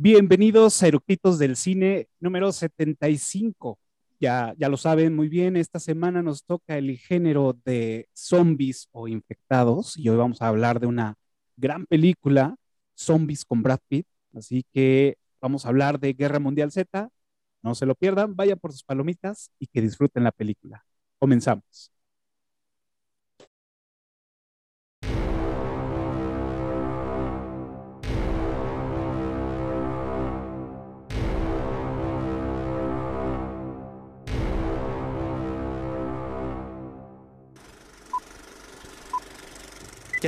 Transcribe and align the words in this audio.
Bienvenidos 0.00 0.80
a 0.80 0.86
Eructitos 0.86 1.40
del 1.40 1.56
Cine 1.56 2.06
número 2.20 2.52
75. 2.52 3.80
Ya, 4.20 4.54
ya 4.56 4.68
lo 4.68 4.76
saben 4.76 5.16
muy 5.16 5.28
bien, 5.28 5.56
esta 5.56 5.80
semana 5.80 6.22
nos 6.22 6.44
toca 6.44 6.78
el 6.78 6.96
género 6.98 7.58
de 7.64 8.08
zombies 8.14 8.88
o 8.92 9.08
infectados 9.08 9.98
y 9.98 10.08
hoy 10.08 10.16
vamos 10.16 10.40
a 10.40 10.46
hablar 10.46 10.78
de 10.78 10.86
una 10.86 11.16
gran 11.56 11.84
película, 11.84 12.54
Zombies 12.96 13.44
con 13.44 13.60
Brad 13.60 13.80
Pitt. 13.88 14.06
Así 14.36 14.64
que 14.72 15.16
vamos 15.40 15.66
a 15.66 15.70
hablar 15.70 15.98
de 15.98 16.12
Guerra 16.12 16.38
Mundial 16.38 16.70
Z. 16.70 17.08
No 17.64 17.74
se 17.74 17.84
lo 17.84 17.96
pierdan, 17.96 18.36
vayan 18.36 18.60
por 18.60 18.70
sus 18.70 18.84
palomitas 18.84 19.50
y 19.58 19.66
que 19.66 19.82
disfruten 19.82 20.22
la 20.22 20.30
película. 20.30 20.84
Comenzamos. 21.18 21.90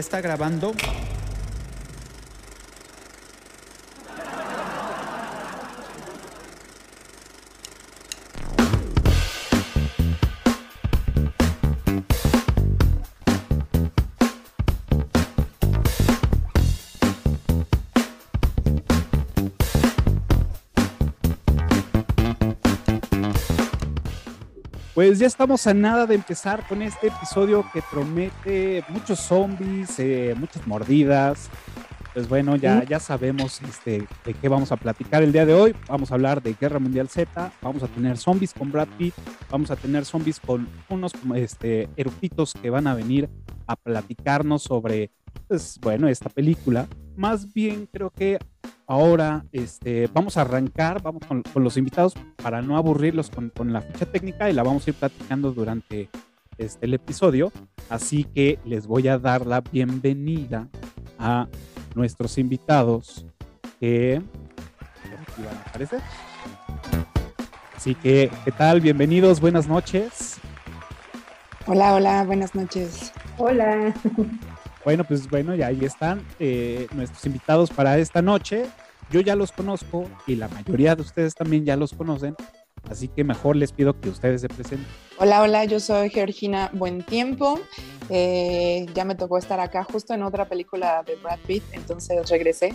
¿Ya 0.00 0.02
está 0.02 0.22
grabando? 0.22 0.72
Pues 25.00 25.18
ya 25.18 25.26
estamos 25.26 25.66
a 25.66 25.72
nada 25.72 26.04
de 26.04 26.14
empezar 26.14 26.68
con 26.68 26.82
este 26.82 27.06
episodio 27.06 27.64
que 27.72 27.80
promete 27.90 28.84
muchos 28.90 29.18
zombies, 29.18 29.98
eh, 29.98 30.34
muchas 30.38 30.66
mordidas. 30.66 31.48
Pues 32.12 32.28
bueno, 32.28 32.54
ya, 32.56 32.84
ya 32.84 33.00
sabemos 33.00 33.62
este, 33.62 34.06
de 34.26 34.34
qué 34.34 34.48
vamos 34.50 34.72
a 34.72 34.76
platicar 34.76 35.22
el 35.22 35.32
día 35.32 35.46
de 35.46 35.54
hoy. 35.54 35.74
Vamos 35.88 36.10
a 36.10 36.16
hablar 36.16 36.42
de 36.42 36.52
Guerra 36.52 36.80
Mundial 36.80 37.08
Z, 37.08 37.50
vamos 37.62 37.82
a 37.82 37.86
tener 37.86 38.18
zombies 38.18 38.52
con 38.52 38.70
Brad 38.70 38.88
Pitt, 38.98 39.14
vamos 39.50 39.70
a 39.70 39.76
tener 39.76 40.04
zombies 40.04 40.38
con 40.38 40.68
unos 40.90 41.12
este, 41.34 41.88
eructitos 41.96 42.52
que 42.52 42.68
van 42.68 42.86
a 42.86 42.94
venir 42.94 43.30
a 43.66 43.76
platicarnos 43.76 44.64
sobre, 44.64 45.12
pues 45.48 45.78
bueno, 45.80 46.08
esta 46.08 46.28
película. 46.28 46.86
Más 47.16 47.50
bien 47.54 47.88
creo 47.90 48.10
que 48.10 48.38
Ahora 48.90 49.44
este, 49.52 50.08
vamos 50.12 50.36
a 50.36 50.40
arrancar, 50.40 51.00
vamos 51.00 51.22
con, 51.24 51.44
los 51.62 51.76
invitados 51.76 52.14
para 52.42 52.60
no 52.60 52.76
aburrirlos 52.76 53.30
con, 53.30 53.72
la 53.72 53.82
ficha 53.82 54.04
técnica 54.04 54.50
y 54.50 54.52
la 54.52 54.64
vamos 54.64 54.84
a 54.84 54.90
ir 54.90 54.96
platicando 54.96 55.52
durante 55.52 56.08
este, 56.58 56.86
el 56.86 56.94
episodio. 56.94 57.52
Así 57.88 58.24
que 58.24 58.58
les 58.64 58.88
voy 58.88 59.06
a 59.06 59.16
dar 59.16 59.46
la 59.46 59.60
bienvenida 59.60 60.66
a 61.20 61.46
nuestros 61.94 62.36
invitados 62.36 63.24
que 63.78 64.20
aquí 65.20 65.42
van 65.44 65.56
a 65.56 65.60
aparecer. 65.68 66.00
Así 67.76 67.94
que, 67.94 68.28
¿qué 68.44 68.50
tal? 68.50 68.80
Bienvenidos, 68.80 69.40
buenas 69.40 69.68
noches. 69.68 70.40
Hola, 71.66 71.94
hola, 71.94 72.24
buenas 72.24 72.56
noches. 72.56 73.12
Hola. 73.38 73.94
Bueno, 74.84 75.04
pues 75.04 75.28
bueno, 75.28 75.54
ya 75.54 75.66
ahí 75.66 75.84
están 75.84 76.24
eh, 76.38 76.86
nuestros 76.94 77.24
invitados 77.26 77.70
para 77.70 77.98
esta 77.98 78.22
noche. 78.22 78.64
Yo 79.10 79.20
ya 79.20 79.34
los 79.34 79.50
conozco 79.50 80.08
y 80.26 80.36
la 80.36 80.46
mayoría 80.48 80.94
de 80.94 81.02
ustedes 81.02 81.34
también 81.34 81.64
ya 81.64 81.76
los 81.76 81.92
conocen, 81.94 82.36
así 82.88 83.08
que 83.08 83.24
mejor 83.24 83.56
les 83.56 83.72
pido 83.72 84.00
que 84.00 84.08
ustedes 84.08 84.40
se 84.40 84.48
presenten. 84.48 84.86
Hola, 85.18 85.42
hola, 85.42 85.64
yo 85.64 85.80
soy 85.80 86.10
Georgina 86.10 86.70
Buen 86.72 87.02
Tiempo. 87.02 87.58
Eh, 88.08 88.86
ya 88.94 89.04
me 89.04 89.16
tocó 89.16 89.38
estar 89.38 89.58
acá 89.58 89.82
justo 89.82 90.14
en 90.14 90.22
otra 90.22 90.48
película 90.48 91.02
de 91.02 91.16
Brad 91.16 91.40
Pitt, 91.44 91.64
entonces 91.72 92.30
regresé 92.30 92.72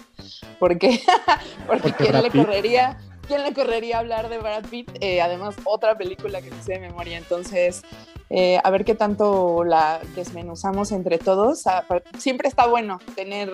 porque, 0.59 0.99
porque, 1.67 1.93
¿quién 1.93 2.21
le 2.21 2.29
correría? 2.29 2.97
¿Quién 3.27 3.43
le 3.43 3.53
correría 3.53 3.99
hablar 3.99 4.29
de 4.29 4.37
Brad 4.37 4.65
Pitt? 4.65 4.89
Eh, 5.01 5.21
además, 5.21 5.55
otra 5.63 5.97
película 5.97 6.41
que 6.41 6.51
no 6.51 6.61
sé 6.61 6.73
de 6.73 6.79
memoria. 6.79 7.17
Entonces, 7.17 7.83
eh, 8.29 8.59
a 8.63 8.69
ver 8.69 8.85
qué 8.85 8.95
tanto 8.95 9.63
la 9.63 9.99
desmenuzamos 10.15 10.91
entre 10.91 11.17
todos. 11.17 11.67
Ah, 11.67 11.85
siempre 12.17 12.47
está 12.47 12.67
bueno 12.67 12.99
tener 13.15 13.51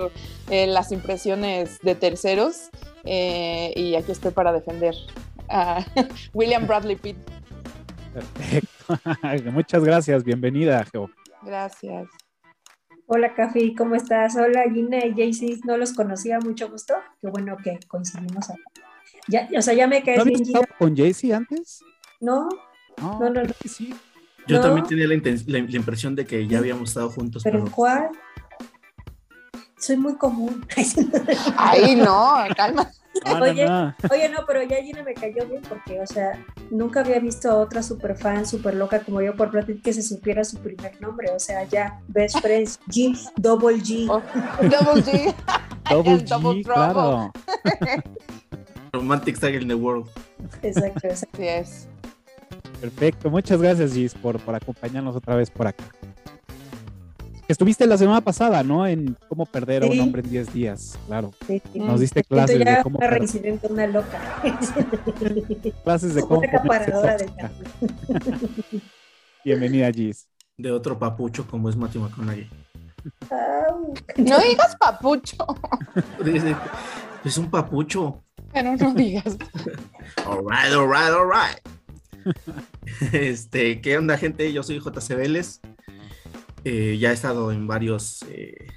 eh, 0.49 0.67
las 0.67 0.91
impresiones 0.91 1.79
de 1.81 1.95
terceros 1.95 2.69
eh, 3.03 3.73
y 3.75 3.95
aquí 3.95 4.11
estoy 4.11 4.31
para 4.31 4.53
defender 4.53 4.95
a 5.49 5.85
William 6.33 6.67
Bradley 6.67 6.95
Pitt. 6.95 7.17
Perfecto. 8.13 9.51
Muchas 9.51 9.83
gracias. 9.83 10.23
Bienvenida, 10.23 10.83
Geo. 10.85 11.09
Gracias. 11.43 12.07
Hola, 13.07 13.33
Cafi, 13.33 13.75
¿cómo 13.75 13.95
estás? 13.95 14.37
Hola, 14.37 14.63
Gina 14.73 15.05
y 15.05 15.11
Jaycee, 15.13 15.59
no 15.65 15.75
los 15.75 15.93
conocía, 15.93 16.39
mucho 16.39 16.69
gusto. 16.69 16.93
Qué 17.19 17.27
bueno 17.29 17.57
que 17.61 17.77
coincidimos 17.89 18.49
acá. 18.49 18.90
Ya, 19.31 19.47
o 19.57 19.61
sea, 19.61 19.73
ya 19.73 19.87
me 19.87 20.03
caes 20.03 20.17
¿No 20.17 20.25
bien. 20.25 20.41
estado 20.41 20.65
con 20.77 20.95
Jaycee 20.95 21.31
antes? 21.31 21.79
No, 22.19 22.49
no, 22.97 23.19
no, 23.19 23.29
no. 23.29 23.53
Sí. 23.65 23.93
Yo 24.45 24.59
también 24.59 24.85
tenía 24.85 25.07
la, 25.07 25.13
impresión 25.77 26.15
de 26.15 26.25
que 26.25 26.47
ya 26.47 26.57
habíamos 26.57 26.89
estado 26.89 27.09
juntos. 27.09 27.43
¿Pero, 27.43 27.63
cuál? 27.71 28.09
Soy 29.77 29.95
muy 29.95 30.15
común. 30.15 30.65
Ay, 31.57 31.95
no, 31.95 32.35
calma. 32.57 32.91
oye, 33.41 33.65
no. 33.65 33.95
oye, 34.11 34.29
no, 34.29 34.39
pero 34.45 34.63
ya 34.63 34.77
Gina 34.83 35.03
me 35.03 35.13
cayó 35.13 35.47
bien 35.47 35.61
porque, 35.67 36.01
o 36.01 36.07
sea, 36.07 36.43
nunca 36.69 36.99
había 36.99 37.19
visto 37.19 37.49
a 37.49 37.55
otra 37.55 37.81
super 37.81 38.17
fan, 38.17 38.45
super 38.45 38.75
loca 38.75 38.99
como 38.99 39.21
yo 39.21 39.35
por 39.35 39.51
Brad 39.51 39.67
que 39.81 39.93
se 39.93 40.01
supiera 40.03 40.43
su 40.43 40.57
primer 40.57 40.99
nombre. 41.01 41.31
O 41.31 41.39
sea, 41.39 41.63
ya, 41.63 42.01
Best 42.09 42.39
Friends, 42.41 42.79
G, 42.87 43.17
Double 43.37 43.77
G. 43.77 44.07
Oh, 44.09 44.21
double 44.61 45.01
G. 45.03 45.33
double 45.89 46.17
G, 46.25 46.27
double 46.27 46.63
claro. 46.63 47.31
Romantic 48.93 49.37
Style 49.37 49.61
in 49.61 49.67
the 49.67 49.75
World. 49.75 50.09
Exacto, 50.61 50.99
exacto. 51.07 51.37
Así 51.37 51.47
es. 51.47 51.87
Perfecto, 52.79 53.29
muchas 53.29 53.61
gracias 53.61 53.93
Gis 53.93 54.13
por, 54.15 54.39
por 54.39 54.55
acompañarnos 54.55 55.15
otra 55.15 55.35
vez 55.35 55.49
por 55.49 55.67
acá. 55.67 55.83
Estuviste 57.47 57.85
la 57.85 57.97
semana 57.97 58.21
pasada, 58.21 58.63
¿no? 58.63 58.87
En 58.87 59.17
cómo 59.27 59.45
perder 59.45 59.83
a 59.83 59.87
un 59.87 59.99
hombre 59.99 60.21
en 60.21 60.29
10 60.29 60.53
días, 60.53 60.97
claro. 61.05 61.33
Sí, 61.45 61.61
Nos 61.75 61.99
diste 61.99 62.23
clases 62.23 62.59
de 62.59 62.79
cómo 62.81 62.97
una 62.97 63.07
reincidente, 63.07 63.67
una 63.67 63.87
loca. 63.87 64.41
clases 65.83 66.15
de 66.15 66.21
cómo 66.21 66.41
de 66.41 66.49
Bienvenida, 69.45 69.91
Gis. 69.91 70.27
De 70.57 70.71
otro 70.71 70.97
papucho 70.97 71.45
como 71.45 71.69
es 71.69 71.75
Matthew 71.75 72.03
McConaughey. 72.03 72.49
no 74.17 74.39
digas 74.39 74.75
papucho. 74.77 75.45
es 77.25 77.37
un 77.37 77.49
papucho. 77.49 78.23
Pero 78.53 78.75
no 78.75 78.93
digas. 78.95 79.37
all 80.25 80.43
right, 80.45 80.73
all 80.73 80.87
right, 80.87 81.11
all 81.11 81.25
right. 81.25 81.59
este, 83.13 83.81
¿qué 83.81 83.97
onda, 83.97 84.17
gente? 84.17 84.51
Yo 84.53 84.63
soy 84.63 84.79
JC 84.79 85.15
Vélez. 85.15 85.61
Eh, 86.63 86.97
ya 86.99 87.09
he 87.09 87.13
estado 87.13 87.51
en 87.51 87.65
varios 87.65 88.23
eh, 88.29 88.67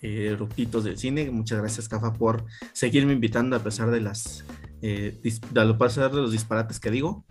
eh 0.00 0.36
del 0.82 0.98
cine. 0.98 1.30
Muchas 1.30 1.58
gracias, 1.58 1.88
Cafa, 1.88 2.12
por 2.12 2.44
seguirme 2.72 3.12
invitando 3.12 3.56
a 3.56 3.60
pesar 3.60 3.90
de 3.90 4.00
las 4.00 4.44
eh, 4.82 5.18
de 5.22 5.74
pasar 5.74 6.12
de 6.12 6.20
los 6.20 6.32
disparates 6.32 6.78
que 6.78 6.90
digo. 6.90 7.24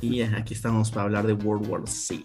Y 0.00 0.20
aquí 0.22 0.54
estamos 0.54 0.90
para 0.90 1.04
hablar 1.04 1.26
de 1.26 1.32
World 1.32 1.68
War 1.68 1.88
C. 1.88 2.24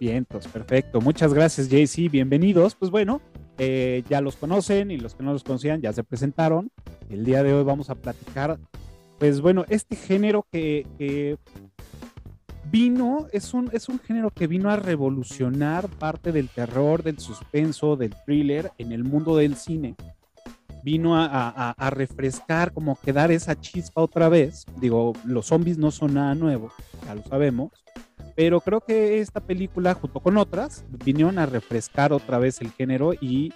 Bien, 0.00 0.24
pues 0.26 0.46
perfecto. 0.46 1.00
Muchas 1.00 1.32
gracias, 1.32 1.68
JC. 1.68 2.10
Bienvenidos. 2.10 2.74
Pues 2.74 2.90
bueno, 2.90 3.22
ya 3.56 4.20
los 4.20 4.36
conocen 4.36 4.90
y 4.90 4.98
los 4.98 5.14
que 5.14 5.22
no 5.22 5.32
los 5.32 5.44
conocían 5.44 5.80
ya 5.80 5.92
se 5.92 6.04
presentaron. 6.04 6.70
El 7.10 7.24
día 7.24 7.42
de 7.42 7.54
hoy 7.54 7.64
vamos 7.64 7.90
a 7.90 7.94
platicar 7.94 8.58
pues 9.18 9.40
bueno, 9.40 9.64
este 9.68 9.96
género 9.96 10.46
que, 10.50 11.38
vino, 12.70 13.26
es 13.32 13.54
un, 13.54 13.70
es 13.72 13.88
un 13.88 13.98
género 14.00 14.30
que 14.30 14.46
vino 14.46 14.70
a 14.70 14.76
revolucionar 14.76 15.88
parte 15.88 16.32
del 16.32 16.48
terror, 16.48 17.02
del 17.02 17.18
suspenso, 17.18 17.96
del 17.96 18.14
thriller 18.26 18.72
en 18.78 18.92
el 18.92 19.04
mundo 19.04 19.36
del 19.36 19.56
cine. 19.56 19.94
Vino 20.82 21.16
a, 21.16 21.74
refrescar, 21.90 22.72
como 22.72 22.98
que 23.00 23.14
dar 23.14 23.32
esa 23.32 23.58
chispa 23.58 24.02
otra 24.02 24.28
vez. 24.28 24.66
Digo, 24.78 25.14
los 25.24 25.46
zombies 25.46 25.78
no 25.78 25.90
son 25.90 26.14
nada 26.14 26.34
nuevo, 26.34 26.70
ya 27.06 27.14
lo 27.14 27.22
sabemos. 27.22 27.70
Pero 28.34 28.60
creo 28.60 28.80
que 28.80 29.20
esta 29.20 29.40
película, 29.40 29.94
junto 29.94 30.20
con 30.20 30.36
otras, 30.36 30.84
vinieron 31.04 31.38
a 31.38 31.46
refrescar 31.46 32.12
otra 32.12 32.38
vez 32.38 32.60
el 32.60 32.70
género 32.72 33.14
y, 33.14 33.52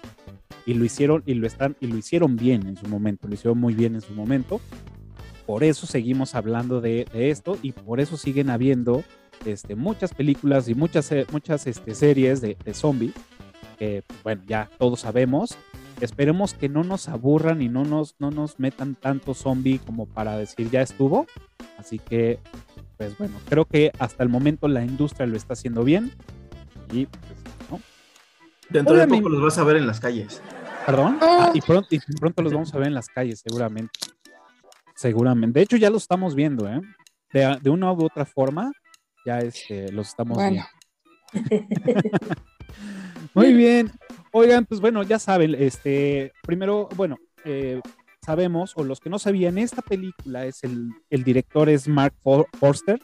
y 0.65 0.73
lo 0.73 0.85
hicieron, 0.85 1.23
y 1.25 1.33
lo 1.33 1.47
están, 1.47 1.75
y 1.79 1.87
lo 1.87 1.97
hicieron 1.97 2.35
bien 2.35 2.65
en 2.67 2.77
su 2.77 2.87
momento, 2.87 3.27
lo 3.27 3.33
hicieron 3.33 3.59
muy 3.59 3.73
bien 3.73 3.95
en 3.95 4.01
su 4.01 4.13
momento 4.13 4.61
por 5.49 5.63
eso 5.63 5.87
seguimos 5.87 6.35
hablando 6.35 6.79
de, 6.79 7.07
esto 7.11 7.57
y 7.63 7.71
por 7.71 7.99
eso 7.99 8.17
siguen 8.17 8.51
habiendo 8.51 9.03
este, 9.47 9.73
muchas 9.73 10.13
películas 10.13 10.69
y 10.69 10.75
muchas, 10.75 11.11
muchas 11.31 11.65
este, 11.65 11.95
series 11.95 12.39
de, 12.39 12.55
zombies, 12.71 13.13
que 13.79 14.03
bueno, 14.23 14.43
ya 14.45 14.69
todos 14.77 14.99
sabemos. 14.99 15.57
Esperemos 16.01 16.53
que 16.53 16.69
no 16.69 16.83
nos 16.83 17.09
aburran 17.09 17.61
y 17.61 17.69
no 17.69 17.83
nos, 17.83 18.15
no 18.19 18.31
nos 18.31 18.59
metan 18.59 18.95
tanto 18.95 19.33
zombie 19.33 19.79
como 19.79 20.05
para 20.05 20.37
decir 20.37 20.69
ya 20.69 20.81
estuvo. 20.81 21.27
Así 21.77 21.99
que, 21.99 22.39
pues 22.97 23.17
bueno, 23.17 23.37
creo 23.49 23.65
que 23.65 23.91
hasta 23.99 24.23
el 24.23 24.29
momento 24.29 24.67
la 24.67 24.83
industria 24.83 25.27
lo 25.27 25.35
está 25.35 25.53
haciendo 25.53 25.83
bien. 25.83 26.11
Y 26.91 27.05
pues, 27.05 27.21
¿no? 27.69 27.79
Dentro 28.69 28.95
de 28.95 29.07
poco 29.07 29.29
los 29.29 29.41
vas 29.41 29.57
a 29.57 29.63
ver 29.63 29.77
en 29.77 29.87
las 29.87 29.99
calles. 29.99 30.41
¿Perdón? 30.85 31.17
Ah, 31.21 31.51
y, 31.53 31.61
pronto, 31.61 31.87
y 31.91 31.99
pronto 32.19 32.41
los 32.41 32.53
vamos 32.53 32.73
a 32.73 32.77
ver 32.77 32.87
en 32.87 32.93
las 32.93 33.07
calles, 33.07 33.41
seguramente. 33.45 33.99
Seguramente. 34.95 35.59
De 35.59 35.63
hecho, 35.63 35.77
ya 35.77 35.89
lo 35.89 35.97
estamos 35.97 36.35
viendo, 36.35 36.67
¿eh? 36.67 36.81
De, 37.31 37.69
una 37.69 37.91
u 37.91 38.03
otra 38.03 38.25
forma, 38.25 38.71
ya 39.25 39.39
este, 39.39 39.91
los 39.91 40.07
estamos 40.07 40.37
viendo. 40.37 40.63
Muy 43.33 43.53
bien. 43.53 43.91
Oigan, 44.31 44.65
pues 44.65 44.79
bueno, 44.79 45.03
ya 45.03 45.17
saben, 45.17 45.55
este, 45.55 46.33
primero, 46.43 46.87
bueno, 46.95 47.17
eh, 47.45 47.81
sabemos, 48.23 48.73
o 48.75 48.83
los 48.83 48.99
que 48.99 49.09
no 49.09 49.17
sabían, 49.17 49.57
esta 49.57 49.81
película 49.81 50.45
es 50.45 50.63
el, 50.63 50.91
el 51.09 51.23
director 51.23 51.67
es 51.69 51.87
Mark 51.87 52.13
Forster, 52.59 52.99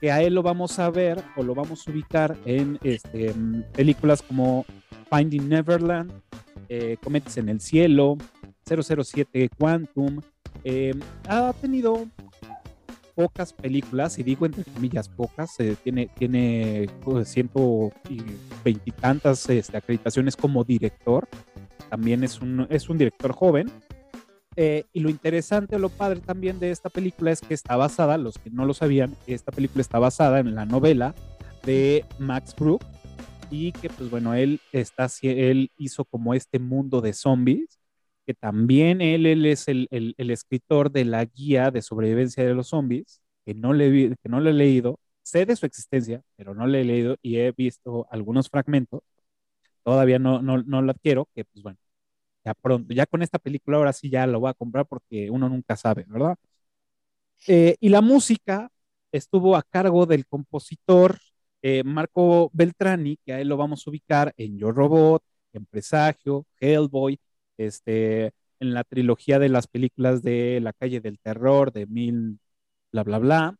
que 0.00 0.10
a 0.10 0.22
él 0.22 0.34
lo 0.34 0.42
vamos 0.42 0.78
a 0.78 0.90
ver 0.90 1.22
o 1.36 1.42
lo 1.42 1.54
vamos 1.54 1.86
a 1.86 1.90
ubicar 1.90 2.36
en 2.44 2.78
este, 2.82 3.34
películas 3.72 4.22
como 4.22 4.64
Finding 5.10 5.48
Neverland, 5.48 6.12
eh, 6.68 6.96
en 7.36 7.48
el 7.48 7.60
Cielo, 7.60 8.16
007 8.64 9.50
Quantum. 9.56 10.20
Eh, 10.64 10.94
ha 11.28 11.52
tenido 11.60 12.06
pocas 13.18 13.52
películas, 13.52 14.16
y 14.20 14.22
digo 14.22 14.46
entre 14.46 14.62
comillas 14.62 15.08
pocas, 15.08 15.58
eh, 15.58 15.74
tiene, 15.82 16.06
tiene 16.06 16.88
pues, 17.00 17.28
ciento 17.28 17.90
y 18.08 18.22
veintitantas 18.64 19.50
este, 19.50 19.76
acreditaciones 19.76 20.36
como 20.36 20.62
director. 20.62 21.26
También 21.90 22.22
es 22.22 22.40
un, 22.40 22.68
es 22.70 22.88
un 22.88 22.96
director 22.96 23.32
joven. 23.32 23.68
Eh, 24.54 24.84
y 24.92 25.00
lo 25.00 25.10
interesante 25.10 25.74
o 25.74 25.80
lo 25.80 25.88
padre 25.88 26.20
también 26.20 26.60
de 26.60 26.70
esta 26.70 26.90
película 26.90 27.32
es 27.32 27.40
que 27.40 27.54
está 27.54 27.74
basada, 27.74 28.18
los 28.18 28.38
que 28.38 28.50
no 28.50 28.64
lo 28.64 28.72
sabían, 28.72 29.16
esta 29.26 29.50
película 29.50 29.82
está 29.82 29.98
basada 29.98 30.38
en 30.38 30.54
la 30.54 30.64
novela 30.64 31.12
de 31.64 32.04
Max 32.20 32.54
Brooke 32.56 32.86
y 33.50 33.72
que 33.72 33.88
pues 33.88 34.10
bueno, 34.10 34.34
él, 34.34 34.60
está, 34.70 35.08
él 35.22 35.72
hizo 35.76 36.04
como 36.04 36.34
este 36.34 36.60
mundo 36.60 37.00
de 37.00 37.14
zombies 37.14 37.77
que 38.28 38.34
también 38.34 39.00
él, 39.00 39.24
él 39.26 39.46
es 39.46 39.68
el, 39.68 39.88
el, 39.90 40.14
el, 40.18 40.30
escritor 40.30 40.90
de 40.92 41.06
la 41.06 41.24
guía 41.24 41.70
de 41.70 41.80
sobrevivencia 41.80 42.44
de 42.44 42.52
los 42.54 42.68
zombies, 42.68 43.22
que 43.46 43.54
no, 43.54 43.72
le, 43.72 44.16
que 44.22 44.28
no 44.28 44.40
le 44.40 44.50
he 44.50 44.52
leído, 44.52 45.00
sé 45.22 45.46
de 45.46 45.56
su 45.56 45.64
existencia, 45.64 46.22
pero 46.36 46.54
no 46.54 46.66
le 46.66 46.82
he 46.82 46.84
leído 46.84 47.16
y 47.22 47.38
he 47.38 47.52
visto 47.52 48.06
algunos 48.10 48.50
fragmentos, 48.50 49.00
todavía 49.84 50.18
no, 50.18 50.42
no, 50.42 50.62
no 50.62 50.82
lo 50.82 50.90
adquiero, 50.92 51.28
que 51.34 51.44
pues 51.46 51.62
bueno, 51.62 51.78
ya 52.44 52.54
pronto, 52.54 52.94
ya 52.94 53.06
con 53.06 53.22
esta 53.22 53.38
película 53.38 53.78
ahora 53.78 53.94
sí 53.94 54.10
ya 54.10 54.26
lo 54.26 54.40
voy 54.40 54.50
a 54.50 54.54
comprar 54.54 54.86
porque 54.86 55.30
uno 55.30 55.48
nunca 55.48 55.76
sabe, 55.76 56.04
¿verdad? 56.08 56.36
Eh, 57.46 57.76
y 57.80 57.88
la 57.88 58.02
música 58.02 58.70
estuvo 59.12 59.56
a 59.56 59.62
cargo 59.62 60.06
del 60.06 60.26
compositor 60.26 61.18
eh, 61.62 61.82
Marco 61.84 62.50
Beltrani, 62.52 63.18
que 63.24 63.32
a 63.32 63.40
él 63.40 63.48
lo 63.48 63.56
vamos 63.56 63.86
a 63.86 63.90
ubicar 63.90 64.34
en 64.36 64.58
Yo 64.58 64.70
Robot, 64.72 65.22
en 65.54 65.66
Presagio, 65.66 66.46
Hellboy, 66.60 67.18
este, 67.58 68.32
en 68.60 68.74
la 68.74 68.84
trilogía 68.84 69.38
de 69.38 69.48
las 69.50 69.66
películas 69.68 70.22
de 70.22 70.60
La 70.62 70.72
calle 70.72 71.00
del 71.00 71.18
terror, 71.20 71.72
de 71.72 71.86
Mil, 71.86 72.40
bla, 72.92 73.04
bla, 73.04 73.18
bla. 73.18 73.56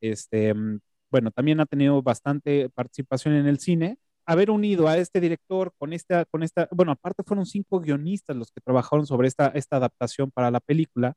Este, 0.00 0.54
mm, 0.54 0.80
bueno, 1.10 1.30
también 1.30 1.60
ha 1.60 1.66
tenido 1.66 2.02
bastante 2.02 2.70
participación 2.70 3.34
en 3.34 3.46
el 3.46 3.58
cine. 3.60 3.98
Haber 4.26 4.50
unido 4.50 4.88
a 4.88 4.98
este 4.98 5.20
director 5.20 5.72
con 5.78 5.92
esta, 5.92 6.24
con 6.26 6.42
esta, 6.42 6.68
bueno, 6.72 6.92
aparte 6.92 7.22
fueron 7.24 7.46
cinco 7.46 7.80
guionistas 7.80 8.36
los 8.36 8.50
que 8.52 8.60
trabajaron 8.60 9.06
sobre 9.06 9.28
esta, 9.28 9.48
esta 9.48 9.76
adaptación 9.76 10.30
para 10.30 10.50
la 10.50 10.60
película. 10.60 11.14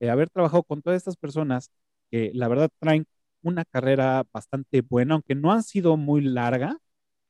Eh, 0.00 0.10
haber 0.10 0.30
trabajado 0.30 0.62
con 0.64 0.82
todas 0.82 0.98
estas 0.98 1.16
personas 1.16 1.70
que 2.10 2.30
la 2.34 2.48
verdad 2.48 2.70
traen 2.80 3.06
una 3.42 3.64
carrera 3.64 4.24
bastante 4.32 4.82
buena, 4.82 5.14
aunque 5.14 5.34
no 5.34 5.52
han 5.52 5.62
sido 5.62 5.96
muy 5.96 6.22
larga 6.22 6.78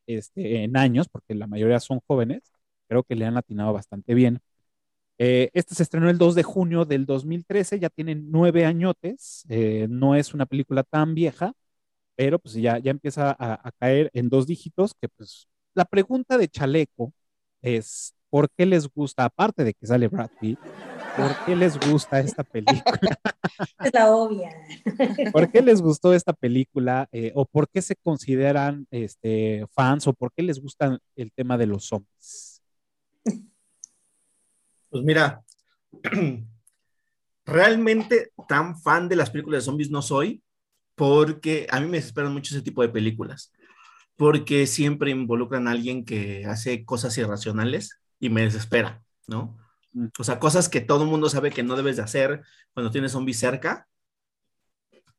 este, 0.06 0.64
en 0.64 0.76
años, 0.76 1.08
porque 1.08 1.34
la 1.34 1.46
mayoría 1.46 1.80
son 1.80 2.00
jóvenes, 2.06 2.52
creo 2.88 3.02
que 3.04 3.16
le 3.16 3.26
han 3.26 3.36
atinado 3.36 3.72
bastante 3.72 4.14
bien. 4.14 4.40
Eh, 5.18 5.50
este 5.54 5.74
se 5.74 5.82
estrenó 5.82 6.10
el 6.10 6.18
2 6.18 6.34
de 6.34 6.42
junio 6.42 6.84
del 6.84 7.06
2013, 7.06 7.80
ya 7.80 7.88
tiene 7.90 8.14
nueve 8.14 8.66
añotes, 8.66 9.44
eh, 9.48 9.86
no 9.88 10.14
es 10.14 10.34
una 10.34 10.46
película 10.46 10.82
tan 10.82 11.14
vieja, 11.14 11.54
pero 12.16 12.38
pues 12.38 12.54
ya, 12.54 12.78
ya 12.78 12.90
empieza 12.90 13.30
a, 13.30 13.54
a, 13.68 13.72
caer 13.72 14.10
en 14.14 14.28
dos 14.28 14.46
dígitos, 14.46 14.94
que 15.00 15.08
pues 15.08 15.48
la 15.74 15.84
pregunta 15.86 16.38
de 16.38 16.48
Chaleco 16.48 17.12
es, 17.62 18.14
¿por 18.30 18.50
qué 18.50 18.66
les 18.66 18.88
gusta, 18.88 19.24
aparte 19.24 19.64
de 19.64 19.74
que 19.74 19.86
sale 19.86 20.08
Brad 20.08 20.30
Pitt, 20.40 20.58
¿por 21.16 21.44
qué 21.46 21.56
les 21.56 21.78
gusta 21.78 22.20
esta 22.20 22.44
película? 22.44 22.84
Es 23.82 23.94
la 23.94 24.14
obvia. 24.14 24.50
¿Por 25.32 25.50
qué 25.50 25.62
les 25.62 25.80
gustó 25.80 26.12
esta 26.12 26.32
película? 26.32 27.08
Eh, 27.12 27.32
¿O 27.34 27.46
por 27.46 27.68
qué 27.68 27.80
se 27.80 27.96
consideran 27.96 28.86
este, 28.90 29.64
fans? 29.70 30.06
¿O 30.06 30.12
por 30.12 30.32
qué 30.32 30.42
les 30.42 30.60
gusta 30.60 30.98
el 31.14 31.32
tema 31.32 31.56
de 31.56 31.66
los 31.66 31.84
zombies? 31.86 32.45
Pues 34.96 35.04
mira, 35.04 35.42
realmente 37.44 38.32
tan 38.48 38.80
fan 38.80 39.10
de 39.10 39.16
las 39.16 39.28
películas 39.28 39.62
de 39.62 39.66
zombies 39.66 39.90
no 39.90 40.00
soy, 40.00 40.42
porque 40.94 41.66
a 41.70 41.80
mí 41.80 41.86
me 41.86 41.98
desesperan 41.98 42.32
mucho 42.32 42.54
ese 42.54 42.64
tipo 42.64 42.80
de 42.80 42.88
películas, 42.88 43.52
porque 44.16 44.66
siempre 44.66 45.10
involucran 45.10 45.68
a 45.68 45.72
alguien 45.72 46.02
que 46.06 46.46
hace 46.46 46.86
cosas 46.86 47.18
irracionales 47.18 48.00
y 48.18 48.30
me 48.30 48.40
desespera, 48.40 49.02
¿no? 49.26 49.58
Mm. 49.92 50.06
O 50.18 50.24
sea, 50.24 50.38
cosas 50.38 50.70
que 50.70 50.80
todo 50.80 51.02
el 51.02 51.10
mundo 51.10 51.28
sabe 51.28 51.50
que 51.50 51.62
no 51.62 51.76
debes 51.76 51.98
de 51.98 52.02
hacer 52.02 52.40
cuando 52.72 52.90
tienes 52.90 53.12
zombies 53.12 53.38
cerca, 53.38 53.86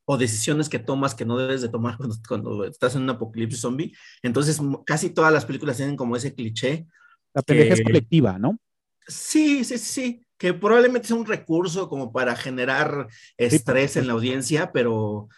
o 0.05 0.17
decisiones 0.17 0.69
que 0.69 0.79
tomas 0.79 1.13
que 1.13 1.25
no 1.25 1.37
debes 1.37 1.61
de 1.61 1.69
tomar 1.69 1.97
cuando, 1.97 2.15
cuando 2.27 2.63
estás 2.63 2.95
en 2.95 3.03
un 3.03 3.11
apocalipsis 3.11 3.61
zombie. 3.61 3.95
Entonces, 4.23 4.59
casi 4.87 5.11
todas 5.11 5.31
las 5.31 5.45
películas 5.45 5.77
tienen 5.77 5.97
como 5.97 6.15
ese 6.15 6.33
cliché 6.33 6.87
la 7.35 7.43
pendeja 7.43 7.75
es 7.75 7.83
colectiva, 7.83 8.39
¿no? 8.39 8.57
Sí, 9.07 9.63
sí, 9.63 9.77
sí, 9.77 10.27
que 10.37 10.53
probablemente 10.53 11.07
sea 11.07 11.17
un 11.17 11.25
recurso 11.25 11.89
como 11.89 12.11
para 12.11 12.35
generar 12.35 13.07
estrés 13.37 13.97
en 13.97 14.07
la 14.07 14.13
audiencia, 14.13 14.71
pero, 14.71 15.29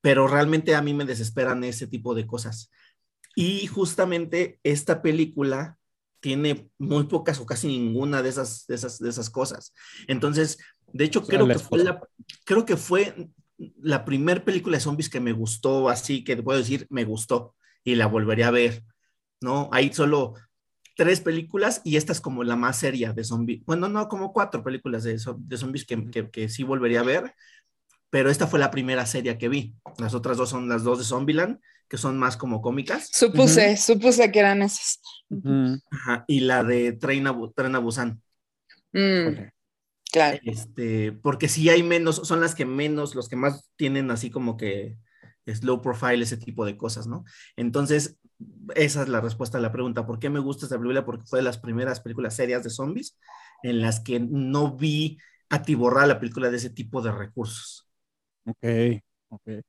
pero 0.00 0.26
realmente 0.26 0.74
a 0.74 0.82
mí 0.82 0.92
me 0.94 1.04
desesperan 1.04 1.64
ese 1.64 1.86
tipo 1.86 2.14
de 2.14 2.26
cosas. 2.26 2.70
Y 3.34 3.66
justamente 3.66 4.60
esta 4.62 5.00
película 5.02 5.78
tiene 6.20 6.70
muy 6.78 7.04
pocas 7.04 7.40
o 7.40 7.46
casi 7.46 7.66
ninguna 7.66 8.22
de 8.22 8.28
esas, 8.28 8.66
de 8.66 8.74
esas, 8.74 8.98
de 8.98 9.08
esas 9.08 9.30
cosas. 9.30 9.72
Entonces, 10.06 10.58
de 10.92 11.04
hecho, 11.04 11.24
creo 11.24 11.48
que, 11.48 11.58
fue 11.58 11.82
la, 11.82 12.00
creo 12.44 12.64
que 12.64 12.76
fue 12.76 13.30
la 13.80 14.04
primera 14.04 14.44
película 14.44 14.76
de 14.76 14.82
zombies 14.82 15.08
que 15.08 15.20
me 15.20 15.32
gustó, 15.32 15.88
así 15.88 16.24
que 16.24 16.36
puedo 16.36 16.58
decir, 16.58 16.86
me 16.90 17.04
gustó 17.04 17.54
y 17.84 17.94
la 17.94 18.06
volvería 18.06 18.48
a 18.48 18.52
ver, 18.52 18.84
¿no? 19.40 19.68
Ahí 19.72 19.92
solo 19.92 20.34
tres 20.96 21.20
películas 21.20 21.80
y 21.84 21.96
esta 21.96 22.12
es 22.12 22.20
como 22.20 22.44
la 22.44 22.56
más 22.56 22.78
seria 22.78 23.12
de 23.12 23.24
zombies. 23.24 23.64
Bueno, 23.64 23.88
no, 23.88 24.08
como 24.08 24.32
cuatro 24.32 24.62
películas 24.62 25.04
de, 25.04 25.12
de 25.12 25.56
zombies 25.56 25.84
que, 25.84 26.10
que, 26.10 26.30
que, 26.30 26.48
sí 26.48 26.62
volvería 26.62 27.00
a 27.00 27.04
ver, 27.04 27.34
pero 28.10 28.30
esta 28.30 28.46
fue 28.46 28.58
la 28.58 28.70
primera 28.70 29.06
serie 29.06 29.38
que 29.38 29.48
vi. 29.48 29.74
Las 29.98 30.14
otras 30.14 30.36
dos 30.36 30.50
son 30.50 30.68
las 30.68 30.82
dos 30.84 30.98
de 30.98 31.04
Zombieland, 31.04 31.60
que 31.88 31.96
son 31.96 32.18
más 32.18 32.36
como 32.36 32.60
cómicas. 32.60 33.08
Supuse, 33.12 33.70
uh 33.70 33.72
-huh. 33.72 33.76
supuse 33.76 34.30
que 34.30 34.38
eran 34.38 34.62
esas. 34.62 35.00
Uh 35.28 35.36
-huh. 35.36 35.82
Ajá, 35.90 36.24
y 36.28 36.40
la 36.40 36.62
de 36.62 36.92
Tren 36.92 37.26
a, 37.26 37.36
Tren 37.54 37.74
a 37.74 37.78
Busan. 37.78 38.22
Mm, 38.92 39.48
claro. 40.12 40.38
Este, 40.42 41.12
porque 41.12 41.48
sí 41.48 41.70
hay 41.70 41.82
menos, 41.82 42.16
son 42.16 42.40
las 42.40 42.54
que 42.54 42.66
menos, 42.66 43.14
los 43.14 43.28
que 43.28 43.36
más 43.36 43.70
tienen 43.76 44.10
así 44.10 44.30
como 44.30 44.56
que 44.56 44.98
slow 45.46 45.80
profile, 45.82 46.22
ese 46.22 46.36
tipo 46.36 46.64
de 46.64 46.76
cosas, 46.76 47.06
¿no? 47.06 47.24
Entonces, 47.56 48.18
esa 48.74 49.02
es 49.02 49.08
la 49.08 49.20
respuesta 49.20 49.58
a 49.58 49.60
la 49.60 49.72
pregunta. 49.72 50.06
¿Por 50.06 50.18
qué 50.18 50.30
me 50.30 50.40
gusta 50.40 50.66
esta 50.66 50.78
película? 50.78 51.04
Porque 51.04 51.24
fue 51.26 51.40
de 51.40 51.44
las 51.44 51.58
primeras 51.58 52.00
películas 52.00 52.36
serias 52.36 52.62
de 52.64 52.70
zombies 52.70 53.18
en 53.62 53.80
las 53.80 54.00
que 54.00 54.20
no 54.20 54.76
vi 54.76 55.18
atiborrar 55.50 56.08
la 56.08 56.18
película 56.20 56.50
de 56.50 56.56
ese 56.56 56.70
tipo 56.70 57.02
de 57.02 57.12
recursos. 57.12 57.88
Ok, 58.46 59.02
ok. 59.30 59.62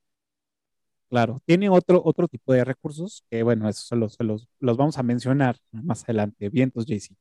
Claro, 1.09 1.39
tiene 1.45 1.69
otro, 1.69 2.01
otro 2.03 2.27
tipo 2.27 2.53
de 2.53 2.63
recursos 2.65 3.23
que, 3.29 3.43
bueno, 3.43 3.69
esos 3.69 3.85
se 3.87 3.95
los, 3.95 4.17
los, 4.19 4.47
los 4.59 4.77
vamos 4.77 4.97
a 4.97 5.03
mencionar 5.03 5.57
más 5.71 6.03
adelante. 6.03 6.49
Vientos, 6.49 6.85
JC. 6.87 7.15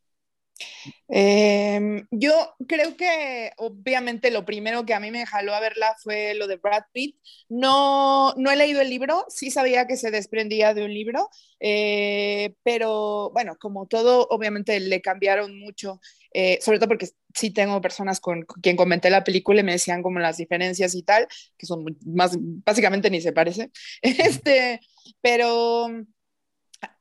Eh, 1.09 2.05
yo 2.11 2.33
creo 2.67 2.97
que 2.97 3.53
obviamente 3.59 4.31
lo 4.31 4.45
primero 4.45 4.87
que 4.87 4.95
a 4.95 5.01
mí 5.01 5.11
me 5.11 5.27
jaló 5.27 5.55
a 5.55 5.61
verla 5.61 5.95
fue 6.03 6.35
lo 6.35 6.47
de 6.47 6.57
Brad 6.57 6.85
Pitt. 6.93 7.17
No, 7.49 8.35
no 8.37 8.51
he 8.51 8.57
leído 8.57 8.81
el 8.81 8.91
libro, 8.91 9.25
sí 9.29 9.51
sabía 9.51 9.87
que 9.87 9.97
se 9.97 10.11
desprendía 10.11 10.75
de 10.75 10.85
un 10.85 10.93
libro, 10.93 11.29
eh, 11.61 12.55
pero 12.63 13.31
bueno, 13.33 13.57
como 13.61 13.87
todo, 13.87 14.27
obviamente 14.31 14.79
le 14.81 15.01
cambiaron 15.03 15.59
mucho, 15.59 16.01
eh, 16.33 16.59
sobre 16.63 16.79
todo 16.79 16.89
porque 16.89 17.09
sí 17.35 17.51
tengo 17.51 17.81
personas 17.81 18.21
con, 18.21 18.43
con, 18.43 18.61
quien 18.61 18.77
comenté 18.77 19.11
la 19.11 19.25
película 19.25 19.61
y 19.61 19.65
me 19.65 19.73
decían 19.73 20.03
como 20.03 20.19
las 20.19 20.39
diferencias 20.39 20.95
y 20.95 21.03
tal, 21.03 21.27
que 21.59 21.67
son 21.67 21.85
más, 22.07 22.37
básicamente 22.41 23.11
ni 23.11 23.21
se 23.21 23.33
parece. 23.33 23.71
Este, 24.03 24.81
pero 25.21 25.89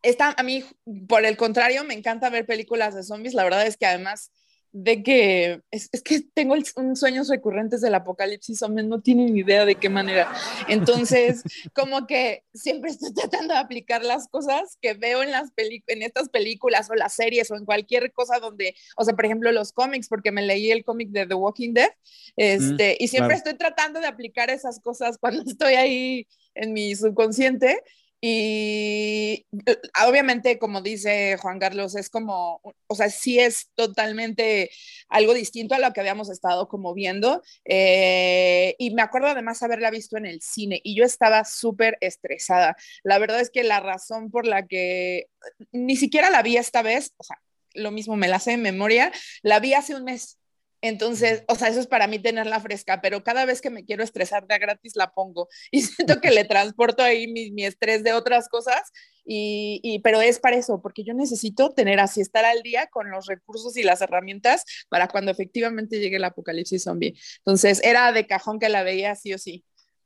Esta, 0.02 0.34
a 0.38 0.44
mí, 0.44 0.64
por 1.08 1.26
el 1.26 1.38
contrario, 1.38 1.84
me 1.84 1.94
encanta 1.94 2.30
ver 2.30 2.46
películas 2.46 2.96
de 2.96 3.04
zombies. 3.04 3.34
La 3.34 3.44
verdad 3.44 3.66
es 3.66 3.78
que 3.78 3.86
además 3.86 4.32
de 4.74 5.04
que 5.04 5.62
es, 5.70 5.90
que 6.02 6.22
tengo 6.34 6.56
un 6.78 6.96
sueños 6.96 7.28
recurrentes 7.28 7.82
del 7.82 7.94
apocalipsis 7.94 8.60
zombie, 8.60 8.84
no 8.84 9.02
tienen 9.02 9.36
idea 9.38 9.66
de 9.66 9.76
qué 9.76 9.90
manera. 9.90 10.32
Entonces, 10.70 11.44
como 11.76 12.08
que 12.08 12.46
siempre 12.54 12.92
estoy 12.92 13.14
tratando 13.14 13.54
de 13.54 13.60
aplicar 13.60 14.04
las 14.04 14.28
cosas 14.30 14.78
que 14.82 14.94
veo 14.94 15.24
en, 15.24 15.32
las 15.32 15.52
en 15.58 16.02
estas 16.02 16.30
películas 16.30 16.90
o 16.90 16.96
las 16.96 17.14
series 17.14 17.52
o 17.52 17.56
en 17.56 17.66
cualquier 17.66 18.14
cosa 18.14 18.40
donde, 18.40 18.76
o 18.96 19.04
sea, 19.04 19.14
por 19.14 19.26
ejemplo, 19.26 19.52
los 19.52 19.74
cómics, 19.74 20.08
porque 20.08 20.32
me 20.32 20.42
leí 20.42 20.72
el 20.72 20.86
cómic 20.86 21.10
de 21.10 21.28
The 21.28 21.34
Walking 21.34 21.74
Dead, 21.74 21.92
este, 22.38 22.96
y 23.00 23.10
siempre 23.10 23.36
estoy 23.36 23.56
tratando 23.56 24.00
de 24.00 24.08
aplicar 24.08 24.50
esas 24.50 24.80
cosas 24.80 25.18
cuando 25.18 25.44
estoy 25.48 25.74
ahí 25.74 26.28
en 26.56 26.74
mi 26.74 26.96
subconsciente 26.96 27.82
y 28.24 29.48
eh, 29.66 29.78
obviamente, 30.08 30.60
como 30.60 30.82
dice 30.82 31.38
Juan 31.38 31.58
Carlos, 31.58 31.96
es 31.96 32.10
como, 32.12 32.62
o 32.86 32.96
sea, 32.96 33.10
sí 33.10 33.40
es 33.40 33.72
totalmente 33.74 34.70
algo 35.10 35.34
distinto 35.34 35.74
a 35.74 35.80
lo 35.80 35.92
que 35.92 36.02
habíamos 36.02 36.30
estado 36.30 36.68
como 36.68 36.94
viendo. 36.94 37.42
Eh, 37.66 38.76
y 38.78 38.92
me 38.94 39.02
acuerdo 39.02 39.28
además 39.30 39.64
haberla 39.64 39.90
visto 39.90 40.18
en 40.18 40.28
el 40.28 40.42
cine 40.42 40.80
y 40.84 40.96
yo 40.96 41.04
estaba 41.04 41.46
súper 41.46 41.98
estresada. 42.02 42.78
La 43.04 43.18
verdad 43.18 43.40
es 43.42 43.50
que 43.50 43.64
la 43.64 43.80
razón 43.80 44.30
por 44.30 44.46
la 44.46 44.68
que 44.68 45.28
ni 45.72 45.96
siquiera 45.96 46.30
la 46.30 46.44
vi 46.44 46.58
esta 46.58 46.84
vez, 46.84 47.14
o 47.18 47.24
sea, 47.24 47.42
lo 47.74 47.90
mismo 47.90 48.18
me 48.18 48.28
la 48.28 48.40
sé 48.40 48.54
en 48.54 48.62
memoria, 48.62 49.12
la 49.42 49.60
vi 49.60 49.74
hace 49.74 49.96
un 49.96 50.04
mes 50.04 50.38
entonces, 50.82 51.44
o 51.48 51.56
sea, 51.56 51.68
eso 51.68 51.80
es 51.80 51.88
para 51.88 52.08
mí 52.08 52.18
tenerla 52.18 52.60
fresca, 52.60 53.02
pero 53.02 53.24
cada 53.24 53.46
vez 53.46 53.62
que 53.62 53.70
me 53.70 53.86
quiero 53.86 54.04
estresar 54.04 54.48
de 54.48 54.58
gratis 54.58 54.96
la 54.96 55.14
pongo 55.14 55.48
y 55.72 55.82
siento 55.84 56.20
que 56.20 56.32
le 56.32 56.44
transporto 56.44 57.04
ahí 57.04 57.28
mi, 57.28 57.64
estrés 57.64 58.04
de 58.04 58.14
otras 58.14 58.50
cosas, 58.50 58.92
y, 59.24 60.02
pero 60.04 60.20
es 60.20 60.40
para 60.40 60.58
eso, 60.58 60.82
porque 60.82 61.04
yo 61.04 61.14
necesito 61.14 61.70
tener 61.72 62.00
así, 62.00 62.22
estar 62.22 62.44
al 62.44 62.64
día 62.64 62.88
con 62.88 63.12
los 63.12 63.28
recursos 63.28 63.78
y 63.78 63.84
las 63.84 64.02
herramientas 64.02 64.66
para 64.90 65.08
cuando 65.08 65.32
efectivamente 65.32 66.00
llegue 66.00 66.18
el 66.18 66.24
apocalipsis 66.24 66.84
zombie. 66.84 67.16
Entonces, 67.38 67.82
era 67.84 68.12
de 68.12 68.26
cajón 68.26 68.60
que 68.60 68.68
la 68.68 68.84
veía 68.84 69.16
sí 69.16 69.34
o 69.34 69.38
sí. 69.38 69.64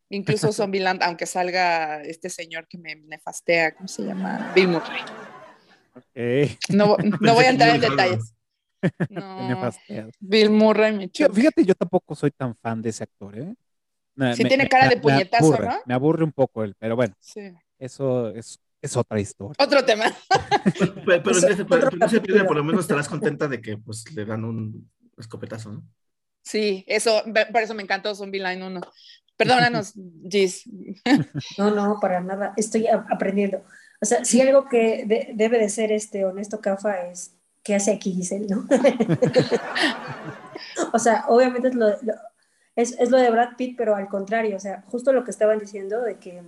Incluso 0.10 0.51
Zombieland, 0.51 1.01
aunque 1.01 1.25
salga 1.25 2.01
este 2.01 2.29
señor 2.29 2.67
que 2.67 2.77
me 2.77 2.96
nefastea, 2.96 3.74
¿cómo 3.74 3.88
se 3.88 4.03
llama? 4.03 4.51
Bill 4.53 4.67
Murray. 4.67 5.01
No, 6.70 6.98
no 7.22 7.34
voy 7.34 7.46
a 7.46 7.50
entrar 7.50 7.74
en 7.74 7.82
detalles. 7.82 8.35
No, 9.10 9.72
Bill 10.20 10.50
Murray 10.50 10.94
me 10.94 11.10
Fíjate, 11.10 11.65
yo 11.65 11.75
tampoco 11.75 12.15
soy 12.15 12.32
tan 12.32 12.56
fan 12.56 12.82
de 12.82 12.89
ese 12.89 13.04
actor, 13.04 13.38
¿eh? 13.38 13.56
sí 14.36 14.46
tiene 14.46 14.68
cara 14.68 14.88
de 14.89 14.98
puñetazo, 14.98 15.58
¿no? 15.60 15.77
Me 15.86 15.94
aburre 15.94 16.24
un 16.24 16.32
poco 16.32 16.63
él, 16.63 16.75
pero 16.80 16.96
bueno. 16.96 17.13
Eso 17.77 18.30
es, 18.30 18.60
es 18.82 18.96
otra 18.96 19.20
historia. 19.20 19.56
Otro 19.60 19.84
tema. 19.84 20.06
pero, 21.06 21.32
en 21.32 21.51
ese, 21.51 21.65
pero, 21.65 21.89
por 22.48 22.56
lo 22.56 22.63
menos 22.63 22.82
estarás 22.82 23.10
contenta 23.10 23.48
de 23.48 23.60
que 23.62 23.77
pues 23.77 24.10
le 24.13 24.25
dan 24.25 24.46
un 24.46 24.89
escopetazo, 25.18 25.72
¿no? 25.74 25.84
Sí, 26.42 26.86
eso, 26.88 27.24
por 27.51 27.62
eso 27.62 27.74
me 27.74 27.84
encantó 27.84 28.13
Zombie 28.13 28.39
Line 28.39 28.63
1. 28.63 28.82
Perdónanos, 29.36 29.94
Gis. 30.30 30.63
No, 31.58 31.72
no, 31.72 31.98
para 32.00 32.22
nada. 32.22 32.54
Estoy 32.56 32.88
aprendiendo. 32.88 33.63
O 34.00 34.06
sea, 34.06 34.24
si 34.24 34.39
algo 34.42 34.68
que 34.70 35.06
debe 35.34 35.58
de 35.58 35.70
ser 35.70 35.92
este 35.92 36.24
honesto 36.24 36.62
Cafa 36.62 37.08
es 37.08 37.36
¿qué 37.65 37.75
hace 37.75 37.91
aquí 37.91 38.13
Giselle? 38.13 38.48
¿no? 38.48 38.65
o 40.93 41.00
sea, 41.00 41.25
obviamente 41.27 41.69
es 41.69 41.75
lo, 41.75 41.88
es, 42.75 43.10
lo 43.10 43.17
de 43.17 43.31
Brad 43.31 43.57
Pitt, 43.57 43.75
pero 43.75 43.95
al 43.95 44.07
contrario, 44.07 44.55
o 44.55 44.60
sea, 44.60 44.84
justo 44.88 45.12
lo 45.12 45.25
que 45.25 45.31
estaban 45.31 45.60
diciendo 45.60 46.01
de 46.01 46.17
que 46.17 46.43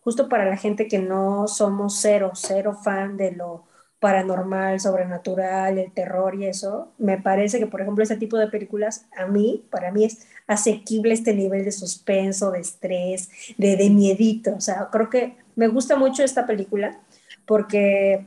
justo 0.00 0.28
para 0.28 0.44
la 0.44 0.56
gente 0.56 0.86
que 0.86 1.00
no 1.00 1.48
somos 1.48 1.98
cero, 2.00 2.30
cero 2.34 2.78
fan 2.80 3.16
de 3.16 3.32
lo 3.32 3.64
paranormal, 3.98 4.78
sobrenatural, 4.78 5.78
el 5.78 5.92
terror 5.92 6.36
y 6.36 6.46
eso, 6.46 6.92
me 6.96 7.18
parece 7.18 7.58
que, 7.58 7.66
por 7.66 7.80
ejemplo, 7.80 8.04
ese 8.04 8.16
tipo 8.16 8.36
de 8.36 8.46
películas, 8.46 9.06
a 9.16 9.26
mí, 9.26 9.66
para 9.68 9.90
mí 9.90 10.04
es 10.04 10.28
asequible 10.46 11.12
este 11.12 11.34
nivel 11.34 11.64
de 11.64 11.72
suspenso, 11.72 12.52
de 12.52 12.60
estrés, 12.60 13.30
de, 13.58 13.76
de 13.76 13.90
miedito. 13.90 14.54
O 14.54 14.60
sea, 14.60 14.90
creo 14.92 15.10
que 15.10 15.36
me 15.56 15.66
gusta 15.66 15.96
mucho 15.96 16.22
esta 16.22 16.46
película 16.46 17.00
porque 17.46 18.26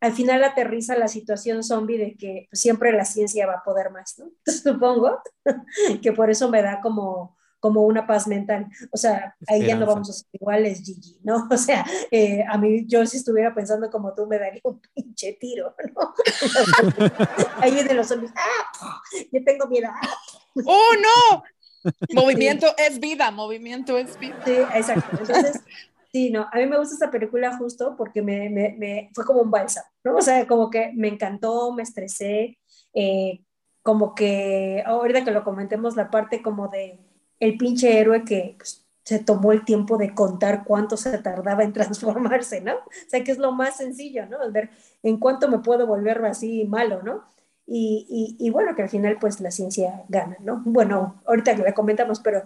al 0.00 0.12
final 0.12 0.44
aterriza 0.44 0.96
la 0.96 1.08
situación 1.08 1.62
zombie 1.62 1.98
de 1.98 2.16
que 2.16 2.48
siempre 2.52 2.92
la 2.92 3.04
ciencia 3.04 3.46
va 3.46 3.54
a 3.54 3.64
poder 3.64 3.90
más, 3.90 4.18
¿no? 4.18 4.30
Supongo 4.46 5.20
que 6.02 6.12
por 6.12 6.30
eso 6.30 6.48
me 6.48 6.62
da 6.62 6.80
como, 6.80 7.36
como 7.58 7.82
una 7.82 8.06
paz 8.06 8.26
mental. 8.26 8.68
O 8.92 8.96
sea, 8.96 9.36
ahí 9.46 9.66
ya 9.66 9.76
no 9.76 9.86
vamos 9.86 10.10
a 10.10 10.12
ser 10.12 10.26
iguales, 10.32 10.82
Gigi, 10.84 11.18
¿no? 11.22 11.48
O 11.50 11.56
sea, 11.56 11.84
eh, 12.10 12.44
a 12.48 12.56
mí, 12.58 12.84
yo 12.86 13.04
si 13.06 13.16
estuviera 13.16 13.54
pensando 13.54 13.90
como 13.90 14.14
tú, 14.14 14.26
me 14.26 14.38
daría 14.38 14.60
un 14.64 14.80
pinche 14.94 15.36
tiro, 15.40 15.74
¿no? 15.94 16.14
ahí 17.58 17.72
vienen 17.72 17.96
los 17.96 18.06
zombies, 18.06 18.32
¡ah! 18.36 19.00
Yo 19.32 19.42
tengo 19.44 19.66
miedo. 19.66 19.90
¡Oh, 20.64 20.92
no! 21.00 21.42
Movimiento 22.12 22.66
es 22.76 22.98
vida, 22.98 23.30
movimiento 23.30 23.98
es 23.98 24.18
vida. 24.18 24.36
Sí, 24.44 24.52
exacto. 24.52 25.16
Entonces, 25.18 25.62
Sí, 26.12 26.30
no, 26.30 26.46
a 26.50 26.56
mí 26.56 26.66
me 26.66 26.78
gusta 26.78 26.94
esta 26.94 27.10
película 27.10 27.56
justo 27.58 27.94
porque 27.96 28.22
me, 28.22 28.48
me, 28.48 28.74
me 28.78 29.10
fue 29.14 29.24
como 29.26 29.42
un 29.42 29.50
bálsamo, 29.50 29.86
¿no? 30.04 30.16
O 30.16 30.22
sea, 30.22 30.46
como 30.46 30.70
que 30.70 30.90
me 30.94 31.08
encantó, 31.08 31.72
me 31.74 31.82
estresé, 31.82 32.58
eh, 32.94 33.44
como 33.82 34.14
que 34.14 34.82
ahorita 34.86 35.24
que 35.24 35.30
lo 35.32 35.44
comentemos, 35.44 35.96
la 35.96 36.10
parte 36.10 36.40
como 36.42 36.68
de 36.68 36.98
el 37.40 37.58
pinche 37.58 37.98
héroe 38.00 38.24
que 38.24 38.54
pues, 38.56 38.86
se 39.04 39.18
tomó 39.18 39.52
el 39.52 39.64
tiempo 39.66 39.98
de 39.98 40.14
contar 40.14 40.64
cuánto 40.64 40.96
se 40.96 41.18
tardaba 41.18 41.62
en 41.62 41.72
transformarse, 41.74 42.62
¿no? 42.62 42.74
O 42.76 42.82
sea, 43.08 43.22
que 43.22 43.32
es 43.32 43.38
lo 43.38 43.52
más 43.52 43.76
sencillo, 43.76 44.26
¿no? 44.26 44.42
El 44.42 44.52
ver 44.52 44.70
en 45.02 45.18
cuánto 45.18 45.48
me 45.48 45.58
puedo 45.58 45.86
volver 45.86 46.24
así 46.24 46.64
malo, 46.64 47.02
¿no? 47.02 47.22
Y, 47.66 48.06
y, 48.38 48.46
y, 48.46 48.50
bueno, 48.50 48.74
que 48.74 48.82
al 48.82 48.88
final 48.88 49.18
pues 49.20 49.40
la 49.40 49.50
ciencia 49.50 50.04
gana, 50.08 50.38
¿no? 50.40 50.62
Bueno, 50.64 51.20
ahorita 51.26 51.54
que 51.54 51.62
la 51.62 51.74
comentamos, 51.74 52.20
pero 52.20 52.42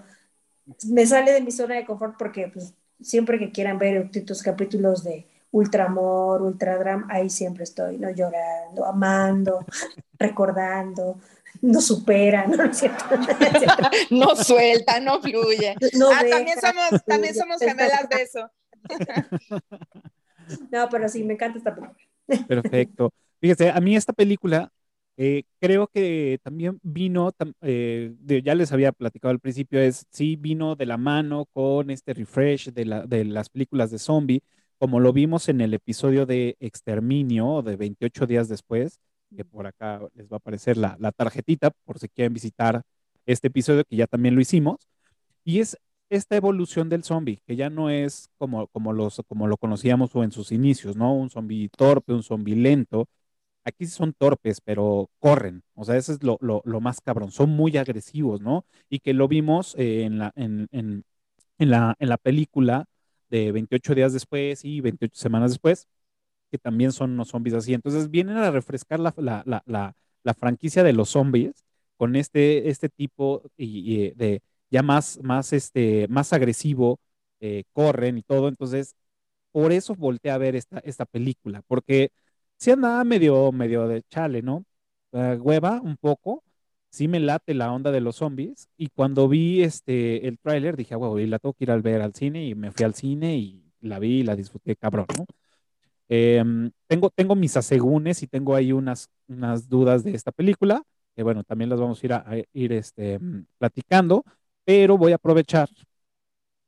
me 0.88 1.06
sale 1.06 1.32
de 1.32 1.40
mi 1.40 1.50
zona 1.52 1.76
de 1.76 1.86
confort 1.86 2.16
porque 2.18 2.48
pues 2.52 2.74
siempre 3.02 3.38
que 3.38 3.50
quieran 3.50 3.78
ver 3.78 4.10
estos 4.12 4.42
capítulos 4.42 5.04
de 5.04 5.26
Ultramor, 5.50 6.42
Ultradram, 6.42 7.06
ahí 7.10 7.28
siempre 7.28 7.64
estoy, 7.64 7.98
¿no? 7.98 8.10
Llorando, 8.10 8.84
amando, 8.86 9.66
recordando, 10.18 11.18
no 11.60 11.80
supera, 11.80 12.46
¿no? 12.46 12.56
¿No, 14.10 14.34
suelta, 14.36 15.00
no 15.00 15.20
fluye. 15.20 15.74
ah, 15.76 16.24
también 16.30 16.58
somos, 16.60 17.04
también 17.04 17.34
somos 17.34 17.58
gemelas 17.58 18.08
de 18.08 18.22
eso. 18.22 18.50
no, 20.70 20.88
pero 20.90 21.08
sí, 21.08 21.22
me 21.22 21.34
encanta 21.34 21.58
esta 21.58 21.74
película. 21.74 22.06
Perfecto. 22.46 23.12
Fíjese, 23.40 23.70
a 23.70 23.80
mí 23.80 23.96
esta 23.96 24.12
película 24.12 24.72
eh, 25.24 25.44
creo 25.60 25.86
que 25.86 26.40
también 26.42 26.80
vino, 26.82 27.30
eh, 27.60 28.12
ya 28.42 28.56
les 28.56 28.72
había 28.72 28.90
platicado 28.90 29.30
al 29.30 29.38
principio, 29.38 29.78
es 29.80 30.04
sí 30.10 30.34
vino 30.34 30.74
de 30.74 30.84
la 30.84 30.96
mano 30.96 31.46
con 31.52 31.90
este 31.90 32.12
refresh 32.12 32.72
de, 32.72 32.84
la, 32.84 33.06
de 33.06 33.24
las 33.24 33.48
películas 33.48 33.92
de 33.92 34.00
zombie, 34.00 34.42
como 34.78 34.98
lo 34.98 35.12
vimos 35.12 35.48
en 35.48 35.60
el 35.60 35.74
episodio 35.74 36.26
de 36.26 36.56
Exterminio 36.58 37.62
de 37.62 37.76
28 37.76 38.26
días 38.26 38.48
después, 38.48 38.98
que 39.36 39.44
por 39.44 39.68
acá 39.68 40.00
les 40.14 40.26
va 40.26 40.36
a 40.36 40.38
aparecer 40.38 40.76
la, 40.76 40.96
la 40.98 41.12
tarjetita 41.12 41.70
por 41.70 42.00
si 42.00 42.08
quieren 42.08 42.34
visitar 42.34 42.82
este 43.24 43.46
episodio, 43.46 43.84
que 43.84 43.94
ya 43.94 44.08
también 44.08 44.34
lo 44.34 44.40
hicimos. 44.40 44.88
Y 45.44 45.60
es 45.60 45.78
esta 46.10 46.34
evolución 46.36 46.88
del 46.88 47.04
zombie, 47.04 47.40
que 47.46 47.54
ya 47.54 47.70
no 47.70 47.90
es 47.90 48.28
como, 48.38 48.66
como, 48.68 48.92
los, 48.92 49.22
como 49.28 49.46
lo 49.46 49.56
conocíamos 49.56 50.16
o 50.16 50.24
en 50.24 50.32
sus 50.32 50.50
inicios, 50.50 50.96
¿no? 50.96 51.14
Un 51.14 51.30
zombie 51.30 51.68
torpe, 51.76 52.12
un 52.12 52.24
zombie 52.24 52.56
lento, 52.56 53.08
aquí 53.64 53.86
son 53.86 54.12
torpes, 54.12 54.60
pero 54.60 55.10
corren. 55.18 55.62
O 55.74 55.84
sea, 55.84 55.96
eso 55.96 56.12
es 56.12 56.20
lo, 56.22 56.38
más 56.80 57.00
cabrón. 57.00 57.30
Son 57.30 57.50
muy 57.50 57.76
agresivos, 57.76 58.40
¿no? 58.40 58.64
Y 58.88 59.00
que 59.00 59.14
lo 59.14 59.28
vimos 59.28 59.74
eh, 59.78 60.04
en, 60.04 60.18
la, 60.18 60.32
en, 60.36 61.04
la, 61.58 61.96
en 61.98 62.08
la 62.08 62.16
película 62.18 62.86
de 63.30 63.52
28 63.52 63.94
días 63.94 64.12
después 64.12 64.64
y 64.64 64.80
28 64.80 65.14
semanas 65.16 65.52
después, 65.52 65.88
que 66.50 66.58
también 66.58 66.92
son 66.92 67.12
unos 67.12 67.28
zombies 67.28 67.54
así. 67.56 67.74
Entonces 67.74 68.10
vienen 68.10 68.36
a 68.36 68.50
refrescar 68.50 69.00
la, 69.00 69.14
la, 69.16 70.34
franquicia 70.34 70.82
de 70.84 70.92
los 70.92 71.10
zombies 71.10 71.64
con 71.96 72.16
este, 72.16 72.68
este 72.70 72.88
tipo 72.88 73.42
y, 73.56 74.10
de 74.12 74.42
ya 74.70 74.82
más, 74.82 75.20
más, 75.22 75.52
este, 75.52 76.08
más 76.08 76.32
agresivo, 76.32 76.98
eh, 77.40 77.64
corren 77.72 78.18
y 78.18 78.22
todo. 78.22 78.48
Entonces, 78.48 78.94
por 79.52 79.72
eso 79.72 79.94
volteé 79.96 80.30
a 80.32 80.38
ver 80.38 80.56
esta, 80.56 80.78
esta 80.80 81.06
película, 81.06 81.62
porque 81.68 82.10
sí 82.62 82.70
andaba 82.70 83.02
medio, 83.02 83.50
medio 83.50 83.88
de 83.88 84.02
chale, 84.02 84.40
¿no? 84.40 84.64
hueva 85.12 85.80
un 85.82 85.96
poco, 85.96 86.42
sí 86.90 87.08
me 87.08 87.20
late 87.20 87.54
la 87.54 87.72
onda 87.72 87.90
de 87.90 88.00
los 88.00 88.16
zombies 88.16 88.68
y 88.76 88.88
cuando 88.88 89.28
vi 89.28 89.62
este, 89.62 90.28
el 90.28 90.38
tráiler 90.38 90.76
dije, 90.76 90.94
wow, 90.94 91.18
y 91.18 91.26
la 91.26 91.38
tengo 91.38 91.54
que 91.54 91.64
ir 91.64 91.70
al 91.72 91.82
ver 91.82 92.00
al 92.00 92.14
cine 92.14 92.46
y 92.46 92.54
me 92.54 92.70
fui 92.70 92.84
al 92.84 92.94
cine 92.94 93.36
y 93.36 93.64
la 93.80 93.98
vi 93.98 94.20
y 94.20 94.22
la 94.22 94.36
disfruté 94.36 94.76
cabrón, 94.76 95.06
¿no? 95.18 95.26
Em, 96.08 96.70
tengo, 96.86 97.10
tengo 97.10 97.34
mis 97.34 97.56
asegúnes 97.56 98.22
y 98.22 98.28
tengo 98.28 98.54
ahí 98.54 98.72
unas, 98.72 99.10
unas 99.28 99.68
dudas 99.68 100.04
de 100.04 100.14
esta 100.14 100.30
película, 100.30 100.82
que 101.16 101.24
bueno, 101.24 101.42
también 101.42 101.68
las 101.68 101.80
vamos 101.80 102.02
a 102.02 102.06
ir, 102.06 102.12
a, 102.12 102.26
ir 102.52 102.72
este, 102.72 103.18
platicando, 103.58 104.24
pero 104.64 104.96
voy 104.96 105.12
a 105.12 105.16
aprovechar 105.16 105.68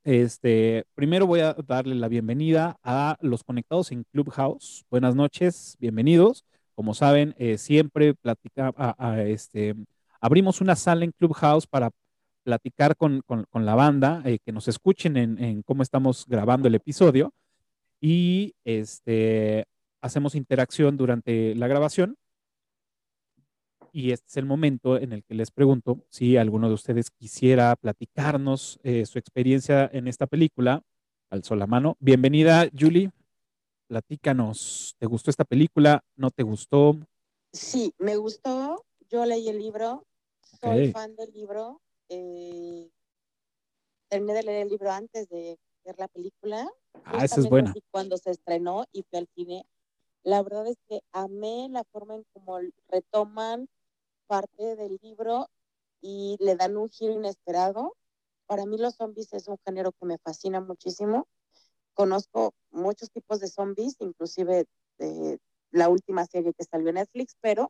Este, 0.04 0.84
primero 0.94 1.26
voy 1.26 1.40
a 1.40 1.54
darle 1.66 1.94
la 1.94 2.08
bienvenida 2.08 2.76
a 2.82 3.16
los 3.22 3.42
conectados 3.42 3.90
en 3.90 4.04
Clubhouse. 4.12 4.84
Buenas 4.90 5.14
noches, 5.14 5.78
bienvenidos. 5.80 6.44
Como 6.74 6.92
saben, 6.92 7.34
eh, 7.38 7.56
siempre 7.56 8.12
platica, 8.12 8.74
este, 9.26 9.74
abrimos 10.20 10.60
una 10.60 10.76
sala 10.76 11.06
en 11.06 11.12
Clubhouse 11.12 11.66
para 11.66 11.90
platicar 12.42 12.96
con, 12.96 13.22
la 13.54 13.74
banda, 13.74 14.20
eh, 14.26 14.40
que 14.44 14.52
nos 14.52 14.68
escuchen 14.68 15.16
en, 15.16 15.62
cómo 15.62 15.82
estamos 15.82 16.26
grabando 16.28 16.68
el 16.68 16.74
episodio 16.74 17.32
y 17.98 18.54
este, 18.64 19.64
hacemos 20.02 20.34
interacción 20.34 20.98
durante 20.98 21.54
la 21.54 21.66
grabación 21.66 22.16
y 23.94 24.10
este 24.10 24.26
es 24.26 24.36
el 24.38 24.44
momento 24.44 24.98
en 24.98 25.12
el 25.12 25.22
que 25.22 25.34
les 25.34 25.52
pregunto 25.52 26.04
si 26.08 26.36
alguno 26.36 26.66
de 26.66 26.74
ustedes 26.74 27.12
quisiera 27.12 27.76
platicarnos 27.76 28.80
eh, 28.82 29.06
su 29.06 29.20
experiencia 29.20 29.88
en 29.92 30.08
esta 30.08 30.26
película. 30.26 30.82
Alzó 31.30 31.54
la 31.54 31.68
mano. 31.68 31.96
Bienvenida, 32.00 32.68
Julie. 32.76 33.12
Platícanos. 33.86 34.96
¿Te 34.98 35.06
gustó 35.06 35.30
esta 35.30 35.44
película? 35.44 36.04
¿No 36.16 36.32
te 36.32 36.42
gustó? 36.42 36.98
Sí, 37.52 37.94
me 37.98 38.16
gustó. 38.16 38.84
Yo 39.10 39.24
leí 39.26 39.48
el 39.48 39.58
libro. 39.58 40.04
Soy 40.60 40.90
fan 40.90 41.14
del 41.14 41.30
libro. 41.32 41.80
Eh, 42.08 42.90
terminé 44.08 44.34
de 44.34 44.42
leer 44.42 44.62
el 44.62 44.70
libro 44.70 44.90
antes 44.90 45.28
de 45.28 45.56
ver 45.84 45.94
la 45.98 46.08
película. 46.08 46.68
Ah, 47.04 47.24
esa 47.24 47.38
es 47.38 47.48
buena. 47.48 47.72
Cuando 47.92 48.16
se 48.16 48.32
estrenó 48.32 48.86
y 48.90 49.04
fui 49.04 49.20
al 49.20 49.28
cine, 49.36 49.64
la 50.24 50.42
verdad 50.42 50.66
es 50.66 50.78
que 50.88 51.00
amé 51.12 51.68
la 51.70 51.84
forma 51.84 52.16
en 52.16 52.24
cómo 52.32 52.58
retoman 52.88 53.68
parte 54.26 54.76
del 54.76 54.98
libro 55.02 55.48
y 56.00 56.36
le 56.40 56.56
dan 56.56 56.76
un 56.76 56.90
giro 56.90 57.12
inesperado. 57.12 57.96
Para 58.46 58.66
mí 58.66 58.78
los 58.78 58.96
zombies 58.96 59.32
es 59.32 59.48
un 59.48 59.58
género 59.64 59.92
que 59.92 60.06
me 60.06 60.18
fascina 60.18 60.60
muchísimo. 60.60 61.26
Conozco 61.94 62.54
muchos 62.70 63.10
tipos 63.10 63.40
de 63.40 63.48
zombies, 63.48 63.96
inclusive 64.00 64.66
de 64.98 65.38
la 65.70 65.88
última 65.88 66.26
serie 66.26 66.52
que 66.52 66.64
salió 66.64 66.88
en 66.88 66.96
Netflix, 66.96 67.36
pero 67.40 67.68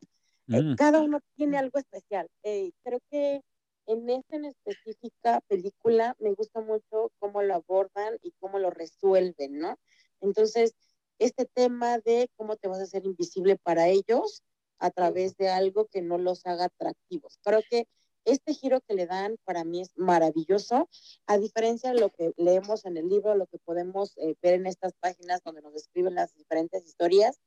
eh, 0.49 0.61
mm. 0.61 0.75
cada 0.75 1.01
uno 1.01 1.19
tiene 1.35 1.57
algo 1.57 1.79
especial. 1.79 2.27
Eh, 2.43 2.71
creo 2.83 2.99
que 3.09 3.41
en 3.87 4.09
esta 4.09 4.35
en 4.35 4.45
específica 4.45 5.41
película 5.47 6.15
me 6.19 6.33
gusta 6.33 6.61
mucho 6.61 7.11
cómo 7.19 7.41
lo 7.41 7.55
abordan 7.55 8.17
y 8.21 8.31
cómo 8.39 8.59
lo 8.59 8.69
resuelven, 8.69 9.59
¿no? 9.59 9.77
Entonces, 10.21 10.75
este 11.19 11.45
tema 11.45 11.99
de 11.99 12.29
cómo 12.35 12.57
te 12.57 12.67
vas 12.67 12.79
a 12.79 12.83
hacer 12.83 13.05
invisible 13.05 13.57
para 13.57 13.87
ellos, 13.87 14.43
a 14.85 14.91
través 14.91 15.35
de 15.37 15.49
algo 15.49 15.87
que 15.87 16.01
no 16.01 16.17
los 16.19 16.45
haga 16.45 16.65
atractivos. 16.65 17.39
Creo 17.43 17.61
que 17.69 17.87
este 18.23 18.53
giro 18.53 18.81
que 18.81 18.93
le 18.93 19.07
dan 19.07 19.37
para 19.43 19.63
mí 19.63 19.81
es 19.81 19.91
maravilloso, 19.95 20.89
a 21.25 21.37
diferencia 21.37 21.91
de 21.91 21.99
lo 21.99 22.09
que 22.09 22.33
leemos 22.37 22.85
en 22.85 22.97
el 22.97 23.09
libro, 23.09 23.35
lo 23.35 23.47
que 23.47 23.57
podemos 23.59 24.15
eh, 24.17 24.35
ver 24.41 24.55
en 24.55 24.67
estas 24.67 24.93
páginas 24.99 25.41
donde 25.43 25.61
nos 25.61 25.73
describen 25.73 26.15
las 26.15 26.35
diferentes 26.35 26.85
historias, 26.85 27.39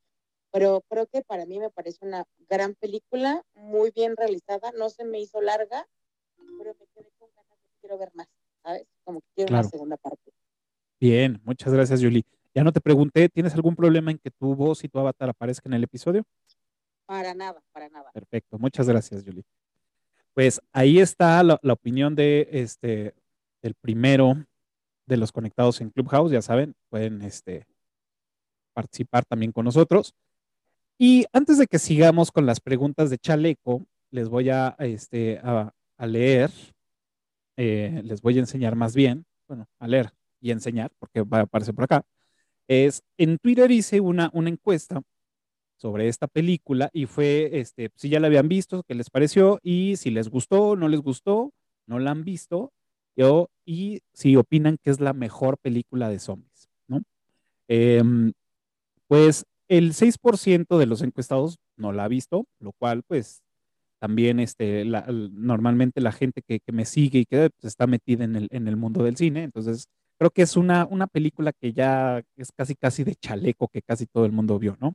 pero 0.51 0.83
creo 0.89 1.07
que 1.07 1.23
para 1.23 1.47
mí 1.47 1.59
me 1.61 1.71
parece 1.71 2.05
una 2.05 2.25
gran 2.49 2.75
película, 2.75 3.45
muy 3.55 3.93
bien 3.93 4.17
realizada, 4.17 4.73
no 4.77 4.89
se 4.89 5.05
me 5.05 5.21
hizo 5.21 5.41
larga, 5.41 5.87
pero 6.59 6.75
me 6.75 6.87
quedé 6.95 7.11
con 7.19 7.29
ganas 7.37 7.63
de 7.63 7.69
quiero 7.81 7.99
ver 7.99 8.11
más, 8.15 8.29
¿sabes? 8.63 8.87
Como 9.05 9.21
que 9.21 9.29
quiero 9.35 9.55
una 9.55 9.65
segunda 9.65 9.97
parte. 9.97 10.33
Bien, 11.01 11.41
muchas 11.45 11.73
gracias, 11.73 12.01
Julie. 12.01 12.25
Ya 12.55 12.65
no 12.65 12.73
te 12.73 12.81
pregunté, 12.81 13.29
¿tienes 13.29 13.55
algún 13.55 13.77
problema 13.77 14.11
en 14.11 14.19
que 14.19 14.31
tu 14.31 14.55
voz 14.55 14.83
y 14.83 14.89
tu 14.89 14.99
avatar 14.99 15.29
aparezcan 15.29 15.73
en 15.73 15.79
el 15.79 15.85
episodio? 15.85 16.25
Para 17.09 17.33
nada, 17.33 17.63
para 17.73 17.89
nada. 17.89 18.13
Perfecto, 18.13 18.59
muchas 18.59 18.87
gracias, 18.87 19.25
Julie. 19.25 19.43
Pues 20.35 20.61
ahí 20.75 20.99
está 21.01 21.43
la, 21.43 21.59
opinión 21.73 22.15
de 22.15 22.47
este 22.53 23.15
del 23.63 23.75
primero 23.75 24.35
de 25.07 25.17
los 25.17 25.33
conectados 25.33 25.81
en 25.81 25.89
Clubhouse, 25.89 26.31
ya 26.31 26.43
saben, 26.43 26.75
pueden 26.91 27.23
este, 27.23 27.67
participar 28.75 29.25
también 29.25 29.53
con 29.53 29.65
nosotros. 29.65 30.15
Y 30.99 31.25
antes 31.33 31.57
de 31.57 31.67
que 31.67 31.79
sigamos 31.79 32.31
con 32.31 32.45
las 32.45 32.61
preguntas 32.61 33.09
de 33.09 33.17
Chaleco, 33.17 33.87
les 34.11 34.29
voy 34.29 34.51
a, 34.51 34.77
este, 34.79 35.41
a, 35.43 35.73
leer, 36.07 36.51
eh, 37.57 38.03
les 38.05 38.21
voy 38.21 38.37
a 38.37 38.41
enseñar 38.41 38.77
más 38.77 38.95
bien, 38.95 39.25
bueno, 39.49 39.67
a 39.79 39.89
leer 39.89 40.13
y 40.43 40.51
enseñar, 40.51 40.93
porque 40.99 41.23
va 41.23 41.39
a 41.39 41.43
aparecer 41.45 41.75
por 41.75 41.85
acá. 41.85 42.05
Es 42.69 43.03
en 43.17 43.39
Twitter 43.39 43.71
hice 43.71 43.99
una, 43.99 44.29
una 44.35 44.51
encuesta 44.51 45.01
sobre 45.79 46.09
esta 46.09 46.27
película 46.27 46.91
y 46.93 47.07
fue, 47.07 47.59
este, 47.61 47.91
si 47.97 48.11
ya 48.11 48.21
la 48.21 48.27
habían 48.27 48.49
visto, 48.49 48.83
qué 48.83 48.95
les 48.95 49.11
pareció 49.11 49.59
y 49.63 49.97
si 49.97 50.11
les 50.11 50.29
gustó, 50.29 50.77
no 50.77 50.89
les 50.89 51.01
gustó, 51.01 51.53
no 51.87 51.99
la 51.99 52.11
han 52.11 52.25
visto 52.25 52.73
yo, 53.19 53.51
y 53.65 54.03
si 54.13 54.37
opinan 54.37 54.79
que 54.81 54.91
es 54.91 55.01
la 55.01 55.13
mejor 55.13 55.59
película 55.59 56.09
de 56.09 56.21
zombies, 56.21 56.69
¿no? 56.87 57.03
Em, 57.67 58.33
pues 59.09 59.45
el 59.69 59.93
6% 59.95 60.79
de 60.79 60.87
los 60.87 61.03
encuestados 61.03 61.59
no 61.77 61.93
la 61.93 62.05
ha 62.05 62.09
visto, 62.09 62.47
lo 62.61 62.73
cual 62.73 63.03
pues 63.03 63.43
también 63.99 64.39
este, 64.39 64.85
normalmente 64.85 66.01
la 66.01 66.13
gente 66.13 66.43
que, 66.43 66.61
me 66.73 66.85
sigue 66.85 67.21
y 67.21 67.27
que 67.27 67.51
pues, 67.51 67.65
está 67.65 67.89
metida 67.89 68.25
en 68.25 68.37
el, 68.37 68.49
en 68.53 68.69
el 68.69 68.77
mundo 68.77 69.03
del 69.03 69.17
cine, 69.17 69.43
entonces 69.43 69.89
creo 70.17 70.31
que 70.31 70.43
es 70.43 70.57
una, 70.57 70.87
una 70.87 71.09
película 71.09 71.53
que 71.53 71.73
ya 71.73 72.23
es 72.37 72.53
casi 72.53 72.77
casi 72.77 73.03
de 73.03 73.17
chaleco 73.17 73.67
que 73.67 73.83
casi 73.83 74.07
todo 74.07 74.27
el 74.27 74.33
mundo 74.33 74.61
vio, 74.61 74.77
¿no? 74.81 74.95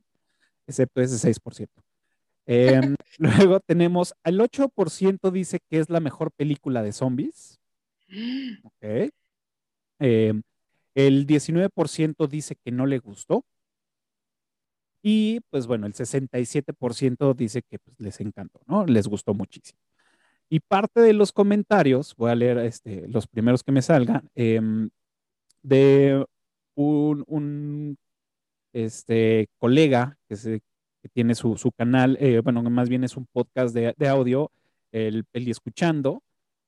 Excepto 0.66 1.00
ese 1.00 1.18
6%. 1.18 1.68
Em, 2.46 2.96
luego 3.18 3.60
tenemos 3.60 4.14
al 4.22 4.40
8% 4.40 5.30
dice 5.30 5.60
que 5.70 5.78
es 5.78 5.90
la 5.90 6.00
mejor 6.00 6.30
película 6.32 6.82
de 6.82 6.92
zombies. 6.92 7.58
Ok. 8.62 9.10
Em, 9.98 10.42
el 10.94 11.26
19% 11.26 12.26
dice 12.28 12.56
que 12.56 12.70
no 12.70 12.86
le 12.86 12.98
gustó. 12.98 13.44
Y 15.02 15.40
pues 15.50 15.66
bueno, 15.66 15.86
el 15.86 15.94
67% 15.94 17.34
dice 17.34 17.62
que 17.62 17.78
pues, 17.78 18.00
les 18.00 18.20
encantó, 18.20 18.60
¿no? 18.66 18.86
Les 18.86 19.06
gustó 19.06 19.34
muchísimo. 19.34 19.78
Y 20.48 20.60
parte 20.60 21.00
de 21.00 21.12
los 21.12 21.32
comentarios, 21.32 22.14
voy 22.16 22.30
a 22.30 22.34
leer 22.34 22.58
este, 22.58 23.08
los 23.08 23.26
primeros 23.26 23.62
que 23.62 23.72
me 23.72 23.82
salgan, 23.82 24.30
em, 24.34 24.90
de 25.62 26.24
un, 26.74 27.24
un 27.26 27.98
este 28.74 29.48
colega 29.58 30.18
que, 30.28 30.60
tiene 31.12 31.34
su, 31.34 31.56
canal, 31.76 32.16
eh, 32.20 32.40
bueno, 32.40 32.62
más 32.62 32.88
bien 32.88 33.04
es 33.04 33.16
un 33.16 33.26
podcast 33.26 33.74
de, 33.74 34.08
audio, 34.08 34.50
el 34.92 35.24
Peli 35.24 35.50
Escuchando. 35.50 36.22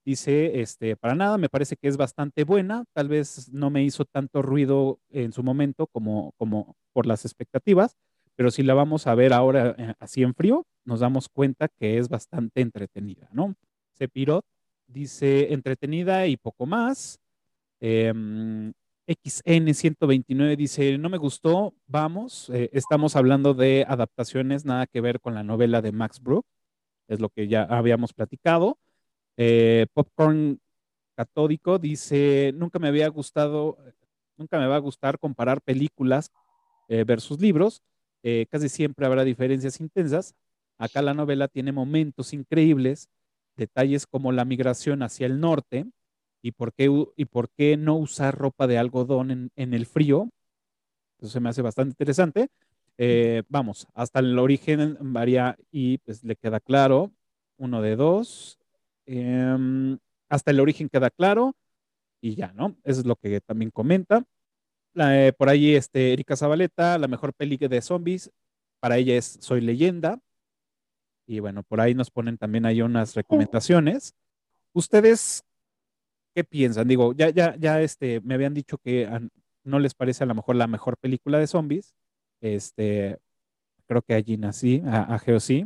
Dice, 0.05 0.61
este, 0.61 0.97
para 0.97 1.15
nada, 1.15 1.37
me 1.37 1.49
parece 1.49 1.77
que 1.77 1.89
es 1.89 1.97
bastante 1.97 2.45
buena, 2.45 2.85
tal 2.93 3.09
vez 3.09 3.53
no 3.53 3.71
me 3.71 3.83
hizo 3.83 4.05
tanto 4.05 4.41
ruido 4.41 5.01
en 5.11 5.33
su 5.33 5.43
momento 5.43 5.89
como, 5.89 6.33
como 6.37 6.77
por 6.93 7.07
las 7.07 7.25
expectativas, 7.25 7.97
pero 8.37 8.51
si 8.51 8.63
la 8.63 8.75
vamos 8.75 9.07
a 9.07 9.15
ver 9.15 9.33
ahora 9.33 9.75
eh, 9.77 9.95
así 9.99 10.23
en 10.23 10.35
frío, 10.35 10.65
nos 10.85 11.01
damos 11.01 11.29
cuenta 11.29 11.69
que 11.69 11.99
es 11.99 12.09
bastante 12.09 12.61
entretenida, 12.61 13.29
¿no? 13.33 13.57
Sepirot 13.95 14.45
dice 14.87 15.53
entretenida 15.53 16.27
y 16.27 16.37
poco 16.37 16.67
más. 16.67 17.19
Em, 17.81 18.73
XN129 19.07 20.57
dice, 20.57 20.99
no 20.99 21.09
me 21.09 21.19
gustó, 21.19 21.75
vamos, 21.87 22.51
eh, 22.51 22.71
estamos 22.73 23.15
hablando 23.15 23.55
de 23.55 23.85
adaptaciones, 23.89 24.65
nada 24.65 24.87
que 24.87 25.01
ver 25.01 25.21
con 25.21 25.35
la 25.35 25.45
novela 25.45 25.81
de 25.81 25.93
Max 25.93 26.21
Brook, 26.21 26.45
es 27.07 27.21
lo 27.21 27.29
que 27.29 27.47
ya 27.47 27.63
habíamos 27.63 28.13
platicado. 28.13 28.79
Eh, 29.37 29.87
Popcorn 29.95 30.61
Catódico 31.15 31.79
dice, 31.79 32.53
nunca 32.57 32.81
me 32.81 32.89
había 32.89 33.07
gustado, 33.09 33.79
nunca 34.37 34.59
me 34.59 34.67
va 34.67 34.77
a 34.77 34.81
gustar 34.81 35.19
comparar 35.19 35.61
películas 35.61 36.33
eh, 36.89 37.05
versus 37.05 37.41
libros, 37.41 37.83
casi 38.51 38.69
siempre 38.69 39.07
habrá 39.07 39.23
diferencias 39.23 39.81
intensas. 39.81 40.35
Acá 40.79 41.01
la 41.01 41.15
novela 41.15 41.47
tiene 41.47 41.71
momentos 41.71 42.33
increíbles, 42.33 43.09
detalles 43.57 44.05
como 44.05 44.33
la 44.33 44.45
migración 44.45 45.05
hacia 45.05 45.27
el 45.27 45.39
norte, 45.39 45.87
¿Y 46.47 46.53
por 46.53 46.73
qué, 46.73 46.89
y 47.17 47.25
por 47.25 47.51
qué 47.51 47.77
no 47.77 47.97
usar 47.97 48.39
ropa 48.39 48.69
de 48.69 48.79
algodón 48.79 49.51
en, 49.57 49.75
el 49.75 49.85
frío? 49.85 50.31
Eso 51.19 51.29
se 51.29 51.41
me 51.41 51.49
hace 51.49 51.61
bastante 51.61 51.91
interesante. 51.91 52.51
Eh, 52.99 53.43
vamos, 53.49 53.89
hasta 53.95 54.21
el 54.21 54.39
origen 54.39 54.97
varía 55.01 55.59
y 55.73 55.99
pues 55.99 56.23
le 56.23 56.37
queda 56.37 56.61
claro. 56.61 57.11
Uno 57.57 57.83
de 57.83 57.97
dos. 57.97 58.61
Em, 59.07 59.99
hasta 60.29 60.53
el 60.53 60.61
origen 60.61 60.89
queda 60.89 61.11
claro 61.11 61.57
y 62.21 62.37
ya, 62.37 62.53
¿no? 62.53 62.77
Eso 62.85 63.01
es 63.01 63.07
lo 63.07 63.17
que 63.17 63.41
también 63.41 63.73
comenta. 63.73 64.23
Eh, 64.95 65.33
por 65.37 65.49
ahí, 65.49 65.75
este, 65.75 66.13
Erika 66.13 66.37
Zabaleta, 66.37 66.97
la 66.97 67.09
mejor 67.09 67.35
peli 67.35 67.57
de 67.57 67.83
zombies, 67.83 68.31
para 68.79 68.99
ella 68.99 69.17
es 69.17 69.39
Soy 69.41 69.63
leyenda. 69.63 70.21
Y 71.27 71.41
bueno, 71.41 71.65
por 71.65 71.81
ahí 71.81 71.95
nos 71.95 72.13
ponen 72.13 72.39
también 72.39 72.67
ahí 72.67 72.83
unas 72.83 73.17
recomendaciones. 73.17 74.15
¿Ustedes 74.73 75.43
¿Qué 76.37 76.45
piensan? 76.45 76.87
Digo, 76.87 77.15
ya, 77.15 77.31
ya, 77.31 77.57
ya 77.59 77.81
este, 77.81 78.21
me 78.21 78.35
habían 78.35 78.53
dicho 78.53 78.77
que 78.77 79.09
no 79.65 79.79
les 79.79 79.95
parece 79.95 80.23
a 80.23 80.27
lo 80.27 80.35
mejor 80.35 80.57
la 80.57 80.67
mejor 80.67 80.99
película 80.99 81.39
de 81.39 81.47
zombies. 81.47 81.95
Este, 82.43 83.17
creo 83.87 84.03
que 84.03 84.15
a 84.15 84.23
Gina 84.23 84.53
sí, 84.53 84.83
a, 84.85 85.15
a 85.15 85.19
Geo 85.19 85.41
sí. 85.41 85.65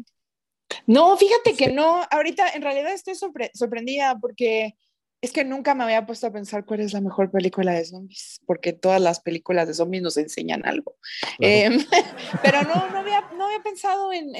No, 0.86 1.16
fíjate 1.16 1.56
que 1.56 1.72
no, 1.72 2.06
ahorita 2.08 2.50
en 2.50 2.62
realidad 2.62 2.92
estoy 2.92 3.16
sorprendida 3.52 4.16
porque 4.20 4.76
es 5.20 5.32
que 5.32 5.44
nunca 5.44 5.74
me 5.74 5.82
había 5.82 6.06
puesto 6.06 6.28
a 6.28 6.32
pensar 6.32 6.64
cuál 6.64 6.78
es 6.78 6.92
la 6.92 7.00
mejor 7.00 7.32
película 7.32 7.72
de 7.72 7.84
zombies, 7.84 8.40
porque 8.46 8.72
todas 8.72 9.00
las 9.00 9.18
películas 9.18 9.66
de 9.66 9.74
zombies 9.74 10.04
nos 10.04 10.16
enseñan 10.18 10.64
algo. 10.64 10.98
Em, 11.40 11.84
pero 12.44 12.62
no, 12.62 12.90
no 12.90 12.98
había, 13.00 13.28
no 13.36 13.46
había 13.46 13.60
pensado 13.64 14.12
en, 14.12 14.30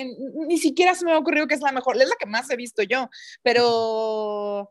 ni 0.46 0.58
siquiera 0.58 0.94
se 0.94 1.04
me 1.04 1.10
ha 1.10 1.18
ocurrido 1.18 1.48
que 1.48 1.54
es 1.54 1.60
la 1.60 1.72
mejor, 1.72 2.00
es 2.00 2.08
la 2.08 2.14
que 2.16 2.26
más 2.26 2.48
he 2.50 2.56
visto 2.56 2.84
yo, 2.84 3.10
pero 3.42 4.70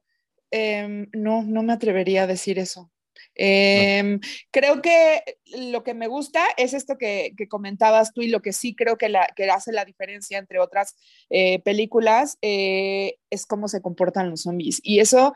em, 0.51 1.07
no, 1.13 1.43
no 1.43 1.63
me 1.63 1.73
atrevería 1.73 2.23
a 2.23 2.27
decir 2.27 2.59
eso. 2.59 2.91
Em, 3.35 4.19
creo 4.51 4.81
que 4.81 5.23
lo 5.71 5.83
que 5.83 5.93
me 5.93 6.07
gusta 6.07 6.43
es 6.57 6.73
esto 6.73 6.97
que, 6.97 7.33
comentabas 7.49 8.13
tú 8.13 8.21
y 8.21 8.27
lo 8.27 8.41
que 8.41 8.51
sí 8.51 8.75
creo 8.75 8.97
que, 8.97 9.09
la, 9.09 9.27
que 9.35 9.49
hace 9.49 9.71
la 9.71 9.85
diferencia 9.85 10.37
entre 10.37 10.59
otras 10.59 10.95
eh, 11.29 11.59
películas 11.59 12.37
eh, 12.41 13.15
es 13.29 13.45
cómo 13.45 13.67
se 13.67 13.81
comportan 13.81 14.29
los 14.29 14.41
zombies. 14.41 14.81
Y 14.83 14.99
eso 14.99 15.33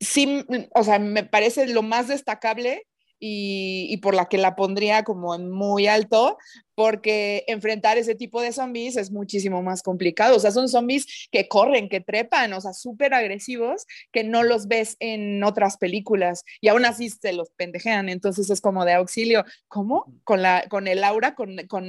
sí, 0.00 0.44
o 0.74 0.82
sea, 0.82 0.98
me 0.98 1.24
parece 1.24 1.68
lo 1.68 1.82
más 1.82 2.08
destacable 2.08 2.86
y, 3.24 3.96
por 3.98 4.16
la 4.16 4.26
que 4.26 4.36
la 4.36 4.56
pondría 4.56 5.04
como 5.04 5.36
en 5.36 5.48
muy 5.48 5.86
alto, 5.86 6.38
porque 6.74 7.44
enfrentar 7.46 7.96
ese 7.96 8.16
tipo 8.16 8.42
de 8.42 8.50
zombies 8.50 8.96
es 8.96 9.12
muchísimo 9.12 9.62
más 9.62 9.84
complicado. 9.84 10.36
O 10.36 10.40
sea, 10.40 10.50
son 10.50 10.68
zombies 10.68 11.28
que 11.30 11.46
corren, 11.46 11.88
que 11.88 12.00
trepan, 12.00 12.52
o 12.52 12.60
sea, 12.60 12.72
súper 12.72 13.14
agresivos, 13.14 13.86
que 14.10 14.24
no 14.24 14.42
los 14.42 14.66
ves 14.66 14.96
en 14.98 15.44
otras 15.44 15.76
películas 15.76 16.42
y 16.60 16.66
aún 16.66 16.84
así 16.84 17.10
se 17.10 17.32
los 17.32 17.50
pendejean. 17.50 18.08
Entonces 18.08 18.50
es 18.50 18.60
como 18.60 18.84
de 18.84 18.94
auxilio. 18.94 19.44
¿Cómo? 19.68 20.12
Con, 20.24 20.42
la, 20.42 20.66
con 20.68 20.88
el 20.88 21.04
aura, 21.04 21.36
con, 21.36 21.56
con 21.68 21.86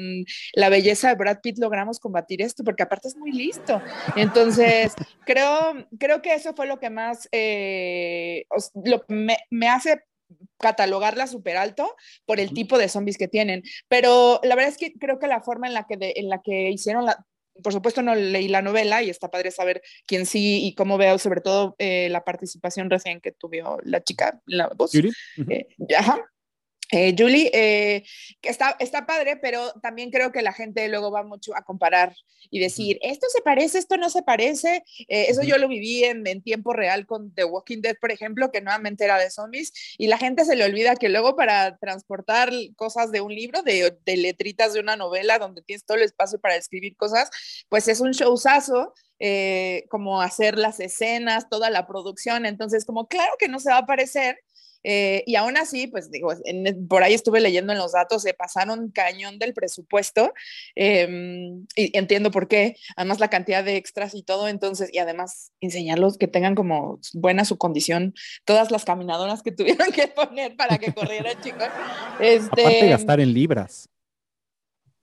la 0.53 0.69
belleza 0.69 1.09
de 1.09 1.15
Brad 1.15 1.39
Pitt 1.41 1.57
logramos 1.57 1.99
combatir 1.99 2.43
esto, 2.43 2.63
porque 2.63 2.83
aparte 2.83 3.07
es 3.07 3.17
muy 3.17 3.31
listo. 3.31 3.81
Entonces, 4.15 4.93
creo, 5.25 5.87
creo 5.97 6.21
que 6.21 6.35
eso 6.35 6.53
fue 6.53 6.67
lo 6.67 6.79
que 6.79 6.91
más 6.91 7.27
eh, 7.31 8.45
lo, 8.85 9.03
me, 9.07 9.37
me 9.49 9.69
hace 9.69 10.03
catalogarla 10.59 11.27
súper 11.27 11.57
alto 11.57 11.95
por 12.25 12.39
el 12.39 12.53
tipo 12.53 12.77
de 12.77 12.89
zombies 12.89 13.17
que 13.17 13.27
tienen. 13.27 13.63
Pero 13.87 14.39
la 14.43 14.55
verdad 14.55 14.71
es 14.71 14.77
que 14.77 14.93
creo 14.93 15.19
que 15.19 15.27
la 15.27 15.41
forma 15.41 15.67
en 15.67 15.73
la 15.73 15.85
que, 15.85 16.13
en 16.15 16.29
la 16.29 16.41
que 16.41 16.69
hicieron 16.69 17.05
la, 17.05 17.25
por 17.61 17.73
supuesto 17.73 18.01
no 18.01 18.15
leí 18.15 18.47
la 18.47 18.61
novela 18.61 19.03
y 19.03 19.09
está 19.09 19.29
padre 19.29 19.51
saber 19.51 19.81
quién 20.07 20.25
sí 20.25 20.65
y 20.65 20.75
cómo 20.75 20.97
veo 20.97 21.17
sobre 21.19 21.41
todo 21.41 21.75
eh, 21.77 22.09
la 22.09 22.23
participación 22.23 22.89
recién 22.89 23.21
que 23.21 23.31
tuvo 23.31 23.77
la 23.83 24.01
chica, 24.01 24.41
la 24.45 24.69
voz. 24.75 24.93
Eh, 24.95 25.67
ajá. 25.97 26.21
Eh, 26.93 27.15
Julie, 27.17 27.49
eh, 27.53 28.03
está, 28.43 28.75
está 28.79 29.07
padre, 29.07 29.37
pero 29.37 29.71
también 29.81 30.11
creo 30.11 30.31
que 30.31 30.43
la 30.43 30.53
gente 30.53 30.87
luego 30.89 31.09
va 31.09 31.23
mucho 31.23 31.55
a 31.55 31.63
comparar 31.63 32.15
y 32.51 32.59
decir, 32.59 32.99
esto 33.01 33.25
se 33.33 33.41
parece, 33.41 33.79
esto 33.79 33.97
no 33.97 34.11
se 34.11 34.21
parece. 34.21 34.83
Eh, 35.07 35.25
eso 35.29 35.41
yo 35.41 35.57
lo 35.57 35.67
viví 35.67 36.03
en, 36.03 36.27
en, 36.27 36.43
tiempo 36.43 36.71
real 36.71 37.07
con 37.07 37.33
The 37.33 37.45
Walking 37.45 37.81
Dead, 37.81 37.95
por 37.99 38.11
ejemplo, 38.11 38.51
que 38.51 38.61
nuevamente 38.61 39.05
era 39.05 39.17
de 39.17 39.31
zombies, 39.31 39.73
y 39.97 40.05
la 40.05 40.19
gente 40.19 40.45
se 40.45 40.55
le 40.55 40.65
olvida 40.65 40.95
que 40.95 41.09
luego 41.09 41.35
para 41.35 41.77
transportar 41.77 42.51
cosas 42.75 43.11
de 43.11 43.21
un 43.21 43.33
libro, 43.33 43.63
de, 43.63 43.97
de 44.05 44.17
letritas 44.17 44.73
de 44.73 44.79
una 44.79 44.95
novela, 44.95 45.39
donde 45.39 45.63
tienes 45.63 45.85
todo 45.85 45.97
el 45.97 46.03
espacio 46.03 46.39
para 46.39 46.57
escribir 46.57 46.95
cosas, 46.95 47.31
pues 47.69 47.87
es 47.87 48.01
un 48.01 48.11
showzazo. 48.11 48.93
Eh, 49.25 49.85
como 49.89 50.21
hacer 50.21 50.57
las 50.57 50.81
escenas, 50.81 51.47
toda 51.47 51.69
la 51.69 51.87
producción, 51.87 52.45
entonces 52.45 52.83
como 52.83 53.07
claro 53.07 53.31
que 53.39 53.47
no 53.47 53.61
se 53.61 53.69
va 53.69 53.77
a 53.77 53.85
parecer, 53.85 54.37
eh, 54.83 55.23
y 55.25 55.35
aún 55.35 55.57
así, 55.57 55.87
pues 55.87 56.11
digo, 56.11 56.33
por 56.89 57.03
ahí 57.03 57.13
estuve 57.13 57.39
leyendo 57.39 57.73
en 57.73 57.79
los 57.79 57.93
datos, 57.93 58.21
se 58.21 58.33
pasaron 58.33 58.91
cañón 58.91 59.39
del 59.39 59.53
presupuesto 59.53 60.33
em, 60.75 61.65
y 61.75 61.97
entiendo 61.97 62.31
por 62.31 62.47
qué, 62.47 62.75
además 62.95 63.19
la 63.19 63.29
cantidad 63.29 63.63
de 63.63 63.77
extras 63.77 64.15
y 64.15 64.23
todo, 64.23 64.47
entonces, 64.47 64.89
y 64.91 64.99
además 64.99 65.51
enseñarlos 65.61 66.17
que 66.17 66.27
tengan 66.27 66.55
como 66.55 66.99
buena 67.13 67.45
su 67.45 67.57
condición, 67.57 68.13
todas 68.45 68.71
las 68.71 68.85
caminadoras 68.85 69.41
que 69.41 69.51
tuvieron 69.63 69.91
que 69.91 70.07
poner 70.07 70.55
para 70.55 70.77
que 70.77 70.93
corrieran, 70.93 71.41
chicos. 71.41 71.67
Este, 72.19 72.61
Aparte 72.61 72.89
gastar 72.89 73.19
en 73.19 73.33
libras. 73.33 73.89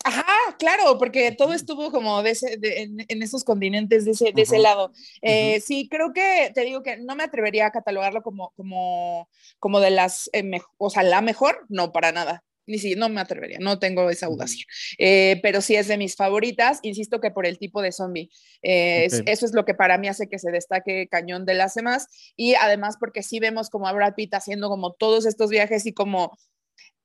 Ajá, 0.03 0.25
claro, 0.59 0.97
porque 0.99 1.33
todo 1.33 1.53
estuvo 1.53 1.91
como 1.91 2.23
de 2.23 2.31
ese, 2.31 2.59
en, 2.63 3.23
esos 3.23 3.45
continentes 3.45 4.05
de 4.07 4.13
ese, 4.13 4.33
de 4.33 4.43
ese 4.43 4.59
lado. 4.59 4.93
Eh, 5.21 5.61
sí, 5.61 5.89
creo 5.91 6.13
que 6.13 6.51
te 6.55 6.63
digo 6.65 6.83
que 6.83 6.97
no 6.97 7.17
me 7.17 7.25
atrevería 7.25 7.67
a 7.67 7.71
catalogarlo 7.71 8.23
como, 8.23 8.51
como, 8.57 9.29
como 9.59 9.81
de 9.81 9.91
las, 9.91 10.31
eh, 10.33 10.43
o 10.79 10.89
sea, 10.89 11.03
la 11.03 11.21
mejor, 11.21 11.67
no, 11.69 11.93
para 11.93 12.13
nada. 12.13 12.45
Ni 12.67 12.79
si 12.79 12.95
no 12.95 13.09
me 13.09 13.21
atrevería, 13.21 13.59
no 13.61 13.79
tengo 13.79 14.09
esa 14.11 14.27
audacia. 14.27 14.65
Eh, 14.97 15.41
pero 15.43 15.61
sí 15.61 15.75
es 15.75 15.89
de 15.89 15.99
mis 15.99 16.15
favoritas, 16.15 16.79
insisto 16.83 17.21
que 17.21 17.33
por 17.33 17.45
el 17.45 17.59
tipo 17.59 17.83
de 17.83 17.91
zombie. 17.91 18.31
eso 18.63 19.23
es 19.27 19.53
lo 19.53 19.65
que 19.65 19.75
para 19.75 19.99
mí 19.99 20.07
hace 20.07 20.29
que 20.29 20.39
se 20.39 20.53
destaque 20.53 21.09
cañón 21.11 21.45
de 21.45 21.55
las 21.55 21.75
demás. 21.75 22.07
Y 22.37 22.55
además 22.55 22.97
porque 22.99 23.23
sí 23.23 23.41
vemos 23.41 23.71
como 23.71 23.89
a 23.89 23.93
Brad 23.93 24.15
Pitt 24.15 24.35
haciendo 24.35 24.69
como 24.69 24.93
todos 24.93 25.27
estos 25.27 25.51
viajes 25.51 25.85
y 25.85 25.93
como 25.93 26.39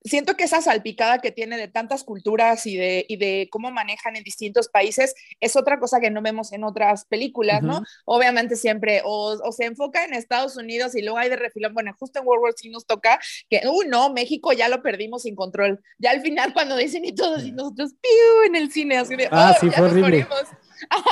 siento 0.06 0.36
que 0.36 0.44
esa 0.44 0.62
salpicada 0.62 1.20
que 1.20 1.32
tiene 1.32 1.58
de 1.58 1.68
tantas 1.68 2.04
culturas 2.04 2.66
y 2.66 2.78
de, 2.78 3.06
y 3.10 3.18
de 3.18 3.50
cómo 3.52 3.72
manejan 3.72 4.16
en 4.16 4.24
distintos 4.24 4.70
países 4.70 5.16
es 5.40 5.56
otra 5.56 5.80
cosa 5.80 6.00
que 6.00 6.12
no 6.12 6.22
vemos 6.22 6.54
en 6.54 6.64
otras 6.64 7.06
películas, 7.06 7.64
¿no? 7.64 7.82
Obviamente 8.06 8.56
siempre 8.56 9.02
o, 9.04 9.52
se 9.52 9.66
enfoca 9.66 10.06
en 10.06 10.14
Estados 10.14 10.58
Unidos 10.58 10.96
y 10.96 11.02
luego 11.02 11.18
hay 11.18 11.30
de 11.30 11.36
refilón, 11.36 11.74
bueno, 11.74 11.94
justo 11.98 12.20
en 12.20 12.28
World 12.28 12.44
War 12.44 12.54
II 12.62 12.72
nos 12.72 12.86
toca 12.86 13.20
que, 13.50 13.62
uy, 13.68 13.88
no, 13.88 14.14
México 14.14 14.54
ya 14.54 14.70
lo 14.70 14.82
perdimos 14.82 15.24
sin 15.24 15.36
control. 15.36 15.82
Ya 15.98 16.12
al 16.12 16.22
final 16.22 16.54
cuando 16.54 16.78
dicen 16.78 17.04
y 17.04 17.14
todos 17.14 17.44
y 17.44 17.52
nosotros, 17.52 17.94
¡piu! 18.02 18.44
en 18.48 18.56
el 18.56 18.72
cine, 18.72 18.98
así 18.98 19.16
de, 19.16 19.28
ah, 19.32 19.54
oh, 19.56 19.60
sí, 19.60 19.72
fue 19.72 19.86
horrible. 19.86 20.28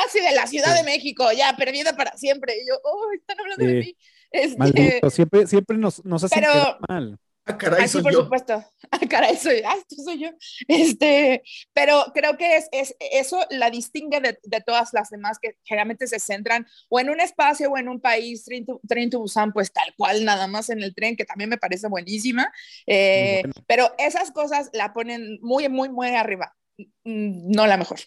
así 0.06 0.20
de 0.20 0.36
la 0.36 0.46
Ciudad 0.46 0.76
de 0.76 0.84
México, 0.84 1.32
ya 1.32 1.56
perdida 1.58 1.96
para 1.96 2.16
siempre. 2.16 2.56
Y 2.62 2.68
yo, 2.68 2.76
oh, 2.84 3.12
están 3.16 3.40
hablando 3.40 3.66
de 3.66 3.74
mí. 3.74 3.98
Este, 4.32 4.58
Maldito, 4.58 5.10
siempre, 5.10 5.48
siempre 5.48 5.78
nos, 5.78 6.04
nos 6.06 6.24
hacen 6.24 6.44
pero, 6.44 6.78
mal. 6.88 7.20
Ah, 7.46 7.58
caray, 7.58 7.88
soy 7.90 8.04
por 8.04 8.14
supuesto. 8.14 8.64
Ah, 8.92 9.00
caray, 9.10 9.36
soy, 9.36 9.62
ah, 9.66 9.76
soy 9.90 10.20
yo. 10.20 10.30
Este, 10.68 11.42
pero 11.74 12.06
creo 12.14 12.38
que 12.38 12.58
es, 12.58 12.70
es 12.72 12.96
eso 13.00 13.40
la 13.50 13.72
distingue 13.72 14.22
de, 14.22 14.38
de, 14.44 14.62
todas 14.62 14.94
las 14.94 15.10
demás 15.10 15.40
que 15.40 15.58
generalmente 15.64 16.06
se 16.06 16.20
centran 16.20 16.68
o 16.90 17.00
en 17.00 17.10
un 17.10 17.20
espacio 17.20 17.72
o 17.72 17.78
en 17.78 17.90
un 17.90 18.00
país, 18.00 18.46
Tren 18.46 19.10
to, 19.10 19.20
Busan, 19.20 19.52
pues 19.52 19.74
tal 19.74 19.94
cual, 19.98 20.24
nada 20.26 20.46
más 20.48 20.70
en 20.70 20.84
el 20.84 20.94
tren, 20.94 21.16
que 21.16 21.26
también 21.26 21.50
me 21.50 21.58
parece 21.58 21.88
buenísima. 21.88 22.54
Eh, 22.86 23.42
pero 23.66 23.92
esas 23.98 24.32
cosas 24.32 24.70
la 24.74 24.94
ponen 24.94 25.40
muy, 25.42 25.68
muy, 25.70 25.90
muy 25.90 26.10
arriba. 26.10 26.56
Mm, 27.04 27.52
no 27.52 27.66
la 27.66 27.78
mejor. 27.78 28.00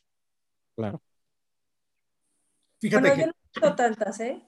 Claro. 0.76 1.02
Fíjate 2.80 3.00
bueno, 3.08 3.16
yo 3.16 3.26
no 3.26 3.32
he 3.32 3.52
visto 3.52 3.74
tantas, 3.74 4.20
¿eh? 4.20 4.40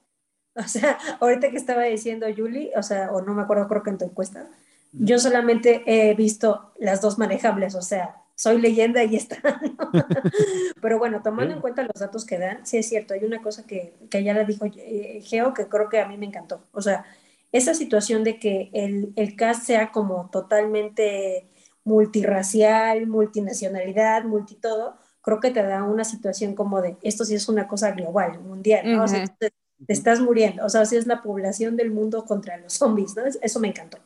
O 0.55 0.63
sea, 0.63 0.99
ahorita 1.21 1.51
que 1.51 1.57
estaba 1.57 1.85
diciendo 1.85 2.27
Julie, 2.37 2.73
o 2.77 2.83
sea, 2.83 3.13
o 3.13 3.23
no 3.23 3.35
me 3.35 3.43
acuerdo, 3.43 3.69
creo 3.69 3.83
que 3.83 3.91
en 3.91 3.99
tu 3.99 4.05
encuesta, 4.05 4.49
yo 4.93 5.19
solamente 5.19 5.83
he 5.87 6.15
visto 6.15 6.73
las 6.79 7.01
dos 7.01 7.19
manejables, 7.19 7.75
o 7.75 7.83
sea, 7.83 8.23
soy 8.35 8.61
leyenda 8.61 9.03
y 9.03 9.17
está. 9.17 9.37
Pero 10.81 10.99
bueno, 10.99 11.23
tomando 11.23 11.55
en 11.55 11.61
cuenta 11.61 11.83
los 11.83 11.99
datos 11.99 12.25
que 12.25 12.39
dan, 12.39 12.65
sí 12.65 12.79
es 12.79 12.89
cierto, 12.89 13.15
hay 13.15 13.25
una 13.25 13.43
cosa 13.43 13.67
que, 13.67 13.95
que 14.11 14.23
ya 14.23 14.33
le 14.33 14.45
dijo 14.45 14.65
eh, 14.77 15.21
Geo 15.25 15.55
que 15.55 15.69
creo 15.69 15.89
que 15.89 16.01
a 16.01 16.07
mí 16.07 16.17
me 16.17 16.27
encantó. 16.27 16.63
O 16.73 16.81
sea, 16.81 17.05
esa 17.51 17.75
situación 17.75 18.25
de 18.25 18.39
que 18.39 18.71
el, 18.73 19.13
el 19.17 19.35
cast 19.35 19.65
sea 19.65 19.91
como 19.91 20.31
totalmente 20.31 21.49
multirracial, 21.85 23.07
multinacionalidad, 23.07 24.25
multi 24.25 24.55
todo, 24.55 24.99
creo 25.23 25.41
que 25.41 25.51
te 25.51 25.63
da 25.63 25.83
una 25.83 26.05
situación 26.05 26.55
como 26.55 26.81
de, 26.81 26.97
esto 27.03 27.25
sí 27.25 27.35
es 27.35 27.49
una 27.49 27.67
cosa 27.67 27.93
global, 27.93 28.41
mundial, 28.41 28.91
¿no? 28.91 29.05
O 29.05 29.09
sea, 29.09 29.27
te, 29.27 29.53
estás 29.87 30.21
muriendo, 30.21 30.65
o 30.65 30.69
sea, 30.69 30.85
sí 30.87 30.97
es 30.97 31.07
la 31.07 31.23
población 31.23 31.77
del 31.77 31.91
mundo 31.91 32.25
contra 32.25 32.57
los 32.57 32.75
zombies, 32.75 33.17
¿no? 33.17 33.25
Eso 33.27 33.61
me 33.61 33.69
encantó. 33.69 33.99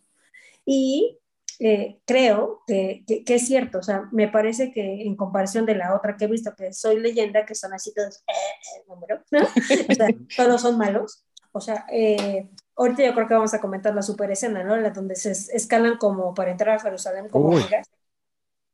Y 0.64 1.18
eh, 1.64 2.00
creo 2.04 2.62
que, 2.66 3.04
que, 3.06 3.34
es 3.34 3.46
cierto, 3.46 3.78
o 3.78 3.82
sea, 3.82 4.08
me 4.10 4.26
parece 4.26 4.72
que 4.72 5.02
en 5.02 5.14
comparación 5.16 5.64
de 5.64 5.76
la 5.76 5.94
otra 5.94 6.16
que 6.16 6.24
he 6.24 6.28
visto, 6.28 6.54
que 6.56 6.72
soy 6.72 6.98
leyenda, 6.98 7.46
que 7.46 7.54
son 7.54 7.72
así 7.72 7.94
todos, 7.94 8.16
eh, 8.16 8.32
eh 8.78 8.84
número, 8.88 9.22
¿no? 9.30 9.40
o 9.90 9.94
sea, 9.94 10.08
todos 10.36 10.60
son 10.60 10.76
malos. 10.76 11.24
O 11.52 11.60
sea, 11.60 11.86
eh, 11.92 12.50
ahorita 12.76 13.04
yo 13.04 13.14
creo 13.14 13.28
que 13.28 13.34
vamos 13.34 13.54
a 13.54 13.60
comentar 13.60 13.94
la 13.94 14.02
super 14.02 14.30
escena, 14.30 14.64
¿no? 14.64 14.76
La 14.76 14.90
donde 14.90 15.14
se 15.14 15.30
escalan 15.30 15.98
como 15.98 16.34
para 16.34 16.50
entrar 16.50 16.76
a 16.76 16.80
Jerusalén 16.80 17.28
como. 17.28 17.56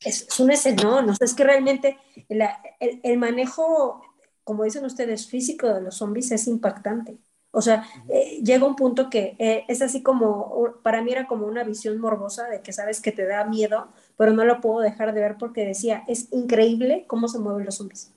Es, 0.01 0.23
es 0.23 0.41
un 0.41 0.51
escenón, 0.51 1.07
no 1.07 1.15
sé, 1.15 1.25
es 1.25 1.35
que 1.35 1.45
realmente 1.45 1.99
el, 2.29 2.41
el 2.79 3.19
manejo, 3.19 4.01
como 4.45 4.63
dicen 4.63 4.85
ustedes, 4.85 5.27
físico 5.27 5.67
de 5.67 5.83
los 5.83 5.97
zombies 5.97 6.31
es 6.31 6.47
impactante. 6.47 7.19
O 7.59 7.61
sea, 7.61 7.85
eh, 8.09 8.41
llega 8.41 8.65
un 8.65 8.77
punto 8.77 9.11
que 9.11 9.35
eh, 9.41 9.65
es 9.67 9.83
así 9.83 10.01
como, 10.01 10.75
para 10.85 11.03
mí 11.03 11.11
era 11.11 11.27
como 11.27 11.45
una 11.45 11.65
visión 11.65 11.99
morbosa 12.01 12.47
de 12.49 12.61
que 12.61 12.73
sabes 12.73 13.01
que 13.01 13.11
te 13.11 13.27
da 13.27 13.45
miedo, 13.47 13.89
pero 14.17 14.33
no 14.33 14.45
lo 14.45 14.61
puedo 14.61 14.79
dejar 14.79 15.13
de 15.13 15.21
ver 15.21 15.35
porque 15.41 15.67
decía, 15.67 16.05
es 16.07 16.29
increíble 16.31 17.05
cómo 17.09 17.27
se 17.27 17.41
mueven 17.41 17.65
los 17.65 17.75
zombies. 17.75 18.13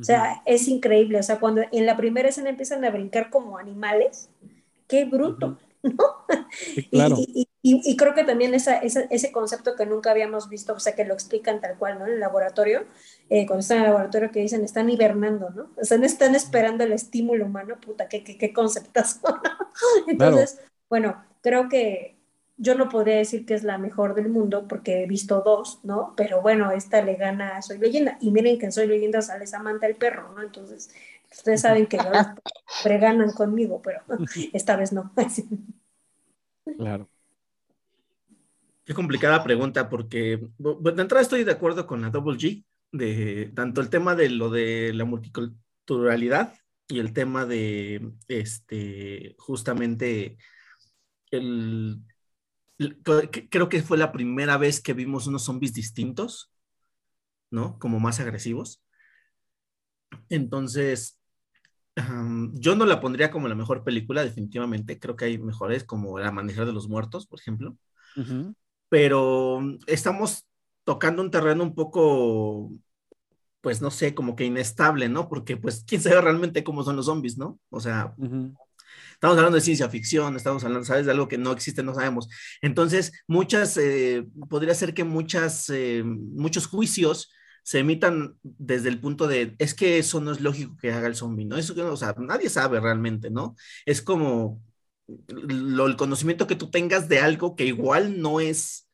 O 0.00 0.02
sea, 0.02 0.42
es 0.44 0.66
increíble. 0.66 1.20
O 1.20 1.22
sea, 1.22 1.38
cuando 1.38 1.62
en 1.70 1.86
la 1.86 1.96
primera 1.96 2.30
escena 2.30 2.50
empiezan 2.50 2.84
a 2.84 2.90
brincar 2.90 3.30
como 3.30 3.58
animales, 3.58 4.28
qué 4.88 5.04
bruto. 5.04 5.56
¿no? 5.84 5.94
y, 6.90 7.48
creo 7.96 8.14
que 8.14 8.24
también 8.24 8.54
esa, 8.54 8.78
ese 8.78 9.32
concepto 9.32 9.76
que 9.76 9.86
nunca 9.86 10.10
habíamos 10.10 10.48
visto, 10.48 10.74
o 10.74 10.80
sea, 10.80 10.94
que 10.94 11.04
lo 11.04 11.14
explican 11.14 11.60
tal 11.60 11.76
cual, 11.76 11.98
¿no? 11.98 12.06
En 12.06 12.14
el 12.14 12.20
laboratorio, 12.20 12.86
eh, 13.28 13.46
cuando 13.46 13.60
están 13.60 13.78
en 13.78 13.84
el 13.84 13.90
laboratorio 13.90 14.30
que 14.30 14.40
dicen, 14.40 14.64
están 14.64 14.88
hibernando, 14.88 15.50
¿no? 15.50 15.70
O 15.76 15.84
sea, 15.84 15.98
están 15.98 16.34
esperando 16.34 16.84
el 16.84 16.92
estímulo 16.92 17.46
humano, 17.46 17.78
puta, 17.80 18.08
qué, 18.08 18.24
qué, 18.24 18.38
qué 18.38 18.52
conceptos. 18.52 19.20
Entonces, 20.08 20.60
bueno, 20.88 21.22
creo 21.42 21.68
que 21.68 22.16
yo 22.56 22.74
no 22.74 22.90
podría 22.90 23.16
decir 23.16 23.46
que 23.46 23.54
es 23.54 23.62
la 23.62 23.78
mejor 23.78 24.14
del 24.14 24.28
mundo 24.28 24.68
porque 24.68 25.02
he 25.02 25.06
visto 25.06 25.40
dos, 25.40 25.80
¿no? 25.82 26.12
Pero 26.14 26.42
bueno, 26.42 26.70
esta 26.72 27.00
le 27.00 27.14
gana 27.14 27.56
a 27.56 27.62
Soy 27.62 27.78
Leyenda. 27.78 28.18
Y 28.20 28.30
miren 28.30 28.58
que 28.58 28.66
en 28.66 28.72
Soy 28.72 28.86
Leyenda 28.86 29.22
sale 29.22 29.46
Samantha 29.46 29.86
el 29.86 29.96
perro, 29.96 30.32
¿no? 30.34 30.42
Entonces, 30.42 30.90
ustedes 31.32 31.62
saben 31.62 31.86
que 31.86 31.98
preganan 32.82 33.32
conmigo, 33.36 33.80
pero 33.82 34.02
esta 34.52 34.76
vez 34.76 34.92
no. 34.92 35.10
claro. 36.76 37.08
Qué 38.90 38.94
complicada 38.94 39.44
pregunta, 39.44 39.88
porque 39.88 40.48
de 40.58 41.00
entrada 41.00 41.22
estoy 41.22 41.44
de 41.44 41.52
acuerdo 41.52 41.86
con 41.86 42.02
la 42.02 42.10
Double 42.10 42.36
G, 42.36 42.64
de 42.90 43.52
tanto 43.54 43.80
el 43.80 43.88
tema 43.88 44.16
de 44.16 44.30
lo 44.30 44.50
de 44.50 44.92
la 44.92 45.04
multiculturalidad 45.04 46.58
y 46.88 46.98
el 46.98 47.12
tema 47.12 47.46
de 47.46 48.10
este 48.26 49.36
justamente 49.38 50.38
el 51.30 52.02
creo 53.48 53.68
que 53.68 53.80
fue 53.80 53.96
la 53.96 54.10
primera 54.10 54.56
vez 54.56 54.80
que 54.80 54.92
vimos 54.92 55.28
unos 55.28 55.44
zombies 55.44 55.72
distintos, 55.72 56.50
¿no? 57.48 57.78
Como 57.78 58.00
más 58.00 58.18
agresivos. 58.18 58.82
Entonces, 60.30 61.20
yo 61.94 62.74
no 62.74 62.86
la 62.86 63.00
pondría 63.00 63.30
como 63.30 63.46
la 63.46 63.54
mejor 63.54 63.84
película, 63.84 64.24
definitivamente. 64.24 64.98
Creo 64.98 65.14
que 65.14 65.26
hay 65.26 65.38
mejores, 65.38 65.84
como 65.84 66.18
El 66.18 66.26
Amanecer 66.26 66.66
de 66.66 66.72
los 66.72 66.88
Muertos, 66.88 67.28
por 67.28 67.38
ejemplo. 67.38 67.76
Pero 68.90 69.60
estamos 69.86 70.46
tocando 70.84 71.22
un 71.22 71.30
terreno 71.30 71.64
un 71.64 71.74
poco, 71.74 72.70
pues 73.62 73.80
no 73.80 73.90
sé, 73.90 74.14
como 74.14 74.36
que 74.36 74.44
inestable, 74.44 75.08
¿no? 75.08 75.28
Porque, 75.30 75.56
pues, 75.56 75.84
quién 75.86 76.02
sabe 76.02 76.20
realmente 76.20 76.64
cómo 76.64 76.84
son 76.84 76.96
los 76.96 77.06
zombies, 77.06 77.38
¿no? 77.38 77.58
O 77.70 77.80
sea, 77.80 78.14
Estamos 79.14 79.36
hablando 79.36 79.56
de 79.56 79.60
ciencia 79.60 79.88
ficción, 79.90 80.34
estamos 80.36 80.64
hablando, 80.64 80.84
¿sabes? 80.86 81.04
De 81.04 81.12
algo 81.12 81.28
que 81.28 81.38
no 81.38 81.52
existe, 81.52 81.82
no 81.82 81.94
sabemos. 81.94 82.28
Entonces, 82.62 83.12
muchas, 83.26 83.76
eh, 83.76 84.26
podría 84.48 84.74
ser 84.74 84.94
que 84.94 85.04
muchas, 85.04 85.68
eh, 85.68 86.02
muchos 86.04 86.66
juicios 86.66 87.30
se 87.62 87.80
emitan 87.80 88.36
desde 88.42 88.88
el 88.88 88.98
punto 88.98 89.28
de, 89.28 89.54
es 89.58 89.74
que 89.74 89.98
eso 89.98 90.20
no 90.20 90.32
es 90.32 90.40
lógico 90.40 90.76
que 90.80 90.92
haga 90.92 91.06
el 91.06 91.14
zombie, 91.14 91.44
¿no? 91.44 91.56
Eso, 91.58 91.74
o 91.92 91.96
sea, 91.96 92.14
nadie 92.18 92.48
sabe 92.48 92.80
realmente, 92.80 93.30
¿no? 93.30 93.56
Es 93.84 94.00
como 94.00 94.62
lo, 95.28 95.86
el 95.86 95.96
conocimiento 95.96 96.46
que 96.46 96.56
tú 96.56 96.70
tengas 96.70 97.08
de 97.08 97.20
algo 97.20 97.56
que 97.56 97.64
igual 97.64 98.20
no 98.20 98.40
es, 98.40 98.88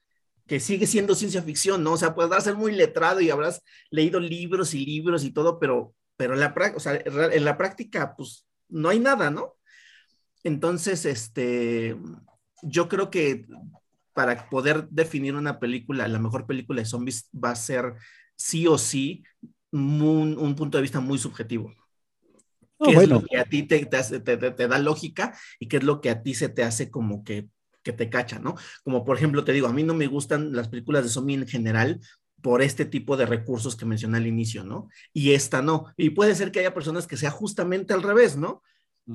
que 0.46 0.60
sigue 0.60 0.86
siendo 0.86 1.14
ciencia 1.14 1.42
ficción, 1.42 1.82
¿no? 1.82 1.92
O 1.92 1.96
sea, 1.96 2.14
podrás 2.14 2.44
ser 2.44 2.54
muy 2.54 2.72
letrado 2.72 3.20
y 3.20 3.30
habrás 3.30 3.62
leído 3.90 4.20
libros 4.20 4.74
y 4.74 4.84
libros 4.84 5.24
y 5.24 5.32
todo, 5.32 5.58
pero, 5.58 5.94
pero 6.16 6.34
en, 6.34 6.40
la, 6.40 6.54
o 6.74 6.80
sea, 6.80 7.00
en 7.04 7.44
la 7.44 7.56
práctica, 7.56 8.14
pues, 8.16 8.46
no 8.68 8.88
hay 8.88 8.98
nada, 8.98 9.30
¿no? 9.30 9.54
Entonces, 10.44 11.04
este, 11.04 11.96
yo 12.62 12.88
creo 12.88 13.10
que 13.10 13.46
para 14.12 14.48
poder 14.48 14.88
definir 14.88 15.34
una 15.34 15.58
película, 15.58 16.08
la 16.08 16.18
mejor 16.18 16.46
película 16.46 16.80
de 16.80 16.86
zombies 16.86 17.28
va 17.32 17.50
a 17.50 17.56
ser 17.56 17.94
sí 18.34 18.66
o 18.66 18.78
sí 18.78 19.24
un, 19.72 20.54
punto 20.56 20.78
de 20.78 20.82
vista 20.82 21.00
muy 21.00 21.18
subjetivo. 21.18 21.74
¿Qué 22.78 22.92
es 22.92 23.08
lo 23.08 23.22
que 23.22 23.38
a 23.38 23.44
ti 23.44 23.62
te, 23.62 23.86
te, 23.86 24.68
da 24.68 24.78
lógica 24.78 25.36
y 25.58 25.68
qué 25.68 25.78
es 25.78 25.84
lo 25.84 26.00
que 26.00 26.10
a 26.10 26.22
ti 26.22 26.34
se 26.34 26.48
te 26.48 26.62
hace 26.62 26.90
como 26.90 27.24
que, 27.24 27.48
que 27.82 27.92
te 27.92 28.10
cacha, 28.10 28.38
¿no? 28.38 28.54
Como 28.84 29.04
por 29.04 29.16
ejemplo, 29.16 29.44
te 29.44 29.52
digo, 29.52 29.66
a 29.66 29.72
mí 29.72 29.82
no 29.82 29.94
me 29.94 30.06
gustan 30.06 30.52
las 30.52 30.68
películas 30.68 31.04
de 31.04 31.08
zombie 31.08 31.36
en 31.36 31.46
general 31.46 32.00
por 32.42 32.60
este 32.60 32.84
tipo 32.84 33.16
de 33.16 33.26
recursos 33.26 33.76
que 33.76 33.86
mencioné 33.86 34.18
al 34.18 34.26
inicio, 34.26 34.62
¿no? 34.62 34.88
Y 35.12 35.32
esta 35.32 35.62
no. 35.62 35.92
Y 35.96 36.10
puede 36.10 36.34
ser 36.34 36.52
que 36.52 36.60
haya 36.60 36.74
personas 36.74 37.06
que 37.06 37.16
sea 37.16 37.30
justamente 37.30 37.94
al 37.94 38.02
revés, 38.02 38.36
¿no? 38.36 38.62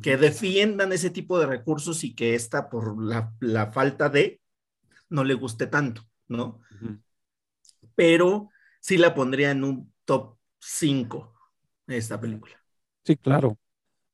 que 0.01 0.15
defiendan 0.15 0.93
ese 0.93 1.09
tipo 1.09 1.37
de 1.39 1.47
recursos 1.47 2.03
y 2.03 2.15
que 2.15 2.35
esta, 2.35 2.69
por 2.69 3.01
la, 3.03 3.71
falta 3.71 4.07
de, 4.07 4.41
no 5.09 5.23
le 5.25 5.33
guste 5.33 5.67
tanto, 5.67 6.03
¿no? 6.29 6.61
Pero 7.95 8.49
sí 8.79 8.97
la 8.97 9.13
pondría 9.13 9.51
en 9.51 9.65
un 9.65 9.93
top 10.05 10.37
5 10.59 11.33
esta 11.87 12.21
película. 12.21 12.60
Sí, 13.03 13.15
claro. 13.17 13.57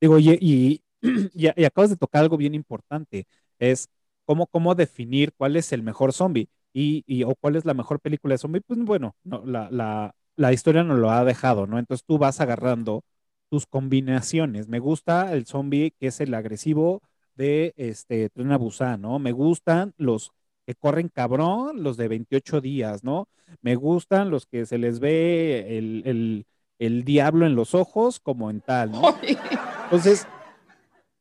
Digo, 0.01 0.19
y, 0.19 0.83
y, 1.33 1.65
acabas 1.65 1.89
de 1.91 1.97
tocar 1.97 2.23
algo 2.23 2.37
bien 2.37 2.55
importante, 2.55 3.27
es 3.59 3.89
cómo, 4.25 4.47
cómo 4.47 4.75
definir 4.75 5.33
cuál 5.37 5.55
es 5.57 5.71
el 5.73 5.83
mejor 5.83 6.13
zombie 6.13 6.49
y, 6.73 7.23
o 7.23 7.35
cuál 7.35 7.55
es 7.55 7.65
la 7.65 7.73
mejor 7.73 7.99
película 7.99 8.33
de 8.35 8.39
zombie. 8.39 8.61
Pues 8.61 8.79
bueno, 8.81 9.15
no, 9.23 9.43
la, 9.45 9.69
la, 9.71 10.15
la 10.35 10.53
historia 10.53 10.83
nos 10.83 10.99
lo 10.99 11.11
ha 11.11 11.25
dejado, 11.25 11.67
¿no? 11.67 11.79
Entonces 11.79 12.05
tú 12.05 12.17
vas 12.17 12.41
agarrando 12.41 13.03
tus 13.49 13.65
combinaciones. 13.67 14.67
Me 14.67 14.79
gusta 14.79 15.33
el 15.33 15.45
zombie 15.45 15.91
que 15.99 16.07
es 16.07 16.19
el 16.21 16.33
agresivo 16.33 17.01
de 17.35 17.73
este 17.77 18.29
Tren 18.29 18.55
Busan, 18.57 19.01
¿no? 19.01 19.19
Me 19.19 19.31
gustan 19.31 19.93
los 19.97 20.31
que 20.65 20.75
corren 20.75 21.09
cabrón, 21.09 21.83
los 21.83 21.97
de 21.97 22.07
28 22.07 22.61
días, 22.61 23.03
¿no? 23.03 23.27
Me 23.61 23.75
gustan 23.75 24.29
los 24.29 24.45
que 24.45 24.65
se 24.65 24.77
les 24.77 24.99
ve 24.99 25.77
el, 25.77 26.45
diablo 26.77 27.45
en 27.45 27.55
los 27.55 27.73
ojos 27.75 28.19
como 28.19 28.49
en 28.49 28.61
tal, 28.61 28.91
¿no? 28.91 29.01
Entonces, 29.85 30.27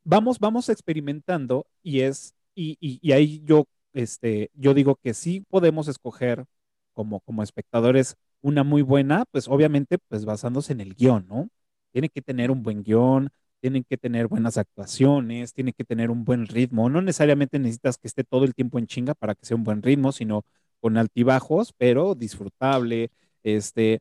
vamos, 0.05 0.39
vamos 0.39 0.69
experimentando 0.69 1.67
y 1.83 2.01
es, 2.01 2.35
y, 2.55 2.77
y, 2.81 3.13
ahí 3.13 3.43
yo, 3.45 3.67
este, 3.93 4.51
yo 4.55 4.75
digo 4.75 4.97
que 4.97 5.15
sí 5.15 5.45
podemos 5.49 5.89
escoger 5.89 6.45
como, 6.93 7.21
como 7.21 7.43
espectadores 7.43 8.17
una 8.43 8.65
muy 8.65 8.83
buena, 8.83 9.25
pues 9.31 9.49
obviamente, 9.49 9.99
pues 10.09 10.25
basándose 10.25 10.73
en 10.73 10.81
el 10.81 10.95
guion, 10.95 11.27
¿no? 11.29 11.49
tiene 11.97 12.11
que 12.11 12.21
tener 12.21 12.51
un 12.51 12.63
buen 12.63 12.83
guion, 12.83 13.31
tienen 13.59 13.83
que 13.83 13.97
tener 13.97 14.27
buenas 14.29 14.59
actuaciones, 14.59 15.55
tiene 15.55 15.73
que 15.73 15.83
tener 15.83 16.11
un 16.11 16.27
buen 16.27 16.47
ritmo. 16.47 16.91
No 16.91 17.01
necesariamente 17.01 17.59
necesitas 17.59 17.97
que 17.97 18.07
esté 18.07 18.23
todo 18.23 18.45
el 18.45 18.55
tiempo 18.55 18.79
en 18.79 18.87
chinga 18.87 19.15
para 19.15 19.35
que 19.35 19.47
sea 19.47 19.57
un 19.57 19.65
buen 19.65 19.81
ritmo, 19.83 20.13
sino 20.13 20.45
con 20.81 20.99
altibajos, 20.99 21.73
pero 21.73 22.15
disfrutable. 22.15 23.11
Este, 23.43 24.01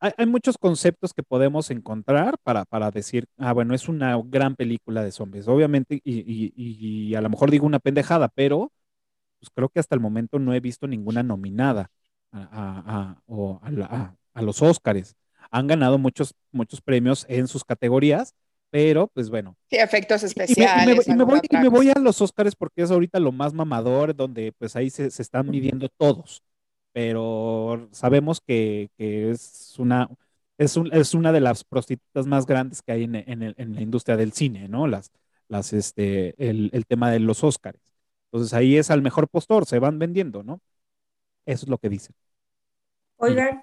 hay, 0.00 0.26
muchos 0.26 0.58
conceptos 0.58 1.12
que 1.12 1.22
podemos 1.22 1.70
encontrar 1.70 2.36
para, 2.42 2.64
para, 2.64 2.90
decir, 2.90 3.26
ah, 3.36 3.52
bueno, 3.52 3.74
es 3.74 3.88
una 3.88 4.20
gran 4.24 4.56
película 4.56 5.02
de 5.02 5.12
zombies. 5.12 5.48
Obviamente, 5.48 6.00
y, 6.04 7.14
a 7.14 7.20
lo 7.20 7.28
mejor 7.30 7.50
digo 7.50 7.66
una 7.66 7.80
pendejada, 7.80 8.28
pero 8.28 8.72
pues 9.40 9.50
creo 9.54 9.68
que 9.68 9.80
hasta 9.80 9.94
el 9.94 10.00
momento 10.00 10.38
no 10.38 10.54
he 10.54 10.60
visto 10.60 10.86
ninguna 10.86 11.22
nominada 11.22 11.90
a, 12.32 13.18
a, 13.28 14.16
a 14.34 14.42
los 14.42 14.62
Óscares 14.62 15.16
han 15.50 15.66
ganado 15.66 15.98
muchos, 15.98 16.34
muchos 16.52 16.80
premios 16.80 17.26
en 17.28 17.48
sus 17.48 17.64
categorías, 17.64 18.34
pero 18.70 19.08
pues 19.08 19.30
bueno. 19.30 19.56
Sí, 19.70 19.76
efectos 19.76 20.22
especiales. 20.22 20.84
Y 21.06 21.14
me, 21.14 21.24
voy, 21.24 21.40
y 21.48 21.56
me, 21.56 21.68
voy, 21.68 21.90
a 21.90 21.98
los 21.98 22.20
Oscars 22.20 22.54
porque 22.54 22.82
es 22.82 22.90
ahorita 22.90 23.18
lo 23.18 23.32
más 23.32 23.54
mamador, 23.54 24.14
donde 24.14 24.52
pues 24.58 24.76
ahí 24.76 24.90
se, 24.90 25.10
se 25.10 25.22
están 25.22 25.48
midiendo 25.48 25.88
todos, 25.88 26.42
pero 26.98 27.88
sabemos 27.92 28.40
que, 28.40 28.90
que 28.98 29.30
es 29.30 29.76
una... 29.78 30.10
Es, 30.56 30.76
un, 30.76 30.92
es, 30.92 31.14
una 31.14 31.30
de 31.30 31.38
las 31.38 31.62
prostitutas 31.62 32.26
más 32.26 32.44
grandes 32.44 32.82
que 32.82 32.90
hay 32.90 33.04
en, 33.04 33.14
en, 33.14 33.54
en 33.56 33.74
la 33.76 33.80
industria 33.80 34.16
del 34.16 34.32
cine, 34.32 34.66
¿no? 34.66 34.88
Las, 34.88 35.12
las, 35.46 35.72
este, 35.72 36.34
el, 36.44 36.70
el, 36.72 36.86
tema 36.86 37.12
de 37.12 37.20
los 37.20 37.44
Oscars. 37.44 37.78
Entonces 38.24 38.52
ahí 38.52 38.76
es 38.76 38.90
al 38.90 39.00
mejor 39.00 39.28
postor, 39.28 39.64
se 39.64 39.78
van 39.78 40.00
vendiendo, 40.00 40.42
¿no? 40.42 40.60
Eso 41.46 41.66
es 41.66 41.68
lo 41.68 41.78
que 41.78 41.88
dicen. 41.88 42.16
Oigan, 43.18 43.62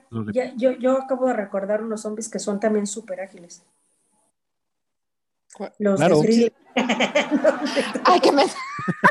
yo, 0.55 0.71
yo 0.71 1.01
acabo 1.01 1.27
de 1.27 1.33
recordar 1.33 1.83
unos 1.83 2.03
zombies 2.03 2.29
que 2.29 2.39
son 2.39 2.61
también 2.61 2.87
súper 2.87 3.19
ágiles. 3.19 3.65
Los 5.77 5.99
de 5.99 6.09
thriller. 6.21 6.53
Ay, 8.05 8.19
que 8.21 8.31
me... 8.31 8.43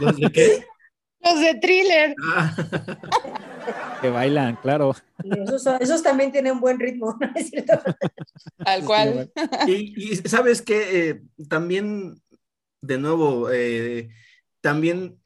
¿Los 0.00 0.16
de 0.16 0.32
qué? 0.32 0.64
Los 1.24 1.40
de 1.40 1.54
thriller. 1.54 2.14
Ah. 2.22 2.54
que 4.00 4.10
bailan, 4.10 4.56
claro. 4.56 4.94
esos, 5.80 6.02
también 6.02 6.32
tienen 6.32 6.60
buen 6.60 6.78
ritmo, 6.78 7.16
¿no 7.20 7.30
es 7.34 7.50
cierto? 7.50 7.80
Al 8.58 8.84
cual. 8.84 9.32
Y, 9.66 10.16
sabes 10.16 10.62
que 10.62 11.08
eh, 11.08 11.22
también, 11.48 12.20
de 12.82 12.98
nuevo, 12.98 13.50
eh, 13.50 14.10
también 14.60 15.18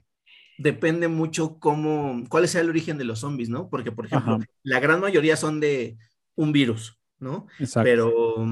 depende 0.58 1.08
mucho 1.08 1.58
cómo, 1.58 2.24
cuál 2.28 2.44
es 2.44 2.54
el 2.54 2.68
origen 2.68 2.98
de 2.98 3.04
los 3.04 3.20
zombies, 3.20 3.48
¿no? 3.48 3.68
Porque, 3.68 3.92
por 3.92 4.06
ejemplo, 4.06 4.38
la 4.62 4.80
gran 4.80 5.00
mayoría 5.00 5.36
son 5.36 5.60
de 5.60 5.96
un 6.34 6.52
virus, 6.52 7.00
¿no? 7.18 7.46
Exacto. 7.58 7.84
Pero, 7.84 8.46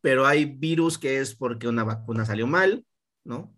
pero 0.00 0.26
hay 0.26 0.44
virus 0.44 0.98
que 0.98 1.20
es 1.20 1.34
porque 1.34 1.68
una 1.68 1.84
vacuna 1.84 2.24
salió 2.24 2.46
mal, 2.46 2.84
¿no? 3.24 3.54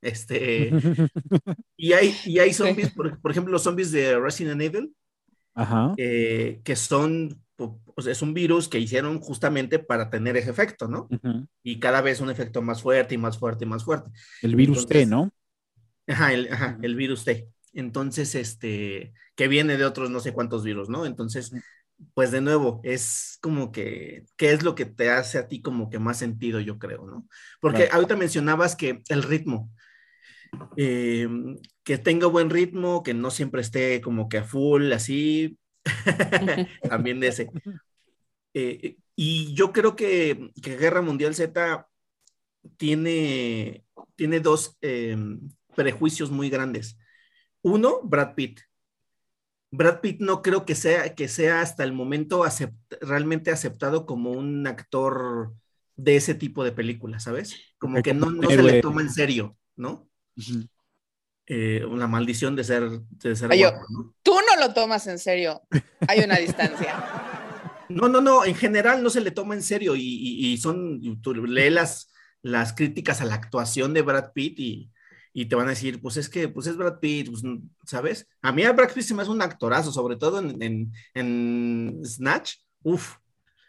Este, 0.00 0.70
y 1.76 1.92
hay, 1.92 2.14
y 2.24 2.38
hay 2.38 2.52
zombies, 2.52 2.90
por, 2.92 3.20
por 3.20 3.30
ejemplo, 3.30 3.52
los 3.52 3.62
zombies 3.62 3.90
de 3.90 4.18
Resident 4.18 4.60
Evil, 4.60 4.94
Ajá. 5.54 5.92
que 5.96 6.76
son, 6.76 7.42
o 7.56 8.02
sea, 8.02 8.12
es 8.12 8.22
un 8.22 8.34
virus 8.34 8.68
que 8.68 8.78
hicieron 8.78 9.20
justamente 9.20 9.78
para 9.78 10.10
tener 10.10 10.36
ese 10.36 10.50
efecto, 10.50 10.88
¿no? 10.88 11.08
Y 11.62 11.80
cada 11.80 12.00
vez 12.00 12.20
un 12.20 12.30
efecto 12.30 12.62
más 12.62 12.82
fuerte 12.82 13.14
y 13.14 13.18
más 13.18 13.38
fuerte 13.38 13.64
y 13.64 13.68
más 13.68 13.84
fuerte. 13.84 14.10
El 14.42 14.56
virus 14.56 14.86
T, 14.86 15.06
¿no? 15.06 15.30
Ajá, 16.06 16.32
el, 16.32 16.96
virus 16.96 17.24
T. 17.24 17.48
Entonces, 17.72 18.34
este, 18.34 19.12
que 19.34 19.48
viene 19.48 19.76
de 19.76 19.84
otros 19.84 20.10
no 20.10 20.20
sé 20.20 20.32
cuántos 20.32 20.64
virus, 20.64 20.88
¿no? 20.88 21.06
Entonces, 21.06 21.52
pues 22.14 22.30
de 22.30 22.40
nuevo, 22.40 22.80
es 22.84 23.38
como 23.40 23.72
que, 23.72 24.24
¿qué 24.36 24.52
es 24.52 24.62
lo 24.62 24.74
que 24.74 24.84
te 24.84 25.10
hace 25.10 25.38
a 25.38 25.48
ti 25.48 25.62
como 25.62 25.90
que 25.90 25.98
más 25.98 26.18
sentido, 26.18 26.60
yo 26.60 26.78
creo, 26.78 27.06
¿no? 27.06 27.26
Porque 27.60 27.88
ahorita 27.90 28.16
mencionabas 28.16 28.76
que 28.76 29.02
el 29.08 29.22
ritmo, 29.22 29.70
eh, 30.76 31.28
que 31.82 31.98
tenga 31.98 32.26
buen 32.26 32.50
ritmo, 32.50 33.02
que 33.02 33.14
no 33.14 33.30
siempre 33.30 33.62
esté 33.62 34.00
como 34.00 34.28
que 34.28 34.38
a 34.38 34.44
full, 34.44 34.92
así, 34.92 35.58
también 36.88 37.20
de 37.20 37.28
ese. 37.28 37.50
Eh, 38.54 38.96
y 39.16 39.54
yo 39.54 39.72
creo 39.72 39.96
que, 39.96 40.50
Guerra 40.56 41.02
Mundial 41.02 41.34
Z 41.34 41.88
tiene, 42.76 43.84
tiene 44.16 44.40
dos 44.40 44.78
eh, 44.80 45.16
prejuicios 45.74 46.30
muy 46.30 46.50
grandes. 46.50 46.98
Uno, 47.62 48.00
Brad 48.02 48.34
Pitt. 48.34 48.60
Brad 49.72 50.00
Pitt 50.00 50.20
no 50.20 50.42
creo 50.42 50.66
que 50.66 50.74
sea, 50.74 51.14
que 51.14 51.28
sea 51.28 51.62
hasta 51.62 51.82
el 51.82 51.92
momento 51.92 52.44
realmente 53.00 53.50
aceptado 53.50 54.04
como 54.04 54.30
un 54.30 54.66
actor 54.66 55.54
de 55.96 56.16
ese 56.16 56.34
tipo 56.34 56.62
de 56.62 56.72
películas, 56.72 57.24
¿sabes? 57.24 57.56
Como 57.78 58.02
que 58.02 58.12
no, 58.12 58.30
se 58.48 58.62
le 58.62 58.82
toma 58.82 59.00
en 59.00 59.10
serio, 59.10 59.56
¿no? 59.74 60.10
Eh, 61.46 61.84
una 61.86 62.06
maldición 62.06 62.54
de 62.54 62.64
ser, 62.64 62.88
de 62.90 63.34
ser 63.34 63.50
Tú 64.22 64.34
no 64.34 64.60
lo 64.60 64.74
tomas 64.74 65.06
en 65.06 65.18
serio, 65.18 65.62
hay 66.06 66.20
una 66.20 66.36
distancia. 66.36 67.04
No, 67.88 68.08
no, 68.08 68.22
no, 68.22 68.46
en 68.46 68.54
general 68.54 69.02
no 69.02 69.10
se 69.10 69.20
le 69.20 69.32
toma 69.32 69.52
en 69.52 69.62
serio 69.62 69.94
y, 69.94 70.56
son, 70.56 71.20
tú 71.20 71.34
lees 71.34 71.70
las, 71.70 72.10
las 72.40 72.72
críticas 72.72 73.20
a 73.20 73.26
la 73.26 73.34
actuación 73.34 73.92
de 73.92 74.00
Brad 74.00 74.32
Pitt 74.32 74.58
y, 74.58 74.91
te 75.32 75.54
van 75.54 75.66
a 75.66 75.70
decir, 75.70 76.00
pues 76.00 76.16
es 76.16 76.28
que, 76.28 76.48
pues 76.48 76.66
es 76.66 76.76
Brad 76.76 76.98
Pitt, 77.00 77.30
pues, 77.30 77.42
¿sabes? 77.84 78.28
A 78.42 78.52
mí 78.52 78.62
a 78.64 78.72
Brad 78.72 78.92
Pitt 78.92 79.04
se 79.04 79.14
me 79.14 79.22
hace 79.22 79.30
un 79.30 79.42
actorazo, 79.42 79.90
sobre 79.90 80.16
todo 80.16 80.40
en, 80.40 82.04
Snatch, 82.04 82.56
uf. 82.82 83.16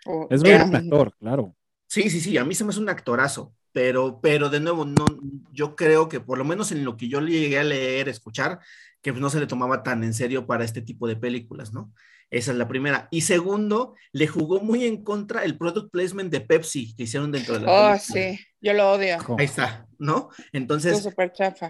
Oh, 0.05 0.27
es 0.29 0.43
buen 0.43 0.75
actor, 0.75 1.13
claro. 1.17 1.55
Sí, 1.87 2.09
sí, 2.09 2.19
sí, 2.19 2.37
a 2.37 2.43
mí 2.43 2.53
se 2.55 2.63
me 2.63 2.71
hace 2.71 2.79
un 2.79 2.89
actorazo, 2.89 3.53
pero, 3.71 4.19
pero 4.21 4.49
de 4.49 4.59
nuevo, 4.59 4.85
no, 4.85 5.05
yo 5.51 5.75
creo 5.75 6.09
que 6.09 6.19
por 6.19 6.37
lo 6.37 6.43
menos 6.43 6.71
en 6.71 6.83
lo 6.83 6.97
que 6.97 7.07
yo 7.07 7.21
llegué 7.21 7.59
a 7.59 7.63
leer, 7.63 8.09
escuchar, 8.09 8.59
que 9.01 9.13
pues 9.13 9.21
no 9.21 9.29
se 9.29 9.39
le 9.39 9.47
tomaba 9.47 9.83
tan 9.83 10.03
en 10.03 10.13
serio 10.13 10.45
para 10.47 10.65
este 10.65 10.81
tipo 10.81 11.07
de 11.07 11.15
películas, 11.15 11.73
¿no? 11.73 11.93
Esa 12.33 12.51
es 12.51 12.57
la 12.57 12.67
primera. 12.67 13.07
Y 13.11 13.21
segundo, 13.21 13.93
le 14.11 14.25
jugó 14.25 14.59
muy 14.59 14.85
en 14.85 15.03
contra 15.03 15.43
el 15.43 15.55
product 15.55 15.91
placement 15.91 16.31
de 16.31 16.41
Pepsi 16.41 16.95
que 16.95 17.03
hicieron 17.03 17.31
dentro 17.31 17.53
de 17.53 17.59
la. 17.61 17.93
Oh, 17.93 17.99
sí, 17.99 18.39
yo 18.59 18.73
lo 18.73 18.91
odio. 18.93 19.17
Ahí 19.37 19.45
está, 19.45 19.85
¿no? 19.99 20.29
Entonces, 20.51 21.07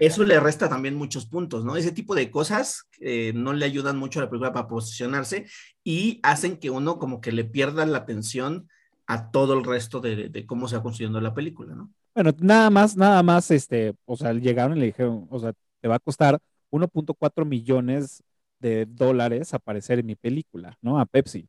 eso 0.00 0.24
le 0.24 0.40
resta 0.40 0.70
también 0.70 0.94
muchos 0.94 1.26
puntos, 1.26 1.66
¿no? 1.66 1.76
Ese 1.76 1.92
tipo 1.92 2.14
de 2.14 2.30
cosas 2.30 2.88
eh, 2.98 3.32
no 3.34 3.52
le 3.52 3.66
ayudan 3.66 3.98
mucho 3.98 4.20
a 4.20 4.22
la 4.22 4.30
película 4.30 4.54
para 4.54 4.66
posicionarse 4.66 5.44
y 5.84 6.18
hacen 6.22 6.56
que 6.56 6.70
uno 6.70 6.98
como 6.98 7.20
que 7.20 7.32
le 7.32 7.44
pierda 7.44 7.84
la 7.84 7.98
atención 7.98 8.66
a 9.06 9.30
todo 9.30 9.52
el 9.52 9.64
resto 9.64 10.00
de, 10.00 10.46
cómo 10.46 10.66
se 10.66 10.76
va 10.76 10.82
construyendo 10.82 11.20
la 11.20 11.34
película, 11.34 11.74
¿no? 11.74 11.92
Bueno, 12.14 12.32
nada 12.38 12.70
más, 12.70 12.96
nada 12.96 13.22
más, 13.22 13.50
este, 13.50 13.92
o 14.06 14.16
sea, 14.16 14.32
llegaron 14.32 14.78
y 14.78 14.80
le 14.80 14.86
dijeron, 14.86 15.26
o 15.28 15.38
sea, 15.38 15.52
te 15.82 15.88
va 15.88 15.96
a 15.96 16.00
costar 16.00 16.38
1.4 16.70 17.44
millones 17.44 18.22
de 18.60 18.86
dólares 18.86 19.54
aparecer 19.54 19.98
en 19.98 20.06
mi 20.06 20.16
película, 20.16 20.78
¿no? 20.80 20.98
A 20.98 21.06
Pepsi. 21.06 21.48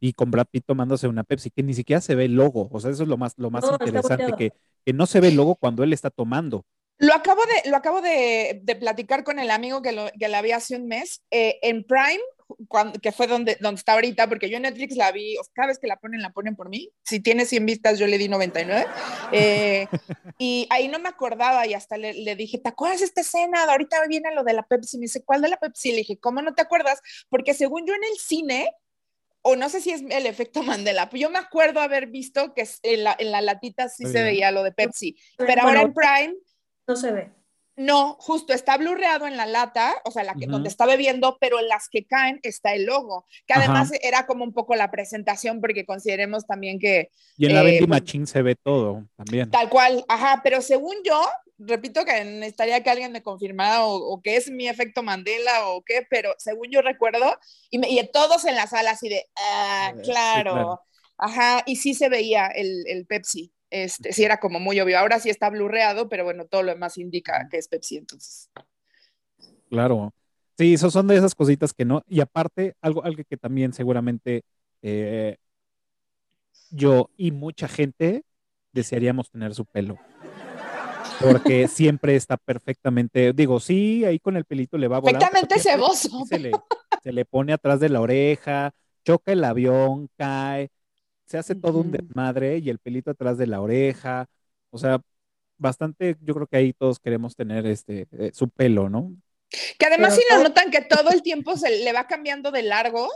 Y 0.00 0.12
con 0.12 0.30
Brad 0.30 0.46
Pitt 0.50 0.64
tomándose 0.66 1.08
una 1.08 1.24
Pepsi, 1.24 1.50
que 1.50 1.62
ni 1.62 1.74
siquiera 1.74 2.00
se 2.00 2.14
ve 2.14 2.26
el 2.26 2.34
logo. 2.34 2.68
O 2.70 2.80
sea, 2.80 2.90
eso 2.90 3.02
es 3.02 3.08
lo 3.08 3.16
más, 3.16 3.34
lo 3.36 3.50
más 3.50 3.64
interesante, 3.70 4.32
que, 4.36 4.52
que, 4.84 4.92
no 4.92 5.06
se 5.06 5.20
ve 5.20 5.28
el 5.28 5.36
logo 5.36 5.56
cuando 5.56 5.82
él 5.82 5.92
está 5.92 6.10
tomando. 6.10 6.64
Lo 6.98 7.14
acabo 7.14 7.40
de, 7.42 7.70
lo 7.70 7.76
acabo 7.76 8.00
de, 8.00 8.60
de 8.62 8.76
platicar 8.76 9.24
con 9.24 9.38
el 9.38 9.50
amigo 9.50 9.82
que, 9.82 9.92
lo, 9.92 10.10
que 10.18 10.28
la 10.28 10.42
vi 10.42 10.52
hace 10.52 10.76
un 10.76 10.86
mes. 10.86 11.22
Eh, 11.30 11.58
en 11.62 11.84
Prime 11.84 12.20
que 13.02 13.12
fue 13.12 13.26
donde, 13.26 13.56
donde 13.60 13.78
está 13.78 13.92
ahorita, 13.92 14.28
porque 14.28 14.48
yo 14.48 14.56
en 14.56 14.62
Netflix 14.62 14.96
la 14.96 15.12
vi, 15.12 15.36
cada 15.52 15.68
vez 15.68 15.78
que 15.78 15.86
la 15.86 15.98
ponen, 15.98 16.22
la 16.22 16.30
ponen 16.30 16.56
por 16.56 16.68
mí. 16.68 16.90
Si 17.04 17.20
tiene 17.20 17.44
100 17.44 17.66
vistas, 17.66 17.98
yo 17.98 18.06
le 18.06 18.18
di 18.18 18.28
99. 18.28 18.86
Eh, 19.32 19.86
y 20.38 20.66
ahí 20.70 20.88
no 20.88 20.98
me 20.98 21.08
acordaba 21.08 21.66
y 21.66 21.74
hasta 21.74 21.98
le, 21.98 22.14
le, 22.14 22.36
dije, 22.36 22.58
¿te 22.58 22.70
acuerdas 22.70 23.02
esta 23.02 23.20
escena? 23.20 23.64
Ahorita 23.64 23.98
viene 24.08 24.34
lo 24.34 24.44
de 24.44 24.54
la 24.54 24.62
Pepsi. 24.62 24.98
Me 24.98 25.02
dice, 25.02 25.24
¿cuál 25.24 25.42
de 25.42 25.48
la 25.48 25.58
Pepsi? 25.58 25.90
Le 25.90 25.98
dije, 25.98 26.18
¿cómo 26.18 26.40
no 26.40 26.54
te 26.54 26.62
acuerdas? 26.62 27.00
Porque 27.28 27.54
según 27.54 27.86
yo 27.86 27.94
en 27.94 28.04
el 28.04 28.18
cine, 28.18 28.70
o 29.42 29.54
no 29.54 29.68
sé 29.68 29.80
si 29.80 29.90
es 29.90 30.02
el 30.08 30.26
efecto 30.26 30.62
Mandela, 30.62 31.08
yo 31.12 31.30
me 31.30 31.38
acuerdo 31.38 31.80
haber 31.80 32.06
visto 32.06 32.54
que 32.54 32.66
en 32.82 33.04
la, 33.04 33.14
en 33.18 33.30
la 33.30 33.42
latita 33.42 33.88
sí 33.88 34.04
se 34.06 34.22
veía 34.22 34.50
lo 34.50 34.62
de 34.62 34.72
Pepsi, 34.72 35.16
pero 35.36 35.62
ahora 35.62 35.82
en 35.82 35.94
Prime... 35.94 36.34
No 36.88 36.96
se 36.96 37.12
ve. 37.12 37.30
No, 37.78 38.16
justo 38.18 38.52
está 38.52 38.76
blurreado 38.76 39.28
en 39.28 39.36
la 39.36 39.46
lata, 39.46 39.94
o 40.04 40.10
sea, 40.10 40.24
la 40.24 40.34
que, 40.34 40.46
donde 40.46 40.68
está 40.68 40.84
bebiendo, 40.84 41.38
pero 41.40 41.60
en 41.60 41.68
las 41.68 41.88
que 41.88 42.04
caen 42.04 42.40
está 42.42 42.74
el 42.74 42.86
logo, 42.86 43.24
que 43.46 43.54
además 43.54 43.92
era 44.02 44.26
como 44.26 44.42
un 44.42 44.52
poco 44.52 44.74
la 44.74 44.90
presentación, 44.90 45.60
porque 45.60 45.86
consideremos 45.86 46.44
también 46.44 46.80
que... 46.80 47.12
Y 47.36 47.46
en 47.46 47.54
la 47.54 47.62
eh, 47.62 47.76
pues 47.78 47.88
Machine 47.88 48.26
se 48.26 48.42
ve 48.42 48.56
todo 48.56 49.04
también. 49.14 49.48
Tal 49.48 49.68
cual, 49.68 50.04
ajá, 50.08 50.40
pero 50.42 50.60
según 50.60 50.96
yo, 51.04 51.24
repito 51.56 52.04
que 52.04 52.24
necesitaría 52.24 52.82
que 52.82 52.90
alguien 52.90 53.12
me 53.12 53.22
confirmara 53.22 53.84
o, 53.84 54.20
que 54.22 54.34
es 54.34 54.50
mi 54.50 54.66
efecto 54.66 55.04
Mandela 55.04 55.68
o 55.68 55.82
qué, 55.82 56.04
pero 56.10 56.34
según 56.38 56.70
yo 56.72 56.82
recuerdo, 56.82 57.38
y, 57.70 57.78
y 57.86 58.10
todos 58.12 58.44
en 58.44 58.56
la 58.56 58.66
sala 58.66 58.90
así 58.90 59.08
de, 59.08 59.24
ah, 59.36 59.94
claro. 60.02 60.80
ajá, 61.16 61.62
y 61.64 61.76
sí 61.76 61.94
se 61.94 62.08
veía 62.08 62.48
el, 62.48 62.82
el 62.88 63.06
Pepsi. 63.06 63.52
Este, 63.70 64.12
sí 64.12 64.24
era 64.24 64.38
como 64.40 64.60
muy 64.60 64.80
obvio. 64.80 64.98
Ahora 64.98 65.20
sí 65.20 65.30
está 65.30 65.50
blurreado, 65.50 66.08
pero 66.08 66.24
bueno, 66.24 66.46
todo 66.46 66.62
lo 66.62 66.72
demás 66.72 66.98
indica 66.98 67.48
que 67.50 67.58
es 67.58 67.68
Pepsi, 67.68 67.98
entonces. 67.98 68.50
Claro. 69.68 70.12
Sí, 70.56 70.74
eso 70.74 70.90
son 70.90 71.06
de 71.06 71.16
esas 71.16 71.34
cositas 71.34 71.72
que 71.72 71.84
no. 71.84 72.02
Y 72.08 72.20
aparte, 72.20 72.74
algo, 72.80 73.04
algo 73.04 73.22
que 73.28 73.36
también 73.36 73.72
seguramente 73.72 74.42
eh, 74.82 75.36
yo 76.70 77.10
y 77.16 77.30
mucha 77.30 77.68
gente 77.68 78.24
desearíamos 78.72 79.30
tener 79.30 79.54
su 79.54 79.64
pelo. 79.64 79.98
Porque 81.20 81.68
siempre 81.68 82.16
está 82.16 82.36
perfectamente, 82.36 83.32
digo, 83.32 83.60
sí, 83.60 84.04
ahí 84.04 84.18
con 84.18 84.36
el 84.36 84.44
pelito 84.44 84.78
le 84.78 84.88
va 84.88 84.96
a 84.96 85.00
volar. 85.00 85.18
Perfectamente 85.18 85.60
ceboso. 85.60 86.24
Se 86.26 86.38
le, 86.38 86.52
se 87.02 87.12
le 87.12 87.24
pone 87.24 87.52
atrás 87.52 87.78
de 87.80 87.88
la 87.88 88.00
oreja, 88.00 88.72
choca 89.04 89.32
el 89.32 89.44
avión, 89.44 90.08
cae 90.16 90.70
se 91.28 91.38
hace 91.38 91.54
todo 91.54 91.80
un 91.80 91.92
desmadre 91.92 92.58
y 92.58 92.70
el 92.70 92.78
pelito 92.78 93.10
atrás 93.10 93.36
de 93.36 93.46
la 93.46 93.60
oreja, 93.60 94.26
o 94.70 94.78
sea, 94.78 95.00
bastante, 95.58 96.16
yo 96.22 96.34
creo 96.34 96.46
que 96.46 96.56
ahí 96.56 96.72
todos 96.72 96.98
queremos 96.98 97.36
tener 97.36 97.66
este, 97.66 98.06
eh, 98.12 98.30
su 98.32 98.48
pelo, 98.48 98.88
¿no? 98.88 99.14
Que 99.78 99.86
además 99.86 100.14
si 100.14 100.22
lo 100.30 100.42
notan 100.42 100.70
que 100.70 100.82
todo 100.82 101.10
el 101.10 101.22
tiempo 101.22 101.56
se 101.56 101.84
le 101.84 101.92
va 101.92 102.06
cambiando 102.06 102.50
de 102.50 102.62
largo, 102.62 103.08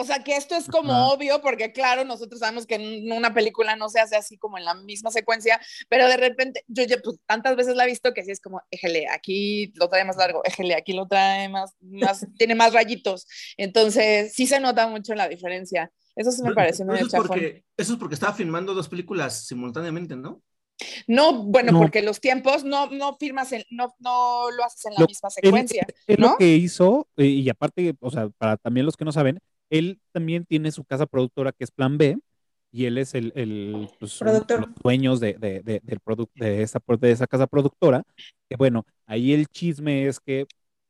o 0.00 0.04
sea 0.04 0.22
que 0.22 0.36
esto 0.36 0.54
es 0.54 0.68
como 0.68 1.10
obvio, 1.10 1.42
porque 1.42 1.72
claro, 1.72 2.04
nosotros 2.04 2.38
sabemos 2.38 2.66
que 2.66 2.76
en 2.76 3.10
una 3.10 3.34
película 3.34 3.74
no 3.74 3.88
se 3.88 3.98
hace 3.98 4.14
así 4.14 4.38
como 4.38 4.56
en 4.56 4.64
la 4.64 4.74
misma 4.74 5.10
secuencia, 5.10 5.60
pero 5.88 6.06
de 6.06 6.16
repente, 6.16 6.62
yo 6.68 6.84
ya 6.84 6.98
pues, 7.02 7.16
tantas 7.26 7.56
veces 7.56 7.74
la 7.74 7.84
he 7.84 7.88
visto 7.88 8.14
que 8.14 8.24
sí 8.24 8.30
es 8.30 8.40
como, 8.40 8.62
éjele, 8.70 9.08
aquí 9.08 9.72
lo 9.74 9.88
trae 9.88 10.04
más 10.04 10.16
largo, 10.16 10.44
éjele, 10.44 10.76
aquí 10.76 10.92
lo 10.92 11.08
trae 11.08 11.48
más, 11.48 11.74
más 11.80 12.24
tiene 12.38 12.54
más 12.54 12.72
rayitos. 12.72 13.26
Entonces, 13.56 14.32
sí 14.32 14.46
se 14.46 14.60
nota 14.60 14.86
mucho 14.86 15.14
la 15.14 15.28
diferencia. 15.28 15.90
Eso 16.18 16.32
sí 16.32 16.42
me 16.42 16.52
parece 16.52 16.84
muy 16.84 16.96
eso 16.96 17.06
es 17.06 17.12
porque 17.14 17.64
Eso 17.76 17.92
es 17.92 17.98
porque 17.98 18.14
estaba 18.14 18.32
filmando 18.32 18.74
dos 18.74 18.88
películas 18.88 19.46
simultáneamente, 19.46 20.16
¿no? 20.16 20.42
No, 21.06 21.44
bueno, 21.44 21.78
porque 21.78 22.02
los 22.02 22.20
tiempos 22.20 22.64
no, 22.64 22.90
no 22.90 23.16
firmas, 23.16 23.50
no, 23.70 23.94
no 23.98 24.50
lo 24.50 24.64
haces 24.64 24.86
en 24.86 24.94
la 24.94 25.06
misma 25.06 25.30
secuencia. 25.30 25.86
Es 26.06 26.18
lo 26.18 26.36
que 26.36 26.56
hizo, 26.56 27.08
eh, 27.16 27.24
y 27.24 27.48
aparte, 27.48 27.96
o 28.00 28.10
sea, 28.10 28.28
para 28.30 28.56
también 28.56 28.86
los 28.86 28.96
que 28.96 29.04
no 29.04 29.12
saben, 29.12 29.40
él 29.70 30.00
también 30.12 30.44
tiene 30.44 30.70
su 30.70 30.84
casa 30.84 31.06
productora 31.06 31.52
que 31.52 31.64
es 31.64 31.70
Plan 31.70 31.98
B, 31.98 32.18
y 32.70 32.84
él 32.84 32.98
es 32.98 33.14
el, 33.14 33.32
el 33.34 33.88
pues, 33.98 34.20
los 34.20 34.46
dueños 34.82 35.20
de, 35.20 35.34
de, 35.34 35.62
de, 35.62 35.80
del 35.82 36.00
de, 36.34 36.62
esa, 36.62 36.80
de 37.00 37.10
esa 37.10 37.26
casa 37.26 37.46
productora. 37.46 38.02
Que 38.48 38.56
bueno, 38.56 38.84
ahí 39.06 39.32
el 39.32 39.46
chisme 39.46 40.06
es 40.06 40.20
que 40.20 40.46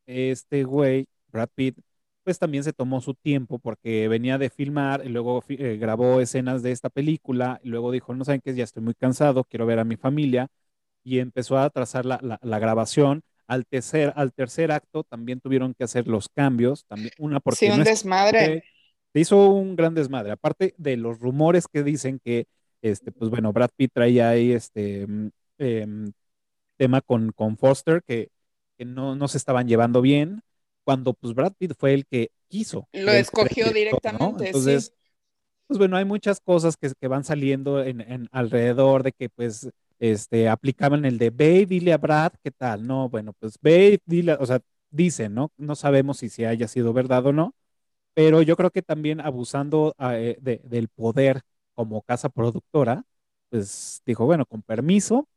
este 0.06 0.64
güey, 0.64 1.06
Brad 1.28 1.48
Pitt, 1.54 1.78
pues 2.28 2.38
también 2.38 2.62
se 2.62 2.74
tomó 2.74 3.00
su 3.00 3.14
tiempo 3.14 3.58
porque 3.58 4.06
venía 4.06 4.36
de 4.36 4.50
filmar 4.50 5.00
y 5.02 5.08
luego 5.08 5.42
eh, 5.48 5.78
grabó 5.80 6.20
escenas 6.20 6.62
de 6.62 6.72
esta 6.72 6.90
película 6.90 7.58
y 7.64 7.70
luego 7.70 7.90
dijo, 7.90 8.14
no 8.14 8.22
saben 8.22 8.42
qué, 8.44 8.54
ya 8.54 8.64
estoy 8.64 8.82
muy 8.82 8.92
cansado, 8.92 9.44
quiero 9.44 9.64
ver 9.64 9.78
a 9.78 9.84
mi 9.84 9.96
familia 9.96 10.48
y 11.02 11.20
empezó 11.20 11.56
a 11.56 11.70
trazar 11.70 12.04
la, 12.04 12.20
la, 12.22 12.58
grabación. 12.58 13.22
Al 13.46 13.64
tercer, 13.64 14.12
al 14.14 14.34
tercer 14.34 14.72
acto 14.72 15.04
también 15.04 15.40
tuvieron 15.40 15.72
que 15.72 15.84
hacer 15.84 16.06
los 16.06 16.28
cambios, 16.28 16.84
también 16.84 17.12
una 17.18 17.40
porque... 17.40 17.60
Sí, 17.60 17.70
un 17.70 17.82
desmadre. 17.82 18.62
Se 19.14 19.20
hizo 19.20 19.48
un 19.48 19.74
gran 19.74 19.94
desmadre, 19.94 20.32
aparte 20.32 20.74
de 20.76 20.98
los 20.98 21.20
rumores 21.20 21.66
que 21.66 21.82
dicen 21.82 22.20
que, 22.22 22.46
este, 22.82 23.10
pues 23.10 23.30
bueno, 23.30 23.54
Brad 23.54 23.70
Pitt 23.74 23.92
traía 23.94 24.28
ahí 24.28 24.52
este 24.52 25.06
mm, 25.06 25.30
em, 25.56 26.12
tema 26.76 27.00
con, 27.00 27.32
con 27.32 27.56
Foster, 27.56 28.02
que, 28.06 28.28
que 28.76 28.84
no, 28.84 29.16
no 29.16 29.28
se 29.28 29.38
estaban 29.38 29.66
llevando 29.66 30.02
bien, 30.02 30.42
cuando 30.88 31.12
pues 31.12 31.34
Brad 31.34 31.52
Pitt 31.52 31.74
fue 31.78 31.92
el 31.92 32.06
que 32.06 32.30
quiso. 32.48 32.88
Lo 32.94 33.12
escogió 33.12 33.70
directamente. 33.70 34.46
Entonces, 34.46 34.94
pues 35.66 35.76
bueno, 35.76 35.98
hay 35.98 36.06
muchas 36.06 36.40
cosas 36.40 36.78
que, 36.78 36.90
que 36.98 37.08
van 37.08 37.24
saliendo 37.24 37.84
en, 37.84 38.26
alrededor 38.32 39.02
de 39.02 39.12
que 39.12 39.28
pues 39.28 39.68
este, 39.98 40.48
aplicaban 40.48 41.04
el 41.04 41.18
de 41.18 41.28
ve 41.28 41.56
y 41.56 41.64
dile 41.66 41.92
a 41.92 41.98
Brad 41.98 42.32
qué 42.42 42.50
tal, 42.50 42.86
no, 42.86 43.10
bueno, 43.10 43.34
pues 43.34 43.58
ve 43.60 44.00
y 44.06 44.10
dile, 44.10 44.38
o 44.40 44.46
sea, 44.46 44.60
dicen, 44.88 45.34
¿no? 45.34 45.52
No 45.58 45.76
sabemos 45.76 46.20
si 46.20 46.30
se 46.30 46.46
haya 46.46 46.66
sido 46.66 46.94
verdad 46.94 47.26
o 47.26 47.34
no, 47.34 47.54
pero 48.14 48.40
yo 48.40 48.56
creo 48.56 48.70
que 48.70 48.80
también 48.80 49.20
abusando 49.20 49.94
eh, 49.98 50.38
del 50.40 50.88
poder 50.88 51.42
como 51.74 52.00
casa 52.00 52.30
productora, 52.30 53.04
pues 53.50 54.00
dijo, 54.06 54.24
bueno, 54.24 54.46
con 54.46 54.62
permiso, 54.62 55.28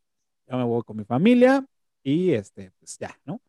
ya 0.48 0.56
me 0.56 0.64
voy 0.64 0.82
con 0.84 0.96
mi 0.96 1.04
familia, 1.04 1.66
y 2.04 2.32
este, 2.32 2.72
pues 2.80 2.98
ya, 2.98 3.20
¿no? 3.26 3.42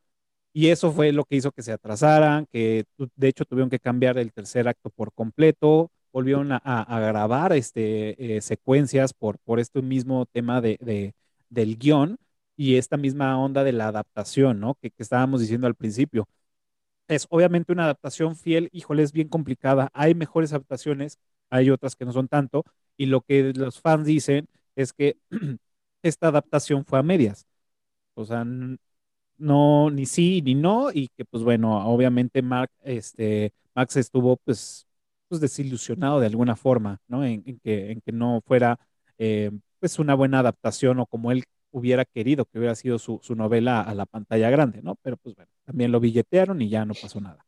Y 0.52 0.68
eso 0.68 0.92
fue 0.92 1.12
lo 1.12 1.24
que 1.24 1.36
hizo 1.36 1.52
que 1.52 1.62
se 1.62 1.72
atrasaran, 1.72 2.46
que 2.46 2.84
de 3.16 3.28
hecho 3.28 3.44
tuvieron 3.44 3.70
que 3.70 3.78
cambiar 3.78 4.18
el 4.18 4.32
tercer 4.32 4.68
acto 4.68 4.90
por 4.90 5.12
completo, 5.12 5.90
volvieron 6.12 6.52
a, 6.52 7.00
grabar 7.00 7.52
este, 7.54 8.36
eh, 8.36 8.40
secuencias 8.42 9.14
por, 9.14 9.38
por 9.38 9.60
este 9.60 9.80
mismo 9.82 10.26
tema 10.26 10.60
de, 10.60 11.14
del 11.48 11.78
guion 11.78 12.18
y 12.56 12.76
esta 12.76 12.96
misma 12.96 13.38
onda 13.38 13.64
de 13.64 13.72
la 13.72 13.88
adaptación, 13.88 14.60
¿no? 14.60 14.74
Que, 14.76 14.92
estábamos 14.98 15.40
diciendo 15.40 15.66
al 15.66 15.74
principio. 15.74 16.28
Es 17.08 17.26
obviamente 17.30 17.72
una 17.72 17.84
adaptación 17.84 18.36
fiel, 18.36 18.68
híjole, 18.72 19.02
es 19.02 19.12
bien 19.12 19.28
complicada. 19.28 19.90
Hay 19.94 20.14
mejores 20.14 20.52
adaptaciones, 20.52 21.18
hay 21.50 21.70
otras 21.70 21.96
que 21.96 22.04
no 22.04 22.12
son 22.12 22.28
tanto, 22.28 22.64
y 22.96 23.06
lo 23.06 23.22
que 23.22 23.52
los 23.54 23.80
fans 23.80 24.06
dicen 24.06 24.48
es 24.76 24.92
que 24.92 25.18
esta 26.02 26.28
adaptación 26.28 26.84
fue 26.84 26.98
a 26.98 27.02
medias. 27.02 27.46
O 28.14 28.24
sea, 28.24 28.44
no, 29.42 29.90
ni 29.90 30.06
sí 30.06 30.42
ni 30.42 30.54
no, 30.54 30.90
y 30.92 31.08
que 31.08 31.24
pues 31.24 31.42
bueno, 31.42 31.86
obviamente 31.86 32.42
Mark, 32.42 32.70
este, 32.84 33.52
Max 33.74 33.96
estuvo 33.96 34.36
pues, 34.38 34.86
pues 35.28 35.40
desilusionado 35.40 36.20
de 36.20 36.26
alguna 36.26 36.56
forma, 36.56 37.00
¿no? 37.08 37.24
En, 37.24 37.42
que, 37.60 37.92
en 37.92 38.00
que 38.00 38.12
no 38.12 38.40
fuera 38.46 38.78
eh, 39.18 39.50
pues 39.80 39.98
una 39.98 40.14
buena 40.14 40.40
adaptación 40.40 41.00
o 41.00 41.06
como 41.06 41.32
él 41.32 41.44
hubiera 41.70 42.04
querido 42.04 42.44
que 42.46 42.58
hubiera 42.58 42.74
sido 42.74 42.98
su, 42.98 43.18
su 43.22 43.34
novela 43.34 43.80
a 43.82 43.94
la 43.94 44.06
pantalla 44.06 44.50
grande, 44.50 44.82
¿no? 44.82 44.96
Pero 45.02 45.16
pues 45.16 45.34
bueno, 45.34 45.50
también 45.64 45.92
lo 45.92 46.00
billetearon 46.00 46.60
y 46.62 46.68
ya 46.68 46.84
no 46.84 46.94
pasó 46.94 47.20
nada. 47.20 47.44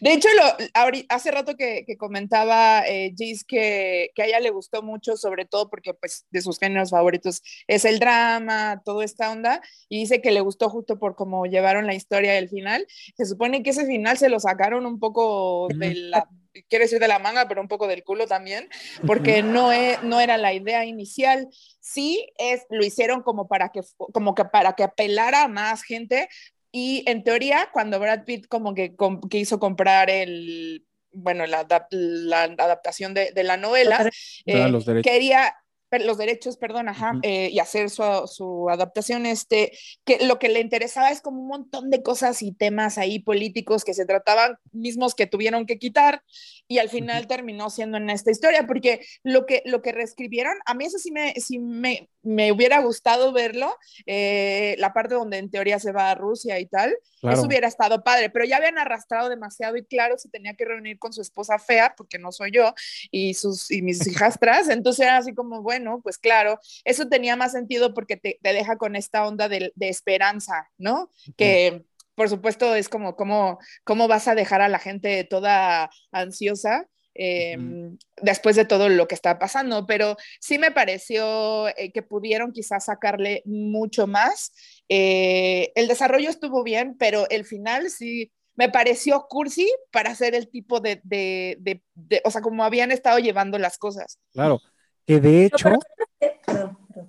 De 0.00 0.12
hecho, 0.12 0.28
lo, 0.36 0.66
hace 1.08 1.30
rato 1.30 1.56
que, 1.56 1.84
comentaba 1.98 2.86
eh, 2.86 3.12
Gis 3.16 3.44
que, 3.44 4.10
que, 4.14 4.22
a 4.22 4.26
ella 4.26 4.40
le 4.40 4.50
gustó 4.50 4.82
mucho, 4.82 5.16
sobre 5.16 5.44
todo 5.44 5.68
porque 5.68 5.94
pues 5.94 6.26
de 6.30 6.40
sus 6.42 6.58
géneros 6.58 6.90
favoritos 6.90 7.42
es 7.66 7.84
el 7.84 7.98
drama, 7.98 8.82
toda 8.84 9.04
esta 9.04 9.30
onda, 9.30 9.60
y 9.88 10.00
dice 10.00 10.20
que 10.20 10.30
le 10.30 10.40
gustó 10.40 10.70
justo 10.70 10.98
por 10.98 11.16
cómo 11.16 11.46
llevaron 11.46 11.86
la 11.86 11.94
historia 11.94 12.32
del 12.32 12.48
final. 12.48 12.86
Se 13.16 13.26
supone 13.26 13.62
que 13.62 13.70
ese 13.70 13.86
final 13.86 14.16
se 14.18 14.28
lo 14.28 14.40
sacaron 14.40 14.86
un 14.86 14.98
poco 14.98 15.68
de 15.68 15.94
la, 15.94 16.28
quiero 16.68 16.84
decir 16.84 16.98
de 16.98 17.08
la 17.08 17.18
manga, 17.18 17.46
pero 17.48 17.60
un 17.60 17.68
poco 17.68 17.86
del 17.86 18.04
culo 18.04 18.26
también, 18.26 18.68
porque 19.06 19.42
no, 19.42 19.72
es, 19.72 20.02
no 20.02 20.20
era 20.20 20.38
la 20.38 20.52
idea 20.52 20.84
inicial. 20.84 21.48
Sí, 21.80 22.28
es, 22.38 22.66
lo 22.70 22.84
hicieron 22.84 23.22
como 23.22 23.48
para 23.48 23.70
que, 23.70 23.80
como 24.12 24.34
que 24.34 24.44
para 24.44 24.74
que 24.74 24.84
apelara 24.84 25.44
a 25.44 25.48
más 25.48 25.82
gente, 25.82 26.28
y 26.72 27.04
en 27.06 27.24
teoría, 27.24 27.68
cuando 27.72 27.98
Brad 27.98 28.24
Pitt 28.24 28.46
como 28.46 28.74
que 28.74 28.94
quiso 29.28 29.58
comprar 29.58 30.10
el, 30.10 30.84
bueno, 31.12 31.46
la, 31.46 31.66
la 31.90 32.42
adaptación 32.42 33.14
de, 33.14 33.32
de, 33.32 33.42
la 33.44 33.56
novela, 33.56 34.08
eh, 34.46 35.02
quería 35.02 35.54
los 35.98 36.18
derechos, 36.18 36.56
perdón, 36.56 36.88
ajá, 36.88 37.18
eh, 37.22 37.48
y 37.50 37.58
hacer 37.58 37.90
su, 37.90 38.02
su, 38.26 38.68
adaptación, 38.70 39.26
este, 39.26 39.72
que 40.04 40.24
lo 40.24 40.38
que 40.38 40.48
le 40.48 40.60
interesaba 40.60 41.10
es 41.10 41.20
como 41.20 41.40
un 41.40 41.48
montón 41.48 41.90
de 41.90 42.02
cosas 42.02 42.42
y 42.42 42.52
temas 42.52 42.96
ahí 42.96 43.18
políticos 43.18 43.84
que 43.84 43.94
se 43.94 44.06
trataban 44.06 44.56
mismos 44.70 45.14
que 45.14 45.26
tuvieron 45.26 45.66
que 45.66 45.78
quitar 45.78 46.22
y 46.68 46.78
al 46.78 46.88
final 46.88 47.26
terminó 47.26 47.70
siendo 47.70 47.96
en 47.96 48.08
esta 48.10 48.30
historia, 48.30 48.66
porque 48.66 49.00
lo 49.24 49.46
que, 49.46 49.62
lo 49.64 49.82
que 49.82 49.90
reescribieron, 49.90 50.54
a 50.64 50.74
mí 50.74 50.84
eso 50.84 50.98
sí 50.98 51.10
me, 51.10 51.34
sí 51.34 51.58
me, 51.58 52.08
me 52.22 52.52
hubiera 52.52 52.80
gustado 52.80 53.32
verlo, 53.32 53.76
eh, 54.06 54.74
la 54.78 54.92
parte 54.92 55.14
donde 55.14 55.38
en 55.38 55.50
teoría 55.50 55.78
se 55.78 55.92
va 55.92 56.10
a 56.10 56.14
Rusia 56.14 56.58
y 56.58 56.66
tal, 56.66 56.96
eso 57.22 57.42
hubiera 57.42 57.68
estado 57.68 58.02
padre, 58.02 58.30
pero 58.30 58.44
ya 58.44 58.56
habían 58.56 58.78
arrastrado 58.78 59.28
demasiado 59.28 59.76
y 59.76 59.84
claro, 59.84 60.16
se 60.18 60.28
tenía 60.28 60.54
que 60.54 60.64
reunir 60.64 60.98
con 60.98 61.12
su 61.12 61.20
esposa 61.20 61.58
fea, 61.58 61.94
porque 61.96 62.18
no 62.18 62.32
soy 62.32 62.50
yo, 62.50 62.74
y, 63.10 63.34
sus, 63.34 63.70
y 63.70 63.82
mis 63.82 64.06
hijastras, 64.06 64.68
entonces 64.68 65.04
era 65.04 65.18
así 65.18 65.34
como, 65.34 65.62
bueno, 65.62 66.00
pues 66.02 66.18
claro, 66.18 66.58
eso 66.84 67.08
tenía 67.08 67.36
más 67.36 67.52
sentido 67.52 67.94
porque 67.94 68.16
te, 68.16 68.38
deja 68.42 68.76
con 68.76 68.96
esta 68.96 69.26
onda 69.26 69.48
de, 69.48 69.72
esperanza, 69.80 70.70
¿no? 70.78 71.10
Que 71.36 71.84
por 72.14 72.28
supuesto 72.28 72.74
es 72.74 72.88
como, 72.88 73.16
¿cómo, 73.16 73.58
¿cómo 73.84 74.06
vas 74.06 74.28
a 74.28 74.34
dejar 74.34 74.60
a 74.60 74.68
la 74.68 74.78
gente 74.78 75.24
toda 75.24 75.90
ansiosa? 76.12 76.86
Em, 77.22 77.98
después 78.22 78.56
de 78.56 78.64
todo 78.64 78.88
lo 78.88 79.06
que 79.06 79.14
está 79.14 79.38
pasando, 79.38 79.84
pero 79.86 80.16
sí 80.40 80.58
me 80.58 80.70
pareció 80.70 81.68
eh, 81.76 81.92
que 81.92 82.00
pudieron 82.02 82.50
quizás 82.50 82.86
sacarle 82.86 83.42
mucho 83.44 84.06
más. 84.06 84.54
Eh, 84.88 85.70
el 85.74 85.86
desarrollo 85.86 86.30
estuvo 86.30 86.64
bien, 86.64 86.96
pero 86.98 87.28
el 87.28 87.44
final 87.44 87.90
sí 87.90 88.32
me 88.54 88.70
pareció 88.70 89.26
cursi 89.28 89.70
para 89.92 90.12
hacer 90.12 90.34
el 90.34 90.48
tipo 90.48 90.80
de, 90.80 91.02
de, 91.04 91.58
de, 91.94 92.22
o 92.24 92.30
sea, 92.30 92.40
como 92.40 92.64
habían 92.64 92.90
estado 92.90 93.18
llevando 93.18 93.58
las 93.58 93.76
cosas. 93.76 94.18
Claro, 94.32 94.58
que 95.06 95.20
de 95.20 95.44
hecho. 95.44 95.68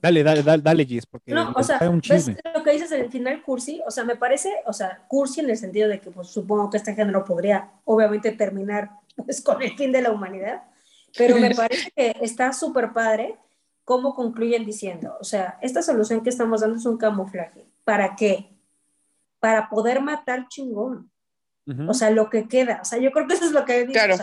Dale, 0.01 0.23
dale, 0.23 0.43
dale, 0.43 0.61
dale, 0.61 0.85
Gis, 0.85 1.05
porque 1.05 1.31
no, 1.31 1.53
o 1.55 1.63
sea, 1.63 1.77
un 1.89 2.01
chisme. 2.01 2.37
lo 2.53 2.63
que 2.63 2.71
dices 2.71 2.91
en 2.91 3.01
el 3.01 3.11
final 3.11 3.41
cursi? 3.43 3.81
O 3.85 3.91
sea, 3.91 4.03
me 4.03 4.15
parece, 4.15 4.51
o 4.65 4.73
sea, 4.73 5.05
cursi 5.07 5.39
en 5.39 5.49
el 5.49 5.57
sentido 5.57 5.87
de 5.87 5.99
que 5.99 6.11
pues, 6.11 6.27
supongo 6.27 6.69
que 6.69 6.77
este 6.77 6.95
género 6.95 7.23
podría 7.23 7.71
obviamente 7.85 8.31
terminar 8.31 8.89
pues, 9.23 9.41
con 9.41 9.61
el 9.61 9.75
fin 9.77 9.91
de 9.91 10.01
la 10.01 10.11
humanidad, 10.11 10.63
pero 11.17 11.37
me 11.37 11.53
parece 11.55 11.91
que 11.91 12.15
está 12.21 12.53
súper 12.53 12.93
padre 12.93 13.37
cómo 13.83 14.15
concluyen 14.15 14.65
diciendo, 14.65 15.17
o 15.19 15.23
sea, 15.23 15.57
esta 15.61 15.81
solución 15.81 16.23
que 16.23 16.29
estamos 16.29 16.61
dando 16.61 16.77
es 16.77 16.85
un 16.85 16.97
camuflaje. 16.97 17.65
¿Para 17.83 18.15
qué? 18.15 18.49
Para 19.39 19.69
poder 19.69 20.01
matar 20.01 20.47
chingón. 20.47 21.11
O 21.87 21.93
sea, 21.93 22.09
lo 22.09 22.29
que 22.29 22.47
queda. 22.47 22.79
O 22.81 22.85
sea, 22.85 22.99
yo 22.99 23.11
creo 23.11 23.27
que 23.27 23.35
eso 23.35 23.45
es 23.45 23.51
lo 23.51 23.63
que 23.65 23.85
dicho. 23.85 23.93
Claro. 23.93 24.15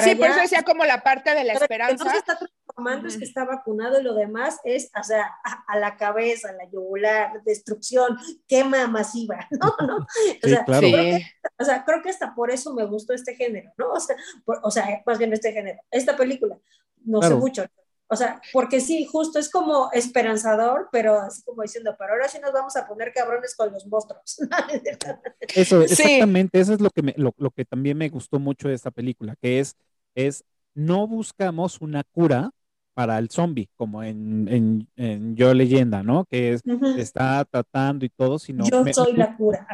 sí, 0.00 0.14
por 0.14 0.28
eso 0.28 0.40
decía 0.40 0.62
como 0.62 0.84
la 0.84 1.02
parte 1.02 1.34
de 1.34 1.42
la 1.42 1.54
esperanza. 1.54 2.04
no 2.04 2.10
se 2.10 2.18
está 2.18 2.38
transformando 2.72 3.08
es 3.08 3.16
que 3.16 3.24
está 3.24 3.44
vacunado 3.44 4.00
y 4.00 4.04
lo 4.04 4.14
demás 4.14 4.58
es, 4.64 4.90
o 4.98 5.02
sea, 5.02 5.26
a, 5.66 5.78
la 5.78 5.96
cabeza, 5.96 6.50
a 6.50 6.52
la 6.52 6.70
yugular, 6.70 7.42
destrucción, 7.44 8.18
quema 8.46 8.86
masiva, 8.86 9.46
¿no? 9.50 9.74
¿No? 9.86 9.96
O, 9.98 10.48
sea, 10.48 10.64
creo 10.64 10.80
que, 10.80 11.26
o 11.58 11.64
sea, 11.64 11.84
creo 11.84 12.02
que 12.02 12.10
hasta 12.10 12.34
por 12.34 12.50
eso 12.50 12.74
me 12.74 12.84
gustó 12.84 13.12
este 13.12 13.34
género, 13.34 13.72
¿no? 13.76 13.92
O 13.92 14.00
sea, 14.00 14.16
o 14.62 14.70
sea 14.70 15.02
más 15.06 15.18
bien 15.18 15.32
este 15.32 15.52
género, 15.52 15.80
esta 15.90 16.16
película. 16.16 16.58
No 17.04 17.20
sé 17.20 17.34
mucho, 17.34 17.64
o 18.08 18.16
sea, 18.16 18.40
porque 18.52 18.80
sí, 18.80 19.06
justo 19.06 19.38
es 19.38 19.50
como 19.50 19.90
esperanzador, 19.92 20.88
pero 20.92 21.18
así 21.18 21.42
como 21.44 21.62
diciendo, 21.62 21.96
pero 21.98 22.12
ahora 22.12 22.28
sí 22.28 22.38
nos 22.40 22.52
vamos 22.52 22.76
a 22.76 22.86
poner 22.86 23.12
cabrones 23.12 23.56
con 23.56 23.72
los 23.72 23.86
monstruos. 23.86 24.38
eso, 25.40 25.82
exactamente, 25.82 26.60
eso 26.60 26.74
es 26.74 26.80
lo 26.80 26.90
que, 26.90 27.14
lo, 27.16 27.50
que 27.50 27.64
también 27.64 27.96
me 27.96 28.10
gustó 28.10 28.38
mucho 28.38 28.68
de 28.68 28.74
esta 28.74 28.90
película, 28.90 29.34
que 29.40 29.60
es, 29.60 29.76
es 30.14 30.44
no 30.74 31.06
buscamos 31.06 31.80
una 31.80 32.04
cura 32.04 32.50
para 32.94 33.18
el 33.18 33.30
zombie, 33.30 33.68
como 33.76 34.02
en, 34.02 34.86
en, 34.96 35.36
Yo 35.36 35.54
Leyenda, 35.54 36.02
¿no? 36.02 36.24
Que 36.26 36.54
es, 36.54 36.62
está 36.98 37.44
tratando 37.44 38.04
y 38.04 38.08
todo, 38.10 38.38
sino... 38.38 38.64
Yo 38.64 38.84
soy 38.92 39.14
la 39.14 39.36
cura. 39.36 39.66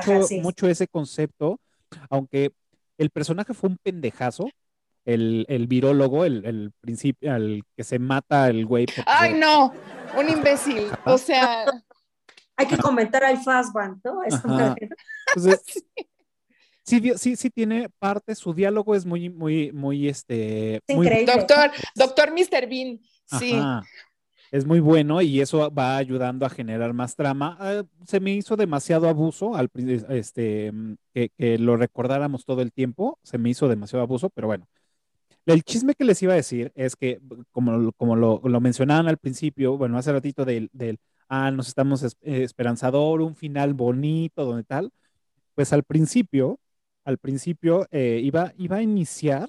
mucho 0.42 0.68
ese 0.68 0.86
concepto, 0.86 1.58
aunque 2.10 2.52
el 2.96 3.10
personaje 3.10 3.54
fue 3.54 3.70
un 3.70 3.78
pendejazo, 3.78 4.48
el, 5.04 5.46
el 5.48 5.66
virólogo, 5.66 6.24
el, 6.24 6.44
el 6.44 6.72
principio, 6.80 7.32
al 7.32 7.62
que 7.76 7.82
se 7.82 7.98
mata 7.98 8.48
el 8.48 8.66
güey. 8.66 8.86
Ay, 9.06 9.34
no, 9.34 9.72
un 10.16 10.28
imbécil. 10.28 10.88
O 11.04 11.16
sea. 11.16 11.64
Hay 12.60 12.66
que 12.66 12.76
comentar 12.76 13.22
al 13.22 13.38
Fastband, 13.38 14.00
¿no? 14.02 14.20
Entonces, 14.24 15.62
sí. 15.64 16.07
Sí, 16.88 17.36
sí, 17.36 17.50
tiene 17.50 17.88
parte, 17.98 18.34
su 18.34 18.54
diálogo 18.54 18.94
es 18.94 19.04
muy, 19.06 19.28
muy, 19.30 19.72
muy, 19.72 20.08
este. 20.08 20.80
Doctor, 20.88 21.70
doctor 21.94 22.32
Mr. 22.32 22.68
Bean, 22.68 23.00
sí. 23.38 23.58
Es 24.50 24.64
muy 24.64 24.80
bueno 24.80 25.20
y 25.20 25.42
eso 25.42 25.70
va 25.70 25.98
ayudando 25.98 26.46
a 26.46 26.50
generar 26.50 26.94
más 26.94 27.14
trama. 27.14 27.58
Ah, 27.60 27.82
se 28.06 28.18
me 28.18 28.32
hizo 28.32 28.56
demasiado 28.56 29.06
abuso 29.06 29.54
al 29.54 29.68
este 30.08 30.72
que, 31.12 31.28
que, 31.36 31.58
lo 31.58 31.76
recordáramos 31.76 32.46
todo 32.46 32.62
el 32.62 32.72
tiempo. 32.72 33.18
Se 33.22 33.36
me 33.36 33.50
hizo 33.50 33.68
demasiado 33.68 34.02
abuso, 34.02 34.30
pero 34.30 34.46
bueno, 34.46 34.66
el 35.48 35.62
chisme 35.64 35.94
que 35.94 36.04
les 36.04 36.22
iba 36.22 36.34
a 36.34 36.36
decir 36.36 36.72
es 36.74 36.94
que, 36.94 37.20
como, 37.52 37.92
como 37.92 38.16
lo, 38.16 38.60
mencionaban 38.60 39.08
al 39.08 39.16
principio, 39.16 39.78
bueno, 39.78 39.96
hace 39.96 40.12
ratito 40.12 40.44
del, 40.44 40.68
del 40.72 40.98
ah, 41.28 41.50
nos 41.50 41.68
estamos 41.68 42.02
eh, 42.04 42.12
esperanzador, 42.20 43.22
un 43.22 43.34
final 43.34 43.72
bonito, 43.72 44.44
donde 44.44 44.64
tal, 44.64 44.92
pues 45.54 45.72
al 45.72 45.84
principio, 45.84 46.60
al 47.08 47.16
principio 47.16 47.88
eh, 47.90 48.20
iba, 48.22 48.52
iba 48.58 48.76
a 48.76 48.82
iniciar 48.82 49.48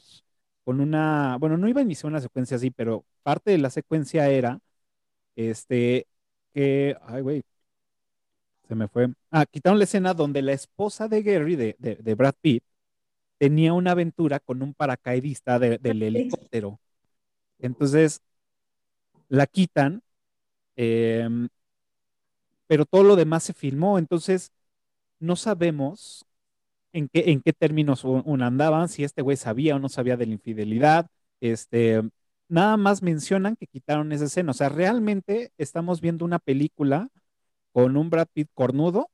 con 0.64 0.80
una, 0.80 1.36
bueno, 1.41 1.57
no 1.57 1.68
iba 1.68 1.82
a 1.82 1.84
iniciar 1.84 2.10
una 2.10 2.22
secuencia 2.22 2.55
así, 2.55 2.72
pero 2.72 3.03
parte 3.22 3.51
de 3.51 3.57
la 3.57 3.70
secuencia 3.70 4.30
era, 4.30 4.62
este, 5.36 6.07
que, 6.53 6.95
ay, 7.01 7.22
güey, 7.22 7.43
se 8.66 8.76
me 8.76 8.88
fue. 8.88 9.10
Ah, 9.30 9.45
quitaron 9.45 9.78
la 9.78 9.84
escena 9.84 10.14
donde 10.14 10.41
la 10.41 10.53
esposa 10.53 11.10
de 11.10 11.22
Gary, 11.22 11.57
de, 11.57 11.76
de 11.78 12.16
Brad 12.16 12.36
Pitt, 12.39 12.64
tenía 13.38 13.74
una 13.74 13.91
aventura 13.91 14.39
con 14.39 14.62
un 14.62 14.74
paracaidista 14.74 15.60
del 15.60 16.01
helicóptero. 16.01 16.80
Entonces, 17.60 18.22
la 19.28 19.47
quitan, 19.47 20.01
em, 20.78 21.49
pero 22.68 22.86
todo 22.86 23.03
lo 23.03 23.18
demás 23.18 23.43
se 23.43 23.53
filmó, 23.53 23.99
entonces 23.99 24.53
no 25.20 25.36
sabemos 25.36 26.26
en 26.93 27.09
qué, 27.09 27.31
en 27.31 27.41
qué 27.41 27.53
términos 27.53 28.03
andaban, 28.05 28.89
si 28.89 29.03
este 29.03 29.21
güey 29.21 29.37
sabía 29.37 29.75
o 29.75 29.79
no 29.79 29.89
sabía 29.89 30.17
de 30.17 30.25
la 30.25 30.33
infidelidad, 30.33 31.07
este, 31.41 32.01
nada 32.47 32.77
más 32.77 33.01
mencionan 33.01 33.55
que 33.55 33.67
quitaron 33.67 34.11
esa 34.11 34.25
escena, 34.25 34.51
o 34.51 34.53
sea, 34.53 34.69
realmente 34.69 35.51
estamos 35.57 36.01
viendo 36.01 36.25
una 36.25 36.39
película 36.39 37.09
con 37.71 37.97
un 37.97 38.09
Brad 38.09 38.27
Pitt 38.33 38.49
cornudo 38.53 39.09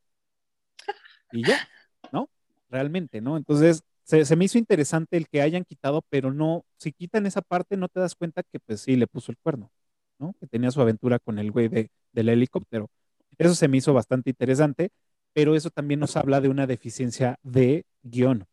y 1.31 1.45
ya, 1.45 1.67
¿no? 2.11 2.29
Realmente, 2.69 3.21
¿no? 3.21 3.37
Entonces, 3.37 3.83
se, 4.03 4.35
me 4.35 4.45
hizo 4.45 4.57
interesante 4.57 5.17
el 5.17 5.27
que 5.27 5.41
hayan 5.41 5.65
quitado, 5.65 6.03
pero 6.09 6.31
no, 6.31 6.63
si 6.77 6.91
quitan 6.93 7.25
esa 7.25 7.41
parte, 7.41 7.75
no 7.77 7.89
te 7.89 7.99
das 7.99 8.15
cuenta 8.15 8.43
que 8.43 8.59
pues 8.59 8.81
sí, 8.81 8.95
le 8.95 9.07
puso 9.07 9.31
el 9.31 9.37
cuerno, 9.37 9.71
¿no? 10.19 10.35
Que 10.39 10.47
tenía 10.47 10.71
su 10.71 10.81
aventura 10.81 11.19
con 11.19 11.39
el 11.39 11.51
güey 11.51 11.67
de, 11.67 11.89
del 12.13 12.29
helicóptero. 12.29 12.89
Eso 13.37 13.55
se 13.55 13.67
me 13.67 13.77
hizo 13.77 13.93
bastante 13.93 14.29
interesante, 14.29 14.91
pero 15.35 15.53
eso 15.53 15.69
también 15.69 15.99
nos 15.99 16.15
habla 16.15 16.39
de 16.39 16.47
una 16.47 16.65
deficiencia 16.65 17.37
de 17.43 17.85
guion. 18.01 18.47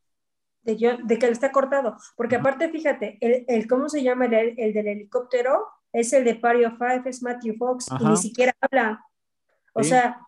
De, 0.63 0.75
guion, 0.75 1.07
de 1.07 1.17
que 1.17 1.29
está 1.29 1.53
cortado, 1.53 1.97
porque 2.17 2.35
aparte, 2.35 2.69
fíjate, 2.71 3.19
el, 3.21 3.69
¿cómo 3.69 3.89
se 3.89 4.03
llama 4.03 4.27
el, 4.27 4.55
el, 4.59 4.73
del 4.75 4.89
helicóptero? 4.89 5.65
Es 5.93 6.13
el 6.13 6.25
de 6.25 6.35
Party 6.35 6.65
of 6.65 6.79
Five, 6.79 7.03
es 7.07 7.23
Matthew 7.23 7.55
Fox, 7.57 7.87
y 8.01 8.05
ni 8.05 8.17
siquiera 8.17 8.53
habla. 8.61 9.01
O 9.75 9.85
sea, 9.85 10.27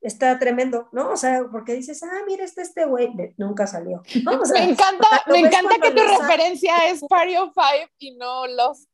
está 0.00 0.38
tremendo, 0.38 0.88
¿no? 0.92 1.10
O 1.10 1.16
sea, 1.16 1.42
porque 1.50 1.74
dices, 1.74 2.00
ah, 2.04 2.20
mira, 2.24 2.44
está 2.44 2.62
este 2.62 2.84
güey, 2.84 3.10
nunca 3.36 3.66
salió. 3.66 4.00
me 4.54 4.62
encanta, 4.62 5.08
me 5.26 5.40
encanta 5.40 5.74
que 5.82 5.90
tu 5.90 6.02
referencia 6.02 6.88
es 6.88 7.02
Party 7.08 7.36
of 7.36 7.52
Five 7.52 7.90
y 7.98 8.14
no 8.14 8.46
Lost. 8.46 8.88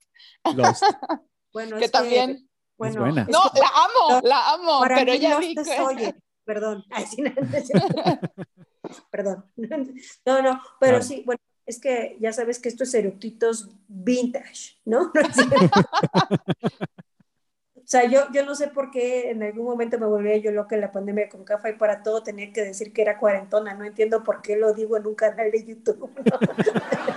Lost. 0.54 0.82
bueno, 1.52 1.76
que 1.76 1.90
también. 1.90 2.48
bueno, 2.78 3.04
no, 3.04 3.12
la 3.12 3.26
amo, 3.26 4.20
la 4.22 4.52
amo, 4.54 4.80
pero 4.88 5.14
ya 5.14 5.38
vi 5.38 5.54
que... 5.54 5.80
Oye, 5.82 6.14
perdón. 6.44 6.84
perdón. 9.10 9.44
No, 10.26 10.42
no, 10.42 10.60
pero 10.80 11.02
sí, 11.02 11.22
bueno, 11.24 11.40
es 11.66 11.80
que 11.80 12.16
ya 12.20 12.32
sabes 12.32 12.58
que 12.58 12.68
esto 12.68 12.84
es 12.84 12.94
eructitos 12.94 13.70
vintage, 13.88 14.78
¿no? 14.84 15.12
O 17.74 17.88
sea, 17.92 18.08
yo, 18.08 18.20
yo 18.32 18.46
no 18.46 18.54
sé 18.54 18.68
por 18.68 18.90
qué 18.90 19.30
en 19.30 19.42
algún 19.42 19.66
momento 19.66 19.98
me 19.98 20.06
volví 20.06 20.40
yo 20.40 20.50
loca 20.50 20.76
en 20.76 20.80
la 20.80 20.92
pandemia 20.92 21.28
con 21.28 21.44
café 21.44 21.70
y 21.70 21.72
para 21.74 22.02
todo 22.02 22.22
tenía 22.22 22.50
que 22.52 22.62
decir 22.62 22.92
que 22.92 23.02
era 23.02 23.18
cuarentona. 23.18 23.74
No 23.74 23.84
entiendo 23.84 24.22
por 24.22 24.40
qué 24.40 24.56
lo 24.56 24.72
digo 24.72 24.96
en 24.96 25.06
un 25.06 25.14
canal 25.14 25.50
de 25.50 25.64
YouTube. 25.64 26.10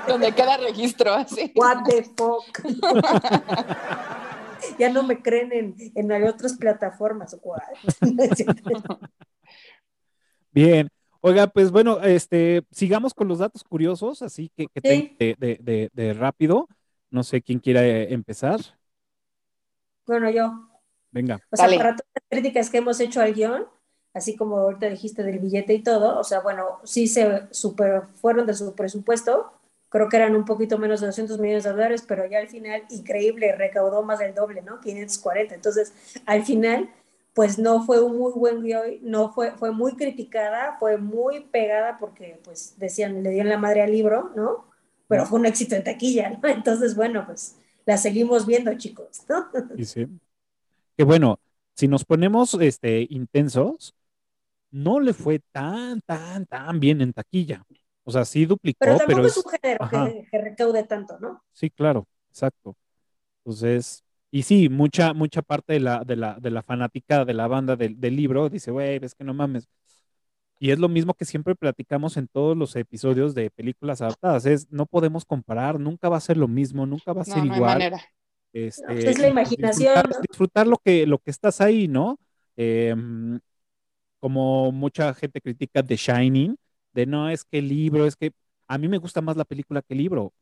Donde 0.08 0.34
queda 0.34 0.58
registro 0.58 1.14
así. 1.14 1.54
What 1.56 1.84
the 1.88 2.04
fuck. 2.04 2.60
ya 4.80 4.90
no 4.90 5.04
me 5.04 5.22
creen 5.22 5.52
en, 5.52 5.76
en 5.96 6.24
otras 6.24 6.54
plataformas. 6.54 7.38
Bien. 10.52 10.90
Oiga, 11.22 11.48
pues 11.48 11.72
bueno, 11.72 12.02
este, 12.02 12.64
sigamos 12.72 13.14
con 13.14 13.28
los 13.28 13.40
datos 13.40 13.64
curiosos, 13.64 14.22
así 14.22 14.52
que, 14.56 14.68
que 14.68 15.16
de, 15.18 15.58
de, 15.60 15.90
de 15.92 16.14
rápido. 16.14 16.68
No 17.10 17.24
sé 17.24 17.42
quién 17.42 17.60
quiera 17.60 17.84
eh, 17.84 18.14
empezar. 18.14 18.60
Bueno, 20.06 20.30
yo. 20.30 20.70
Venga. 21.12 21.40
O 21.50 21.56
sea, 21.56 21.68
para 21.68 21.96
todas 21.96 22.12
las 22.14 22.24
críticas 22.30 22.70
que 22.70 22.78
hemos 22.78 23.00
hecho 23.00 23.22
al 23.22 23.34
guion, 23.34 23.66
así 24.14 24.36
como 24.36 24.58
ahorita 24.58 24.90
dijiste 24.90 25.24
del 25.24 25.40
billete 25.40 25.74
y 25.74 25.82
todo, 25.82 26.20
o 26.20 26.24
sea, 26.24 26.42
bueno, 26.42 26.80
sí 26.84 27.08
se 27.08 27.48
super, 27.52 28.04
fueron 28.22 28.46
de 28.46 28.54
su 28.54 28.76
presupuesto, 28.76 29.52
creo 29.96 30.10
que 30.10 30.18
eran 30.18 30.36
un 30.36 30.44
poquito 30.44 30.78
menos 30.78 31.00
de 31.00 31.08
200 31.08 31.40
millones 31.40 31.64
de 31.64 31.70
dólares, 31.70 32.04
pero 32.06 32.26
ya 32.30 32.40
al 32.40 32.50
final, 32.50 32.84
increíble, 32.90 33.56
recaudó 33.56 34.04
más 34.04 34.20
del 34.20 34.36
doble, 34.36 34.62
¿no? 34.62 34.82
540. 34.82 35.56
Entonces, 35.56 35.94
al 36.26 36.44
final, 36.44 36.90
pues 37.34 37.58
no 37.58 37.82
fue 37.82 38.02
un 38.04 38.18
muy 38.18 38.34
buen 38.34 38.62
guion, 38.62 38.98
no 39.04 39.32
fue, 39.32 39.52
fue 39.52 39.72
muy 39.72 39.96
criticada, 39.96 40.76
fue 40.82 40.98
muy 40.98 41.46
pegada 41.46 41.98
porque, 41.98 42.42
pues, 42.44 42.76
decían, 42.78 43.24
le 43.24 43.30
dieron 43.30 43.50
la 43.50 43.58
madre 43.58 43.84
al 43.84 43.94
libro, 43.94 44.34
¿no? 44.36 44.66
Pero 45.08 45.26
fue 45.26 45.40
un 45.40 45.46
éxito 45.46 45.76
en 45.78 45.86
taquilla, 45.86 46.30
¿no? 46.30 46.40
Entonces, 46.50 46.94
bueno, 46.94 47.26
pues 47.26 47.56
la 47.86 47.96
seguimos 47.96 48.46
viendo, 48.46 48.74
chicos. 48.74 49.22
¿no? 49.30 49.48
Y 49.78 49.86
sí. 49.86 50.08
Que 50.98 51.06
bueno, 51.06 51.40
si 51.74 51.88
nos 51.88 52.04
ponemos 52.04 52.54
este, 52.56 53.08
intensos, 53.10 53.96
no 54.72 55.00
le 55.00 55.14
fue 55.14 55.40
tan, 55.54 56.02
tan, 56.02 56.46
tan 56.48 56.82
bien 56.82 57.00
en 57.00 57.14
taquilla. 57.14 57.66
O 58.06 58.12
sea, 58.12 58.24
sí 58.24 58.46
duplicó, 58.46 58.78
pero 58.80 58.98
tampoco 58.98 59.26
es 59.26 59.38
un 59.38 59.52
género 59.52 59.90
que, 60.32 60.38
recaude 60.40 60.84
tanto, 60.84 61.20
¿no? 61.20 61.44
Sí, 61.52 61.70
claro, 61.70 62.08
exacto. 62.30 62.78
Entonces, 63.40 64.04
y 64.32 64.44
sí, 64.44 64.70
mucha, 64.70 65.14
mucha 65.14 65.42
parte 65.42 65.74
de 65.74 65.80
la, 65.80 66.04
de 66.04 66.16
la, 66.16 66.40
de 66.40 66.52
la 66.52 66.64
fanática 66.64 67.26
de 67.26 67.34
la 67.34 67.48
banda 67.48 67.76
del, 67.76 68.00
del 68.00 68.16
libro 68.16 68.50
dice, 68.50 68.72
güey, 68.72 69.00
es 69.02 69.16
que 69.16 69.24
no 69.24 69.34
mames, 69.34 69.68
y 70.60 70.72
es 70.72 70.80
lo 70.80 70.88
mismo 70.88 71.14
que 71.14 71.26
siempre 71.26 71.56
platicamos 71.56 72.16
en 72.18 72.28
todos 72.28 72.56
los 72.56 72.76
episodios 72.76 73.36
de 73.36 73.50
películas 73.50 74.02
adaptadas, 74.02 74.46
es 74.46 74.72
no 74.72 74.86
podemos 74.86 75.26
comparar, 75.26 75.80
nunca 75.80 76.08
va 76.08 76.18
a 76.18 76.22
ser 76.22 76.38
lo 76.38 76.48
mismo, 76.48 76.86
nunca 76.86 77.12
va 77.14 77.24
a 77.24 77.26
ser 77.26 77.44
igual. 77.44 77.62
Manera. 77.62 78.02
Este, 78.54 78.86
pues 78.86 79.04
es 79.04 79.20
la 79.20 79.28
imaginación. 79.28 80.04
Disfrutar, 80.30 80.66
lo, 80.66 80.78
que, 80.78 81.06
lo 81.06 81.20
que 81.20 81.30
estás 81.30 81.60
ahí, 81.60 81.90
¿no? 81.90 82.18
Em, 82.56 83.38
como 84.20 84.72
mucha 84.72 85.14
gente 85.14 85.42
critica 85.42 85.84
The 85.84 85.98
Shining, 85.98 86.56
de 86.96 87.06
no, 87.06 87.30
es 87.30 87.44
que 87.46 87.60
el 87.60 87.70
libro, 87.70 88.06
es 88.08 88.16
que 88.16 88.32
a 88.68 88.78
mí 88.78 88.88
me 88.88 88.98
gusta 88.98 89.22
más 89.22 89.38
la 89.38 89.46
película 89.46 89.82
que 89.84 89.94
el 89.94 90.00
libro. 90.00 90.34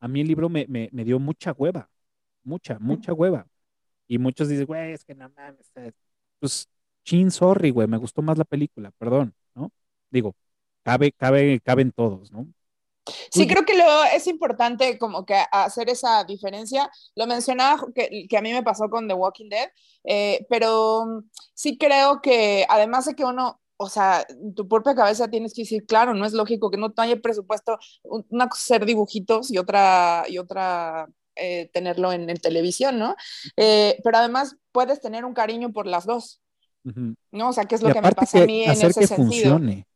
A 0.00 0.08
mí 0.08 0.20
el 0.22 0.28
libro 0.28 0.48
me, 0.48 0.66
me, 0.68 0.88
me 0.92 1.04
dio 1.04 1.18
mucha 1.18 1.52
hueva, 1.52 1.90
mucha, 2.44 2.78
mucha 2.78 3.12
hueva. 3.12 3.46
Y 4.08 4.18
muchos 4.18 4.48
dicen, 4.48 4.66
güey, 4.66 4.92
es 4.92 5.04
que 5.04 5.14
no 5.14 5.30
mames, 5.36 5.70
pues 6.40 6.68
chin, 7.04 7.30
sorry, 7.30 7.70
güey, 7.70 7.88
me 7.88 7.98
gustó 7.98 8.22
más 8.22 8.38
la 8.38 8.44
película, 8.44 8.90
perdón 8.98 9.34
digo, 10.10 10.34
cabe, 10.82 11.12
cabe, 11.12 11.60
caben 11.60 11.92
todos, 11.92 12.32
¿no? 12.32 12.46
Sí, 13.30 13.46
creo 13.46 13.64
que 13.64 13.78
lo, 13.78 14.04
es 14.04 14.26
importante 14.26 14.98
como 14.98 15.24
que 15.24 15.40
hacer 15.52 15.88
esa 15.88 16.24
diferencia. 16.24 16.90
Lo 17.14 17.28
mencionaba 17.28 17.86
que, 17.94 18.26
que 18.28 18.36
a 18.36 18.42
mí 18.42 18.52
me 18.52 18.64
pasó 18.64 18.90
con 18.90 19.06
The 19.06 19.14
Walking 19.14 19.48
Dead, 19.48 19.70
eh, 20.02 20.44
pero 20.48 21.22
sí 21.54 21.78
creo 21.78 22.20
que 22.20 22.66
además 22.68 23.04
de 23.04 23.14
que 23.14 23.24
uno, 23.24 23.60
o 23.76 23.88
sea, 23.88 24.26
tu 24.54 24.68
propia 24.68 24.94
cabeza 24.94 25.28
tienes 25.28 25.52
que 25.52 25.62
decir, 25.62 25.84
claro, 25.86 26.14
no 26.14 26.24
es 26.24 26.32
lógico 26.32 26.70
que 26.70 26.78
no 26.78 26.92
haya 26.96 27.16
presupuesto, 27.20 27.78
una 28.02 28.48
cosa 28.48 28.64
ser 28.64 28.86
dibujitos 28.86 29.50
y 29.50 29.58
otra, 29.58 30.24
y 30.28 30.38
otra 30.38 31.08
eh, 31.34 31.68
tenerlo 31.72 32.12
en, 32.12 32.26
televisión, 32.38 32.98
¿no? 32.98 33.14
Eh, 33.56 34.00
pero 34.02 34.18
además 34.18 34.56
puedes 34.72 35.00
tener 35.00 35.24
un 35.24 35.34
cariño 35.34 35.72
por 35.72 35.86
las 35.86 36.06
dos, 36.06 36.40
¿no? 37.32 37.48
O 37.48 37.52
sea, 37.52 37.64
¿qué 37.64 37.74
es 37.74 37.82
lo 37.82 37.92
que 37.92 38.00
me 38.00 38.12
pasa 38.12 38.42
a 38.42 38.46
mí 38.46 38.64
en 38.64 38.70
ese 38.70 38.86
que 38.86 39.06
sentido? 39.06 39.16
Funcione. 39.16 39.86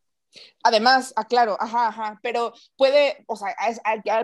Además, 0.62 1.12
aclaro, 1.16 1.56
ah, 1.58 1.64
ajá, 1.64 1.88
ajá, 1.88 2.20
pero 2.22 2.52
puede, 2.76 3.24
o 3.26 3.36
sea, 3.36 3.54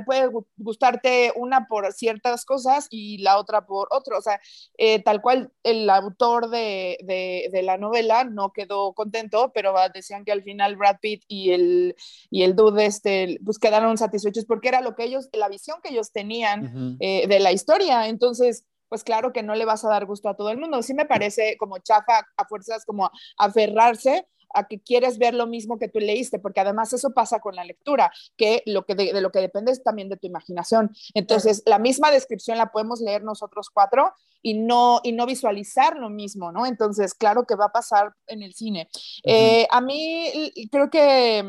puede 0.05 0.31
gustarte 0.57 1.33
una 1.35 1.67
por 1.67 1.93
ciertas 1.93 2.45
cosas 2.45 2.87
y 2.91 3.19
la 3.19 3.39
otra 3.39 3.67
por 3.67 3.89
otro, 3.91 4.19
o 4.19 4.23
sea, 4.23 4.41
eh, 4.77 5.03
tal 5.03 5.23
cual 5.23 5.53
el 5.63 5.89
autor 5.89 6.51
de, 6.51 6.99
de, 7.03 7.63
la 7.63 7.79
novela 7.79 8.25
no 8.25 8.53
quedó 8.53 8.93
contento, 8.93 9.51
pero 9.55 9.75
decían 9.95 10.25
que 10.25 10.33
al 10.33 10.43
final 10.43 10.77
Brad 10.77 10.99
Pitt 11.01 11.25
y 11.27 11.53
el, 11.53 11.97
y 12.31 12.43
el 12.43 12.55
dude, 12.55 12.85
este, 12.85 13.39
pues 13.45 13.59
quedaron 13.59 13.97
satisfechos 13.97 14.45
porque 14.45 14.69
era 14.69 14.83
lo 14.83 14.95
que 14.95 15.05
ellos, 15.05 15.29
la 15.33 15.49
visión 15.49 15.79
que 15.83 15.91
ellos 15.91 16.13
tenían 16.13 16.97
eh, 17.01 17.27
de 17.27 17.41
la 17.41 17.53
historia, 17.53 18.09
entonces 18.09 18.67
pues 18.89 19.03
claro 19.03 19.33
que 19.33 19.43
no 19.43 19.55
le 19.55 19.65
vas 19.65 19.85
a 19.85 19.89
dar 19.89 20.07
gusto 20.07 20.29
a 20.29 20.37
todo 20.37 20.51
el 20.51 20.59
mundo. 20.59 20.83
Sí 20.83 20.95
me 20.95 21.07
parece 21.07 21.57
como 21.59 21.79
chafa 21.79 22.27
a 22.37 22.45
fuerzas 22.47 22.85
como 22.85 23.11
aferrarse 23.37 24.29
a 24.55 24.67
que 24.67 24.81
quieres 24.81 25.19
ver 25.19 25.35
lo 25.35 25.47
mismo 25.47 25.79
que 25.79 25.89
tú 25.89 25.99
leíste, 25.99 26.39
porque 26.39 26.61
además 26.61 26.93
eso 26.93 27.11
pasa 27.11 27.41
con 27.41 27.55
la 27.57 27.65
lectura, 27.65 28.13
que, 28.37 28.63
lo 28.67 28.85
que 28.85 28.95
de, 28.95 29.21
lo 29.21 29.31
que 29.31 29.41
depende 29.41 29.73
es 29.73 29.83
también 29.83 30.09
de 30.09 30.17
tu 30.17 30.27
imaginación. 30.27 30.95
Entonces, 31.15 31.63
la 31.67 31.79
misma 31.79 32.11
descripción 32.11 32.59
la 32.59 32.73
podemos 32.73 33.01
leer 33.01 33.23
nosotros 33.23 33.71
cuatro 33.71 34.13
y 34.43 34.55
no, 34.55 35.01
y 35.03 35.13
no 35.13 35.27
visualizar 35.27 35.97
lo 35.97 36.11
mismo, 36.11 36.53
¿no? 36.53 36.67
Entonces, 36.67 37.15
claro 37.15 37.47
que 37.47 37.57
va 37.57 37.67
a 37.67 37.73
pasar 37.73 38.13
en 38.27 38.43
el 38.43 38.55
cine. 38.55 38.89
Eh, 39.25 39.67
a 39.71 39.81
mí 39.81 40.53
creo 40.71 40.91
que 40.91 41.45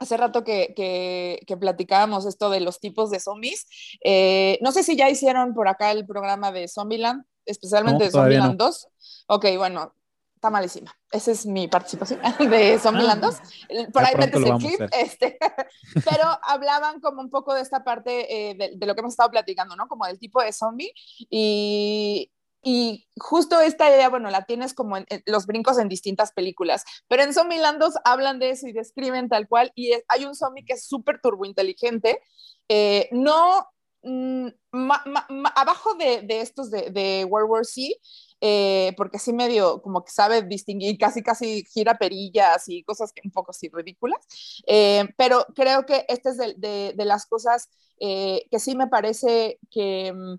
hace 0.00 0.16
rato 0.16 0.42
que, 0.42 0.72
que, 0.74 1.56
platicábamos 1.58 2.24
esto 2.26 2.48
de 2.48 2.60
los 2.60 2.80
tipos 2.80 3.10
de 3.10 3.20
zombies. 3.20 3.66
Eh, 4.02 4.58
no 4.62 4.72
sé 4.72 4.82
si 4.82 4.96
ya 4.96 5.10
hicieron 5.10 5.52
por 5.54 5.68
acá 5.68 5.92
el 5.92 6.06
programa 6.06 6.50
de 6.52 6.68
Zombieland, 6.68 7.24
especialmente 7.44 8.04
de 8.04 8.10
Zombieland 8.10 8.58
2. 8.58 8.88
Ok, 9.28 9.46
bueno, 9.58 9.94
está 10.40 10.48
malísima. 10.48 10.96
Esa 11.12 11.32
es 11.32 11.44
mi 11.44 11.68
participación 11.68 12.18
de 12.50 12.78
Zombieland 12.78 13.22
2. 13.22 13.34
Ah, 13.34 13.88
Por 13.92 14.02
ahí 14.02 14.16
metes 14.16 14.42
el 14.42 14.56
clip. 14.56 14.80
Este, 14.90 15.36
pero 15.94 16.24
hablaban 16.42 16.98
como 17.00 17.20
un 17.20 17.28
poco 17.28 17.52
de 17.52 17.60
esta 17.60 17.84
parte 17.84 18.50
eh, 18.50 18.72
de, 18.74 18.86
lo 18.86 18.94
que 18.94 19.00
hemos 19.00 19.12
estado 19.12 19.30
platicando, 19.30 19.76
¿no? 19.76 19.86
Como 19.86 20.06
del 20.06 20.18
tipo 20.18 20.40
de 20.40 20.54
zombie. 20.54 20.94
Y, 21.28 22.32
y 22.62 23.06
justo 23.18 23.60
esta 23.60 23.90
idea, 23.90 24.08
bueno, 24.08 24.30
la 24.30 24.46
tienes 24.46 24.72
como 24.72 24.96
en, 24.96 25.04
los 25.26 25.44
brincos 25.44 25.78
en 25.78 25.90
distintas 25.90 26.32
películas, 26.32 26.84
pero 27.06 27.22
en 27.22 27.34
Zombieland 27.34 27.78
2 27.78 27.96
hablan 28.04 28.38
de 28.38 28.50
eso 28.50 28.66
y 28.66 28.72
describen 28.72 29.28
tal 29.28 29.46
cual. 29.46 29.72
Y 29.74 29.92
hay 30.08 30.24
un 30.24 30.34
zombie 30.34 30.64
que 30.64 30.72
es 30.72 30.86
súper 30.86 31.20
turbointeligente. 31.20 32.18
Eh, 32.66 33.10
no 33.12 33.66
mm, 34.04 34.48
abajo 35.54 35.96
de, 35.96 36.22
de, 36.22 36.40
estos 36.40 36.70
de, 36.70 36.88
de 36.88 37.26
World 37.26 37.50
War 37.50 37.66
C, 37.66 37.94
eh, 38.40 38.94
porque 38.96 39.18
sí 39.18 39.32
medio 39.32 39.82
como 39.82 40.04
que 40.04 40.12
sabe 40.12 40.42
distinguir, 40.42 40.98
casi 40.98 41.22
casi 41.22 41.64
gira 41.64 41.98
perillas 41.98 42.68
y 42.68 42.82
cosas 42.84 43.12
que 43.12 43.22
un 43.24 43.30
poco 43.30 43.50
así 43.50 43.68
ridículas, 43.72 44.20
eh, 44.66 45.04
pero 45.16 45.46
creo 45.54 45.86
que 45.86 46.04
esta 46.08 46.30
es 46.30 46.36
de, 46.36 46.94
de, 46.96 47.04
las 47.04 47.26
cosas 47.26 47.68
eh, 48.00 48.46
que 48.50 48.58
sí 48.58 48.76
me 48.76 48.88
parece 48.88 49.58
que 49.70 50.12
mm, 50.12 50.36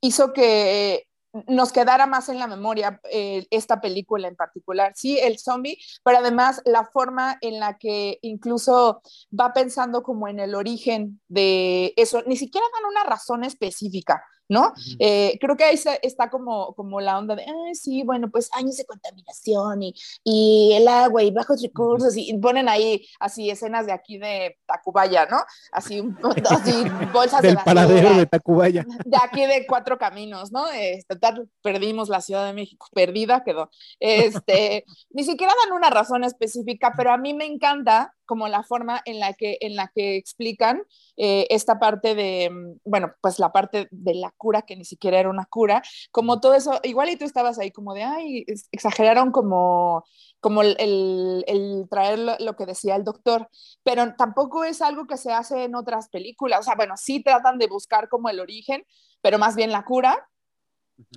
hizo 0.00 0.32
que 0.32 1.06
nos 1.46 1.72
quedara 1.72 2.06
más 2.06 2.28
en 2.28 2.38
la 2.38 2.46
memoria 2.46 3.00
eh, 3.10 3.46
esta 3.50 3.80
película 3.80 4.28
en 4.28 4.36
particular. 4.36 4.92
Sí, 4.96 5.18
el 5.18 5.38
zombie, 5.38 5.78
pero 6.04 6.18
además 6.18 6.60
la 6.64 6.84
forma 6.84 7.38
en 7.40 7.60
la 7.60 7.78
que 7.78 8.18
incluso 8.22 9.02
va 9.38 9.52
pensando 9.52 10.02
como 10.02 10.28
en 10.28 10.40
el 10.40 10.54
origen 10.54 11.20
de 11.28 11.92
eso, 11.96 12.22
ni 12.26 12.36
siquiera 12.36 12.66
dan 12.74 12.90
una 12.90 13.04
razón 13.04 13.44
específica. 13.44 14.24
¿No? 14.50 14.74
Eh, 14.98 15.38
creo 15.40 15.56
que 15.56 15.64
ahí 15.64 15.78
está 16.02 16.28
como, 16.28 16.74
como 16.74 17.00
la 17.00 17.16
onda 17.16 17.36
de, 17.36 17.46
sí, 17.72 18.02
bueno, 18.02 18.30
pues 18.30 18.50
años 18.52 18.76
de 18.76 18.84
contaminación 18.84 19.82
y, 19.84 19.94
y 20.24 20.72
el 20.74 20.88
agua 20.88 21.22
y 21.22 21.30
bajos 21.30 21.62
recursos 21.62 22.14
y 22.16 22.36
ponen 22.38 22.68
ahí 22.68 23.06
así 23.20 23.48
escenas 23.48 23.86
de 23.86 23.92
aquí 23.92 24.18
de 24.18 24.58
Tacubaya, 24.66 25.26
¿no? 25.26 25.38
Así, 25.72 26.02
así 26.50 26.84
bolsas 27.12 27.42
Del 27.42 27.54
de 27.54 27.62
paradero 27.62 28.14
de 28.16 28.26
Tacubaya. 28.26 28.84
De 29.04 29.16
aquí 29.22 29.46
de 29.46 29.66
cuatro 29.66 29.96
caminos, 29.96 30.50
¿no? 30.50 30.68
Este, 30.68 31.16
perdimos 31.62 32.08
la 32.08 32.20
Ciudad 32.20 32.44
de 32.44 32.52
México, 32.52 32.88
perdida 32.92 33.44
quedó. 33.44 33.70
Este, 34.00 34.84
ni 35.10 35.22
siquiera 35.22 35.54
dan 35.64 35.76
una 35.76 35.90
razón 35.90 36.24
específica, 36.24 36.92
pero 36.96 37.12
a 37.12 37.18
mí 37.18 37.34
me 37.34 37.46
encanta 37.46 38.14
como 38.30 38.46
la 38.46 38.62
forma 38.62 39.02
en 39.06 39.18
la 39.18 39.32
que, 39.32 39.58
en 39.60 39.74
la 39.74 39.88
que 39.92 40.16
explican 40.16 40.84
eh, 41.16 41.48
esta 41.50 41.80
parte 41.80 42.14
de, 42.14 42.48
bueno, 42.84 43.12
pues 43.20 43.40
la 43.40 43.50
parte 43.50 43.88
de 43.90 44.14
la 44.14 44.30
cura, 44.36 44.62
que 44.62 44.76
ni 44.76 44.84
siquiera 44.84 45.18
era 45.18 45.28
una 45.28 45.46
cura, 45.46 45.82
como 46.12 46.40
todo 46.40 46.54
eso, 46.54 46.78
igual 46.84 47.10
y 47.10 47.16
tú 47.16 47.24
estabas 47.24 47.58
ahí 47.58 47.72
como 47.72 47.92
de, 47.92 48.04
ay, 48.04 48.44
exageraron 48.70 49.32
como, 49.32 50.04
como 50.38 50.62
el, 50.62 50.76
el, 50.78 51.88
traer 51.90 52.20
lo, 52.20 52.54
que 52.54 52.66
decía 52.66 52.94
el 52.94 53.02
doctor, 53.02 53.48
pero 53.82 54.14
tampoco 54.14 54.62
es 54.62 54.80
algo 54.80 55.08
que 55.08 55.16
se 55.16 55.32
hace 55.32 55.64
en 55.64 55.74
otras 55.74 56.08
películas, 56.08 56.60
o 56.60 56.62
sea, 56.62 56.76
bueno, 56.76 56.96
sí 56.96 57.24
tratan 57.24 57.58
de 57.58 57.66
buscar 57.66 58.08
como 58.08 58.28
el 58.28 58.38
origen, 58.38 58.86
pero 59.20 59.40
más 59.40 59.56
bien 59.56 59.72
la 59.72 59.84
cura, 59.84 60.28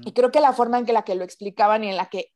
y 0.04 0.14
creo 0.14 0.32
que 0.32 0.40
la 0.40 0.54
forma 0.54 0.80
en 0.80 0.88
que 0.88 0.94
la 0.94 1.04
que 1.04 1.14
lo 1.14 1.24
explicaban 1.24 1.84
y 1.84 1.90
en 1.90 1.98
la 1.98 2.08
que 2.08 2.33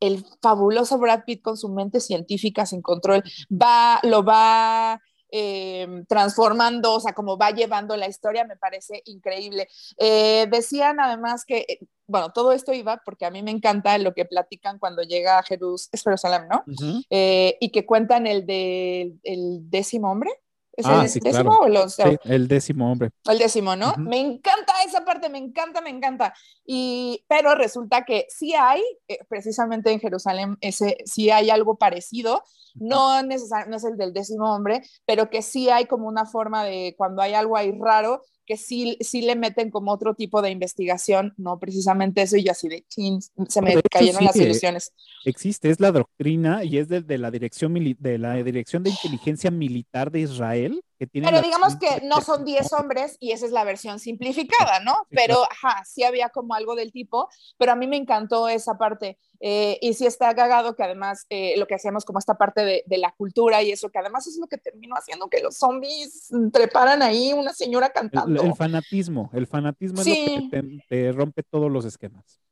el 0.00 0.24
fabuloso 0.42 0.98
Brad 0.98 1.24
Pitt 1.24 1.42
con 1.42 1.56
su 1.56 1.68
mente 1.68 2.00
científica 2.00 2.66
sin 2.66 2.82
control 2.82 3.22
va, 3.50 4.00
lo 4.02 4.24
va 4.24 5.00
eh, 5.32 5.86
transformando, 6.08 6.94
o 6.94 7.00
sea, 7.00 7.12
como 7.12 7.38
va 7.38 7.52
llevando 7.52 7.96
la 7.96 8.08
historia, 8.08 8.44
me 8.44 8.56
parece 8.56 9.02
increíble. 9.04 9.68
Eh, 9.96 10.48
decían 10.50 10.98
además 10.98 11.44
que, 11.44 11.58
eh, 11.68 11.78
bueno, 12.08 12.32
todo 12.32 12.52
esto 12.52 12.72
iba 12.72 13.00
porque 13.04 13.26
a 13.26 13.30
mí 13.30 13.42
me 13.42 13.52
encanta 13.52 13.96
lo 13.98 14.12
que 14.12 14.24
platican 14.24 14.78
cuando 14.80 15.02
llega 15.02 15.38
a 15.38 15.44
Jerusalén, 15.44 16.48
¿no? 16.50 16.64
y 17.08 17.70
que 17.70 17.86
cuentan 17.86 18.26
el 18.26 18.44
del 18.44 19.70
décimo 19.70 20.10
hombre. 20.10 20.30
¿Es 20.72 20.86
ah, 20.86 21.04
el 21.04 21.20
décimo 21.20 21.58
o 21.60 21.88
sí, 21.88 22.02
el 22.24 22.48
décimo 22.48 22.90
hombre. 22.90 23.10
El 23.28 23.38
décimo, 23.38 23.76
¿no? 23.76 23.94
Me 23.98 24.18
encanta 24.18 24.59
esa 24.90 25.04
parte, 25.04 25.28
me 25.28 25.38
encanta, 25.38 25.80
me 25.80 25.90
encanta. 25.90 26.34
Y, 26.64 27.24
pero 27.28 27.54
resulta 27.54 28.04
que 28.04 28.26
sí 28.28 28.54
hay, 28.54 28.82
eh, 29.08 29.18
precisamente 29.28 29.90
en 29.90 30.00
Jerusalén, 30.00 30.56
ese, 30.60 30.98
sí 31.04 31.30
hay 31.30 31.50
algo 31.50 31.76
parecido, 31.76 32.42
no, 32.74 33.22
no 33.22 33.34
es 33.34 33.84
el 33.84 33.96
del 33.96 34.12
décimo 34.12 34.54
hombre, 34.54 34.82
pero 35.06 35.30
que 35.30 35.42
sí 35.42 35.70
hay 35.70 35.86
como 35.86 36.06
una 36.06 36.26
forma 36.26 36.64
de 36.64 36.94
cuando 36.96 37.22
hay 37.22 37.34
algo 37.34 37.56
ahí 37.56 37.72
raro, 37.78 38.22
que 38.50 38.56
sí, 38.56 38.96
sí 39.00 39.22
le 39.22 39.36
meten 39.36 39.70
como 39.70 39.92
otro 39.92 40.14
tipo 40.14 40.42
de 40.42 40.50
investigación, 40.50 41.34
no 41.36 41.60
precisamente 41.60 42.22
eso, 42.22 42.36
y 42.36 42.48
así 42.48 42.68
de 42.68 42.84
chin, 42.88 43.20
se 43.20 43.62
me 43.62 43.80
cayeron 43.82 44.24
las 44.24 44.34
ilusiones. 44.34 44.92
Existe, 45.24 45.70
es 45.70 45.78
la 45.78 45.92
doctrina 45.92 46.64
y 46.64 46.78
es 46.78 46.88
de, 46.88 47.00
de 47.00 47.18
la 47.18 47.30
dirección 47.30 47.74
de 47.74 48.18
la 48.18 48.34
Dirección 48.42 48.82
de 48.82 48.90
Inteligencia 48.90 49.52
Militar 49.52 50.10
de 50.10 50.20
Israel. 50.20 50.82
Que 51.00 51.06
tiene 51.06 51.26
Pero 51.30 51.40
digamos 51.40 51.76
que 51.76 52.02
no 52.02 52.20
son 52.20 52.44
10 52.44 52.74
hombres 52.74 53.16
y 53.20 53.32
esa 53.32 53.46
es 53.46 53.52
la 53.52 53.64
versión 53.64 53.98
simplificada, 53.98 54.80
¿no? 54.80 55.06
Pero, 55.08 55.44
ajá, 55.50 55.82
sí 55.86 56.04
había 56.04 56.28
como 56.28 56.52
algo 56.52 56.74
del 56.74 56.92
tipo, 56.92 57.30
pero 57.56 57.72
a 57.72 57.74
mí 57.74 57.86
me 57.86 57.96
encantó 57.96 58.50
esa 58.50 58.76
parte. 58.76 59.16
Eh, 59.40 59.78
y 59.80 59.94
sí 59.94 60.04
está 60.04 60.34
cagado 60.34 60.76
que 60.76 60.82
además 60.82 61.24
eh, 61.30 61.54
lo 61.56 61.66
que 61.66 61.74
hacemos 61.74 62.04
como 62.04 62.18
esta 62.18 62.34
parte 62.34 62.62
de, 62.62 62.84
de, 62.84 62.98
la 62.98 63.12
cultura 63.12 63.62
y 63.62 63.72
eso, 63.72 63.88
que 63.88 63.98
además 63.98 64.26
es 64.26 64.36
lo 64.38 64.46
que 64.46 64.58
terminó 64.58 64.94
haciendo 64.94 65.30
que 65.30 65.40
los 65.40 65.56
zombies 65.56 66.28
treparan 66.52 67.00
ahí 67.00 67.32
una 67.32 67.54
señora 67.54 67.88
cantando. 67.88 68.42
El, 68.42 68.54
fanatismo, 68.54 69.30
el 69.32 69.46
fanatismo 69.46 70.02
es 70.02 70.06
lo 70.06 70.50
que 70.50 70.80
te, 70.86 71.12
rompe 71.12 71.42
todos 71.42 71.72
los 71.72 71.86
esquemas. 71.86 72.42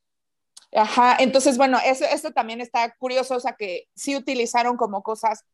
Ajá, 0.72 1.18
entonces 1.20 1.58
bueno, 1.58 1.78
eso, 1.84 2.06
eso 2.06 2.30
también 2.30 2.62
está 2.62 2.94
curioso, 2.96 3.36
o 3.36 3.40
sea 3.40 3.52
que 3.58 3.88
sí 3.94 4.16
utilizaron 4.16 4.78
como 4.78 5.02
cosas 5.02 5.44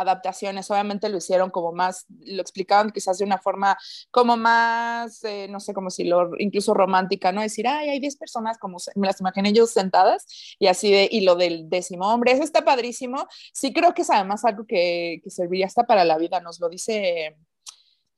adaptaciones, 0.00 0.70
obviamente 0.70 1.08
lo 1.08 1.18
hicieron 1.18 1.50
como 1.50 1.72
más, 1.72 2.06
lo 2.20 2.40
explicaban 2.40 2.90
quizás 2.90 3.18
de 3.18 3.24
una 3.24 3.38
forma 3.38 3.76
como 4.10 4.36
más, 4.36 5.22
eh, 5.24 5.46
no 5.48 5.60
sé, 5.60 5.74
como 5.74 5.90
si 5.90 6.04
lo, 6.04 6.30
incluso 6.38 6.74
romántica, 6.74 7.32
¿no? 7.32 7.40
Decir, 7.40 7.66
ay, 7.68 7.90
hay 7.90 8.00
10 8.00 8.16
personas, 8.16 8.58
como 8.58 8.78
me 8.94 9.06
las 9.06 9.20
imaginé 9.20 9.52
yo 9.52 9.66
sentadas, 9.66 10.26
y 10.58 10.66
así 10.66 10.90
de, 10.90 11.08
y 11.10 11.22
lo 11.22 11.36
del 11.36 11.68
décimo 11.68 12.12
hombre, 12.12 12.32
eso 12.32 12.42
está 12.42 12.64
padrísimo. 12.64 13.26
Sí 13.52 13.72
creo 13.72 13.94
que 13.94 14.02
es 14.02 14.10
además 14.10 14.44
algo 14.44 14.66
que, 14.66 15.20
que 15.22 15.30
serviría 15.30 15.66
hasta 15.66 15.84
para 15.84 16.04
la 16.04 16.18
vida, 16.18 16.40
nos 16.40 16.60
lo 16.60 16.68
dice 16.68 17.36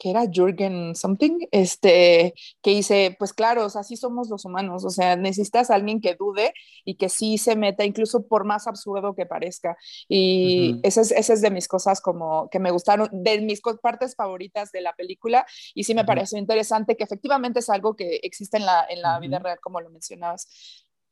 que 0.01 0.11
era 0.11 0.25
Jürgen 0.27 0.97
something, 0.97 1.47
este, 1.53 2.35
que 2.63 2.71
dice, 2.71 3.15
pues 3.19 3.35
claro, 3.35 3.67
así 3.67 3.97
somos 3.97 4.31
los 4.31 4.47
humanos, 4.47 4.85
o 4.85 4.91
sea, 4.91 5.15
necesitas 5.15 5.71
a 5.71 5.75
alguien 5.75 6.01
que 6.01 6.15
dude 6.15 6.55
y 6.87 6.95
que 6.97 7.11
sí 7.11 7.37
se 7.37 7.55
meta, 7.55 7.85
incluso 7.85 8.27
por 8.27 8.45
más 8.45 8.67
absurdo 8.67 9.15
que 9.15 9.27
parezca. 9.27 9.77
Y 10.09 10.81
esa, 10.83 11.03
es, 11.03 11.13
es, 11.13 11.43
de 11.43 11.51
mis 11.51 11.69
cosas 11.69 12.01
como 12.01 12.49
que 12.49 12.59
me 12.59 12.71
gustaron, 12.71 13.11
de 13.13 13.43
mis 13.43 13.61
partes 13.83 14.17
favoritas 14.17 14.73
de 14.73 14.81
la 14.81 14.95
película, 14.95 15.45
y 15.75 15.85
sí 15.85 15.95
me 15.95 16.07
pareció 16.07 16.39
interesante 16.39 16.97
que 16.97 17.05
efectivamente 17.05 17.59
es 17.61 17.69
algo 17.69 17.95
que 17.95 18.21
existe 18.23 18.57
en 18.57 18.65
la, 18.65 18.87
en 18.89 19.03
la 19.03 19.21
vida 19.21 19.39
real, 19.39 19.59
como 19.61 19.83
lo 19.83 19.91
mencionabas. 19.91 20.49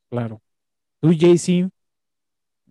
Claro. 0.09 0.41
Tú, 0.99 1.13
JC, 1.13 1.69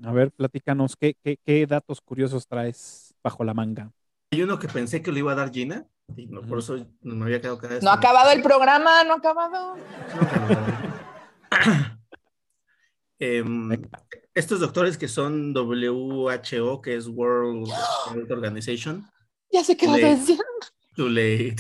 a 0.03 0.13
ver, 0.13 0.33
platícanos, 0.33 0.97
¿qué, 0.97 1.15
qué, 1.23 1.39
qué 1.45 1.65
datos 1.65 2.01
curiosos 2.01 2.49
traes 2.49 3.15
bajo 3.23 3.45
la 3.45 3.55
manga? 3.55 3.93
Hay 4.33 4.43
uno 4.43 4.59
que 4.59 4.67
pensé 4.67 5.01
que 5.01 5.13
lo 5.13 5.19
iba 5.19 5.33
a 5.33 5.37
dar 5.37 5.53
Gina, 5.53 5.87
no, 6.17 6.43
por 6.43 6.59
eso 6.59 6.87
no 7.03 7.15
me 7.15 7.25
había 7.27 7.41
quedado 7.41 7.59
cada 7.59 7.81
No 7.81 7.91
ha 7.91 7.95
acabado 7.95 8.31
el 8.33 8.43
programa, 8.43 9.05
no 9.05 9.15
ha 9.15 9.17
acabado. 9.17 9.77
Em, 13.21 13.71
estos 14.33 14.61
doctores 14.61 14.97
que 14.97 15.09
son 15.09 15.53
WHO, 15.53 16.81
que 16.81 16.95
es 16.95 17.09
World 17.09 17.69
Health 18.15 18.31
Organization. 18.31 19.05
Ya 19.51 19.65
sé 19.65 19.79
qué 19.79 19.87
vas 19.87 20.03
a 20.03 20.09
decir. 20.09 20.39
Too 20.95 21.09
late. 21.09 21.57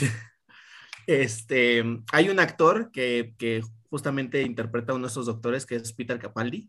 Este, 1.06 1.82
hay 2.12 2.28
un 2.28 2.38
actor 2.38 2.90
que, 2.92 3.34
que, 3.38 3.62
justamente 3.88 4.42
interpreta 4.42 4.92
a 4.92 4.94
uno 4.94 5.06
de 5.06 5.08
estos 5.08 5.24
doctores, 5.24 5.64
que 5.64 5.76
es 5.76 5.92
Peter 5.94 6.18
Capaldi. 6.18 6.68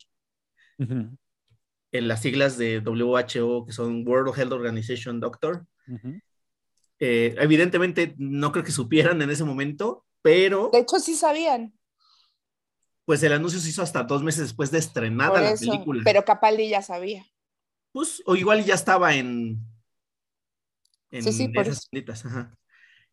En 0.77 2.07
las 2.07 2.21
siglas 2.21 2.57
de 2.57 2.79
WHO, 2.79 3.65
que 3.65 3.73
son 3.73 4.07
World 4.07 4.33
Health 4.39 4.53
Organization 4.53 5.19
Doctor. 5.19 5.65
Eh, 6.99 7.35
evidentemente 7.39 8.13
no 8.17 8.51
creo 8.51 8.63
que 8.63 8.71
supieran 8.71 9.21
en 9.21 9.29
ese 9.29 9.43
momento, 9.43 10.05
pero... 10.21 10.69
De 10.71 10.79
hecho 10.79 10.99
sí 10.99 11.15
sabían. 11.15 11.73
Pues 13.05 13.23
el 13.23 13.33
anuncio 13.33 13.59
se 13.59 13.69
hizo 13.69 13.81
hasta 13.81 14.03
dos 14.03 14.21
meses 14.21 14.41
después 14.41 14.69
de 14.69 14.79
estrenada 14.79 15.41
la 15.41 15.55
película. 15.55 16.01
Pero 16.03 16.25
Capaldi 16.25 16.69
ya 16.69 16.81
sabía. 16.81 17.25
Pues, 17.91 18.21
o 18.25 18.35
igual 18.35 18.65
ya 18.65 18.75
estaba 18.75 19.15
en... 19.15 19.65
en 21.09 21.23
sí, 21.23 21.31
sí, 21.31 21.47
por 21.47 21.67
esas 21.67 21.89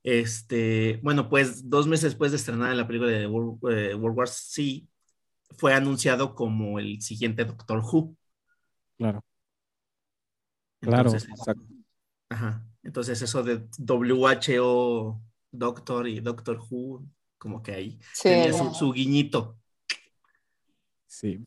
Este, 0.02 1.00
bueno, 1.02 1.28
pues 1.30 1.70
dos 1.70 1.86
meses 1.86 2.10
después 2.10 2.32
de 2.32 2.36
estrenar 2.36 2.74
la 2.74 2.86
película 2.86 3.10
de 3.10 3.26
World, 3.26 3.58
eh, 3.70 3.94
War 3.94 4.28
C, 4.28 4.86
fue 5.56 5.72
anunciado 5.72 6.34
como 6.34 6.78
el 6.78 7.00
siguiente 7.00 7.44
Doctor 7.44 7.78
Who. 7.78 8.16
Claro. 8.98 9.24
claro, 10.80 11.12
exacto. 11.12 11.62
Ajá. 12.28 12.66
Entonces 12.86 13.20
eso 13.20 13.42
de 13.42 13.66
WHO, 13.80 15.20
Doctor 15.50 16.06
y 16.06 16.20
Doctor 16.20 16.60
Who, 16.70 17.04
como 17.36 17.60
que 17.60 17.72
ahí 17.72 17.98
tenía 18.22 18.52
su, 18.52 18.92
guiñito. 18.92 19.58
Sí. 21.04 21.44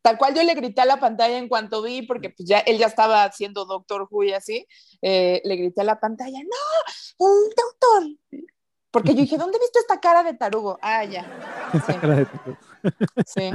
Tal 0.00 0.16
cual 0.16 0.36
yo 0.36 0.44
le 0.44 0.54
grité 0.54 0.82
a 0.82 0.86
la 0.86 1.00
pantalla 1.00 1.36
en 1.36 1.48
cuanto 1.48 1.82
vi, 1.82 2.02
porque 2.02 2.30
pues 2.30 2.48
ya 2.48 2.60
él 2.60 2.78
ya 2.78 2.86
estaba 2.86 3.24
haciendo 3.24 3.64
Doctor 3.64 4.06
Who 4.08 4.22
y 4.22 4.32
así, 4.34 4.68
eh, 5.02 5.42
le 5.44 5.56
grité 5.56 5.80
a 5.80 5.84
la 5.84 5.98
pantalla, 5.98 6.38
¡no! 6.38 7.26
¡Un 7.26 7.48
doctor! 7.48 8.44
Porque 8.92 9.14
yo 9.14 9.22
dije, 9.22 9.36
¿dónde 9.36 9.58
he 9.58 9.60
visto 9.60 9.80
esta 9.80 9.98
cara 9.98 10.22
de 10.22 10.34
tarugo? 10.34 10.78
Ah, 10.80 11.04
ya. 11.04 11.26
Esta 11.74 12.00
cara 12.00 12.14
de 12.18 12.26
tarugo. 12.26 12.58
sí. 13.26 13.50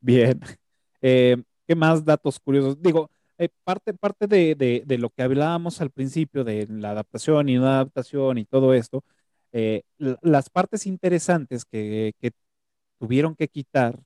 Bien. 0.00 0.40
Eh, 1.02 1.36
¿Qué 1.66 1.74
más 1.74 2.02
datos 2.02 2.40
curiosos? 2.40 2.80
Digo, 2.80 3.10
eh, 3.38 3.48
parte, 3.64 3.94
parte 3.94 4.26
de, 4.26 4.84
lo 4.98 5.10
que 5.10 5.22
hablábamos 5.22 5.80
al 5.80 5.90
principio 5.90 6.44
de 6.44 6.66
la 6.68 6.90
adaptación 6.90 7.48
y 7.48 7.56
no 7.56 7.66
adaptación 7.66 8.38
y 8.38 8.44
todo 8.44 8.74
esto, 8.74 9.04
eh, 9.52 9.82
las 9.98 10.50
partes 10.50 10.86
interesantes 10.86 11.64
que, 11.64 12.14
tuvieron 12.98 13.34
que 13.36 13.48
quitar 13.48 14.00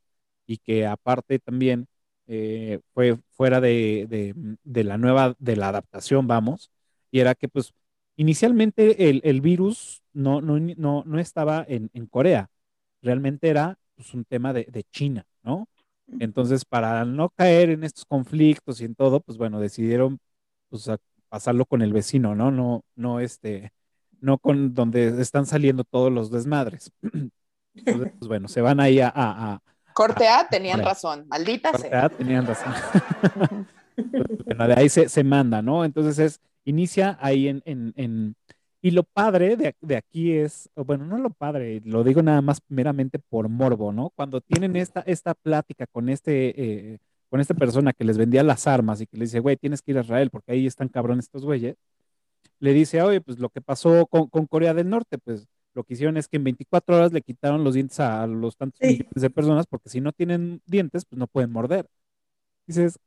y 0.46 0.58
que 0.58 0.86
aparte 0.86 1.38
también 1.38 1.86
eh, 2.26 2.80
fue 2.94 3.18
fuera 3.30 3.60
de, 3.60 4.34
la 4.64 4.98
nueva, 4.98 5.36
de 5.38 5.56
la 5.56 5.68
adaptación, 5.68 6.26
vamos, 6.26 6.70
y 7.10 7.20
era 7.20 7.34
que 7.34 7.48
pues 7.48 7.72
inicialmente 8.16 9.08
el, 9.08 9.40
virus 9.40 10.02
no, 10.12 10.40
no, 10.40 10.58
no, 10.58 11.18
estaba 11.20 11.64
en, 11.68 12.06
Corea, 12.08 12.50
realmente 13.02 13.48
era 13.48 13.78
pues, 13.96 14.14
un 14.14 14.24
tema 14.24 14.52
de, 14.52 14.64
de 14.64 14.84
China, 14.84 15.26
¿no? 15.42 15.68
Entonces, 16.20 16.64
para 16.64 17.04
no 17.04 17.30
caer 17.30 17.70
en 17.70 17.84
estos 17.84 18.04
conflictos 18.04 18.80
y 18.80 18.84
en 18.84 18.94
todo, 18.94 19.20
pues 19.20 19.36
bueno, 19.36 19.60
decidieron 19.60 20.18
pues, 20.68 20.90
pasarlo 21.28 21.66
con 21.66 21.82
el 21.82 21.92
vecino, 21.92 22.34
¿no? 22.34 22.50
No, 22.50 22.82
no, 22.96 23.20
este, 23.20 23.72
no 24.20 24.38
con 24.38 24.74
donde 24.74 25.20
están 25.20 25.46
saliendo 25.46 25.84
todos 25.84 26.12
los 26.12 26.30
desmadres. 26.30 26.90
Entonces, 27.74 28.12
pues 28.18 28.28
bueno, 28.28 28.48
se 28.48 28.60
van 28.60 28.80
ahí 28.80 29.00
a... 29.00 29.12
a, 29.14 29.60
Corte 29.92 30.28
A, 30.28 30.48
tenían 30.48 30.82
razón, 30.82 31.26
maldita 31.28 31.72
Corte 31.72 31.94
A, 31.94 32.08
tenían 32.08 32.46
razón. 32.46 32.72
bueno, 34.46 34.68
de 34.68 34.74
ahí 34.74 34.88
se, 34.88 35.08
se, 35.08 35.24
manda, 35.24 35.60
¿no? 35.60 35.84
Entonces 35.84 36.18
es, 36.18 36.40
inicia 36.64 37.18
ahí 37.20 37.48
en, 37.48 37.62
en, 37.64 37.92
en 37.96 38.36
y 38.80 38.92
lo 38.92 39.02
padre 39.02 39.56
de, 39.56 39.74
de, 39.80 39.96
aquí 39.96 40.32
es, 40.32 40.70
bueno, 40.76 41.04
no 41.04 41.18
lo 41.18 41.30
padre, 41.30 41.82
lo 41.84 42.04
digo 42.04 42.22
nada 42.22 42.42
más 42.42 42.60
meramente 42.68 43.18
por 43.18 43.48
morbo, 43.48 43.92
¿no? 43.92 44.10
Cuando 44.10 44.40
tienen 44.40 44.76
esta, 44.76 45.00
esta 45.00 45.34
plática 45.34 45.86
con 45.86 46.08
este, 46.08 46.92
eh, 46.94 46.98
con 47.28 47.40
esta 47.40 47.54
persona 47.54 47.92
que 47.92 48.04
les 48.04 48.18
vendía 48.18 48.42
las 48.44 48.66
armas 48.68 49.00
y 49.00 49.06
que 49.06 49.16
le 49.16 49.24
dice, 49.24 49.40
güey, 49.40 49.56
tienes 49.56 49.82
que 49.82 49.90
ir 49.90 49.98
a 49.98 50.02
Israel 50.02 50.30
porque 50.30 50.52
ahí 50.52 50.66
están 50.66 50.88
cabrones 50.88 51.26
estos 51.26 51.44
güeyes, 51.44 51.76
le 52.60 52.72
dice, 52.72 53.02
oye, 53.02 53.20
pues 53.20 53.38
lo 53.38 53.50
que 53.50 53.60
pasó 53.60 54.06
con, 54.06 54.28
con, 54.28 54.46
Corea 54.46 54.74
del 54.74 54.88
Norte, 54.88 55.18
pues 55.18 55.48
lo 55.74 55.84
que 55.84 55.94
hicieron 55.94 56.16
es 56.16 56.28
que 56.28 56.36
en 56.38 56.44
24 56.44 56.96
horas 56.96 57.12
le 57.12 57.22
quitaron 57.22 57.64
los 57.64 57.74
dientes 57.74 58.00
a 58.00 58.26
los 58.26 58.56
tantos 58.56 58.78
sí. 58.80 58.86
millones 58.88 59.22
de 59.22 59.30
personas 59.30 59.66
porque 59.66 59.88
si 59.90 60.00
no 60.00 60.12
tienen 60.12 60.62
dientes, 60.66 61.04
pues 61.04 61.18
no 61.18 61.26
pueden 61.26 61.52
morder. 61.52 61.86
Dices, 62.66 62.98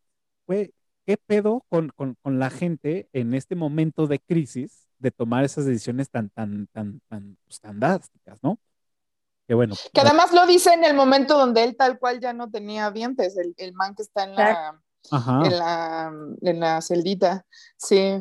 güey, 0.47 0.73
¿qué 1.05 1.17
pedo 1.17 1.65
con, 1.69 1.89
con, 1.89 2.15
con 2.21 2.39
la 2.39 2.49
gente 2.49 3.09
en 3.13 3.33
este 3.33 3.55
momento 3.55 4.07
de 4.07 4.19
crisis? 4.19 4.90
De 5.01 5.11
tomar 5.11 5.43
esas 5.43 5.65
decisiones 5.65 6.09
tan, 6.09 6.29
tan, 6.29 6.67
tan, 6.67 7.01
tan, 7.09 7.37
pues, 7.45 7.59
tan 7.59 7.79
drásticas, 7.79 8.39
¿no? 8.43 8.59
Que 9.47 9.55
bueno. 9.55 9.75
Que 9.93 10.01
además 10.01 10.31
lo 10.31 10.45
dice 10.45 10.73
en 10.73 10.83
el 10.83 10.93
momento 10.93 11.37
donde 11.37 11.63
él 11.63 11.75
tal 11.75 11.99
cual 11.99 12.19
ya 12.19 12.33
no 12.33 12.49
tenía 12.49 12.91
dientes, 12.91 13.35
el, 13.37 13.53
el 13.57 13.73
man 13.73 13.95
que 13.95 14.03
está 14.03 14.23
en 14.23 14.35
la, 14.35 14.81
en 15.11 15.57
la, 15.57 16.13
en 16.41 16.59
la 16.59 16.81
celdita, 16.81 17.45
sí. 17.77 18.19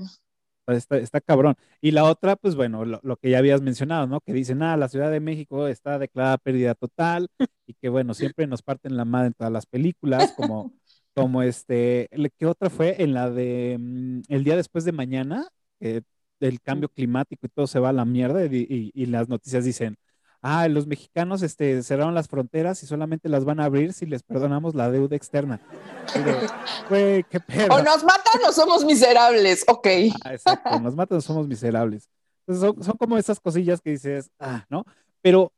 Está, 0.66 0.98
está, 0.98 1.20
cabrón. 1.20 1.56
Y 1.80 1.90
la 1.90 2.04
otra, 2.04 2.36
pues 2.36 2.54
bueno, 2.54 2.84
lo, 2.84 3.00
lo, 3.02 3.16
que 3.16 3.30
ya 3.30 3.38
habías 3.38 3.60
mencionado, 3.60 4.06
¿no? 4.06 4.20
Que 4.20 4.32
dicen, 4.32 4.62
ah, 4.62 4.76
la 4.76 4.88
Ciudad 4.88 5.10
de 5.10 5.18
México 5.18 5.66
está 5.66 5.98
declarada 5.98 6.38
pérdida 6.38 6.74
total 6.74 7.28
y 7.66 7.74
que 7.74 7.88
bueno, 7.88 8.14
siempre 8.14 8.46
nos 8.46 8.62
parten 8.62 8.96
la 8.96 9.04
madre 9.04 9.28
en 9.28 9.34
todas 9.34 9.52
las 9.52 9.66
películas, 9.66 10.32
como, 10.36 10.72
como 11.14 11.42
este, 11.42 12.08
¿qué 12.38 12.46
otra 12.46 12.70
fue? 12.70 13.02
En 13.02 13.14
la 13.14 13.30
de 13.30 13.76
mm, 13.78 14.22
El 14.28 14.44
día 14.44 14.56
después 14.56 14.84
de 14.84 14.92
mañana, 14.92 15.48
que 15.80 16.02
del 16.40 16.60
cambio 16.60 16.88
climático 16.88 17.46
y 17.46 17.50
todo 17.50 17.66
se 17.66 17.78
va 17.78 17.90
a 17.90 17.92
la 17.92 18.04
mierda 18.04 18.44
y, 18.44 18.56
y, 18.56 18.90
y, 18.94 19.06
las 19.06 19.28
noticias 19.28 19.64
dicen, 19.64 19.98
ah, 20.42 20.68
los 20.68 20.86
mexicanos 20.86 21.42
este, 21.42 21.82
cerraron 21.82 22.14
las 22.14 22.28
fronteras 22.28 22.82
y 22.82 22.86
solamente 22.86 23.28
las 23.28 23.44
van 23.44 23.60
a 23.60 23.64
abrir 23.64 23.92
si 23.92 24.06
les 24.06 24.22
perdonamos 24.22 24.74
la 24.74 24.90
deuda 24.90 25.16
externa. 25.16 25.60
Güey, 26.88 27.24
qué 27.24 27.38
pedo. 27.38 27.74
O 27.74 27.82
nos 27.82 28.02
matan 28.02 28.40
o 28.48 28.52
somos 28.52 28.84
miserables, 28.84 29.64
ok. 29.68 29.86
Ah, 30.24 30.34
exacto, 30.34 30.80
nos 30.80 30.96
matan 30.96 31.18
o 31.18 31.20
somos 31.20 31.46
miserables. 31.46 32.08
Entonces 32.40 32.68
son, 32.68 32.82
son, 32.82 32.96
como 32.96 33.16
esas 33.16 33.38
cosillas 33.38 33.80
que 33.80 33.90
dices, 33.90 34.30
ah, 34.40 34.64
¿no? 34.68 34.84
Pero 35.22 35.52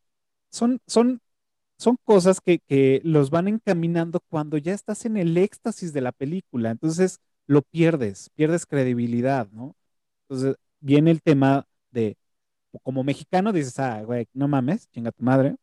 son, 0.50 0.80
son, 0.86 1.20
son 1.78 1.96
cosas 2.04 2.40
que, 2.40 2.58
que 2.58 3.00
los 3.04 3.30
van 3.30 3.48
encaminando 3.48 4.20
cuando 4.28 4.58
ya 4.58 4.74
estás 4.74 5.06
en 5.06 5.16
el 5.16 5.36
éxtasis 5.38 5.92
de 5.92 6.02
la 6.02 6.12
película. 6.12 6.70
Entonces 6.70 7.18
lo 7.46 7.62
pierdes, 7.62 8.30
pierdes 8.34 8.66
credibilidad, 8.66 9.48
¿no? 9.52 9.74
Entonces, 10.28 10.56
viene 10.82 11.10
el 11.10 11.22
tema 11.22 11.66
de, 11.90 12.16
como 12.82 13.04
mexicano, 13.04 13.52
dices, 13.52 13.78
ah, 13.78 14.02
güey, 14.02 14.26
no 14.34 14.48
mames, 14.48 14.88
chinga 14.90 15.12
tu 15.12 15.22
madre. 15.24 15.56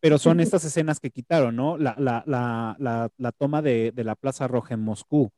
Pero 0.00 0.18
son 0.18 0.40
estas 0.40 0.64
escenas 0.64 1.00
que 1.00 1.10
quitaron, 1.10 1.56
¿no? 1.56 1.76
La, 1.76 1.96
la, 1.98 2.22
la, 2.26 2.76
la, 2.78 3.10
la 3.16 3.32
toma 3.32 3.62
de, 3.62 3.92
de, 3.92 4.04
la 4.04 4.14
Plaza 4.14 4.46
Roja 4.46 4.74
en 4.74 4.80
Moscú. 4.80 5.30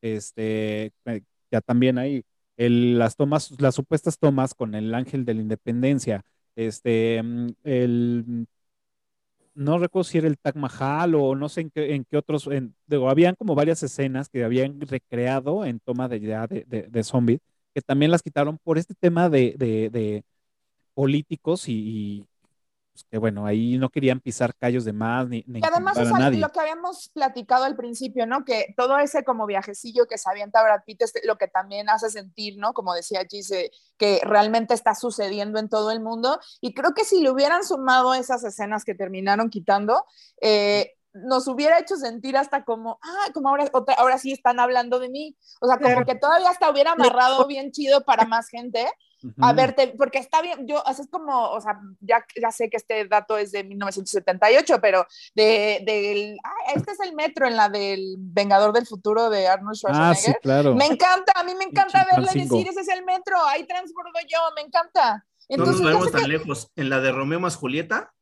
Este, 0.00 0.92
eh, 1.06 1.22
ya 1.52 1.60
también 1.60 1.98
ahí, 1.98 2.24
el, 2.56 2.98
las 2.98 3.16
tomas, 3.16 3.52
las 3.60 3.76
supuestas 3.76 4.18
tomas 4.18 4.54
con 4.54 4.74
el 4.74 4.94
ángel 4.94 5.24
de 5.24 5.34
la 5.34 5.42
independencia. 5.42 6.22
Este, 6.56 7.22
mm, 7.22 7.48
el, 7.64 8.46
no 9.54 9.78
recuerdo 9.78 10.04
si 10.04 10.18
era 10.18 10.26
el 10.28 10.38
Taj 10.38 10.56
Mahal 10.56 11.14
o 11.14 11.34
no 11.36 11.48
sé 11.48 11.62
en 11.62 11.70
qué, 11.70 11.94
en 11.94 12.04
qué 12.04 12.16
otros, 12.16 12.46
en, 12.48 12.74
digo, 12.86 13.08
habían 13.10 13.34
como 13.36 13.54
varias 13.54 13.82
escenas 13.82 14.28
que 14.28 14.44
habían 14.44 14.80
recreado 14.80 15.64
en 15.64 15.78
toma 15.80 16.08
de, 16.08 16.20
de, 16.20 16.64
de, 16.66 16.82
de 16.88 17.04
zombies 17.04 17.40
que 17.74 17.82
también 17.82 18.10
las 18.10 18.22
quitaron 18.22 18.58
por 18.58 18.78
este 18.78 18.94
tema 18.94 19.28
de, 19.28 19.54
de, 19.56 19.90
de 19.90 20.24
políticos 20.94 21.68
y, 21.68 21.72
y 21.72 22.28
pues 22.92 23.04
que 23.10 23.16
bueno, 23.16 23.46
ahí 23.46 23.78
no 23.78 23.88
querían 23.88 24.20
pisar 24.20 24.54
callos 24.54 24.84
de 24.84 24.92
más 24.92 25.26
ni, 25.26 25.42
ni 25.46 25.60
y 25.60 25.64
además 25.64 25.96
nadie. 26.10 26.38
lo 26.38 26.50
que 26.50 26.60
habíamos 26.60 27.08
platicado 27.08 27.64
al 27.64 27.74
principio, 27.74 28.26
¿no? 28.26 28.44
Que 28.44 28.74
todo 28.76 28.98
ese 28.98 29.24
como 29.24 29.46
viajecillo 29.46 30.06
que 30.06 30.18
se 30.18 30.28
avienta 30.28 30.62
Brad 30.62 30.82
Pitt 30.84 31.00
es 31.00 31.14
lo 31.24 31.38
que 31.38 31.48
también 31.48 31.88
hace 31.88 32.10
sentir, 32.10 32.58
¿no? 32.58 32.74
Como 32.74 32.92
decía 32.92 33.24
Gise, 33.28 33.70
que 33.96 34.20
realmente 34.24 34.74
está 34.74 34.94
sucediendo 34.94 35.58
en 35.58 35.70
todo 35.70 35.90
el 35.90 36.00
mundo. 36.00 36.38
Y 36.60 36.74
creo 36.74 36.92
que 36.92 37.04
si 37.04 37.22
le 37.22 37.30
hubieran 37.30 37.64
sumado 37.64 38.12
esas 38.12 38.44
escenas 38.44 38.84
que 38.84 38.94
terminaron 38.94 39.48
quitando, 39.48 40.04
eh, 40.42 40.92
nos 41.14 41.46
hubiera 41.46 41.78
hecho 41.78 41.96
sentir 41.96 42.36
hasta 42.36 42.64
como, 42.64 42.98
ah, 43.02 43.30
como 43.34 43.48
ahora, 43.48 43.68
otra, 43.72 43.94
ahora 43.94 44.18
sí 44.18 44.32
están 44.32 44.60
hablando 44.60 44.98
de 44.98 45.08
mí. 45.08 45.36
O 45.60 45.66
sea, 45.66 45.78
como 45.78 46.04
que 46.04 46.14
todavía 46.14 46.50
hasta 46.50 46.70
hubiera 46.70 46.92
amarrado 46.92 47.46
bien 47.46 47.70
chido 47.70 48.02
para 48.04 48.24
más 48.24 48.48
gente. 48.48 48.86
Uh 49.22 49.28
-huh. 49.28 49.48
A 49.50 49.52
verte, 49.52 49.94
porque 49.96 50.18
está 50.18 50.42
bien, 50.42 50.66
yo, 50.66 50.84
así 50.84 51.02
es 51.02 51.08
como, 51.08 51.50
o 51.50 51.60
sea, 51.60 51.78
ya, 52.00 52.24
ya 52.40 52.50
sé 52.50 52.68
que 52.68 52.76
este 52.76 53.06
dato 53.06 53.38
es 53.38 53.52
de 53.52 53.62
1978, 53.62 54.80
pero 54.80 55.06
de, 55.36 55.80
de 55.86 56.36
ah, 56.42 56.72
este 56.74 56.90
es 56.90 57.00
el 57.00 57.14
metro 57.14 57.46
en 57.46 57.54
la 57.54 57.68
del 57.68 58.16
Vengador 58.18 58.72
del 58.72 58.84
Futuro 58.84 59.30
de 59.30 59.46
Arnold 59.46 59.76
Schwarzenegger. 59.76 60.10
Ah, 60.10 60.14
sí, 60.14 60.34
claro. 60.42 60.74
Me 60.74 60.86
encanta, 60.86 61.32
a 61.36 61.44
mí 61.44 61.54
me 61.54 61.64
encanta 61.64 62.04
verla 62.10 62.32
y 62.34 62.40
decir, 62.40 62.66
ese 62.68 62.80
es 62.80 62.88
el 62.88 63.04
metro, 63.04 63.36
ahí 63.46 63.64
transbordo 63.64 64.18
yo, 64.28 64.38
me 64.56 64.62
encanta. 64.62 65.24
Entonces, 65.48 65.80
no 65.80 65.90
nos 65.90 65.98
vemos 65.98 66.12
tan 66.12 66.22
que... 66.22 66.28
lejos. 66.28 66.72
En 66.74 66.90
la 66.90 67.00
de 67.00 67.12
Romeo 67.12 67.38
más 67.38 67.54
Julieta, 67.54 68.12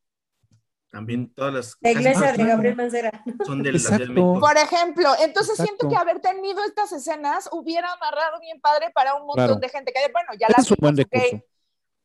también 0.91 1.33
todas 1.33 1.53
las 1.53 1.77
la 1.81 1.91
iglesia 1.91 2.33
de 2.33 2.43
Gabriel 2.43 2.75
Mancera 2.75 3.23
son 3.45 3.63
del, 3.63 3.81
del 3.81 4.13
por 4.13 4.57
ejemplo 4.57 5.09
entonces 5.21 5.59
Exacto. 5.59 5.63
siento 5.63 5.89
que 5.89 5.95
haber 5.95 6.19
tenido 6.19 6.63
estas 6.63 6.91
escenas 6.91 7.49
hubiera 7.51 7.91
amarrado 7.93 8.39
bien 8.41 8.59
padre 8.59 8.91
para 8.93 9.15
un 9.15 9.25
montón 9.25 9.45
claro. 9.45 9.55
de 9.55 9.69
gente 9.69 9.93
que 9.93 10.11
bueno 10.11 10.31
ya 10.39 10.47
las 10.49 10.65
es 10.65 10.71
un 10.71 10.77
buen 10.79 10.99
okay. 10.99 11.43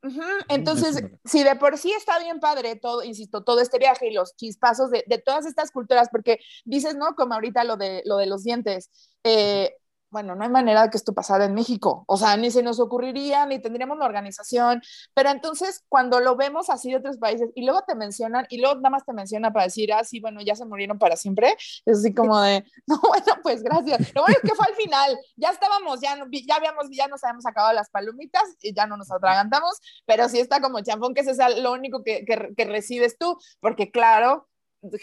Uh 0.03 0.09
-huh. 0.09 0.45
Entonces, 0.49 1.03
si 1.25 1.43
de 1.43 1.57
por 1.57 1.79
sí 1.79 1.91
está 1.93 2.19
bien 2.21 2.39
padre 2.39 2.77
todo, 2.77 3.03
insisto, 3.03 3.43
todo 3.43 3.61
este 3.61 3.79
viaje 3.79 4.09
y 4.09 4.13
los 4.13 4.37
chispazos 4.37 4.91
de, 4.91 5.03
de, 5.07 5.19
todas 5.19 5.47
estas 5.47 5.73
culturas, 5.73 6.09
porque 6.11 6.39
dices, 6.65 6.95
¿no? 6.97 7.17
Como 7.17 7.35
ahorita 7.35 7.65
lo 7.65 7.77
de, 7.77 8.03
lo 8.05 8.17
de 8.19 8.27
los 8.27 8.45
dientes, 8.45 8.91
eh, 9.25 9.75
bueno, 10.17 10.35
no 10.35 10.45
hay 10.45 10.49
manera 10.49 10.85
de 10.85 10.89
que 10.89 10.97
esto 10.97 11.13
pasara 11.13 11.45
en 11.45 11.53
México, 11.53 12.05
o 12.07 12.17
sea, 12.17 12.39
ni 12.39 12.51
se 12.51 12.63
nos 12.63 12.81
ocurriría, 12.81 13.45
ni 13.45 13.59
tendríamos 13.59 13.99
la 13.99 14.07
organización, 14.07 14.81
pero 15.13 15.29
entonces 15.29 15.85
cuando 15.91 16.21
lo 16.21 16.37
vemos 16.37 16.71
así 16.71 16.89
de 16.89 16.97
otros 16.97 17.19
países 17.19 17.51
y 17.55 17.67
luego 17.67 17.83
te 17.87 17.95
mencionan, 17.95 18.47
y 18.49 18.59
luego 18.59 18.77
nada 18.77 18.89
más 18.89 19.05
te 19.05 19.13
mencionan 19.13 19.53
para 19.53 19.67
decir, 19.67 19.93
ah, 19.93 20.05
sí, 20.05 20.19
bueno, 20.21 20.41
ya 20.41 20.57
se 20.57 20.65
murieron 20.65 20.99
para 20.99 21.17
siempre, 21.17 21.55
es 21.85 21.99
así 21.99 22.15
como 22.15 22.41
de, 22.41 22.65
no, 22.87 22.99
bueno, 23.07 23.35
pues 23.43 23.63
gracias. 23.63 24.15
Lo 24.15 24.23
bueno 24.23 24.39
es 24.43 24.51
que 24.51 24.57
fue 24.57 24.65
al 24.67 24.75
final, 24.75 25.19
ya 25.37 25.51
estábamos, 25.51 26.01
ya, 26.01 26.17
ya 26.17 26.55
habíamos, 26.57 26.87
ya 26.91 27.09
nos 27.09 27.23
habíamos 27.23 27.45
acabado 27.45 27.75
las 27.75 27.91
palomitas 27.91 28.43
y 28.63 28.73
ya 28.73 28.87
no 28.87 28.97
nos 28.97 29.13
atragantamos, 29.13 29.79
pero 30.07 30.31
sí 30.31 30.39
está 30.39 30.63
como 30.63 30.81
champón, 30.81 31.13
que 31.13 31.21
ese 31.21 31.33
es 31.33 31.59
lo 31.59 31.73
único 31.73 32.03
que, 32.03 32.25
que, 32.25 32.55
que 32.57 32.65
recibes 32.65 33.19
tú, 33.19 33.39
porque 33.61 33.91
claro, 33.91 34.49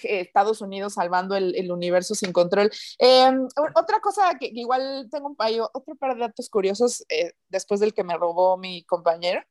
Estados 0.03 0.61
Unidos 0.61 0.93
salvando 0.93 1.35
el, 1.35 1.55
el 1.55 1.71
universo 1.71 2.15
sin 2.15 2.31
control. 2.31 2.71
Eh, 2.99 3.31
otra 3.75 3.99
cosa 3.99 4.35
que, 4.39 4.51
que, 4.51 4.59
igual 4.59 5.07
tengo 5.11 5.27
un 5.27 5.35
payo, 5.35 5.69
otro 5.73 5.95
par 5.95 6.15
de 6.15 6.21
datos 6.21 6.49
curiosos 6.49 7.03
eh, 7.09 7.33
después 7.49 7.79
del 7.79 7.93
que 7.93 8.03
me 8.03 8.17
robó 8.17 8.57
mi 8.57 8.83
compañero. 8.83 9.41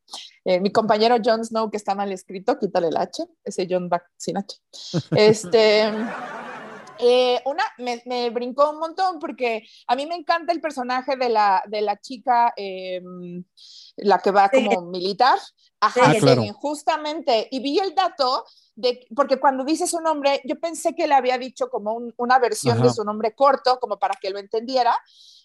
Eh, 0.45 0.61
mi 0.61 0.71
compañero 0.73 1.17
Jon 1.25 1.45
Snow, 1.45 1.71
que 1.71 1.77
está 1.77 1.95
mal 1.95 2.13
escrito, 2.13 2.59
quítale 2.59 2.89
el 2.89 2.97
H, 2.97 3.25
ese 3.45 3.67
John 3.69 3.89
va 3.93 4.03
sin 4.17 4.37
H. 4.39 4.57
Este. 5.17 5.91
Eh, 6.99 7.41
una, 7.47 7.65
me, 7.79 8.01
me, 8.07 8.31
brincó 8.31 8.71
un 8.71 8.79
montón 8.79 9.19
porque 9.19 9.65
a 9.89 9.97
mí 9.97 10.07
me 10.07 10.15
encanta 10.15 10.53
el 10.53 10.61
personaje 10.61 11.17
de 11.17 11.29
la, 11.31 11.63
de 11.67 11.81
la 11.81 11.97
chica, 11.97 12.53
eh, 12.57 13.03
la 13.97 14.19
que 14.21 14.31
va 14.31 14.49
como 14.49 14.71
sí. 14.71 14.87
militar. 14.87 15.39
Ajá, 15.81 16.01
ah, 16.05 16.15
claro. 16.19 16.45
justamente. 16.55 17.49
Y 17.51 17.61
vi 17.61 17.79
el 17.81 17.95
dato 17.95 18.45
de, 18.75 19.07
porque 19.15 19.39
cuando 19.39 19.65
dice 19.65 19.87
su 19.87 20.01
nombre, 20.01 20.41
yo 20.45 20.59
pensé 20.59 20.95
que 20.95 21.07
le 21.07 21.15
había 21.15 21.39
dicho 21.39 21.69
como 21.69 21.93
un, 21.95 22.15
una 22.17 22.39
versión 22.39 22.79
Ajá. 22.79 22.87
de 22.87 22.93
su 22.93 23.05
nombre 23.05 23.35
corto, 23.35 23.79
como 23.81 23.99
para 23.99 24.15
que 24.21 24.31
lo 24.31 24.39
entendiera, 24.39 24.95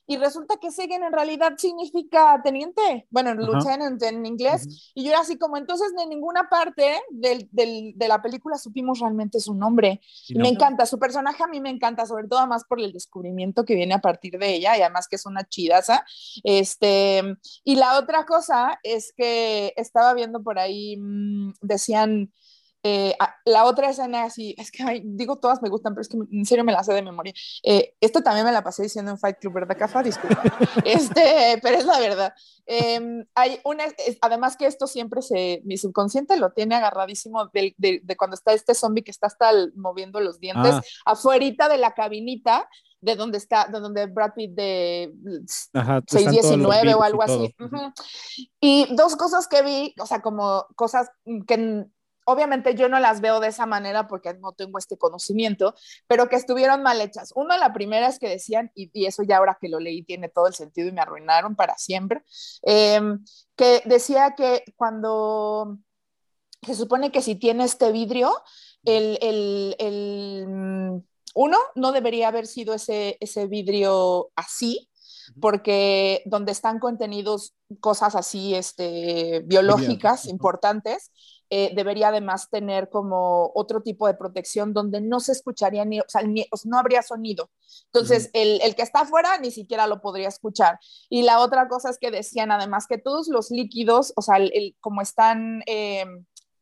y 0.09 0.15
resulta 0.15 0.55
que 0.55 0.71
Segen 0.71 1.03
en 1.03 1.11
realidad 1.11 1.55
significa 1.57 2.39
teniente, 2.41 3.05
bueno, 3.09 3.33
lieutenant 3.33 4.01
en 4.03 4.25
inglés, 4.25 4.65
-huh. 4.65 4.91
y 4.95 5.03
yo 5.03 5.09
era 5.09 5.19
así 5.19 5.37
como, 5.37 5.57
entonces 5.57 5.91
en 6.01 6.07
ninguna 6.07 6.47
parte 6.49 7.01
del, 7.09 7.49
del, 7.51 7.91
de 7.93 8.07
la 8.07 8.21
película 8.21 8.57
supimos 8.57 8.99
realmente 8.99 9.41
su 9.41 9.53
nombre. 9.53 9.99
Sí, 10.05 10.33
no. 10.33 10.43
Me 10.43 10.47
encanta, 10.47 10.85
su 10.85 10.97
personaje 10.97 11.43
a 11.43 11.47
mí 11.47 11.59
me 11.59 11.69
encanta, 11.69 12.05
sobre 12.05 12.25
todo 12.29 12.47
más 12.47 12.63
por 12.63 12.79
el 12.79 12.93
descubrimiento 12.93 13.65
que 13.65 13.75
viene 13.75 13.95
a 13.95 13.99
partir 13.99 14.39
de 14.39 14.53
ella, 14.53 14.77
y 14.77 14.81
además 14.81 15.09
que 15.09 15.17
es 15.17 15.25
una 15.25 15.43
chidaza. 15.43 16.05
Este, 16.41 17.21
y 17.65 17.75
la 17.75 17.99
otra 17.99 18.25
cosa 18.25 18.79
es 18.83 19.11
que 19.11 19.73
estaba 19.75 20.13
viendo 20.13 20.41
por 20.41 20.57
ahí, 20.57 20.95
mmm, 20.95 21.51
decían 21.59 22.31
eh, 22.83 23.15
la 23.45 23.65
otra 23.65 23.89
escena 23.89 24.23
así, 24.23 24.55
es 24.57 24.71
que 24.71 25.01
digo 25.03 25.37
todas 25.37 25.61
me 25.61 25.69
gustan, 25.69 25.93
pero 25.93 26.01
es 26.01 26.09
que 26.09 26.17
en 26.31 26.45
serio 26.45 26.63
me 26.63 26.71
la 26.71 26.83
sé 26.83 26.93
de 26.93 27.01
memoria. 27.01 27.33
Eh, 27.63 27.95
esto 27.99 28.21
también 28.21 28.45
me 28.45 28.51
la 28.51 28.63
pasé 28.63 28.83
diciendo 28.83 29.11
en 29.11 29.17
Fight 29.17 29.39
Club, 29.39 29.53
¿verdad, 29.53 29.77
Cafa? 29.77 30.03
Disculpa. 30.03 30.41
este, 30.85 31.59
pero 31.61 31.77
es 31.77 31.85
la 31.85 31.99
verdad. 31.99 32.33
Em, 32.65 33.25
hay 33.35 33.59
una, 33.63 33.85
además 34.21 34.57
que 34.57 34.67
esto 34.67 34.87
siempre 34.87 35.21
se, 35.21 35.61
mi 35.65 35.77
subconsciente 35.77 36.37
lo 36.37 36.51
tiene 36.51 36.75
agarradísimo 36.75 37.47
de, 37.47 37.73
de, 37.77 38.17
cuando 38.17 38.35
está 38.35 38.53
este 38.53 38.75
zombie 38.75 39.03
que 39.03 39.11
está 39.11 39.27
hasta 39.27 39.51
moviendo 39.75 40.19
los 40.19 40.39
dientes, 40.39 40.75
ah. 40.75 40.81
afuerita 41.05 41.69
de 41.69 41.77
la 41.77 41.93
cabinita, 41.93 42.69
de 43.01 43.15
donde 43.15 43.37
está, 43.37 43.67
de 43.67 43.79
donde 43.79 44.05
Brad 44.07 44.33
Pitt 44.35 44.51
de 44.51 45.13
619 46.07 46.93
o 46.95 47.03
algo 47.03 47.21
así. 47.21 47.55
Y 48.59 48.87
dos 48.95 49.15
cosas 49.15 49.47
que 49.47 49.61
vi, 49.61 49.93
o 49.99 50.05
sea, 50.05 50.21
como 50.21 50.65
cosas 50.75 51.09
que 51.47 51.85
obviamente 52.27 52.75
yo 52.75 52.89
no 52.89 52.99
las 52.99 53.21
veo 53.21 53.39
de 53.39 53.47
esa 53.47 53.65
manera 53.65 54.07
porque 54.07 54.33
no 54.33 54.51
tengo 54.51 54.77
este 54.77 54.97
conocimiento, 54.97 55.73
pero 56.07 56.27
que 56.27 56.35
estuvieron 56.35 56.83
mal 56.83 56.99
hechas. 56.99 57.31
Una, 57.35 57.57
la 57.57 57.71
primera 57.71 58.07
es 58.09 58.19
que 58.19 58.27
decían, 58.27 58.69
y, 58.75 59.05
eso 59.05 59.23
ya 59.23 59.37
ahora 59.37 59.57
que 59.59 59.69
lo 59.69 59.79
leí 59.79 60.03
tiene 60.03 60.27
todo 60.27 60.47
el 60.47 60.53
sentido 60.53 60.89
y 60.89 60.91
me 60.91 60.99
arruinaron 60.99 61.55
para 61.55 61.77
siempre, 61.77 62.23
em, 62.63 63.23
que 63.55 63.81
decía 63.85 64.35
que 64.35 64.65
cuando 64.75 65.77
se 66.61 66.75
supone 66.75 67.11
que 67.13 67.21
si 67.21 67.35
tiene 67.35 67.63
este 67.63 67.93
vidrio, 67.93 68.33
el, 68.83 69.17
el, 69.21 69.75
el 69.79 70.45
mm, 70.49 70.97
uno, 71.35 71.57
no 71.75 71.93
debería 71.93 72.27
haber 72.27 72.45
sido 72.45 72.73
ese, 72.73 73.15
ese 73.21 73.47
vidrio 73.47 74.31
así, 74.35 74.89
porque 75.39 76.23
donde 76.25 76.51
están 76.51 76.79
contenidos 76.79 77.53
cosas 77.79 78.15
así 78.15 78.55
este, 78.55 79.43
biológicas 79.45 80.25
importantes, 80.25 81.11
eh, 81.49 81.71
debería 81.75 82.09
además 82.09 82.49
tener 82.49 82.89
como 82.89 83.51
otro 83.55 83.81
tipo 83.81 84.07
de 84.07 84.13
protección 84.13 84.73
donde 84.73 85.01
no 85.01 85.19
se 85.19 85.31
escucharía 85.31 85.85
ni, 85.85 85.99
o 85.99 86.05
sea, 86.07 86.21
no 86.23 86.77
habría 86.77 87.01
sonido. 87.01 87.49
Entonces, 87.85 88.29
el, 88.33 88.59
el, 88.61 88.75
que 88.75 88.81
está 88.81 89.01
afuera 89.01 89.37
ni 89.39 89.51
siquiera 89.51 89.87
lo 89.87 90.01
podría 90.01 90.27
escuchar. 90.27 90.79
Y 91.09 91.23
la 91.23 91.39
otra 91.39 91.67
cosa 91.67 91.89
es 91.89 91.97
que 91.97 92.11
decían 92.11 92.51
además 92.51 92.87
que 92.87 92.97
todos 92.97 93.27
los 93.27 93.51
líquidos, 93.51 94.13
o 94.15 94.21
sea, 94.21 94.37
el, 94.37 94.75
como 94.79 95.01
están... 95.01 95.63
Eh, 95.67 96.05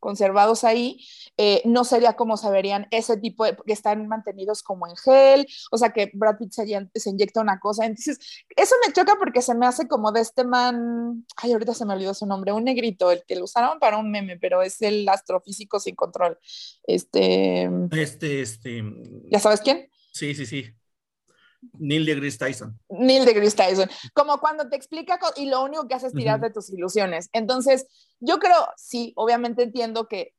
conservados 0.06 0.64
ahí, 0.64 1.04
eh, 1.36 1.64
no 1.66 1.84
sería 1.84 2.14
como 2.14 2.38
se 2.38 2.48
verían 2.52 2.88
ese 2.92 3.18
tipo 3.18 3.44
de, 3.44 3.58
que 3.66 3.74
están 3.74 4.08
mantenidos 4.08 4.62
como 4.62 4.86
en 4.86 4.96
gel, 4.96 5.48
o 5.72 5.80
sea 5.80 5.90
que 5.90 6.12
Brad 6.14 6.38
Pitt 6.38 6.52
se, 6.52 7.10
inyecta 7.10 7.42
una 7.42 7.60
cosa, 7.60 7.88
entonces 7.88 8.20
eso 8.56 8.76
me 8.86 8.94
choca 8.94 9.16
porque 9.18 9.42
se 9.42 9.56
me 9.56 9.66
hace 9.66 9.88
como 9.88 10.12
de 10.12 10.22
este 10.22 10.44
man, 10.44 11.26
ay 11.38 11.54
ahorita 11.54 11.74
se 11.74 11.86
me 11.88 11.94
olvidó 11.96 12.14
su 12.14 12.28
nombre, 12.28 12.52
un 12.52 12.66
negrito, 12.66 13.10
el 13.10 13.24
que 13.28 13.36
lo 13.36 13.46
usaron 13.46 13.80
para 13.80 13.98
un 13.98 14.12
meme, 14.12 14.38
pero 14.38 14.62
es 14.62 14.80
el 14.84 15.10
astrofísico 15.10 15.80
sin 15.80 15.96
control, 15.96 16.38
este... 16.84 17.68
Este, 17.92 18.42
este... 18.42 18.84
¿Ya 19.32 19.40
sabes 19.40 19.62
quién? 19.62 19.90
Sí, 20.12 20.36
sí, 20.36 20.46
sí. 20.46 20.66
Neil 21.74 22.06
deGrasse 22.06 22.38
Tyson. 22.38 22.80
Neil 22.90 23.26
deGrasse 23.26 23.56
Tyson. 23.56 23.90
Como 24.14 24.40
cuando 24.40 24.68
te 24.70 24.76
explica 24.76 25.20
y 25.36 25.46
lo 25.48 25.64
único 25.64 25.88
que 25.88 25.96
hace 25.96 26.08
es 26.08 26.14
tirar 26.14 26.40
de 26.40 26.52
tus 26.52 26.70
ilusiones. 26.70 27.30
Entonces, 27.34 27.88
yo 28.20 28.40
creo, 28.40 28.68
sí, 28.78 29.14
obviamente 29.16 29.64
entiendo 29.64 30.08
que, 30.08 30.34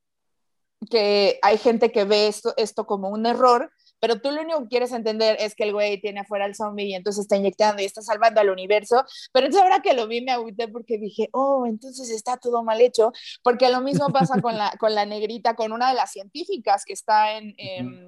que 0.89 1.39
hay 1.41 1.57
gente 1.57 1.91
que 1.91 2.05
ve 2.05 2.27
esto, 2.27 2.53
esto 2.57 2.85
como 2.85 3.09
un 3.09 3.25
error, 3.25 3.71
pero 3.99 4.19
tú 4.19 4.31
lo 4.31 4.41
único 4.41 4.61
que 4.63 4.67
quieres 4.67 4.91
entender 4.91 5.37
es 5.39 5.55
que 5.55 5.63
el 5.63 5.73
güey 5.73 5.99
tiene 5.99 6.21
afuera 6.21 6.45
el 6.45 6.55
zombie 6.55 6.85
y 6.85 6.93
entonces 6.93 7.21
está 7.21 7.35
inyectando 7.35 7.81
y 7.81 7.85
está 7.85 8.01
salvando 8.01 8.41
al 8.41 8.49
universo. 8.49 9.03
Pero 9.31 9.47
entonces 9.47 9.63
ahora 9.63 9.81
que 9.81 9.93
lo 9.93 10.07
vi 10.07 10.21
me 10.21 10.31
agüité 10.31 10.67
porque 10.67 10.97
dije, 10.97 11.29
oh, 11.33 11.65
entonces 11.65 12.09
está 12.09 12.37
todo 12.37 12.63
mal 12.63 12.81
hecho, 12.81 13.11
porque 13.43 13.69
lo 13.69 13.81
mismo 13.81 14.09
pasa 14.09 14.41
con 14.41 14.57
la, 14.57 14.73
con 14.79 14.93
la 14.95 15.05
negrita, 15.05 15.55
con 15.55 15.71
una 15.71 15.89
de 15.89 15.95
las 15.95 16.11
científicas 16.11 16.83
que 16.85 16.93
está 16.93 17.37
en, 17.37 17.55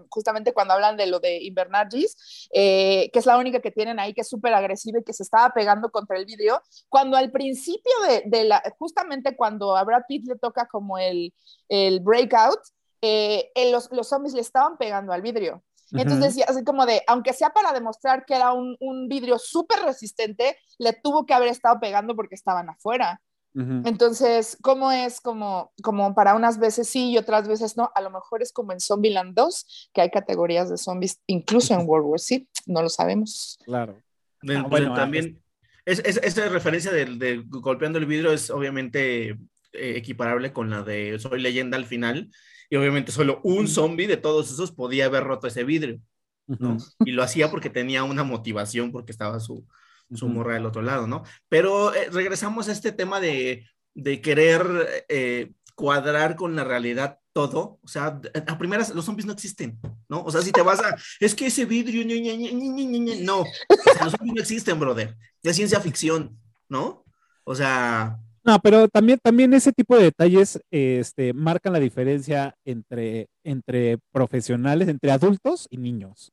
justamente 0.09 0.53
cuando 0.53 0.73
hablan 0.73 0.97
de 0.97 1.07
lo 1.07 1.19
de 1.19 1.43
Invernagis, 1.43 2.49
eh, 2.53 3.09
que 3.11 3.19
es 3.19 3.25
la 3.25 3.37
única 3.37 3.59
que 3.59 3.71
tienen 3.71 3.99
ahí, 3.99 4.13
que 4.13 4.21
es 4.21 4.29
súper 4.29 4.53
agresiva 4.53 4.99
y 4.99 5.03
que 5.03 5.13
se 5.13 5.23
estaba 5.23 5.51
pegando 5.53 5.89
contra 5.91 6.17
el 6.17 6.25
vidrio, 6.25 6.61
cuando 6.87 7.17
al 7.17 7.31
principio 7.31 7.91
de, 8.07 8.23
de 8.25 8.45
la, 8.45 8.61
justamente 8.77 9.35
cuando 9.35 9.75
a 9.75 9.83
Brad 9.83 10.03
Pitt 10.07 10.27
le 10.27 10.35
toca 10.35 10.67
como 10.67 10.97
el, 10.97 11.33
el 11.67 11.99
breakout, 11.99 12.59
eh, 13.01 13.51
los, 13.71 13.91
los 13.91 14.07
zombies 14.07 14.33
le 14.33 14.41
estaban 14.41 14.77
pegando 14.77 15.13
al 15.13 15.21
vidrio. 15.21 15.63
Entonces 15.91 16.35
decía, 16.35 16.45
así 16.47 16.63
como 16.63 16.85
de, 16.85 17.01
aunque 17.07 17.33
sea 17.33 17.49
para 17.49 17.73
demostrar 17.73 18.25
que 18.25 18.35
era 18.35 18.53
un, 18.53 18.75
un 18.79 19.07
vidrio 19.07 19.39
súper 19.39 19.79
resistente, 19.79 20.57
le 20.77 20.93
tuvo 20.93 21.25
que 21.25 21.33
haber 21.33 21.49
estado 21.49 21.79
pegando 21.79 22.15
porque 22.15 22.35
estaban 22.35 22.69
afuera. 22.69 23.21
Entonces, 23.55 24.57
¿cómo 24.61 24.91
es 24.91 25.19
como, 25.19 25.73
como 25.81 26.13
para 26.13 26.35
unas 26.35 26.59
veces 26.59 26.87
sí 26.87 27.09
y 27.11 27.17
otras 27.17 27.47
veces 27.47 27.75
no? 27.75 27.91
A 27.95 28.01
lo 28.01 28.11
mejor 28.11 28.41
es 28.41 28.53
como 28.53 28.71
en 28.71 28.79
Zombieland 28.79 29.35
2, 29.35 29.89
que 29.91 30.01
hay 30.01 30.09
categorías 30.11 30.69
de 30.69 30.77
zombies, 30.77 31.19
incluso 31.27 31.73
en 31.73 31.81
World 31.85 32.05
War 32.07 32.19
Z, 32.19 32.45
no 32.67 32.81
lo 32.81 32.89
sabemos. 32.89 33.57
Claro. 33.65 34.01
Ah, 34.47 34.65
bueno, 34.69 34.93
también, 34.93 35.41
es, 35.85 35.99
es, 36.05 36.17
esa 36.17 36.47
referencia 36.47 36.91
de, 36.91 37.05
de, 37.05 37.43
golpeando 37.47 37.97
el 37.97 38.05
vidrio 38.05 38.31
es 38.31 38.49
obviamente 38.49 39.29
eh, 39.29 39.37
equiparable 39.73 40.53
con 40.53 40.69
la 40.69 40.83
de 40.83 41.17
Soy 41.19 41.41
leyenda 41.41 41.75
al 41.75 41.85
final, 41.85 42.29
y 42.69 42.75
obviamente 42.75 43.11
solo 43.11 43.41
un 43.43 43.67
zombie 43.67 44.07
de 44.07 44.17
todos 44.17 44.51
esos 44.51 44.71
podía 44.71 45.05
haber 45.05 45.23
roto 45.23 45.47
ese 45.47 45.63
vidrio, 45.63 45.99
¿no? 46.47 46.77
Y 47.05 47.11
lo 47.11 47.23
hacía 47.23 47.49
porque 47.49 47.69
tenía 47.69 48.03
una 48.03 48.23
motivación, 48.23 48.91
porque 48.91 49.11
estaba 49.11 49.39
su, 49.39 49.65
su 50.13 50.27
morra 50.27 50.53
del 50.53 50.65
otro 50.65 50.81
lado, 50.81 51.07
¿no? 51.07 51.23
Pero 51.47 51.93
eh, 51.93 52.09
regresamos 52.11 52.69
a 52.69 52.71
este 52.71 52.91
tema 52.91 53.19
de, 53.19 53.67
de 53.93 54.21
querer 54.21 55.05
eh, 55.09 55.51
cuadrar 55.75 56.35
con 56.35 56.55
la 56.55 56.63
realidad 56.63 57.19
todo, 57.33 57.79
o 57.81 57.87
sea, 57.87 58.19
a 58.47 58.57
primeras 58.57 58.93
los 58.93 59.05
zombies 59.05 59.25
no 59.25 59.33
existen, 59.33 59.79
¿no? 60.09 60.23
O 60.23 60.31
sea, 60.31 60.41
si 60.41 60.51
te 60.51 60.61
vas 60.61 60.79
a, 60.81 60.95
es 61.19 61.33
que 61.33 61.47
ese 61.47 61.65
vidrio, 61.65 62.05
no, 62.05 63.41
o 63.41 63.45
sea, 63.93 64.03
los 64.03 64.11
zombies 64.11 64.35
no 64.35 64.41
existen, 64.41 64.79
brother, 64.79 65.15
es 65.41 65.55
ciencia 65.55 65.79
ficción, 65.79 66.37
¿no? 66.67 67.05
O 67.43 67.55
sea, 67.55 68.19
no, 68.43 68.59
pero 68.59 68.87
también, 68.87 69.19
también 69.21 69.53
ese 69.53 69.71
tipo 69.73 69.95
de 69.95 70.03
detalles 70.03 70.59
este, 70.71 71.33
marcan 71.33 71.73
la 71.73 71.79
diferencia 71.79 72.55
entre, 72.65 73.27
entre 73.43 73.97
profesionales, 74.11 74.87
entre 74.87 75.11
adultos 75.11 75.67
y 75.69 75.77
niños. 75.77 76.31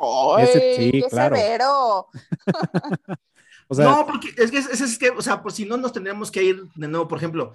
¡Ay, 0.00 0.46
sí, 0.52 0.90
qué 0.92 1.10
severo! 1.10 2.08
no, 3.68 4.06
porque 4.06 4.28
es 4.36 4.50
que, 4.50 4.58
es, 4.58 4.98
que, 4.98 5.10
o 5.10 5.22
sea, 5.22 5.42
por 5.42 5.52
si 5.52 5.66
no 5.66 5.76
nos 5.76 5.92
tendríamos 5.92 6.30
que 6.30 6.42
ir 6.42 6.62
de 6.74 6.88
nuevo, 6.88 7.06
por 7.06 7.18
ejemplo, 7.18 7.54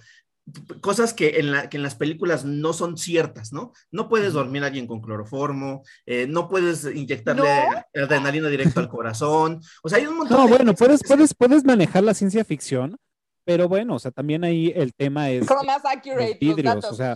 cosas 0.80 1.14
que 1.14 1.40
en, 1.40 1.52
la, 1.52 1.70
que 1.70 1.78
en 1.78 1.84
las 1.84 1.96
películas 1.96 2.46
no 2.46 2.72
son 2.74 2.98
ciertas, 2.98 3.52
¿no? 3.52 3.74
No 3.92 4.08
puedes 4.08 4.34
dormir 4.34 4.64
a 4.64 4.68
alguien 4.68 4.86
con 4.86 5.02
cloroformo, 5.02 5.84
eh, 6.06 6.28
no 6.30 6.48
puedes 6.48 6.86
inyectarle 6.86 7.50
adrenalina 7.96 8.48
directo 8.50 8.80
al 8.80 8.90
corazón, 8.90 9.62
o 9.82 9.90
sea, 9.90 9.98
hay 9.98 10.06
un 10.06 10.18
montón 10.18 10.38
No, 10.38 10.48
bueno, 10.48 10.76
puedes, 10.76 11.02
puedes, 11.04 11.34
puedes 11.34 11.64
manejar 11.66 12.04
la 12.04 12.14
ciencia 12.14 12.46
ficción, 12.46 12.98
pero 13.46 13.70
bueno, 13.70 13.96
o 13.96 14.00
sea, 14.00 14.12
también 14.12 14.44
ahí 14.44 14.74
el 14.76 14.94
tema 14.94 15.30
es. 15.30 15.48
Como 15.48 15.64
más 15.64 15.86
accurate. 15.86 16.38
Vidrios, 16.42 16.84
o 16.86 16.96
sea, 16.96 17.16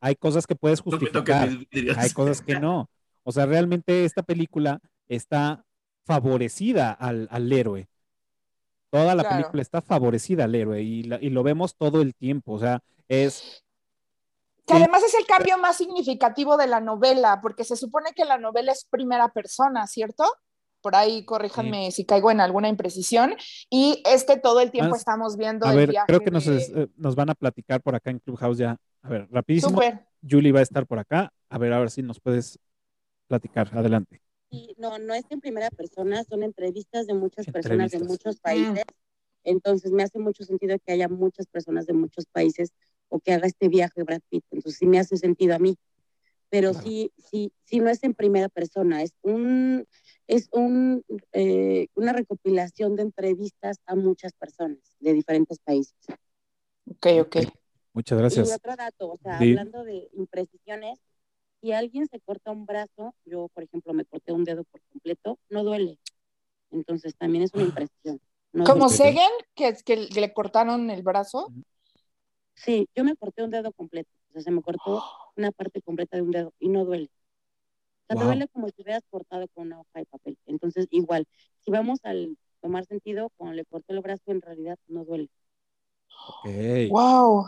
hay 0.00 0.14
cosas 0.14 0.46
que 0.46 0.54
puedes 0.54 0.80
justificar, 0.80 1.48
hay 1.96 2.10
cosas 2.10 2.42
que 2.42 2.60
no. 2.60 2.90
O 3.22 3.32
sea, 3.32 3.46
realmente 3.46 4.04
esta 4.04 4.22
película 4.22 4.78
está 5.08 5.64
favorecida 6.04 6.92
al, 6.92 7.26
al 7.30 7.50
héroe. 7.50 7.88
Toda 8.90 9.14
la 9.14 9.28
película 9.28 9.62
está 9.62 9.80
favorecida 9.80 10.44
al 10.44 10.54
héroe 10.54 10.82
y, 10.82 11.00
y, 11.20 11.30
lo 11.30 11.42
vemos 11.42 11.74
todo 11.74 12.02
el 12.02 12.14
tiempo. 12.14 12.52
O 12.52 12.58
sea, 12.58 12.80
es. 13.08 13.64
Que 14.66 14.74
además 14.74 15.02
es 15.02 15.14
el 15.14 15.26
cambio 15.26 15.58
más 15.58 15.76
significativo 15.76 16.56
de 16.56 16.66
la 16.66 16.80
novela, 16.80 17.40
porque 17.42 17.64
se 17.64 17.76
supone 17.76 18.12
que 18.14 18.24
la 18.24 18.38
novela 18.38 18.72
es 18.72 18.86
primera 18.88 19.28
persona, 19.30 19.86
¿cierto? 19.86 20.24
Por 20.84 20.94
ahí 20.96 21.24
corríjanme 21.24 21.90
si 21.92 22.04
caigo 22.04 22.30
en 22.30 22.42
alguna 22.42 22.68
imprecisión, 22.68 23.34
y 23.70 24.02
es 24.04 24.24
que 24.24 24.36
todo 24.36 24.60
el 24.60 24.70
tiempo 24.70 24.94
estamos 24.94 25.38
viendo... 25.38 25.64
A 25.64 25.74
ver, 25.74 25.94
creo 26.06 26.20
que 26.20 26.30
nos, 26.30 26.46
eh, 26.46 26.90
nos, 26.98 27.14
van 27.14 27.30
a 27.30 27.34
platicar 27.34 27.80
por 27.80 27.94
acá 27.94 28.10
en 28.10 28.18
Clubhouse 28.18 28.58
ya. 28.58 28.76
A 29.00 29.08
ver, 29.08 29.26
rapidísimo. 29.30 29.80
Julie 30.28 30.52
va 30.52 30.60
a 30.60 30.62
estar 30.62 30.86
por 30.86 30.98
acá. 30.98 31.32
A 31.48 31.56
ver, 31.56 31.72
a 31.72 31.78
ver 31.78 31.90
si 31.90 32.02
nos 32.02 32.20
puedes 32.20 32.58
platicar. 33.28 33.70
Adelante. 33.72 34.20
Sí, 34.50 34.74
no, 34.76 34.98
no 34.98 35.14
es 35.14 35.24
en 35.30 35.40
primera 35.40 35.70
persona, 35.70 36.22
son 36.24 36.42
entrevistas 36.42 37.06
de 37.06 37.14
muchas 37.14 37.46
personas 37.46 37.90
de 37.90 38.00
muchos 38.00 38.38
países. 38.40 38.84
Entonces 39.42 39.90
me 39.90 40.02
hace 40.02 40.18
mucho 40.18 40.44
sentido 40.44 40.76
que 40.84 40.92
haya 40.92 41.08
muchas 41.08 41.46
personas 41.46 41.86
de 41.86 41.94
muchos 41.94 42.26
países 42.26 42.74
o 43.08 43.20
que 43.20 43.32
haga 43.32 43.46
este 43.46 43.68
viaje 43.68 44.02
Brad 44.02 44.20
Pitt. 44.28 44.44
Entonces 44.50 44.78
sí 44.78 44.86
me 44.86 44.98
hace 44.98 45.16
sentido 45.16 45.54
a 45.54 45.58
mí. 45.58 45.78
Pero 46.50 46.72
sí, 46.74 47.12
sí, 47.18 47.52
sí 47.64 47.80
no 47.80 47.90
es 47.90 48.02
en 48.04 48.14
primera 48.14 48.48
persona, 48.48 49.02
es 49.02 49.12
un, 49.22 49.86
es 50.26 50.48
un, 50.52 51.04
eh, 51.32 51.88
una 51.94 52.12
recopilación 52.12 52.96
de 52.96 53.02
entrevistas 53.02 53.78
a 53.86 53.96
muchas 53.96 54.32
personas 54.34 54.78
de 55.00 55.12
diferentes 55.12 55.58
países. 55.58 55.96
Ok, 56.86 57.06
ok. 57.20 57.36
Muchas 57.92 58.18
gracias. 58.18 58.48
Y 58.48 58.52
otro 58.52 58.76
dato, 58.76 59.12
o 59.12 59.18
sea, 59.18 59.38
hablando 59.38 59.84
de 59.84 60.08
imprecisiones, 60.14 61.00
si 61.60 61.72
alguien 61.72 62.06
se 62.08 62.20
corta 62.20 62.50
un 62.50 62.66
brazo, 62.66 63.14
yo, 63.24 63.48
por 63.54 63.62
ejemplo, 63.62 63.94
me 63.94 64.04
corté 64.04 64.32
un 64.32 64.44
dedo 64.44 64.64
por 64.64 64.80
completo, 64.82 65.38
no 65.48 65.64
duele. 65.64 65.98
Entonces, 66.70 67.14
también 67.16 67.44
es 67.44 67.54
una 67.54 67.64
imprecisión. 67.64 68.20
¿Como 68.64 68.88
Segen, 68.88 69.30
que, 69.54 69.74
que 69.84 69.96
le 69.96 70.32
cortaron 70.32 70.90
el 70.90 71.02
brazo? 71.02 71.52
Sí, 72.54 72.88
yo 72.94 73.02
me 73.04 73.16
corté 73.16 73.42
un 73.42 73.50
dedo 73.50 73.72
completo. 73.72 74.10
Sea, 74.34 74.42
se 74.42 74.50
me 74.50 74.62
cortó 74.62 75.02
una 75.36 75.52
parte 75.52 75.80
completa 75.82 76.16
de 76.16 76.22
un 76.22 76.30
dedo 76.30 76.52
y 76.58 76.68
no 76.68 76.84
duele. 76.84 77.10
O 78.08 78.14
sea, 78.14 78.22
duele 78.24 78.48
como 78.48 78.68
si 78.68 78.82
hubieras 78.82 79.02
cortado 79.10 79.48
con 79.54 79.66
una 79.68 79.80
hoja 79.80 80.00
de 80.00 80.06
papel. 80.06 80.36
Entonces, 80.46 80.86
igual, 80.90 81.26
si 81.60 81.70
vamos 81.70 82.00
al 82.04 82.36
tomar 82.60 82.84
sentido, 82.84 83.30
cuando 83.36 83.56
le 83.56 83.64
corté 83.64 83.94
el 83.94 84.00
brazo, 84.00 84.22
en 84.26 84.42
realidad 84.42 84.78
no 84.88 85.04
duele. 85.04 85.28
Ok. 86.28 86.90
¡Wow! 86.90 87.46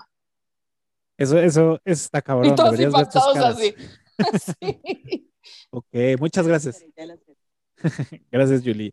Eso, 1.18 1.39
eso, 1.39 1.74
eso 1.84 2.05
está 2.05 2.22
cabrón. 2.22 2.53
Y 2.53 2.55
todos 2.55 2.72
deberías 2.72 2.93
ver 2.95 3.07
tus 3.07 3.16
impactados 3.16 3.34
caras. 3.34 3.57
así. 3.57 3.74
Sí. 4.61 5.30
Ok, 5.70 5.95
muchas 6.18 6.47
gracias. 6.47 6.84
Gracias, 8.30 8.62
Julie. 8.64 8.93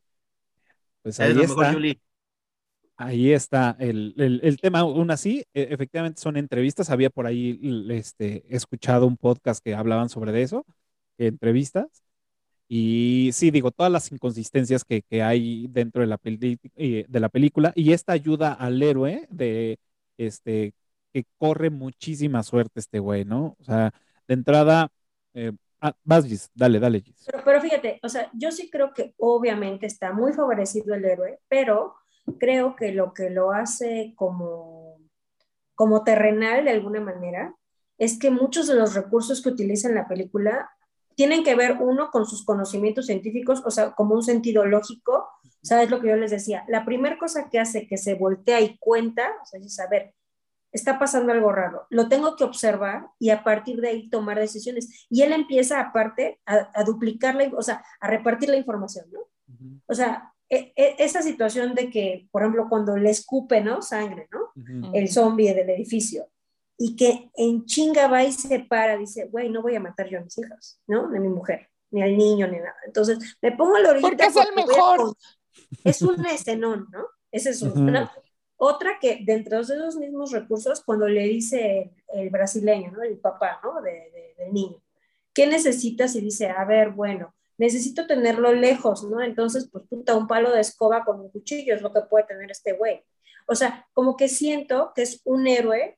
Pues 1.01 1.15
Es 1.15 1.19
ahí 1.19 1.33
mejor, 1.33 1.63
está. 1.63 1.73
Julie. 1.73 2.01
Ahí 2.95 3.33
está 3.33 3.75
el, 3.79 4.13
el- 4.17 4.59
tema, 4.59 4.79
aún 4.79 5.09
así, 5.11 5.43
e- 5.53 5.67
efectivamente 5.71 6.21
son 6.21 6.37
entrevistas, 6.37 6.89
había 6.91 7.09
por 7.09 7.25
ahí 7.25 7.59
este, 7.89 8.43
escuchado 8.55 9.07
un 9.07 9.17
podcast 9.17 9.63
que 9.63 9.73
hablaban 9.73 10.09
sobre 10.09 10.41
eso, 10.41 10.65
entrevistas, 11.17 12.03
y 12.67 13.31
sí, 13.33 13.51
digo, 13.51 13.71
todas 13.71 13.91
las 13.91 14.11
inconsistencias 14.11 14.83
que, 14.85 15.01
que 15.03 15.23
hay 15.23 15.67
dentro 15.69 16.01
de 16.01 16.07
la, 16.07 16.19
eh, 16.23 17.05
de 17.07 17.19
la 17.19 17.29
película, 17.29 17.73
y 17.75 17.93
esta 17.93 18.13
ayuda 18.13 18.53
al 18.53 18.81
héroe 18.81 19.27
de, 19.29 19.79
este, 20.17 20.73
que 21.13 21.25
corre 21.37 21.69
muchísima 21.69 22.43
suerte 22.43 22.79
este 22.79 22.99
güey, 22.99 23.25
¿no? 23.25 23.55
O 23.59 23.63
sea, 23.63 23.91
de 24.27 24.33
entrada, 24.33 24.89
eh, 25.33 25.51
ah, 25.81 25.93
vas, 26.03 26.25
Gis, 26.25 26.49
dale, 26.53 26.79
dale, 26.79 27.01
Gis. 27.01 27.23
Pero, 27.25 27.43
pero 27.43 27.61
fíjate, 27.61 27.99
o 28.03 28.09
sea, 28.09 28.29
yo 28.33 28.51
sí 28.51 28.69
creo 28.69 28.93
que 28.93 29.13
obviamente 29.17 29.85
está 29.85 30.13
muy 30.13 30.33
favorecido 30.33 30.95
el 30.95 31.05
héroe, 31.05 31.39
pero 31.47 31.95
creo 32.39 32.75
que 32.75 32.91
lo 32.91 33.13
que 33.13 33.29
lo 33.29 33.51
hace 33.51 34.13
como, 34.15 34.99
como 35.75 36.03
terrenal 36.03 36.65
de 36.65 36.71
alguna 36.71 37.01
manera 37.01 37.55
es 37.97 38.17
que 38.17 38.31
muchos 38.31 38.67
de 38.67 38.75
los 38.75 38.93
recursos 38.95 39.41
que 39.41 39.49
utiliza 39.49 39.87
en 39.87 39.95
la 39.95 40.07
película 40.07 40.69
tienen 41.15 41.43
que 41.43 41.55
ver 41.55 41.77
uno 41.79 42.09
con 42.11 42.25
sus 42.25 42.43
conocimientos 42.43 43.05
científicos, 43.05 43.61
o 43.65 43.71
sea, 43.71 43.91
como 43.91 44.15
un 44.15 44.23
sentido 44.23 44.65
lógico, 44.65 45.29
¿sabes 45.61 45.89
lo 45.89 46.01
que 46.01 46.09
yo 46.09 46.15
les 46.15 46.31
decía? 46.31 46.65
La 46.67 46.85
primera 46.85 47.17
cosa 47.17 47.49
que 47.49 47.59
hace 47.59 47.87
que 47.87 47.97
se 47.97 48.15
voltea 48.15 48.61
y 48.61 48.77
cuenta, 48.79 49.29
o 49.41 49.45
sea, 49.45 49.59
es 49.59 49.75
saber, 49.75 50.15
está 50.71 50.97
pasando 50.97 51.31
algo 51.31 51.51
raro, 51.51 51.85
lo 51.91 52.09
tengo 52.09 52.35
que 52.35 52.43
observar 52.43 53.07
y 53.19 53.29
a 53.29 53.43
partir 53.43 53.79
de 53.79 53.89
ahí 53.89 54.09
tomar 54.09 54.39
decisiones. 54.39 55.05
Y 55.09 55.21
él 55.21 55.33
empieza 55.33 55.79
aparte 55.79 56.41
a, 56.45 56.71
a 56.73 56.83
duplicar, 56.83 57.35
la, 57.35 57.51
o 57.55 57.61
sea, 57.61 57.83
a 57.99 58.07
repartir 58.07 58.49
la 58.49 58.57
información, 58.57 59.05
¿no? 59.11 59.19
O 59.85 59.93
sea, 59.93 60.32
esa 60.49 61.21
situación 61.21 61.73
de 61.73 61.89
que, 61.89 62.27
por 62.31 62.41
ejemplo, 62.43 62.67
cuando 62.69 62.95
le 62.97 63.09
escupe, 63.09 63.61
¿no? 63.61 63.81
Sangre, 63.81 64.27
¿no? 64.31 64.91
El 64.93 65.09
zombie 65.09 65.53
del 65.53 65.69
edificio. 65.69 66.27
Y 66.77 66.95
que 66.95 67.29
en 67.35 67.65
chinga 67.65 68.07
va 68.07 68.23
y 68.23 68.31
se 68.31 68.59
para, 68.59 68.97
dice, 68.97 69.25
güey, 69.25 69.49
no 69.49 69.61
voy 69.61 69.75
a 69.75 69.79
matar 69.79 70.09
yo 70.09 70.19
a 70.19 70.21
mis 70.21 70.37
hijas, 70.37 70.79
¿no? 70.87 71.09
Ni 71.09 71.17
a 71.17 71.21
mi 71.21 71.29
mujer, 71.29 71.69
ni 71.91 72.01
al 72.01 72.17
niño, 72.17 72.47
ni 72.47 72.57
nada. 72.57 72.75
Entonces, 72.85 73.37
me 73.41 73.51
pongo 73.51 73.75
a 73.75 73.79
la 73.79 73.89
orilla. 73.91 74.07
Porque 74.07 74.25
es 74.25 74.35
el 74.35 74.55
mejor. 74.55 75.15
Es 75.83 76.01
un 76.01 76.25
escenón, 76.25 76.87
¿no? 76.91 77.05
Ese 77.31 77.51
es 77.51 77.61
una. 77.61 78.11
Otra 78.57 78.97
que 78.99 79.19
dentro 79.25 79.57
de 79.57 79.63
esos 79.63 79.97
mismos 79.97 80.31
recursos, 80.31 80.83
cuando 80.83 81.07
le 81.07 81.23
dice 81.23 81.91
el, 82.13 82.29
brasileño, 82.29 82.91
¿no? 82.91 83.01
El 83.01 83.17
papá, 83.17 83.59
¿no? 83.63 83.81
De, 83.81 83.91
de- 83.91 84.35
del 84.37 84.53
niño, 84.53 84.81
¿qué 85.33 85.47
necesitas? 85.47 86.15
Y 86.15 86.21
dice, 86.21 86.47
a 86.49 86.63
ver, 86.65 86.89
bueno, 86.91 87.33
necesito 87.63 88.05
tenerlo 88.05 88.51
lejos, 88.51 89.03
¿no? 89.05 89.21
Entonces, 89.21 89.69
pues 89.71 89.85
puta, 89.89 90.15
un 90.15 90.27
palo 90.27 90.51
de 90.51 90.59
escoba 90.59 91.05
con 91.05 91.21
un 91.21 91.29
cuchillo 91.29 91.73
es 91.73 91.81
lo 91.81 91.93
que 91.93 92.01
puede 92.01 92.25
tener 92.25 92.51
este 92.51 92.73
güey. 92.73 93.03
O 93.47 93.55
sea, 93.55 93.87
como 93.93 94.17
que 94.17 94.27
siento 94.27 94.91
que 94.93 95.03
es 95.03 95.21
un 95.23 95.47
héroe 95.47 95.97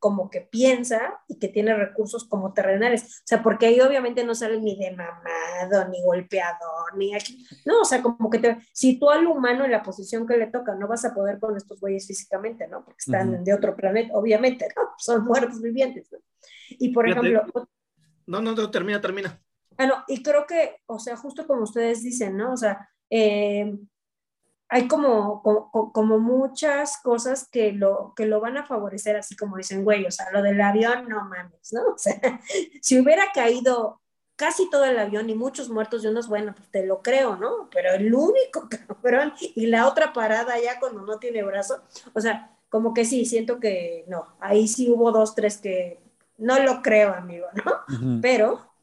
como 0.00 0.28
que 0.28 0.42
piensa 0.42 1.22
y 1.28 1.38
que 1.38 1.48
tiene 1.48 1.74
recursos 1.74 2.24
como 2.28 2.52
terrenales. 2.52 3.04
O 3.04 3.26
sea, 3.26 3.42
porque 3.42 3.66
ahí 3.66 3.80
obviamente 3.80 4.24
no 4.24 4.34
sale 4.34 4.60
ni 4.60 4.76
de 4.76 4.90
mamado, 4.90 5.88
ni 5.88 6.02
golpeador, 6.02 6.96
ni 6.96 7.14
aquí. 7.14 7.46
No, 7.64 7.80
o 7.82 7.84
sea, 7.84 8.02
como 8.02 8.28
que 8.28 8.38
te, 8.38 8.58
si 8.72 8.98
tú 8.98 9.08
al 9.08 9.26
humano 9.26 9.64
en 9.64 9.70
la 9.70 9.82
posición 9.82 10.26
que 10.26 10.36
le 10.36 10.48
toca 10.48 10.74
no 10.74 10.88
vas 10.88 11.04
a 11.04 11.14
poder 11.14 11.38
con 11.38 11.56
estos 11.56 11.80
güeyes 11.80 12.06
físicamente, 12.06 12.66
¿no? 12.66 12.84
Porque 12.84 12.98
están 12.98 13.44
de 13.44 13.54
otro 13.54 13.74
planeta, 13.76 14.12
obviamente, 14.14 14.66
¿no? 14.76 14.82
Son 14.98 15.24
muertos 15.24 15.62
vivientes, 15.62 16.08
¿no? 16.12 16.18
Y 16.70 16.92
por 16.92 17.06
Fíjate. 17.06 17.28
ejemplo, 17.28 17.68
No, 18.26 18.42
no, 18.42 18.52
no, 18.52 18.70
termina, 18.70 19.00
termina. 19.00 19.40
Ah, 19.76 19.86
no, 19.86 20.04
y 20.08 20.22
creo 20.22 20.46
que, 20.46 20.76
o 20.86 20.98
sea, 20.98 21.16
justo 21.16 21.46
como 21.46 21.62
ustedes 21.62 22.02
dicen, 22.02 22.36
¿no? 22.36 22.52
O 22.52 22.56
sea, 22.56 22.88
eh, 23.10 23.76
hay 24.68 24.88
como, 24.88 25.42
como, 25.42 25.92
como 25.92 26.18
muchas 26.18 26.96
cosas 27.02 27.48
que 27.50 27.72
lo, 27.72 28.12
que 28.16 28.26
lo 28.26 28.40
van 28.40 28.56
a 28.56 28.66
favorecer, 28.66 29.16
así 29.16 29.36
como 29.36 29.56
dicen, 29.56 29.84
güey, 29.84 30.04
o 30.04 30.10
sea, 30.10 30.30
lo 30.32 30.42
del 30.42 30.60
avión, 30.60 31.08
no 31.08 31.24
mames, 31.24 31.72
¿no? 31.72 31.82
O 31.94 31.98
sea, 31.98 32.40
si 32.82 32.98
hubiera 32.98 33.30
caído 33.32 34.00
casi 34.36 34.68
todo 34.70 34.84
el 34.84 34.98
avión 34.98 35.30
y 35.30 35.34
muchos 35.34 35.68
muertos 35.68 36.04
y 36.04 36.08
unos, 36.08 36.28
bueno, 36.28 36.54
pues 36.56 36.68
te 36.70 36.84
lo 36.86 37.02
creo, 37.02 37.36
¿no? 37.36 37.68
Pero 37.70 37.92
el 37.92 38.12
único 38.14 38.68
cabrón 38.88 39.32
y 39.38 39.66
la 39.66 39.86
otra 39.86 40.12
parada 40.12 40.58
ya 40.60 40.80
cuando 40.80 41.02
no 41.02 41.18
tiene 41.18 41.42
brazo, 41.42 41.82
o 42.12 42.20
sea, 42.20 42.50
como 42.68 42.92
que 42.94 43.04
sí, 43.04 43.24
siento 43.24 43.60
que 43.60 44.04
no, 44.08 44.34
ahí 44.40 44.66
sí 44.66 44.90
hubo 44.90 45.12
dos, 45.12 45.34
tres 45.36 45.58
que 45.58 46.00
no 46.38 46.58
lo 46.58 46.82
creo, 46.82 47.14
amigo, 47.14 47.46
¿no? 47.64 48.20
Pero, 48.20 48.73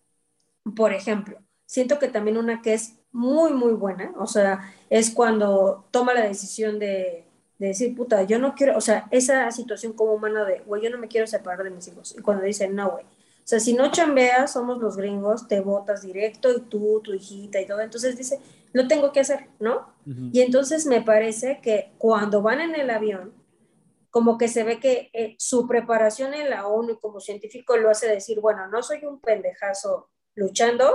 por 0.75 0.93
ejemplo, 0.93 1.39
siento 1.65 1.99
que 1.99 2.07
también 2.07 2.37
una 2.37 2.61
que 2.61 2.73
es 2.73 2.95
muy, 3.11 3.53
muy 3.53 3.73
buena, 3.73 4.13
o 4.17 4.27
sea, 4.27 4.73
es 4.89 5.11
cuando 5.11 5.87
toma 5.91 6.13
la 6.13 6.23
decisión 6.23 6.79
de, 6.79 7.25
de 7.59 7.67
decir, 7.67 7.95
puta, 7.95 8.23
yo 8.23 8.39
no 8.39 8.55
quiero, 8.55 8.77
o 8.77 8.81
sea, 8.81 9.07
esa 9.11 9.51
situación 9.51 9.93
como 9.93 10.13
humana 10.13 10.45
de, 10.45 10.61
güey, 10.61 10.81
yo 10.81 10.89
no 10.89 10.97
me 10.97 11.07
quiero 11.07 11.27
separar 11.27 11.63
de 11.63 11.69
mis 11.69 11.87
hijos. 11.87 12.15
Y 12.17 12.21
cuando 12.21 12.43
dicen, 12.43 12.75
no, 12.75 12.91
güey, 12.91 13.05
o 13.05 13.47
sea, 13.47 13.59
si 13.59 13.73
no 13.73 13.91
chambeas, 13.91 14.53
somos 14.53 14.79
los 14.79 14.97
gringos, 14.97 15.47
te 15.47 15.59
votas 15.59 16.01
directo 16.03 16.51
y 16.51 16.61
tú, 16.61 17.01
tu 17.03 17.13
hijita 17.13 17.59
y 17.59 17.65
todo. 17.65 17.81
Entonces 17.81 18.17
dice, 18.17 18.39
lo 18.71 18.87
tengo 18.87 19.11
que 19.11 19.19
hacer, 19.19 19.47
¿no? 19.59 19.93
Y 20.05 20.41
entonces 20.41 20.85
me 20.85 21.01
parece 21.01 21.59
que 21.61 21.91
cuando 21.97 22.41
van 22.41 22.61
en 22.61 22.75
el 22.75 22.89
avión, 22.89 23.33
como 24.09 24.37
que 24.37 24.47
se 24.47 24.63
ve 24.63 24.79
que 24.79 25.09
eh, 25.13 25.35
su 25.37 25.67
preparación 25.67 26.33
en 26.33 26.49
la 26.49 26.67
ONU 26.67 26.99
como 26.99 27.19
científico 27.19 27.77
lo 27.77 27.89
hace 27.89 28.07
decir, 28.07 28.39
bueno, 28.41 28.67
no 28.67 28.83
soy 28.83 29.05
un 29.05 29.19
pendejazo 29.19 30.09
luchando, 30.41 30.91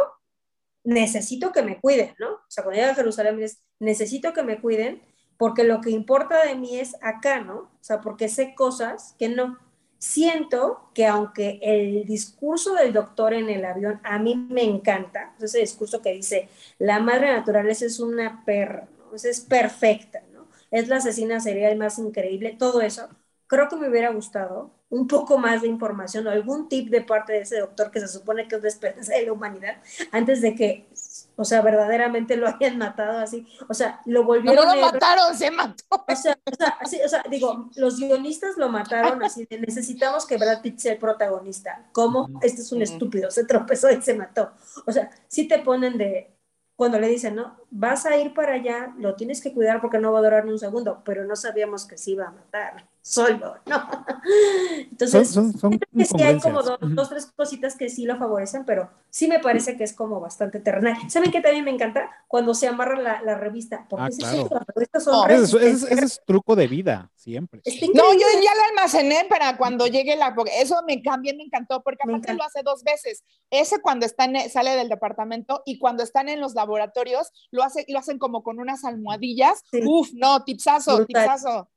necesito 0.84 1.52
que 1.52 1.62
me 1.62 1.80
cuiden, 1.80 2.14
¿no? 2.18 2.32
O 2.34 2.44
sea, 2.48 2.64
cuando 2.64 2.80
llega 2.80 2.92
a 2.92 2.96
Jerusalén 2.96 3.42
es, 3.42 3.60
necesito 3.80 4.32
que 4.32 4.42
me 4.42 4.60
cuiden 4.60 5.02
porque 5.36 5.64
lo 5.64 5.80
que 5.80 5.90
importa 5.90 6.44
de 6.44 6.54
mí 6.54 6.78
es 6.78 6.96
acá, 7.02 7.40
¿no? 7.40 7.56
O 7.58 7.78
sea, 7.80 8.00
porque 8.00 8.28
sé 8.28 8.54
cosas 8.54 9.14
que 9.18 9.28
no. 9.28 9.58
Siento 9.98 10.90
que 10.94 11.06
aunque 11.06 11.58
el 11.62 12.04
discurso 12.06 12.74
del 12.74 12.92
doctor 12.92 13.32
en 13.34 13.48
el 13.48 13.64
avión 13.64 14.00
a 14.04 14.18
mí 14.18 14.34
me 14.36 14.62
encanta, 14.62 15.34
ese 15.40 15.58
discurso 15.60 16.02
que 16.02 16.12
dice, 16.12 16.48
la 16.78 17.00
madre 17.00 17.28
naturaleza 17.32 17.86
es 17.86 17.98
una 17.98 18.44
perra, 18.44 18.88
¿no? 18.98 19.14
es 19.14 19.40
perfecta, 19.40 20.22
¿no? 20.32 20.46
Es 20.70 20.88
la 20.88 20.96
asesina 20.96 21.40
serial 21.40 21.76
más 21.76 21.98
increíble, 21.98 22.56
todo 22.58 22.80
eso. 22.82 23.08
Creo 23.46 23.68
que 23.68 23.76
me 23.76 23.88
hubiera 23.88 24.10
gustado 24.10 24.72
un 24.88 25.06
poco 25.08 25.38
más 25.38 25.62
de 25.62 25.68
información 25.68 26.26
o 26.26 26.30
algún 26.30 26.68
tip 26.68 26.90
de 26.90 27.02
parte 27.02 27.32
de 27.32 27.40
ese 27.40 27.58
doctor 27.60 27.90
que 27.90 28.00
se 28.00 28.08
supone 28.08 28.46
que 28.46 28.56
es 28.56 28.62
la 28.62 28.68
esperanza 28.68 29.12
de 29.14 29.26
la 29.26 29.32
humanidad 29.32 29.82
antes 30.12 30.40
de 30.40 30.54
que, 30.54 30.88
o 31.36 31.44
sea, 31.44 31.60
verdaderamente 31.62 32.36
lo 32.36 32.46
hayan 32.48 32.78
matado 32.78 33.18
así. 33.18 33.46
O 33.68 33.74
sea, 33.74 34.00
lo 34.04 34.22
No, 34.22 34.26
volvieron 34.26 34.68
no 34.68 34.74
lo 34.74 34.80
héroe. 34.80 34.92
mataron, 34.92 35.34
se 35.36 35.50
mató. 35.50 35.84
O 36.08 36.16
sea, 36.16 36.38
o 36.44 36.54
sea, 36.56 36.68
así, 36.80 37.00
o 37.04 37.08
sea, 37.08 37.24
digo, 37.28 37.70
los 37.74 37.98
guionistas 37.98 38.56
lo 38.56 38.68
mataron 38.68 39.22
así 39.24 39.44
de 39.46 39.58
necesitamos 39.60 40.26
que 40.26 40.36
Brad 40.38 40.62
Pitt 40.62 40.78
sea 40.78 40.92
el 40.92 40.98
protagonista. 40.98 41.88
¿Cómo? 41.92 42.30
Este 42.40 42.62
es 42.62 42.72
un 42.72 42.82
estúpido, 42.82 43.30
se 43.30 43.44
tropezó 43.44 43.90
y 43.90 44.00
se 44.02 44.14
mató. 44.14 44.52
O 44.86 44.92
sea, 44.92 45.10
sí 45.28 45.48
te 45.48 45.58
ponen 45.58 45.98
de, 45.98 46.36
cuando 46.76 46.98
le 47.00 47.08
dicen, 47.08 47.34
no, 47.36 47.56
vas 47.70 48.06
a 48.06 48.16
ir 48.16 48.34
para 48.34 48.54
allá, 48.54 48.94
lo 48.98 49.16
tienes 49.16 49.40
que 49.40 49.52
cuidar 49.52 49.80
porque 49.80 49.98
no 49.98 50.12
va 50.12 50.20
a 50.20 50.22
durar 50.22 50.44
ni 50.44 50.52
un 50.52 50.58
segundo, 50.58 51.02
pero 51.04 51.24
no 51.24 51.34
sabíamos 51.36 51.86
que 51.86 51.98
se 51.98 52.12
iba 52.12 52.26
a 52.26 52.30
matar 52.30 52.88
solo, 53.08 53.54
¿no? 53.66 53.76
Son, 53.78 54.04
Entonces, 54.90 55.30
son, 55.30 55.56
son 55.58 55.78
que 55.78 56.04
sí 56.04 56.22
hay 56.22 56.40
como 56.40 56.60
dos, 56.62 56.78
dos, 56.80 57.08
tres 57.08 57.26
cositas 57.36 57.76
que 57.76 57.88
sí 57.88 58.04
lo 58.04 58.16
favorecen, 58.16 58.64
pero 58.64 58.90
sí 59.10 59.28
me 59.28 59.38
parece 59.38 59.76
que 59.76 59.84
es 59.84 59.92
como 59.92 60.18
bastante 60.20 60.58
terrenal. 60.58 60.96
¿Saben 61.08 61.30
qué 61.30 61.40
también 61.40 61.64
me 61.64 61.70
encanta? 61.70 62.10
Cuando 62.26 62.52
se 62.54 62.66
amarra 62.66 63.00
la, 63.00 63.22
la 63.22 63.36
revista. 63.38 63.86
Porque 63.88 64.06
Ah, 64.06 64.10
sí, 64.10 64.18
claro. 64.18 64.48
las 64.50 64.66
revistas 64.74 65.04
son 65.04 65.12
No, 65.14 65.26
Ese 65.34 65.42
es, 65.44 65.54
ese 65.54 65.94
es- 65.94 66.02
ese 66.02 66.20
truco 66.26 66.56
de 66.56 66.66
vida, 66.66 67.10
siempre. 67.14 67.62
No, 67.94 68.12
yo 68.12 68.26
ya 68.42 68.54
la 68.54 68.64
almacené 68.70 69.24
para 69.28 69.56
cuando 69.56 69.86
llegue 69.86 70.16
la. 70.16 70.34
porque 70.34 70.60
Eso 70.60 70.82
me 70.86 70.96
también 70.98 71.36
me 71.36 71.44
encantó, 71.44 71.82
porque 71.84 72.02
aparte 72.02 72.32
encanta. 72.32 72.42
lo 72.42 72.44
hace 72.44 72.62
dos 72.64 72.82
veces. 72.82 73.22
Ese 73.50 73.80
cuando 73.80 74.04
está 74.04 74.24
en- 74.24 74.50
sale 74.50 74.70
del 74.74 74.88
departamento 74.88 75.62
y 75.64 75.78
cuando 75.78 76.02
están 76.02 76.28
en 76.28 76.40
los 76.40 76.54
laboratorios, 76.54 77.30
lo, 77.52 77.62
hace, 77.62 77.84
lo 77.88 78.00
hacen 78.00 78.18
como 78.18 78.42
con 78.42 78.58
unas 78.58 78.84
almohadillas. 78.84 79.62
Sí. 79.70 79.80
Uf, 79.86 80.08
no, 80.14 80.42
tipsazo, 80.44 80.96
Brutal. 80.96 81.06
tipsazo. 81.22 81.68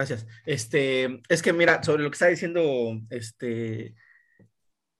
Gracias. 0.00 0.28
Este, 0.46 1.20
es 1.28 1.42
que 1.42 1.52
mira, 1.52 1.82
sobre 1.82 2.04
lo 2.04 2.10
que 2.10 2.14
está 2.14 2.28
diciendo 2.28 3.00
este 3.10 3.96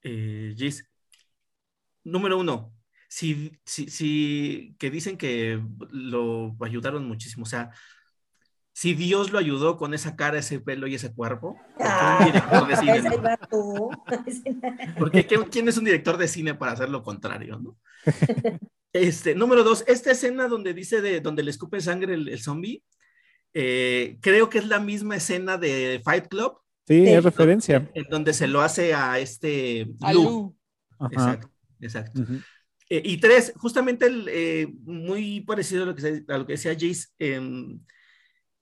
eh, 0.02 0.54
Gis, 0.56 0.90
número 2.02 2.36
uno, 2.36 2.74
si, 3.08 3.52
si, 3.64 3.88
si 3.90 4.74
que 4.76 4.90
dicen 4.90 5.16
que 5.16 5.62
lo 5.90 6.56
ayudaron 6.60 7.06
muchísimo, 7.06 7.44
o 7.44 7.46
sea, 7.46 7.70
si 8.72 8.94
Dios 8.94 9.30
lo 9.30 9.38
ayudó 9.38 9.76
con 9.76 9.94
esa 9.94 10.16
cara, 10.16 10.38
ese 10.40 10.58
pelo 10.58 10.88
y 10.88 10.96
ese 10.96 11.14
cuerpo. 11.14 11.56
Ah, 11.78 12.18
un 12.20 12.26
director 12.26 12.66
de 12.66 12.76
cine, 12.76 12.96
ese 12.98 13.08
¿no? 13.10 13.22
vato. 13.22 13.90
Porque 14.98 15.28
¿qué- 15.28 15.46
¿quién 15.48 15.68
es 15.68 15.78
un 15.78 15.84
director 15.84 16.16
de 16.16 16.26
cine 16.26 16.54
para 16.56 16.72
hacer 16.72 16.88
lo 16.88 17.04
contrario, 17.04 17.60
no? 17.60 17.78
Este, 18.92 19.36
número 19.36 19.62
dos, 19.62 19.84
esta 19.86 20.10
escena 20.10 20.48
donde 20.48 20.74
dice 20.74 21.00
de 21.00 21.20
donde 21.20 21.44
le 21.44 21.52
escupe 21.52 21.80
sangre 21.80 22.14
el, 22.14 22.28
el 22.28 22.40
zombie, 22.40 22.82
eh, 23.54 24.18
creo 24.20 24.48
que 24.50 24.58
es 24.58 24.66
la 24.66 24.78
misma 24.80 25.16
escena 25.16 25.58
de 25.58 26.00
Fight 26.04 26.28
Club, 26.28 26.58
Sí, 26.86 27.04
Sí. 27.04 27.08
es 27.12 27.22
referencia. 27.22 27.90
en 27.94 28.04
donde 28.08 28.32
se 28.32 28.46
lo 28.48 28.62
hace 28.62 28.94
a 28.94 29.18
este 29.18 29.88
A 30.00 30.12
Lou. 30.14 30.24
Lu. 30.24 30.56
Ajá. 30.98 31.10
Exacto, 31.12 31.50
exacto. 31.80 32.22
Eh, 32.88 33.02
y 33.04 33.18
tres, 33.18 33.52
justamente 33.56 34.06
el, 34.06 34.26
eh, 34.30 34.68
muy 34.84 35.42
parecido 35.42 35.82
a 35.82 35.86
lo 35.86 35.94
que, 35.94 36.00
se- 36.00 36.24
a 36.28 36.38
lo 36.38 36.46
que 36.46 36.54
decía 36.54 36.72
Jace, 36.72 37.08
em, 37.18 37.80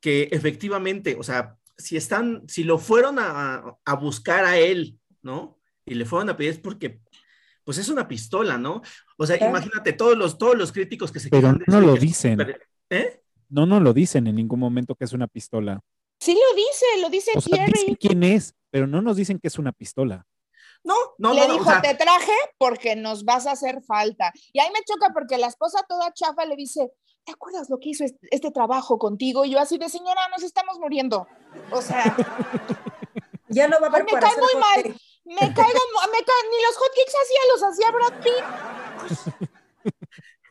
que 0.01 0.25
efectivamente, 0.33 1.17
o 1.19 1.23
sea, 1.23 1.57
si 1.79 1.97
están, 1.97 2.43
si 2.49 2.65
lo 2.65 2.79
fueron 2.79 3.19
a, 3.21 3.63
a 3.85 3.95
buscar 3.95 4.45
a 4.45 4.59
él, 4.59 4.99
¿no? 5.23 5.61
Y 5.85 5.95
le 5.95 6.05
fueron 6.05 6.29
a 6.29 6.37
pedir 6.37 6.51
es 6.51 6.59
porque, 6.59 6.99
pues 7.63 7.79
es 7.79 7.89
una 7.89 8.09
pistola, 8.09 8.59
¿no? 8.59 8.83
O 9.19 9.25
sea, 9.27 9.37
imagínate 9.49 9.93
todos 9.93 10.19
los, 10.19 10.37
todos 10.37 10.57
los 10.59 10.73
críticos 10.73 11.13
que 11.13 11.21
se 11.21 11.29
Pero 11.31 11.43
quejan 11.43 11.59
de 11.59 11.65
no 11.69 11.81
lo 11.81 11.95
dicen. 11.95 12.41
¿Eh? 12.91 13.21
No, 13.49 13.67
no 13.67 13.81
lo 13.81 13.93
dicen 13.93 14.27
en 14.27 14.37
ningún 14.37 14.61
momento 14.61 14.95
que 14.95 15.05
es 15.05 15.13
una 15.13 15.27
pistola. 15.27 15.81
Sí 16.21 16.35
lo 16.35 16.57
dice, 16.57 16.87
lo 17.03 17.11
dice 17.11 17.33
O 17.37 17.41
sea, 17.41 17.67
dicen 17.67 17.95
quién 17.95 18.23
es, 18.23 18.55
pero 18.71 18.87
no 18.87 19.03
nos 19.03 19.17
dicen 19.17 19.39
que 19.39 19.49
es 19.49 19.59
una 19.59 19.73
pistola. 19.73 20.27
No, 20.83 20.95
no, 21.19 21.35
le 21.35 21.41
no, 21.41 21.49
no, 21.49 21.53
dijo, 21.55 21.69
o 21.69 21.73
sea, 21.73 21.83
te 21.83 21.95
traje 21.95 22.33
porque 22.59 22.97
nos 22.97 23.25
vas 23.25 23.47
a 23.47 23.53
hacer 23.53 23.83
falta. 23.83 24.33
Y 24.53 24.61
ahí 24.61 24.69
me 24.73 24.85
choca 24.85 25.13
porque 25.13 25.37
la 25.37 25.49
esposa 25.49 25.85
toda 25.89 26.13
chafa 26.13 26.45
le 26.45 26.57
dice, 26.57 26.91
¿te 27.25 27.33
acuerdas 27.33 27.69
lo 27.69 27.79
que 27.79 27.91
hizo 27.91 28.05
este, 28.05 28.29
este 28.31 28.51
trabajo 28.51 28.99
contigo? 28.99 29.45
Y 29.45 29.51
yo 29.51 29.59
así 29.59 29.79
de, 29.79 29.89
señora, 29.89 30.21
nos 30.31 30.43
estamos 30.45 30.79
muriendo. 30.79 31.27
O 31.73 31.83
sea, 31.83 32.17
Ya 33.49 33.69
no 33.69 33.79
va 33.81 33.87
a 33.87 33.91
haber 33.91 34.05
Ay, 34.07 34.15
me 34.15 34.21
cae 34.21 34.37
muy 34.37 34.55
mal. 34.61 34.83
me 35.25 35.55
caigan, 35.55 35.89
me 36.13 36.25
caen, 36.25 36.47
ni 36.51 36.63
los 36.63 36.77
hotcakes 36.77 37.15
hacía, 37.23 37.41
los 37.53 37.63
hacía 37.63 37.91
Brad 37.91 38.15
Pitt. 38.23 39.49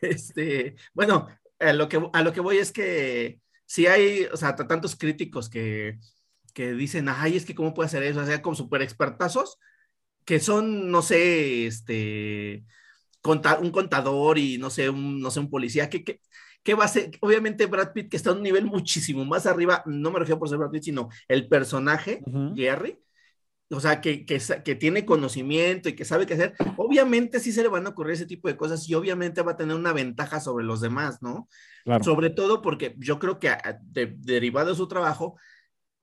este, 0.00 0.76
bueno, 0.94 1.28
a 1.60 1.72
lo 1.72 1.88
que, 1.88 2.00
a 2.12 2.22
lo 2.22 2.32
que 2.32 2.40
voy 2.40 2.58
es 2.58 2.72
que 2.72 3.40
si 3.66 3.86
hay, 3.86 4.26
o 4.32 4.36
sea, 4.36 4.54
tantos 4.56 4.96
críticos 4.96 5.48
que, 5.50 5.98
que 6.54 6.72
dicen, 6.72 7.08
ay, 7.08 7.36
es 7.36 7.44
que 7.46 7.54
cómo 7.54 7.74
puede 7.74 7.86
hacer 7.88 8.02
eso, 8.02 8.20
o 8.20 8.26
sea, 8.26 8.42
como 8.42 8.56
súper 8.56 8.82
expertazos, 8.82 9.58
que 10.24 10.40
son, 10.40 10.90
no 10.90 11.02
sé, 11.02 11.66
este, 11.66 12.64
conta- 13.22 13.58
un 13.60 13.70
contador 13.70 14.38
y 14.38 14.58
no 14.58 14.70
sé, 14.70 14.90
un, 14.90 15.20
no 15.20 15.30
sé, 15.30 15.40
un 15.40 15.50
policía, 15.50 15.90
que, 15.90 16.04
que, 16.04 16.20
que 16.62 16.74
va 16.74 16.84
a 16.84 16.88
ser, 16.88 17.10
obviamente 17.20 17.66
Brad 17.66 17.92
Pitt, 17.92 18.10
que 18.10 18.16
está 18.16 18.30
a 18.30 18.34
un 18.34 18.42
nivel 18.42 18.66
muchísimo 18.66 19.24
más 19.24 19.46
arriba, 19.46 19.82
no 19.86 20.10
me 20.10 20.18
refiero 20.20 20.38
por 20.38 20.48
ser 20.48 20.58
Brad 20.58 20.70
Pitt, 20.70 20.84
sino 20.84 21.08
el 21.28 21.48
personaje, 21.48 22.22
Ujú. 22.26 22.54
Jerry, 22.56 22.98
o 23.70 23.80
sea, 23.80 24.00
que, 24.00 24.24
que, 24.24 24.74
tiene 24.76 25.04
conocimiento 25.04 25.88
y 25.88 25.94
que 25.94 26.04
sabe 26.04 26.26
qué 26.26 26.34
hacer, 26.34 26.54
obviamente 26.76 27.40
sí 27.40 27.52
se 27.52 27.62
le 27.62 27.68
van 27.68 27.86
a 27.86 27.90
ocurrir 27.90 28.14
ese 28.14 28.26
tipo 28.26 28.48
de 28.48 28.56
cosas 28.56 28.88
y 28.88 28.94
obviamente 28.94 29.42
va 29.42 29.52
a 29.52 29.56
tener 29.56 29.74
una 29.76 29.92
ventaja 29.92 30.40
sobre 30.40 30.64
los 30.64 30.80
demás, 30.80 31.20
¿no? 31.20 31.48
Claro. 31.84 32.04
Sobre 32.04 32.30
todo 32.30 32.62
porque 32.62 32.94
yo 32.98 33.18
creo 33.18 33.38
que 33.38 33.48
a- 33.48 33.78
de- 33.82 34.14
derivado 34.18 34.70
de 34.70 34.76
su 34.76 34.86
trabajo, 34.88 35.36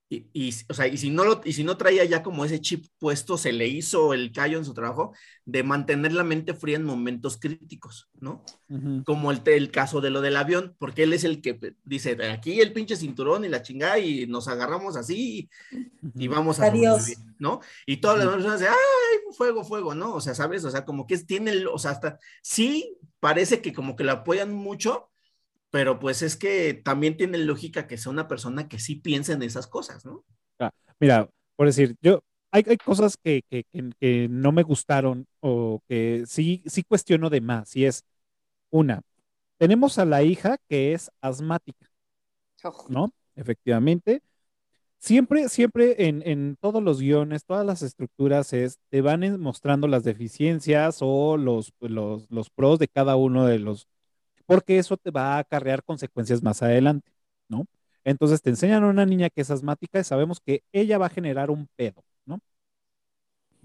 y, 0.09 0.27
y, 0.33 0.53
o 0.69 0.73
sea, 0.75 0.87
y 0.87 0.97
si 0.97 1.09
no 1.09 1.23
lo, 1.25 1.41
y 1.43 1.53
si 1.53 1.63
no 1.63 1.75
traía 1.75 2.05
ya 2.05 2.21
como 2.21 2.45
ese 2.45 2.61
chip 2.61 2.85
puesto, 2.99 3.35
se 3.37 3.51
le 3.51 3.67
hizo 3.67 4.13
el 4.13 4.31
callo 4.31 4.59
en 4.59 4.65
su 4.65 4.73
trabajo 4.75 5.13
de 5.45 5.63
mantener 5.63 6.13
la 6.13 6.23
mente 6.23 6.53
fría 6.53 6.75
en 6.77 6.83
momentos 6.83 7.37
críticos, 7.37 8.09
¿no? 8.19 8.43
Como 9.05 9.31
el, 9.31 9.41
el 9.45 9.71
caso 9.71 10.01
de 10.01 10.11
lo 10.11 10.21
del 10.21 10.35
avión, 10.37 10.75
porque 10.77 11.03
él 11.03 11.13
es 11.13 11.23
el 11.23 11.41
que 11.41 11.75
dice, 11.83 12.17
aquí 12.31 12.59
el 12.61 12.73
pinche 12.73 12.95
cinturón 12.95 13.43
y 13.45 13.49
la 13.49 13.61
chingada 13.63 13.97
y 13.99 14.27
nos 14.27 14.47
agarramos 14.47 14.95
así 14.97 15.49
y 16.15 16.27
vamos 16.27 16.59
a 16.59 16.65
Adiós. 16.67 17.01
sobrevivir, 17.01 17.35
¿no? 17.39 17.61
Y 17.85 17.97
todas 17.97 18.17
las 18.19 18.27
personas 18.27 18.59
dicen, 18.59 18.73
ay, 18.73 19.33
fuego, 19.35 19.63
fuego, 19.63 19.95
¿no? 19.95 20.13
O 20.15 20.21
sea, 20.21 20.35
¿sabes? 20.35 20.63
O 20.65 20.69
sea, 20.71 20.85
como 20.85 21.07
que 21.07 21.15
es- 21.15 21.25
tiene, 21.25 21.51
el- 21.51 21.67
o 21.67 21.79
sea, 21.79 21.91
hasta, 21.91 22.19
sí, 22.43 22.97
parece 23.19 23.61
que 23.61 23.73
como 23.73 23.95
que 23.95 24.03
lo 24.03 24.11
apoyan 24.11 24.53
mucho, 24.53 25.09
pero 25.73 25.99
pues 25.99 26.21
es 26.23 26.37
que 26.37 26.73
también 26.75 27.17
tiene 27.17 27.39
lógica 27.39 27.87
que 27.87 27.97
sea 27.99 28.13
una 28.13 28.29
persona 28.29 28.69
que 28.69 28.79
sí 28.79 28.95
piensa 28.97 29.33
en 29.33 29.43
esas 29.43 29.67
cosas, 29.67 30.05
¿no? 30.05 30.25
Mira, 30.99 31.29
por 31.55 31.67
decir, 31.67 31.95
yo, 32.01 32.21
hay, 32.51 32.63
hay 32.67 32.77
cosas 32.77 33.17
que, 33.17 33.41
que- 33.49 33.63
que- 33.71 33.91
que 33.99 34.27
no 34.29 34.51
me 34.51 34.63
gustaron 34.63 35.25
o 35.41 35.81
que 35.87 36.23
sí, 36.27 36.63
sí 36.65 36.83
cuestiono 36.83 37.29
de 37.29 37.41
más. 37.41 37.75
Y 37.75 37.85
es, 37.85 38.03
una, 38.71 39.01
tenemos 39.59 39.99
a 39.99 40.05
la 40.05 40.23
hija 40.23 40.57
que 40.69 40.93
es 40.93 41.11
asmática, 41.21 41.89
¿no? 42.87 43.13
Efectivamente. 43.35 44.21
Siempre, 44.99 45.49
siempre 45.49 46.07
en, 46.09 46.23
en 46.27 46.57
todos 46.61 46.83
los 46.83 47.01
guiones, 47.01 47.45
todas 47.45 47.65
las 47.65 47.81
estructuras 47.83 48.53
es, 48.53 48.79
te 48.89 49.01
van 49.01 49.23
en- 49.23 49.39
mostrando 49.41 49.87
las 49.87 50.03
deficiencias 50.03 50.99
o 51.01 51.37
los, 51.37 51.73
los, 51.81 52.29
los 52.31 52.49
pros 52.51 52.79
de 52.79 52.87
cada 52.89 53.15
uno 53.17 53.45
de 53.45 53.59
los, 53.59 53.87
porque 54.55 54.77
eso 54.77 54.97
te 54.97 55.11
va 55.11 55.35
a 55.35 55.39
acarrear 55.39 55.83
consecuencias 55.83 56.43
más 56.43 56.61
adelante, 56.61 57.11
¿no? 57.47 57.65
Entonces 58.03 58.41
te 58.41 58.49
enseñan 58.49 58.83
a 58.83 58.87
una 58.87 59.05
niña 59.05 59.29
que 59.29 59.41
es 59.41 59.49
asmática 59.49 59.99
y 59.99 60.03
sabemos 60.03 60.39
que 60.39 60.63
ella 60.71 60.97
va 60.97 61.07
a 61.07 61.09
generar 61.09 61.49
un 61.49 61.67
pedo, 61.75 62.03
¿no? 62.25 62.39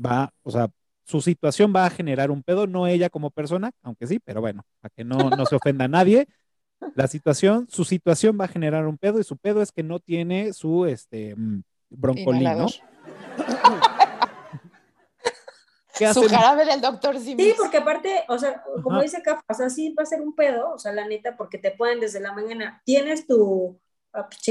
Va, 0.04 0.32
o 0.42 0.50
sea, 0.50 0.68
su 1.04 1.20
situación 1.20 1.72
va 1.74 1.86
a 1.86 1.90
generar 1.90 2.30
un 2.30 2.42
pedo, 2.42 2.66
no 2.66 2.86
ella 2.86 3.10
como 3.10 3.30
persona, 3.30 3.72
aunque 3.82 4.06
sí, 4.06 4.20
pero 4.24 4.40
bueno, 4.40 4.62
para 4.80 4.92
que 4.94 5.04
no, 5.04 5.30
no 5.30 5.46
se 5.46 5.56
ofenda 5.56 5.86
a 5.86 5.88
nadie, 5.88 6.28
la 6.94 7.08
situación, 7.08 7.66
su 7.68 7.84
situación 7.84 8.38
va 8.40 8.44
a 8.44 8.48
generar 8.48 8.86
un 8.86 8.98
pedo 8.98 9.18
y 9.18 9.24
su 9.24 9.36
pedo 9.36 9.60
es 9.62 9.72
que 9.72 9.82
no 9.82 9.98
tiene 9.98 10.52
su, 10.52 10.86
este, 10.86 11.34
mm, 11.34 11.62
broncolín, 11.90 12.44
¿no? 12.44 12.50
Inhalador. 12.50 12.70
¿Qué 15.87 15.87
Su 15.98 16.20
hacen? 16.24 16.28
jarabe 16.28 16.64
del 16.64 16.80
doctor 16.80 17.18
Simis. 17.18 17.46
Sí, 17.46 17.54
porque 17.56 17.78
aparte, 17.78 18.24
o 18.28 18.38
sea, 18.38 18.62
como 18.82 18.96
Ajá. 18.96 19.02
dice 19.02 19.22
Cafa, 19.22 19.42
o 19.48 19.54
sea, 19.54 19.70
sí 19.70 19.94
va 19.98 20.02
a 20.02 20.06
ser 20.06 20.20
un 20.20 20.34
pedo, 20.34 20.72
o 20.72 20.78
sea, 20.78 20.92
la 20.92 21.06
neta, 21.06 21.36
porque 21.36 21.58
te 21.58 21.70
pueden 21.72 22.00
desde 22.00 22.20
la 22.20 22.32
mañana, 22.32 22.80
tienes 22.84 23.26
tu 23.26 23.78
ah, 24.12 24.28
pues. 24.28 24.48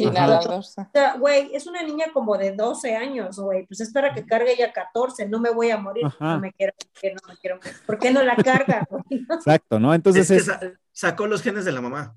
O 0.48 0.62
sea, 0.94 1.16
güey, 1.18 1.50
es 1.54 1.68
una 1.68 1.84
niña 1.84 2.06
como 2.14 2.38
de 2.38 2.52
12 2.52 2.96
años, 2.96 3.40
güey, 3.40 3.66
pues 3.66 3.82
espera 3.82 4.14
que 4.14 4.26
cargue 4.26 4.56
ya 4.58 4.72
14, 4.72 5.28
no 5.28 5.40
me 5.40 5.50
voy 5.52 5.72
a 5.72 5.78
morir, 5.78 6.06
Ajá. 6.06 6.34
no 6.36 6.40
me 6.40 6.54
quiero, 6.54 6.74
no 7.04 7.28
me 7.28 7.38
quiero. 7.38 7.60
¿Por 7.86 7.98
qué 8.00 8.12
no 8.12 8.22
la 8.24 8.36
carga, 8.36 8.86
güey? 8.90 9.04
Exacto, 9.30 9.80
¿no? 9.80 9.94
Entonces, 9.94 10.30
es 10.30 10.30
que 10.30 10.36
es- 10.38 10.46
sa- 10.46 10.62
sacó 10.92 11.28
los 11.28 11.42
genes 11.42 11.66
de 11.66 11.72
la 11.72 11.82
mamá. 11.82 12.16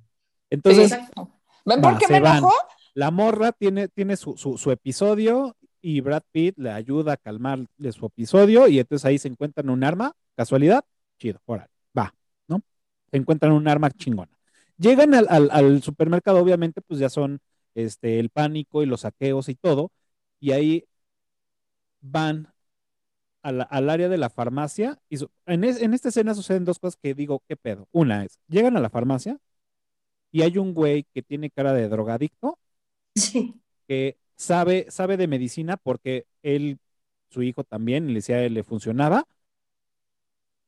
entonces 0.51 0.93
Exacto. 0.93 1.31
¿Ven 1.65 1.81
por 1.81 1.99
qué 1.99 2.09
me 2.09 2.21
van. 2.21 2.39
enojó? 2.39 2.55
la 2.95 3.11
morra 3.11 3.53
tiene, 3.53 3.87
tiene 3.89 4.17
su, 4.17 4.37
su, 4.37 4.59
su 4.59 4.71
episodio 4.73 5.57
y 5.83 6.01
Brad 6.01 6.23
Pitt 6.33 6.59
le 6.59 6.71
ayuda 6.71 7.15
a 7.15 7.17
calmarle 7.17 7.67
su 7.93 8.07
episodio 8.07 8.69
y 8.69 8.79
entonces 8.79 9.05
ahí 9.07 9.19
se 9.19 9.29
encuentran 9.29 9.71
un 9.71 9.85
arma, 9.85 10.13
casualidad, 10.37 10.85
chido, 11.19 11.41
órale, 11.47 11.71
va, 11.97 12.15
¿no? 12.49 12.63
Se 13.11 13.17
encuentran 13.19 13.53
un 13.53 13.67
arma 13.69 13.91
chingona. 13.91 14.31
Llegan 14.79 15.15
al, 15.15 15.27
al- 15.29 15.51
al 15.53 15.83
supermercado, 15.83 16.39
obviamente, 16.41 16.81
pues 16.83 17.01
ya 17.01 17.09
son 17.11 17.41
este, 17.75 18.19
el 18.19 18.31
pánico 18.31 18.83
y 18.83 18.87
los 18.87 19.03
saqueos 19.03 19.49
y 19.49 19.55
todo, 19.55 19.93
y 20.41 20.53
ahí 20.53 20.85
van 22.01 22.49
la- 23.43 23.65
al 23.65 23.91
área 23.91 24.09
de 24.09 24.19
la 24.19 24.31
farmacia 24.31 24.99
y 25.09 25.17
su- 25.19 25.31
en, 25.47 25.65
es- 25.65 25.81
en 25.83 25.95
esta 25.95 26.09
escena 26.11 26.35
suceden 26.35 26.65
dos 26.65 26.79
cosas 26.79 26.99
que 27.03 27.15
digo, 27.15 27.43
¿qué 27.49 27.57
pedo? 27.57 27.89
Una 27.93 28.25
es, 28.25 28.39
llegan 28.49 28.77
a 28.77 28.81
la 28.81 28.91
farmacia 28.91 29.39
y 30.33 30.43
hay 30.43 30.59
un 30.59 30.75
güey 30.75 31.05
que 31.15 31.23
tiene 31.23 31.51
cara 31.51 31.73
de 31.73 31.89
drogadicto 31.89 32.59
Sí. 33.15 33.61
que 33.89 34.19
sabe, 34.41 34.87
sabe 34.89 35.17
de 35.17 35.29
medicina 35.29 35.77
porque 35.77 36.25
él, 36.43 36.79
su 37.29 37.43
hijo 37.43 37.63
también, 37.63 38.09
le 38.09 38.15
decía, 38.15 38.49
le 38.49 38.65
funcionaba. 38.65 39.25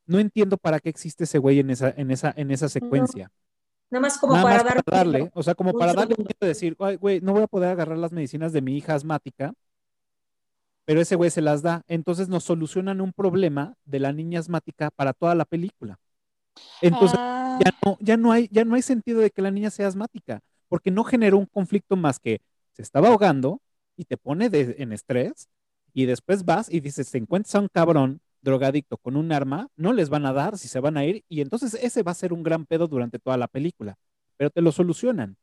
No 0.06 0.18
entiendo 0.18 0.58
para 0.58 0.78
qué 0.80 0.90
existe 0.90 1.24
ese 1.24 1.38
güey 1.38 1.58
en 1.60 1.70
esa, 1.70 1.90
en 1.96 2.10
esa, 2.10 2.32
en 2.36 2.50
esa 2.50 2.68
secuencia. 2.68 3.30
Nada 3.90 4.02
más 4.02 4.18
como 4.18 4.34
Nada 4.34 4.44
para 4.44 4.56
más 4.56 4.64
dar 4.64 4.84
para 4.84 4.98
darle, 4.98 5.30
o 5.34 5.42
sea, 5.42 5.54
como 5.54 5.70
un 5.72 5.78
para 5.78 5.92
darle 5.94 6.16
miedo 6.16 6.34
de 6.40 6.48
decir, 6.48 6.76
"Ay, 6.80 6.96
güey, 6.96 7.20
no 7.20 7.32
voy 7.32 7.42
a 7.42 7.46
poder 7.46 7.70
agarrar 7.70 7.98
las 7.98 8.12
medicinas 8.12 8.52
de 8.52 8.62
mi 8.62 8.76
hija 8.76 8.94
asmática, 8.94 9.52
pero 10.84 11.00
ese 11.00 11.16
güey 11.16 11.30
se 11.30 11.42
las 11.42 11.62
da. 11.62 11.82
Entonces 11.88 12.28
nos 12.28 12.44
solucionan 12.44 13.00
un 13.00 13.12
problema 13.12 13.74
de 13.84 14.00
la 14.00 14.12
niña 14.12 14.40
asmática 14.40 14.90
para 14.90 15.12
toda 15.12 15.34
la 15.34 15.44
película. 15.44 15.98
Entonces, 16.80 17.18
Ah, 17.18 17.58
ya 17.64 17.72
no, 17.84 17.96
ya 18.00 18.16
no 18.16 18.32
hay, 18.32 18.48
ya 18.50 18.64
no 18.64 18.74
hay 18.74 18.82
sentido 18.82 19.20
de 19.20 19.30
que 19.30 19.42
la 19.42 19.50
niña 19.50 19.70
sea 19.70 19.86
asmática, 19.88 20.40
porque 20.68 20.90
no 20.90 21.04
generó 21.04 21.38
un 21.38 21.46
conflicto 21.46 21.96
más 21.96 22.18
que 22.18 22.40
se 22.72 22.82
estaba 22.82 23.08
ahogando 23.08 23.60
y 23.96 24.04
te 24.04 24.16
pone 24.16 24.48
de- 24.50 24.76
en 24.78 24.92
estrés, 24.92 25.48
y 25.94 26.06
después 26.06 26.44
vas 26.44 26.70
y 26.72 26.80
dices, 26.80 27.10
te 27.10 27.18
encuentras 27.18 27.54
a 27.54 27.60
un 27.60 27.68
cabrón 27.68 28.20
drogadicto 28.40 28.96
con 28.96 29.16
un 29.16 29.30
arma, 29.32 29.68
no 29.76 29.92
les 29.92 30.08
van 30.08 30.26
a 30.26 30.32
dar 30.32 30.58
si 30.58 30.66
se 30.68 30.80
van 30.80 30.96
a 30.96 31.04
ir, 31.04 31.24
y 31.28 31.40
entonces 31.42 31.74
ese 31.74 32.02
va 32.02 32.12
a 32.12 32.14
ser 32.14 32.32
un 32.32 32.42
gran 32.42 32.66
pedo 32.66 32.88
durante 32.88 33.18
toda 33.18 33.36
la 33.36 33.46
película, 33.48 33.96
pero 34.36 34.50
te 34.50 34.62
lo 34.62 34.72
solucionan. 34.72 35.36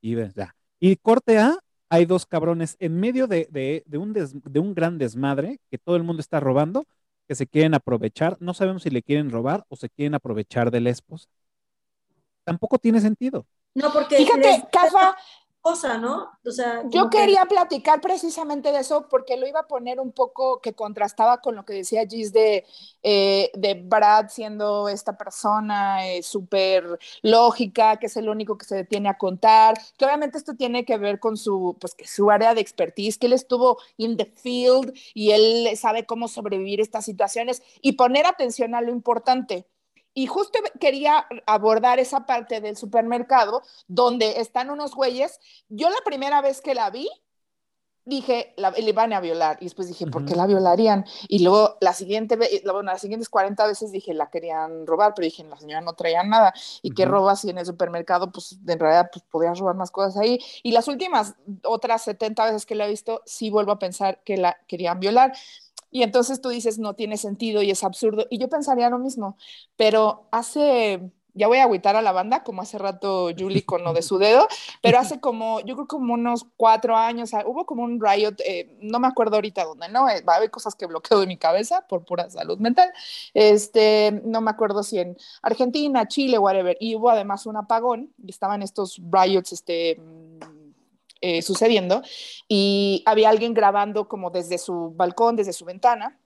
Y 0.00 0.14
ves, 0.14 0.34
ya. 0.34 0.54
Y 0.80 0.96
corte 0.96 1.38
A, 1.38 1.58
hay 1.88 2.06
dos 2.06 2.26
cabrones 2.26 2.76
en 2.80 2.98
medio 2.98 3.26
de, 3.26 3.46
de- 3.50 3.82
de 3.86 3.98
un 3.98 4.12
des- 4.12 4.34
de 4.42 4.58
un 4.60 4.74
gran 4.74 4.98
desmadre 4.98 5.60
que 5.70 5.78
todo 5.78 5.96
el 5.96 6.02
mundo 6.02 6.20
está 6.20 6.40
robando, 6.40 6.86
que 7.28 7.34
se 7.34 7.46
quieren 7.46 7.74
aprovechar. 7.74 8.36
No 8.40 8.52
sabemos 8.52 8.82
si 8.82 8.90
le 8.90 9.02
quieren 9.02 9.30
robar 9.30 9.64
o 9.68 9.76
se 9.76 9.88
quieren 9.88 10.14
aprovechar 10.14 10.70
de 10.70 10.80
la 10.80 10.90
esposa. 10.90 11.28
Tampoco 12.44 12.78
tiene 12.78 13.00
sentido. 13.00 13.46
No, 13.74 13.92
porque 13.92 14.16
Fíjate, 14.16 14.40
les- 14.40 14.64
Cafa, 14.70 15.16
cosa, 15.64 15.96
¿no? 15.96 16.30
O 16.44 16.50
sea, 16.50 16.82
yo 16.90 17.08
quería 17.08 17.46
platicar 17.46 18.02
precisamente 18.02 18.70
de 18.70 18.80
eso 18.80 19.08
porque 19.08 19.38
lo 19.38 19.46
iba 19.46 19.60
a 19.60 19.66
poner 19.66 19.98
un 19.98 20.12
poco 20.12 20.60
que 20.60 20.74
contrastaba 20.74 21.40
con 21.40 21.54
lo 21.56 21.64
que 21.64 21.72
decía 21.72 22.06
Gis 22.06 22.34
de, 22.34 22.66
eh, 23.02 23.50
de 23.54 23.72
Brad 23.72 24.28
siendo 24.28 24.90
esta 24.90 25.16
persona 25.16 26.06
eh, 26.06 26.22
súper 26.22 26.98
lógica, 27.22 27.96
que 27.96 28.08
es 28.08 28.16
el 28.18 28.28
único 28.28 28.58
que 28.58 28.66
se 28.66 28.76
detiene 28.76 29.08
a 29.08 29.16
contar, 29.16 29.74
que 29.96 30.04
obviamente 30.04 30.36
esto 30.36 30.52
tiene 30.52 30.84
que 30.84 30.98
ver 30.98 31.18
con 31.18 31.38
su, 31.38 31.78
pues, 31.80 31.94
que 31.94 32.06
su 32.06 32.30
área 32.30 32.52
de 32.52 32.60
expertise, 32.60 33.16
que 33.16 33.24
él 33.24 33.32
estuvo 33.32 33.78
in 33.96 34.18
the 34.18 34.26
field 34.36 34.92
y 35.14 35.30
él 35.30 35.74
sabe 35.78 36.04
cómo 36.04 36.28
sobrevivir 36.28 36.82
estas 36.82 37.06
situaciones 37.06 37.62
y 37.80 37.92
poner 37.92 38.26
atención 38.26 38.74
a 38.74 38.82
lo 38.82 38.90
importante 38.90 39.66
y 40.14 40.26
justo 40.26 40.58
quería 40.80 41.26
abordar 41.46 41.98
esa 41.98 42.24
parte 42.26 42.60
del 42.60 42.76
supermercado 42.76 43.62
donde 43.88 44.40
están 44.40 44.70
unos 44.70 44.94
güeyes. 44.94 45.40
Yo 45.68 45.90
la 45.90 46.00
primera 46.04 46.40
vez 46.40 46.60
que 46.60 46.74
la 46.74 46.90
vi, 46.90 47.08
dije, 48.04 48.52
la, 48.56 48.70
le 48.70 48.88
iban 48.88 49.12
a 49.12 49.20
violar. 49.20 49.56
Y 49.60 49.64
después 49.64 49.88
dije, 49.88 50.06
¿por 50.06 50.24
qué 50.24 50.34
la 50.34 50.46
violarían? 50.46 51.04
Y 51.28 51.42
luego 51.42 51.76
la 51.80 51.92
siguiente 51.94 52.36
bueno, 52.36 52.82
las 52.82 53.00
siguientes 53.00 53.28
40 53.28 53.66
veces 53.66 53.92
dije, 53.92 54.14
la 54.14 54.30
querían 54.30 54.86
robar, 54.86 55.14
pero 55.14 55.24
dije, 55.24 55.42
la 55.44 55.56
señora 55.56 55.80
no 55.80 55.94
traía 55.94 56.22
nada. 56.22 56.52
¿Y 56.82 56.92
qué 56.92 57.06
robas 57.06 57.40
si 57.40 57.50
en 57.50 57.58
el 57.58 57.66
supermercado, 57.66 58.30
pues 58.30 58.58
en 58.66 58.78
realidad, 58.78 59.10
pues 59.12 59.24
podías 59.30 59.58
robar 59.58 59.76
más 59.76 59.90
cosas 59.90 60.16
ahí? 60.16 60.38
Y 60.62 60.72
las 60.72 60.88
últimas 60.88 61.34
otras 61.64 62.02
70 62.02 62.44
veces 62.46 62.66
que 62.66 62.74
la 62.74 62.86
he 62.86 62.90
visto, 62.90 63.22
sí 63.24 63.50
vuelvo 63.50 63.72
a 63.72 63.78
pensar 63.78 64.22
que 64.24 64.36
la 64.36 64.58
querían 64.66 65.00
violar. 65.00 65.32
Y 65.94 66.02
entonces 66.02 66.40
tú 66.40 66.48
dices, 66.48 66.80
no 66.80 66.94
tiene 66.94 67.16
sentido 67.16 67.62
y 67.62 67.70
es 67.70 67.84
absurdo. 67.84 68.26
Y 68.28 68.38
yo 68.38 68.48
pensaría 68.48 68.90
lo 68.90 68.98
mismo, 68.98 69.36
pero 69.76 70.26
hace, 70.32 71.12
ya 71.34 71.46
voy 71.46 71.58
a 71.58 71.62
agüitar 71.62 71.94
a 71.94 72.02
la 72.02 72.10
banda, 72.10 72.42
como 72.42 72.62
hace 72.62 72.78
rato 72.78 73.28
Julie 73.38 73.64
con 73.64 73.84
lo 73.84 73.92
de 73.92 74.02
su 74.02 74.18
dedo, 74.18 74.48
pero 74.82 74.98
hace 74.98 75.20
como, 75.20 75.60
yo 75.60 75.76
creo 75.76 75.86
como 75.86 76.14
unos 76.14 76.46
cuatro 76.56 76.96
años, 76.96 77.30
hubo 77.46 77.64
como 77.64 77.84
un 77.84 78.00
riot, 78.00 78.34
eh, 78.44 78.76
no 78.80 78.98
me 78.98 79.06
acuerdo 79.06 79.36
ahorita 79.36 79.64
dónde, 79.64 79.88
¿no? 79.88 80.08
Eh, 80.08 80.20
va 80.28 80.32
a 80.34 80.36
haber 80.38 80.50
cosas 80.50 80.74
que 80.74 80.86
bloqueo 80.86 81.20
de 81.20 81.28
mi 81.28 81.36
cabeza 81.36 81.86
por 81.86 82.04
pura 82.04 82.28
salud 82.28 82.58
mental. 82.58 82.92
Este, 83.32 84.20
no 84.24 84.40
me 84.40 84.50
acuerdo 84.50 84.82
si 84.82 84.98
en 84.98 85.16
Argentina, 85.42 86.08
Chile, 86.08 86.40
whatever. 86.40 86.76
Y 86.80 86.96
hubo 86.96 87.08
además 87.08 87.46
un 87.46 87.56
apagón 87.56 88.12
y 88.20 88.30
estaban 88.30 88.62
estos 88.62 89.00
riots, 89.12 89.52
este 89.52 90.00
eh, 91.26 91.40
sucediendo 91.40 92.02
y 92.48 93.02
había 93.06 93.30
alguien 93.30 93.54
grabando 93.54 94.08
como 94.08 94.28
desde 94.28 94.58
su 94.58 94.92
balcón, 94.94 95.36
desde 95.36 95.54
su 95.54 95.64
ventana. 95.64 96.20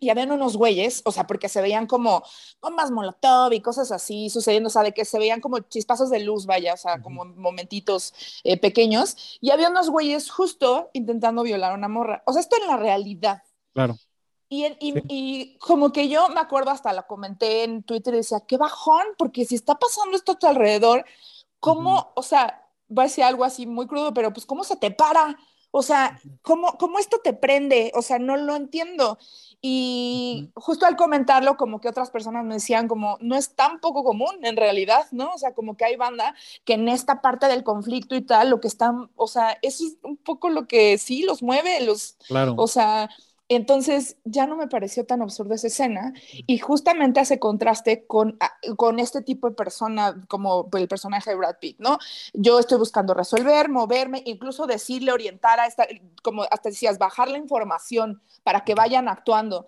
Y 0.00 0.10
habían 0.10 0.32
unos 0.32 0.58
güeyes, 0.58 1.00
o 1.06 1.12
sea, 1.12 1.26
porque 1.26 1.48
se 1.48 1.62
veían 1.62 1.86
como 1.86 2.22
bombas 2.60 2.90
molotov 2.90 3.54
y 3.54 3.62
cosas 3.62 3.90
así 3.90 4.28
sucediendo, 4.28 4.66
o 4.66 4.70
sea, 4.70 4.82
de 4.82 4.92
que 4.92 5.06
se 5.06 5.18
veían 5.18 5.40
como 5.40 5.60
chispazos 5.60 6.10
de 6.10 6.20
luz, 6.20 6.44
vaya, 6.44 6.74
o 6.74 6.76
sea, 6.76 7.00
como 7.00 7.24
momentitos 7.24 8.12
eh, 8.44 8.60
pequeños. 8.60 9.38
Y 9.40 9.48
había 9.48 9.70
unos 9.70 9.88
güeyes 9.88 10.30
justo 10.30 10.90
intentando 10.92 11.42
violar 11.42 11.72
a 11.72 11.76
una 11.76 11.88
morra. 11.88 12.22
O 12.26 12.34
sea, 12.34 12.42
esto 12.42 12.56
en 12.60 12.66
la 12.66 12.76
realidad. 12.76 13.44
Claro. 13.72 13.96
Y, 14.50 14.66
y, 14.78 14.94
y, 15.08 15.58
como 15.58 15.90
que 15.90 16.10
yo 16.10 16.28
me 16.28 16.40
acuerdo, 16.40 16.70
hasta 16.70 16.92
la 16.92 17.06
comenté 17.06 17.64
en 17.64 17.82
Twitter 17.82 18.12
y 18.12 18.18
decía, 18.18 18.42
qué 18.46 18.58
bajón, 18.58 19.06
porque 19.16 19.46
si 19.46 19.54
está 19.54 19.76
pasando 19.76 20.18
esto 20.18 20.32
a 20.32 20.38
tu 20.38 20.46
alrededor, 20.46 21.06
¿cómo, 21.60 22.12
o 22.14 22.22
sea, 22.22 22.63
va 22.96 23.04
a 23.04 23.08
ser 23.08 23.24
algo 23.24 23.44
así 23.44 23.66
muy 23.66 23.86
crudo, 23.86 24.14
pero 24.14 24.32
pues 24.32 24.46
¿cómo 24.46 24.64
se 24.64 24.76
te 24.76 24.90
para? 24.90 25.36
O 25.70 25.82
sea, 25.82 26.20
¿cómo, 26.42 26.78
¿cómo 26.78 27.00
esto 27.00 27.18
te 27.18 27.32
prende? 27.32 27.90
O 27.94 28.02
sea, 28.02 28.20
no 28.20 28.36
lo 28.36 28.54
entiendo. 28.54 29.18
Y 29.60 30.50
justo 30.54 30.86
al 30.86 30.94
comentarlo, 30.94 31.56
como 31.56 31.80
que 31.80 31.88
otras 31.88 32.10
personas 32.10 32.44
me 32.44 32.54
decían, 32.54 32.86
como, 32.86 33.16
no 33.20 33.34
es 33.34 33.56
tan 33.56 33.80
poco 33.80 34.04
común 34.04 34.36
en 34.42 34.56
realidad, 34.56 35.06
¿no? 35.10 35.32
O 35.32 35.38
sea, 35.38 35.52
como 35.52 35.76
que 35.76 35.84
hay 35.84 35.96
banda 35.96 36.34
que 36.64 36.74
en 36.74 36.88
esta 36.88 37.20
parte 37.20 37.46
del 37.46 37.64
conflicto 37.64 38.14
y 38.14 38.20
tal, 38.20 38.50
lo 38.50 38.60
que 38.60 38.68
están, 38.68 39.10
o 39.16 39.26
sea, 39.26 39.58
eso 39.62 39.84
es 39.84 39.96
un 40.02 40.16
poco 40.16 40.48
lo 40.48 40.68
que 40.68 40.96
sí 40.98 41.22
los 41.22 41.42
mueve, 41.42 41.80
los, 41.80 42.18
claro. 42.28 42.54
o 42.56 42.68
sea, 42.68 43.10
entonces 43.48 44.16
ya 44.24 44.46
no 44.46 44.56
me 44.56 44.68
pareció 44.68 45.04
tan 45.04 45.20
absurda 45.20 45.54
esa 45.54 45.66
escena 45.66 46.14
y 46.46 46.58
justamente 46.58 47.20
hace 47.20 47.38
contraste 47.38 48.06
con, 48.06 48.36
ah, 48.40 48.52
con 48.76 48.98
este 48.98 49.20
tipo 49.20 49.48
de 49.48 49.54
persona 49.54 50.20
como 50.28 50.68
el 50.72 50.88
personaje 50.88 51.30
de 51.30 51.36
Brad 51.36 51.56
Pitt, 51.60 51.78
¿no? 51.78 51.98
Yo 52.32 52.58
estoy 52.58 52.78
buscando 52.78 53.12
resolver, 53.12 53.68
moverme, 53.68 54.22
incluso 54.24 54.66
decirle, 54.66 55.12
orientar 55.12 55.60
a 55.60 55.66
esta, 55.66 55.86
como 56.22 56.44
hasta 56.44 56.70
decías, 56.70 56.98
bajar 56.98 57.28
la 57.28 57.38
información 57.38 58.22
para 58.42 58.64
que 58.64 58.74
vayan 58.74 59.08
actuando. 59.08 59.66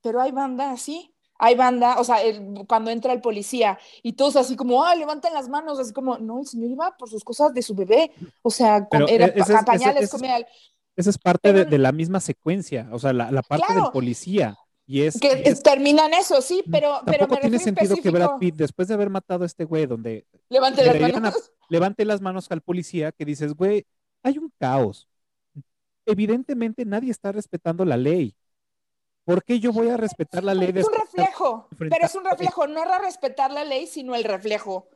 Pero 0.00 0.20
hay 0.22 0.32
banda 0.32 0.70
así, 0.70 1.14
hay 1.38 1.54
banda, 1.54 2.00
o 2.00 2.04
sea, 2.04 2.18
cuando 2.66 2.90
entra 2.90 3.12
el 3.12 3.20
policía 3.20 3.78
y 4.02 4.14
todos 4.14 4.36
así 4.36 4.56
como, 4.56 4.84
ah, 4.84 4.94
levantan 4.94 5.34
las 5.34 5.48
manos, 5.48 5.78
así 5.78 5.92
como, 5.92 6.18
no, 6.18 6.40
el 6.40 6.46
señor 6.46 6.70
iba 6.70 6.96
por 6.96 7.08
sus 7.10 7.24
cosas 7.24 7.52
de 7.52 7.62
su 7.62 7.74
bebé, 7.74 8.10
o 8.42 8.50
sea, 8.50 8.88
era 8.90 9.26
e, 9.26 9.34
ese, 9.36 9.54
pañales, 9.64 10.10
comía 10.10 10.38
esa 10.98 11.10
es 11.10 11.18
parte 11.18 11.52
de, 11.52 11.78
la 11.78 11.92
misma 11.92 12.18
secuencia, 12.18 12.88
o 12.90 12.98
sea, 12.98 13.12
la, 13.12 13.42
parte 13.42 13.72
del 13.72 13.84
policía. 13.92 14.58
Y 14.84 15.02
es, 15.02 15.20
que 15.20 15.54
terminan 15.62 16.12
eso, 16.12 16.42
sí, 16.42 16.64
pero, 16.68 17.02
pero 17.06 17.28
me 17.28 17.36
tiene 17.36 17.60
sentido 17.60 17.94
que 18.02 18.10
Brad 18.10 18.38
Pitt, 18.40 18.56
después 18.56 18.88
de 18.88 18.94
haber 18.94 19.08
matado 19.08 19.44
a 19.44 19.46
este 19.46 19.64
güey, 19.64 19.86
donde 19.86 20.26
levante 20.48 20.84
las 20.84 21.12
manos. 21.12 21.52
levante 21.68 22.04
las 22.04 22.20
manos 22.20 22.50
al 22.50 22.62
policía, 22.62 23.12
que 23.12 23.24
dices, 23.24 23.54
güey, 23.54 23.86
hay 24.24 24.38
un 24.38 24.52
caos. 24.58 25.08
Evidentemente 26.04 26.84
nadie 26.84 27.12
está 27.12 27.30
respetando 27.30 27.84
la 27.84 27.96
ley. 27.96 28.34
¿Por 29.22 29.44
qué 29.44 29.60
yo 29.60 29.72
voy 29.72 29.90
a 29.90 29.96
respetar 29.96 30.42
la 30.42 30.54
ley? 30.54 30.72
Es 30.74 30.84
un 30.84 30.94
reflejo, 30.94 31.68
pero 31.78 32.06
es 32.06 32.14
un 32.16 32.24
reflejo, 32.24 32.66
no 32.66 32.82
era 32.82 32.98
respetar 32.98 33.52
la 33.52 33.64
ley, 33.64 33.86
sino 33.86 34.16
el 34.16 34.24
reflejo. 34.24 34.88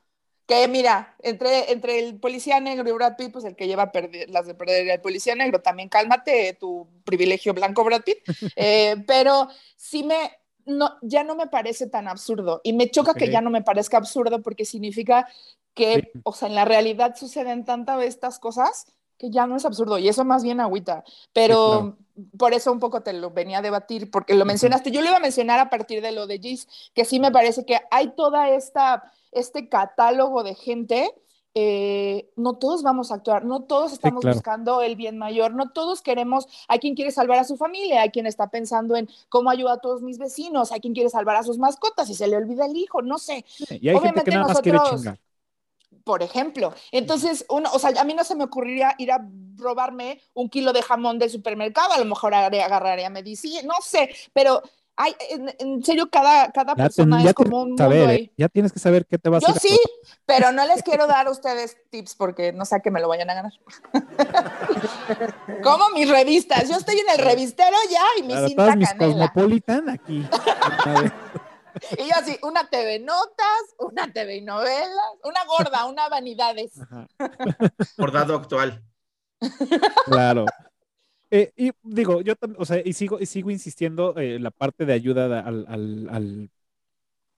Que 0.52 0.68
mira, 0.68 1.14
entre, 1.20 1.72
entre 1.72 1.98
el 1.98 2.20
policía 2.20 2.60
negro 2.60 2.86
y 2.86 2.92
Brad 2.92 3.16
Pitt, 3.16 3.32
pues 3.32 3.46
el 3.46 3.56
que 3.56 3.66
lleva 3.66 3.90
las 4.28 4.46
de 4.46 4.54
perder 4.54 4.86
el 4.86 5.00
policía 5.00 5.34
negro, 5.34 5.62
también 5.62 5.88
cálmate 5.88 6.58
tu 6.60 6.86
privilegio 7.04 7.54
blanco, 7.54 7.82
Brad 7.84 8.02
Pitt. 8.02 8.18
Eh, 8.56 8.96
pero 9.06 9.48
sí 9.76 10.04
me, 10.04 10.30
no, 10.66 10.98
ya 11.00 11.24
no 11.24 11.36
me 11.36 11.46
parece 11.46 11.86
tan 11.86 12.06
absurdo. 12.06 12.60
Y 12.64 12.74
me 12.74 12.90
choca 12.90 13.14
que 13.14 13.30
ya 13.30 13.40
no 13.40 13.48
me 13.48 13.62
parezca 13.62 13.96
absurdo 13.96 14.42
porque 14.42 14.66
significa 14.66 15.26
que, 15.72 16.12
o 16.22 16.34
sea, 16.34 16.48
en 16.48 16.54
la 16.54 16.66
realidad 16.66 17.16
suceden 17.16 17.64
tantas 17.64 18.02
estas 18.04 18.38
cosas 18.38 18.86
que 19.18 19.30
ya 19.30 19.46
no 19.46 19.56
es 19.56 19.64
absurdo 19.64 19.98
y 19.98 20.08
eso 20.08 20.24
más 20.24 20.42
bien 20.42 20.60
agüita. 20.60 21.04
Pero 21.32 21.96
por 22.36 22.52
eso 22.52 22.72
un 22.72 22.80
poco 22.80 23.02
te 23.02 23.12
lo 23.12 23.30
venía 23.30 23.58
a 23.58 23.62
debatir 23.62 24.10
porque 24.10 24.34
lo 24.34 24.44
mencionaste. 24.44 24.90
Yo 24.90 25.00
lo 25.00 25.08
iba 25.08 25.16
a 25.16 25.20
mencionar 25.20 25.58
a 25.60 25.70
partir 25.70 26.02
de 26.02 26.12
lo 26.12 26.26
de 26.26 26.38
Gis, 26.38 26.68
que 26.94 27.04
sí 27.04 27.20
me 27.20 27.30
parece 27.30 27.64
que 27.64 27.80
hay 27.90 28.14
toda 28.14 28.48
esta 28.50 29.12
este 29.32 29.68
catálogo 29.68 30.42
de 30.42 30.54
gente, 30.54 31.10
eh, 31.54 32.30
no 32.36 32.54
todos 32.54 32.82
vamos 32.82 33.10
a 33.10 33.16
actuar, 33.16 33.44
no 33.44 33.62
todos 33.62 33.92
estamos 33.92 34.24
buscando 34.24 34.82
el 34.82 34.94
bien 34.94 35.18
mayor, 35.18 35.54
no 35.54 35.70
todos 35.70 36.02
queremos, 36.02 36.46
hay 36.68 36.78
quien 36.78 36.94
quiere 36.94 37.10
salvar 37.10 37.38
a 37.38 37.44
su 37.44 37.56
familia, 37.56 38.02
hay 38.02 38.10
quien 38.10 38.26
está 38.26 38.48
pensando 38.48 38.94
en 38.94 39.08
cómo 39.28 39.50
ayuda 39.50 39.74
a 39.74 39.78
todos 39.78 40.02
mis 40.02 40.18
vecinos, 40.18 40.70
hay 40.70 40.80
quien 40.80 40.94
quiere 40.94 41.10
salvar 41.10 41.36
a 41.36 41.42
sus 41.42 41.58
mascotas 41.58 42.08
y 42.10 42.14
se 42.14 42.26
le 42.26 42.36
olvida 42.36 42.66
el 42.66 42.76
hijo, 42.76 43.02
no 43.02 43.18
sé. 43.18 43.44
y 43.68 43.88
hay 43.88 43.98
gente 43.98 44.22
que 44.22 44.30
nada 44.30 44.48
más 44.48 44.60
quiere 44.60 44.78
chingar. 44.88 45.18
Por 46.04 46.22
ejemplo, 46.22 46.74
entonces, 46.90 47.44
uno, 47.48 47.70
o 47.72 47.78
sea, 47.78 47.92
a 47.98 48.04
mí 48.04 48.14
no 48.14 48.24
se 48.24 48.34
me 48.34 48.44
ocurriría 48.44 48.94
ir 48.98 49.12
a 49.12 49.26
robarme 49.56 50.20
un 50.34 50.48
kilo 50.48 50.72
de 50.72 50.82
jamón 50.82 51.18
del 51.18 51.30
supermercado, 51.30 51.92
a 51.92 51.98
lo 51.98 52.04
mejor 52.04 52.34
agarraría 52.34 53.10
medicina, 53.10 53.62
no 53.64 53.74
sé, 53.82 54.10
pero 54.32 54.62
Ay, 54.94 55.14
en, 55.58 55.82
serio, 55.82 56.10
cada, 56.10 56.52
cada 56.52 56.74
persona 56.74 57.24
es 57.24 57.32
como 57.32 57.62
un 57.62 57.68
mundo 57.70 57.92
¿eh? 57.92 58.30
Ya 58.36 58.48
tienes 58.48 58.72
que 58.72 58.78
saber 58.78 59.06
qué 59.06 59.16
te 59.16 59.30
vas 59.30 59.42
a 59.42 59.52
hacer. 59.52 59.70
Yo 59.70 59.76
sí, 59.76 59.80
pero 60.26 60.52
no 60.52 60.66
les 60.66 60.82
quiero 60.82 61.06
dar 61.06 61.28
a 61.28 61.30
ustedes 61.30 61.78
tips 61.88 62.14
porque 62.14 62.52
no 62.52 62.66
sé 62.66 62.80
que 62.82 62.90
me 62.90 63.00
lo 63.00 63.08
vayan 63.08 63.30
a 63.30 63.34
ganar. 63.34 63.52
como 65.62 65.88
mis 65.90 66.10
revistas. 66.10 66.68
Yo 66.68 66.76
estoy 66.76 66.98
en 66.98 67.08
el 67.18 67.24
revistero 67.24 67.76
ya 67.90 68.04
y 68.18 68.22
mi 68.22 68.34
cinta 68.34 68.64
todas 68.64 68.76
mis 68.76 68.92
Cosmopolitan 68.92 69.88
aquí. 69.88 70.26
Y 71.98 72.08
yo 72.08 72.14
así, 72.16 72.38
una 72.42 72.68
TV 72.68 72.98
Notas, 72.98 73.74
una 73.78 74.12
TV 74.12 74.40
Novelas, 74.42 75.12
una 75.24 75.44
gorda, 75.44 75.86
una 75.86 76.08
Vanidades. 76.08 76.72
Bordado 77.96 78.34
actual. 78.36 78.82
Claro. 80.06 80.46
Eh, 81.30 81.52
y 81.56 81.70
digo, 81.82 82.20
yo 82.20 82.34
o 82.58 82.64
sea, 82.64 82.82
y 82.84 82.92
sigo, 82.92 83.18
y 83.18 83.26
sigo 83.26 83.50
insistiendo 83.50 84.14
en 84.18 84.32
eh, 84.32 84.38
la 84.38 84.50
parte 84.50 84.84
de 84.84 84.92
ayuda 84.92 85.40
al, 85.40 85.66
al, 85.66 86.50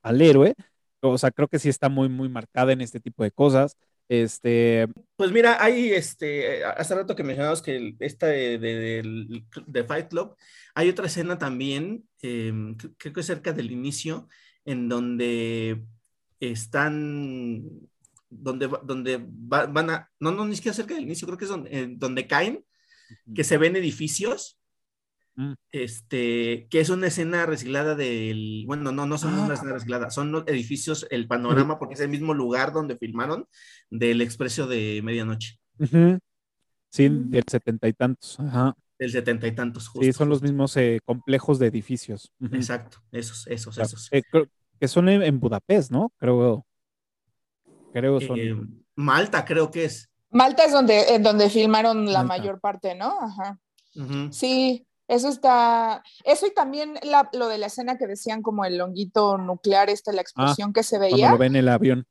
al, 0.02 0.20
héroe. 0.20 0.54
O 1.00 1.16
sea, 1.16 1.30
creo 1.30 1.48
que 1.48 1.58
sí 1.58 1.68
está 1.68 1.88
muy, 1.88 2.08
muy 2.08 2.28
marcada 2.28 2.72
en 2.72 2.80
este 2.80 2.98
tipo 2.98 3.22
de 3.22 3.30
cosas. 3.30 3.76
Este. 4.08 4.86
Pues 5.16 5.32
mira, 5.32 5.62
hay 5.62 5.92
este. 5.92 6.64
Hace 6.64 6.94
rato 6.94 7.16
que 7.16 7.24
mencionabas 7.24 7.62
que 7.62 7.94
esta 8.00 8.26
de, 8.26 8.58
de, 9.66 9.84
Fight 9.84 10.08
Club, 10.08 10.36
hay 10.74 10.90
otra 10.90 11.06
escena 11.06 11.38
también, 11.38 12.04
em, 12.20 12.76
creo 12.98 13.12
que 13.12 13.22
cerca 13.22 13.52
del 13.52 13.70
inicio, 13.70 14.28
en 14.64 14.88
donde 14.88 15.82
están. 16.40 17.62
Donde, 18.28 18.68
donde 18.82 19.24
van 19.26 19.90
a. 19.90 20.10
No, 20.20 20.32
no, 20.32 20.44
ni 20.44 20.56
siquiera 20.56 20.74
cerca 20.74 20.94
del 20.94 21.04
inicio, 21.04 21.26
creo 21.26 21.38
que 21.38 21.44
es 21.44 21.50
donde, 21.50 21.94
donde 21.96 22.26
caen 22.26 22.64
que 23.34 23.44
se 23.44 23.58
ven 23.58 23.76
edificios, 23.76 24.58
mm. 25.36 25.52
este, 25.72 26.66
que 26.70 26.80
es 26.80 26.90
una 26.90 27.08
escena 27.08 27.46
reciclada 27.46 27.94
del, 27.94 28.64
bueno, 28.66 28.92
no, 28.92 29.06
no 29.06 29.18
son 29.18 29.34
una 29.34 29.50
ah. 29.50 29.54
escena 29.54 29.72
reciclada, 29.72 30.10
son 30.10 30.32
los 30.32 30.46
edificios, 30.46 31.06
el 31.10 31.26
panorama, 31.26 31.78
porque 31.78 31.94
es 31.94 32.00
el 32.00 32.08
mismo 32.08 32.34
lugar 32.34 32.72
donde 32.72 32.96
filmaron 32.96 33.46
del 33.90 34.20
Expreso 34.20 34.66
de 34.66 35.00
Medianoche. 35.02 35.58
Sí, 36.90 37.08
del 37.10 37.44
setenta 37.48 37.88
y 37.88 37.92
tantos. 37.92 38.38
Ajá. 38.38 38.74
Del 38.98 39.10
setenta 39.10 39.46
y 39.48 39.52
tantos, 39.52 39.88
justo. 39.88 40.04
Sí, 40.04 40.12
son 40.12 40.28
los 40.28 40.40
mismos 40.42 40.76
eh, 40.76 41.00
complejos 41.04 41.58
de 41.58 41.66
edificios. 41.66 42.32
Exacto, 42.52 42.98
esos, 43.10 43.46
esos, 43.48 43.76
esos. 43.78 44.08
Eh, 44.12 44.22
que 44.78 44.88
son 44.88 45.08
en, 45.08 45.40
Budapest, 45.40 45.90
¿no? 45.90 46.12
Creo. 46.16 46.64
Creo 47.92 48.20
son. 48.20 48.38
Eh, 48.38 48.56
Malta, 48.94 49.44
creo 49.44 49.70
que 49.70 49.86
es. 49.86 50.08
Malta 50.30 50.64
es 50.64 50.72
donde, 50.72 51.18
donde 51.20 51.50
filmaron 51.50 52.12
la 52.12 52.22
mayor 52.22 52.60
parte, 52.60 52.94
¿no? 52.94 53.18
Ajá. 53.20 53.58
Sí, 54.30 54.86
eso 55.06 55.28
está, 55.28 56.02
eso 56.24 56.46
y 56.46 56.54
también 56.54 56.94
lo 57.32 57.48
de 57.48 57.58
la 57.58 57.66
escena 57.66 57.98
que 57.98 58.06
decían 58.06 58.42
como 58.42 58.64
el 58.64 58.78
longuito 58.78 59.36
nuclear, 59.36 59.90
este, 59.90 60.12
la 60.12 60.20
ah, 60.20 60.22
explosión 60.22 60.72
que 60.72 60.82
se 60.82 60.98
veía. 60.98 61.32
Lo 61.32 61.38
ven 61.38 61.56
el 61.56 61.68
avión. 61.68 62.06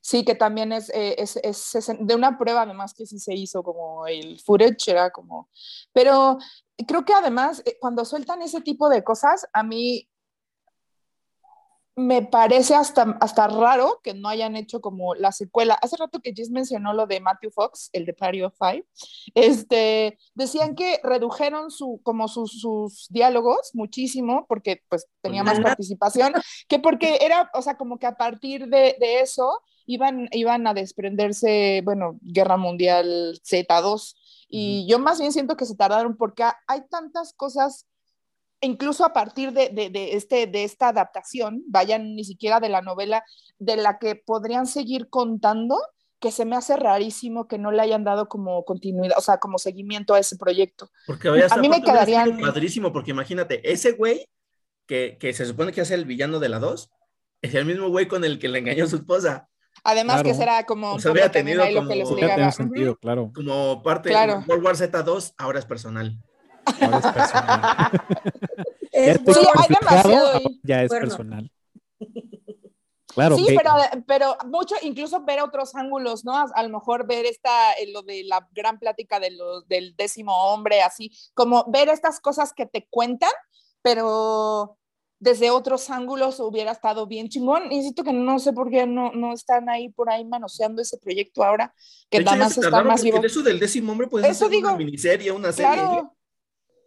Sí, 0.00 0.24
que 0.24 0.34
también 0.34 0.72
es, 0.72 0.90
eh, 0.90 1.16
es, 1.18 1.36
es, 1.36 1.90
de 1.98 2.14
una 2.14 2.36
prueba 2.36 2.62
además 2.62 2.92
que 2.92 3.06
sí 3.06 3.18
se 3.18 3.34
hizo 3.34 3.62
como 3.62 4.06
el 4.06 4.38
footage, 4.40 4.90
era 4.90 5.10
como, 5.10 5.48
pero 5.92 6.38
creo 6.86 7.04
que 7.04 7.14
además 7.14 7.62
eh, 7.64 7.78
cuando 7.80 8.04
sueltan 8.04 8.42
ese 8.42 8.60
tipo 8.60 8.88
de 8.88 9.02
cosas, 9.02 9.46
a 9.52 9.62
mí 9.62 10.08
me 11.94 12.22
parece 12.22 12.74
hasta, 12.74 13.18
hasta 13.20 13.48
raro 13.48 14.00
que 14.02 14.14
no 14.14 14.28
hayan 14.28 14.56
hecho 14.56 14.80
como 14.80 15.14
la 15.14 15.30
secuela. 15.30 15.74
Hace 15.74 15.96
rato 15.96 16.20
que 16.20 16.32
Jess 16.34 16.50
mencionó 16.50 16.94
lo 16.94 17.06
de 17.06 17.20
Matthew 17.20 17.50
Fox, 17.50 17.90
el 17.92 18.06
de 18.06 18.14
Party 18.14 18.42
of 18.42 18.54
Five, 18.58 18.86
este, 19.34 20.18
decían 20.34 20.74
que 20.74 21.00
redujeron 21.02 21.70
su, 21.70 22.00
como 22.02 22.28
sus, 22.28 22.60
sus 22.60 23.08
diálogos 23.10 23.70
muchísimo 23.74 24.46
porque 24.48 24.82
pues 24.88 25.06
tenía 25.20 25.44
más 25.44 25.60
participación, 25.60 26.32
que 26.66 26.78
porque 26.78 27.18
era, 27.20 27.50
o 27.54 27.60
sea, 27.60 27.76
como 27.76 27.98
que 27.98 28.06
a 28.06 28.16
partir 28.16 28.68
de, 28.68 28.96
de 28.98 29.20
eso 29.20 29.60
iban, 29.86 30.28
iban 30.32 30.66
a 30.66 30.74
desprenderse, 30.74 31.82
bueno, 31.84 32.18
Guerra 32.22 32.56
Mundial 32.56 33.38
Z2. 33.44 34.14
Y 34.48 34.86
yo 34.86 34.98
más 34.98 35.18
bien 35.18 35.32
siento 35.32 35.56
que 35.56 35.66
se 35.66 35.76
tardaron 35.76 36.16
porque 36.16 36.44
hay 36.66 36.82
tantas 36.90 37.32
cosas 37.32 37.86
incluso 38.62 39.04
a 39.04 39.12
partir 39.12 39.52
de, 39.52 39.68
de, 39.68 40.12
este, 40.14 40.46
de 40.46 40.64
esta 40.64 40.88
adaptación, 40.88 41.62
vayan 41.66 42.14
ni 42.14 42.24
siquiera 42.24 42.60
de 42.60 42.68
la 42.68 42.80
novela, 42.80 43.24
de 43.58 43.76
la 43.76 43.98
que 43.98 44.16
podrían 44.16 44.66
seguir 44.66 45.08
contando, 45.10 45.78
que 46.20 46.30
se 46.30 46.44
me 46.44 46.56
hace 46.56 46.76
rarísimo 46.76 47.48
que 47.48 47.58
no 47.58 47.72
le 47.72 47.82
hayan 47.82 48.04
dado 48.04 48.28
como 48.28 48.64
continuidad, 48.64 49.18
o 49.18 49.20
sea, 49.20 49.38
como 49.38 49.58
seguimiento 49.58 50.14
a 50.14 50.20
ese 50.20 50.36
proyecto. 50.36 50.88
Porque 51.06 51.28
a 51.28 51.56
mí 51.56 51.68
me 51.68 51.82
quedaría 51.82 52.24
padrísimo, 52.40 52.92
porque 52.92 53.10
imagínate, 53.10 53.70
ese 53.70 53.92
güey 53.92 54.28
que, 54.86 55.16
que, 55.18 55.32
se 55.32 55.44
supone 55.44 55.72
que 55.72 55.80
es 55.80 55.90
el 55.90 56.04
villano 56.04 56.38
de 56.38 56.48
la 56.48 56.60
2, 56.60 56.90
es 57.42 57.54
el 57.54 57.64
mismo 57.64 57.88
güey 57.88 58.06
con 58.06 58.24
el 58.24 58.38
que 58.38 58.48
le 58.48 58.60
engañó 58.60 58.84
a 58.84 58.88
su 58.88 58.96
esposa. 58.96 59.48
Además 59.84 60.22
que 60.22 60.34
será 60.34 60.64
como 60.64 60.92
o 60.92 61.00
sea, 61.00 61.10
había 61.10 61.30
tenido 61.30 61.64
como, 61.64 61.80
lo 61.80 61.88
que 61.88 61.96
les 61.96 62.54
sentido, 62.54 62.96
claro. 62.96 63.32
como 63.34 63.82
parte 63.82 64.10
de 64.10 64.14
World 64.46 64.64
War 64.64 64.76
Z2, 64.76 65.34
ahora 65.36 65.58
es 65.58 65.64
personal. 65.64 66.18
Es 68.92 69.18
personal. 69.18 70.42
ya 70.62 70.82
es 70.82 70.90
personal. 70.90 71.50
Claro, 73.14 73.36
sí, 73.36 73.44
pero, 73.46 73.74
pero 74.06 74.36
mucho, 74.46 74.74
incluso 74.82 75.22
ver 75.22 75.40
otros 75.42 75.74
ángulos, 75.74 76.24
¿no? 76.24 76.34
A, 76.34 76.62
lo 76.62 76.68
mejor 76.70 77.06
ver 77.06 77.26
esta, 77.26 77.72
eh, 77.74 77.90
lo 77.92 78.02
de 78.02 78.24
la 78.24 78.48
gran 78.52 78.78
plática 78.78 79.20
de 79.20 79.32
los, 79.32 79.68
del 79.68 79.94
décimo 79.96 80.34
hombre, 80.46 80.80
así, 80.82 81.12
como 81.34 81.64
ver 81.70 81.90
estas 81.90 82.20
cosas 82.20 82.54
que 82.54 82.64
te 82.64 82.86
cuentan, 82.88 83.30
pero 83.82 84.78
desde 85.22 85.50
otros 85.50 85.88
ángulos 85.90 86.40
hubiera 86.40 86.72
estado 86.72 87.06
bien 87.06 87.28
chingón. 87.28 87.70
Insisto 87.70 88.02
que 88.02 88.12
no 88.12 88.38
sé 88.38 88.52
por 88.52 88.70
qué 88.70 88.86
no, 88.86 89.12
no 89.12 89.32
están 89.32 89.68
ahí 89.68 89.88
por 89.90 90.10
ahí 90.10 90.24
manoseando 90.24 90.82
ese 90.82 90.98
proyecto 90.98 91.44
ahora, 91.44 91.74
que 92.10 92.20
nada 92.24 92.38
más 92.38 92.58
está 92.58 92.82
más 92.82 93.02
vivo. 93.02 93.22
Eso 93.22 93.42
del 93.42 93.60
décimo 93.60 93.92
hombre 93.92 94.08
puede 94.08 94.32
ser 94.32 94.48
una 94.48 94.74
miniserie, 94.74 95.30
una 95.30 95.52
serie. 95.52 95.72
Claro. 95.74 96.16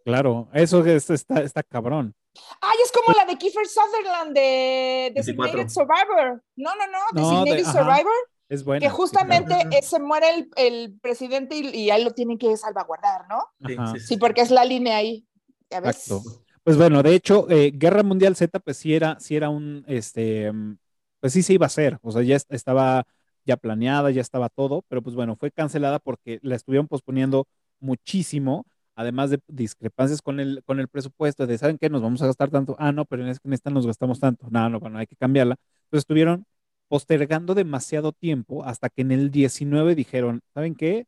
Claro, 0.06 0.48
eso 0.52 0.84
está, 0.86 1.42
está 1.42 1.64
cabrón. 1.64 2.14
Ay, 2.60 2.78
es 2.84 2.92
como 2.92 3.12
la 3.12 3.24
de 3.24 3.36
Kiefer 3.36 3.66
Sutherland 3.66 4.36
de 4.36 5.10
Designated 5.12 5.68
Survivor. 5.68 6.44
No, 6.54 6.70
no, 6.76 6.84
no, 6.86 7.42
Designated 7.42 7.72
Survivor. 7.72 8.14
Es 8.48 8.62
bueno. 8.62 8.80
Que 8.82 8.88
justamente 8.88 9.66
se 9.82 9.98
muere 9.98 10.30
el, 10.30 10.50
el 10.54 10.98
presidente 11.00 11.56
y, 11.56 11.76
y, 11.76 11.90
ahí 11.90 12.04
lo 12.04 12.12
tienen 12.12 12.38
que 12.38 12.56
salvaguardar, 12.56 13.22
¿no? 13.28 13.96
Sí, 13.98 14.16
porque 14.16 14.42
es 14.42 14.52
la 14.52 14.64
línea 14.64 14.96
ahí. 14.96 15.26
Exacto. 15.70 16.22
Pues 16.62 16.76
bueno, 16.76 17.02
de 17.02 17.12
hecho, 17.12 17.50
eh, 17.50 17.72
Guerra 17.74 18.04
Mundial 18.04 18.36
Z, 18.36 18.60
pues 18.60 18.76
sí 18.76 18.94
era, 18.94 19.18
sí 19.18 19.34
era 19.34 19.48
un, 19.48 19.84
este, 19.88 20.52
pues 21.18 21.32
sí 21.32 21.42
se 21.42 21.54
iba 21.54 21.66
a 21.66 21.66
hacer, 21.66 21.98
o 22.00 22.12
sea, 22.12 22.22
ya 22.22 22.36
estaba 22.50 23.08
ya 23.44 23.56
planeada, 23.56 24.12
ya 24.12 24.20
estaba 24.20 24.50
todo, 24.50 24.84
pero 24.86 25.02
pues 25.02 25.16
bueno, 25.16 25.34
fue 25.34 25.50
cancelada 25.50 25.98
porque 25.98 26.38
la 26.42 26.54
estuvieron 26.54 26.86
posponiendo 26.86 27.48
muchísimo 27.80 28.66
además 28.96 29.30
de 29.30 29.40
discrepancias 29.48 30.22
con 30.22 30.40
el, 30.40 30.62
con 30.64 30.80
el 30.80 30.88
presupuesto, 30.88 31.46
de, 31.46 31.58
¿saben 31.58 31.78
qué? 31.78 31.90
Nos 31.90 32.02
vamos 32.02 32.22
a 32.22 32.26
gastar 32.26 32.50
tanto. 32.50 32.76
Ah, 32.78 32.92
no, 32.92 33.04
pero 33.04 33.24
en 33.26 33.52
esta 33.52 33.70
nos 33.70 33.86
gastamos 33.86 34.20
tanto. 34.20 34.48
No, 34.50 34.68
no, 34.70 34.80
bueno, 34.80 34.98
hay 34.98 35.06
que 35.06 35.16
cambiarla. 35.16 35.56
Entonces 35.84 36.00
estuvieron 36.02 36.46
postergando 36.88 37.54
demasiado 37.54 38.12
tiempo 38.12 38.64
hasta 38.64 38.88
que 38.90 39.02
en 39.02 39.12
el 39.12 39.30
19 39.30 39.94
dijeron, 39.94 40.40
¿saben 40.54 40.74
qué? 40.74 41.06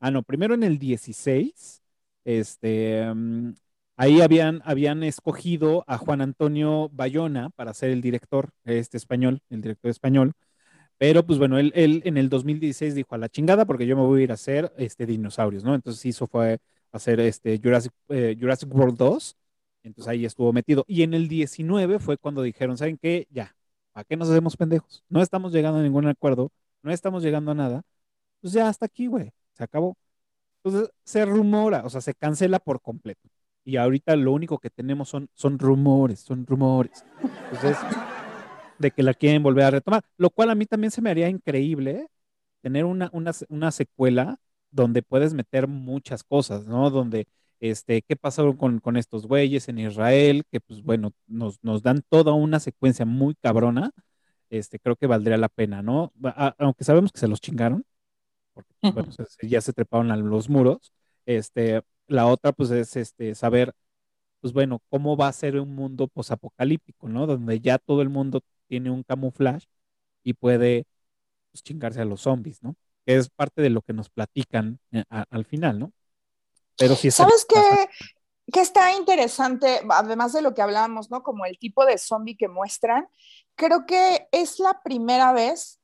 Ah, 0.00 0.10
no, 0.10 0.22
primero 0.22 0.54
en 0.54 0.62
el 0.62 0.78
16, 0.78 1.82
este, 2.24 3.12
mm, 3.14 3.54
ahí 3.96 4.20
habían, 4.20 4.62
habían 4.64 5.02
escogido 5.02 5.84
a 5.88 5.98
Juan 5.98 6.20
Antonio 6.20 6.88
Bayona 6.92 7.50
para 7.50 7.74
ser 7.74 7.90
el 7.90 8.00
director, 8.02 8.50
este 8.64 8.96
español, 8.96 9.40
el 9.50 9.60
director 9.62 9.90
español. 9.90 10.34
Pero 10.98 11.24
pues 11.26 11.38
bueno, 11.38 11.58
él, 11.58 11.72
él 11.74 12.02
en 12.04 12.16
el 12.18 12.28
2016 12.28 12.94
dijo 12.94 13.14
a 13.14 13.18
la 13.18 13.28
chingada 13.28 13.66
porque 13.66 13.86
yo 13.86 13.96
me 13.96 14.02
voy 14.02 14.20
a 14.22 14.24
ir 14.24 14.30
a 14.32 14.34
hacer 14.34 14.72
este, 14.78 15.06
dinosaurios, 15.06 15.64
¿no? 15.64 15.74
Entonces 15.74 16.04
hizo 16.06 16.26
fue 16.26 16.58
hacer 16.92 17.20
este 17.20 17.60
Jurassic, 17.62 17.92
eh, 18.08 18.36
Jurassic 18.38 18.74
World 18.74 18.96
2. 18.96 19.36
Entonces 19.82 20.10
ahí 20.10 20.24
estuvo 20.24 20.52
metido. 20.52 20.84
Y 20.88 21.02
en 21.02 21.14
el 21.14 21.28
19 21.28 21.98
fue 21.98 22.18
cuando 22.18 22.42
dijeron, 22.42 22.76
¿saben 22.76 22.98
qué? 22.98 23.26
Ya, 23.30 23.56
¿a 23.94 24.04
qué 24.04 24.16
nos 24.16 24.30
hacemos 24.30 24.56
pendejos? 24.56 25.04
No 25.08 25.22
estamos 25.22 25.52
llegando 25.52 25.78
a 25.80 25.82
ningún 25.82 26.06
acuerdo, 26.06 26.50
no 26.82 26.92
estamos 26.92 27.22
llegando 27.22 27.52
a 27.52 27.54
nada. 27.54 27.82
Pues 28.40 28.52
ya 28.52 28.68
hasta 28.68 28.86
aquí, 28.86 29.06
güey, 29.06 29.32
se 29.54 29.64
acabó. 29.64 29.96
Entonces 30.62 30.90
se 31.04 31.24
rumora, 31.24 31.82
o 31.84 31.90
sea, 31.90 32.00
se 32.00 32.14
cancela 32.14 32.58
por 32.58 32.80
completo. 32.80 33.28
Y 33.64 33.76
ahorita 33.76 34.16
lo 34.16 34.32
único 34.32 34.58
que 34.58 34.70
tenemos 34.70 35.08
son, 35.08 35.28
son 35.34 35.58
rumores, 35.58 36.20
son 36.20 36.46
rumores. 36.46 37.04
Entonces, 37.52 37.76
de 38.78 38.90
que 38.90 39.02
la 39.02 39.14
quieren 39.14 39.42
volver 39.42 39.64
a 39.64 39.70
retomar. 39.72 40.02
Lo 40.16 40.30
cual 40.30 40.50
a 40.50 40.54
mí 40.54 40.66
también 40.66 40.90
se 40.90 41.02
me 41.02 41.10
haría 41.10 41.28
increíble 41.28 42.08
tener 42.62 42.84
una, 42.84 43.10
una, 43.12 43.32
una 43.48 43.70
secuela 43.70 44.38
donde 44.70 45.02
puedes 45.02 45.34
meter 45.34 45.68
muchas 45.68 46.22
cosas, 46.24 46.66
¿no? 46.66 46.90
Donde, 46.90 47.26
este, 47.60 48.02
¿qué 48.02 48.16
pasó 48.16 48.56
con, 48.56 48.80
con 48.80 48.96
estos 48.96 49.26
güeyes 49.26 49.68
en 49.68 49.78
Israel? 49.78 50.44
Que 50.50 50.60
pues 50.60 50.82
bueno, 50.82 51.12
nos, 51.26 51.58
nos 51.62 51.82
dan 51.82 52.02
toda 52.08 52.32
una 52.34 52.60
secuencia 52.60 53.04
muy 53.06 53.34
cabrona, 53.36 53.90
este, 54.50 54.78
creo 54.78 54.96
que 54.96 55.06
valdría 55.06 55.36
la 55.36 55.48
pena, 55.48 55.82
¿no? 55.82 56.12
aunque 56.58 56.84
sabemos 56.84 57.12
que 57.12 57.20
se 57.20 57.28
los 57.28 57.40
chingaron, 57.40 57.84
porque 58.54 58.74
pues, 58.80 58.94
bueno, 58.94 59.12
ya 59.42 59.60
se 59.60 59.72
treparon 59.72 60.10
a 60.10 60.16
los 60.16 60.48
muros, 60.48 60.92
este, 61.26 61.82
la 62.06 62.26
otra 62.26 62.52
pues 62.52 62.70
es 62.70 62.96
este, 62.96 63.34
saber, 63.34 63.74
pues 64.40 64.52
bueno, 64.52 64.82
cómo 64.90 65.16
va 65.16 65.28
a 65.28 65.32
ser 65.32 65.60
un 65.60 65.74
mundo 65.74 66.08
posapocalíptico, 66.08 67.08
¿no? 67.08 67.26
Donde 67.26 67.60
ya 67.60 67.78
todo 67.78 68.02
el 68.02 68.08
mundo 68.10 68.40
tiene 68.68 68.90
un 68.90 69.02
camuflaje 69.04 69.66
y 70.24 70.34
puede 70.34 70.86
pues, 71.52 71.62
chingarse 71.62 72.00
a 72.02 72.04
los 72.04 72.22
zombies, 72.22 72.62
¿no? 72.62 72.76
Que 73.08 73.16
es 73.16 73.30
parte 73.30 73.62
de 73.62 73.70
lo 73.70 73.80
que 73.80 73.94
nos 73.94 74.10
platican 74.10 74.78
eh, 74.92 75.02
al 75.08 75.46
final, 75.46 75.78
¿no? 75.78 75.92
Pero 76.76 76.94
si 76.94 77.10
¿Sabes 77.10 77.46
qué? 77.48 77.88
Que 78.52 78.60
está 78.60 78.92
interesante, 78.92 79.80
además 79.88 80.34
de 80.34 80.42
lo 80.42 80.52
que 80.52 80.60
hablábamos, 80.60 81.10
¿no? 81.10 81.22
Como 81.22 81.46
el 81.46 81.58
tipo 81.58 81.86
de 81.86 81.96
zombie 81.96 82.36
que 82.36 82.48
muestran, 82.48 83.08
creo 83.54 83.86
que 83.86 84.28
es 84.30 84.58
la 84.58 84.82
primera 84.84 85.32
vez, 85.32 85.80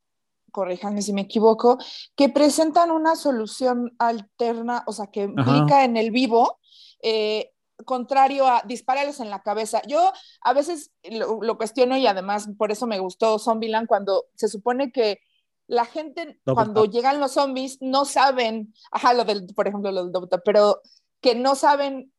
corríjanme 0.53 1.01
si 1.01 1.15
me 1.15 1.23
equivoco, 1.23 1.79
que 2.15 2.29
presentan 2.29 2.91
una 2.91 3.17
solución 3.17 3.95
alterna, 3.99 4.85
o 4.87 4.93
sea, 4.93 5.07
que 5.07 5.23
implica 5.23 5.85
en 5.85 5.97
el 5.97 6.11
vivo, 6.11 6.59
eh, 7.03 7.53
contrario 7.87 8.47
a 8.47 8.63
dispararles 8.67 9.19
en 9.21 9.31
la 9.31 9.41
cabeza. 9.41 9.81
Yo 9.89 10.13
a 10.43 10.53
veces 10.53 10.93
lo, 11.05 11.43
lo, 11.43 11.57
cuestiono 11.57 11.97
y 11.97 12.07
además 12.07 12.51
por 12.59 12.71
eso 12.71 12.87
me 12.87 12.99
gustó 12.99 13.39
Zombieland 13.39 13.87
cuando 13.87 14.27
se 14.35 14.49
supone 14.49 14.93
que 14.93 15.21
la 15.67 15.85
gente 15.85 16.41
cuando 16.45 16.85
llegan 16.85 17.21
los 17.21 17.33
zombies 17.33 17.79
no 17.81 18.05
saben, 18.05 18.75
ajá, 18.91 19.15
lo 19.15 19.25
del, 19.25 19.47
por 19.55 19.69
ejemplo, 19.69 19.91
lo 19.91 20.05
del 20.05 20.13
doctor, 20.13 20.43
pero 20.45 20.81
que 21.21 21.35
no 21.35 21.55
saben 21.55 22.13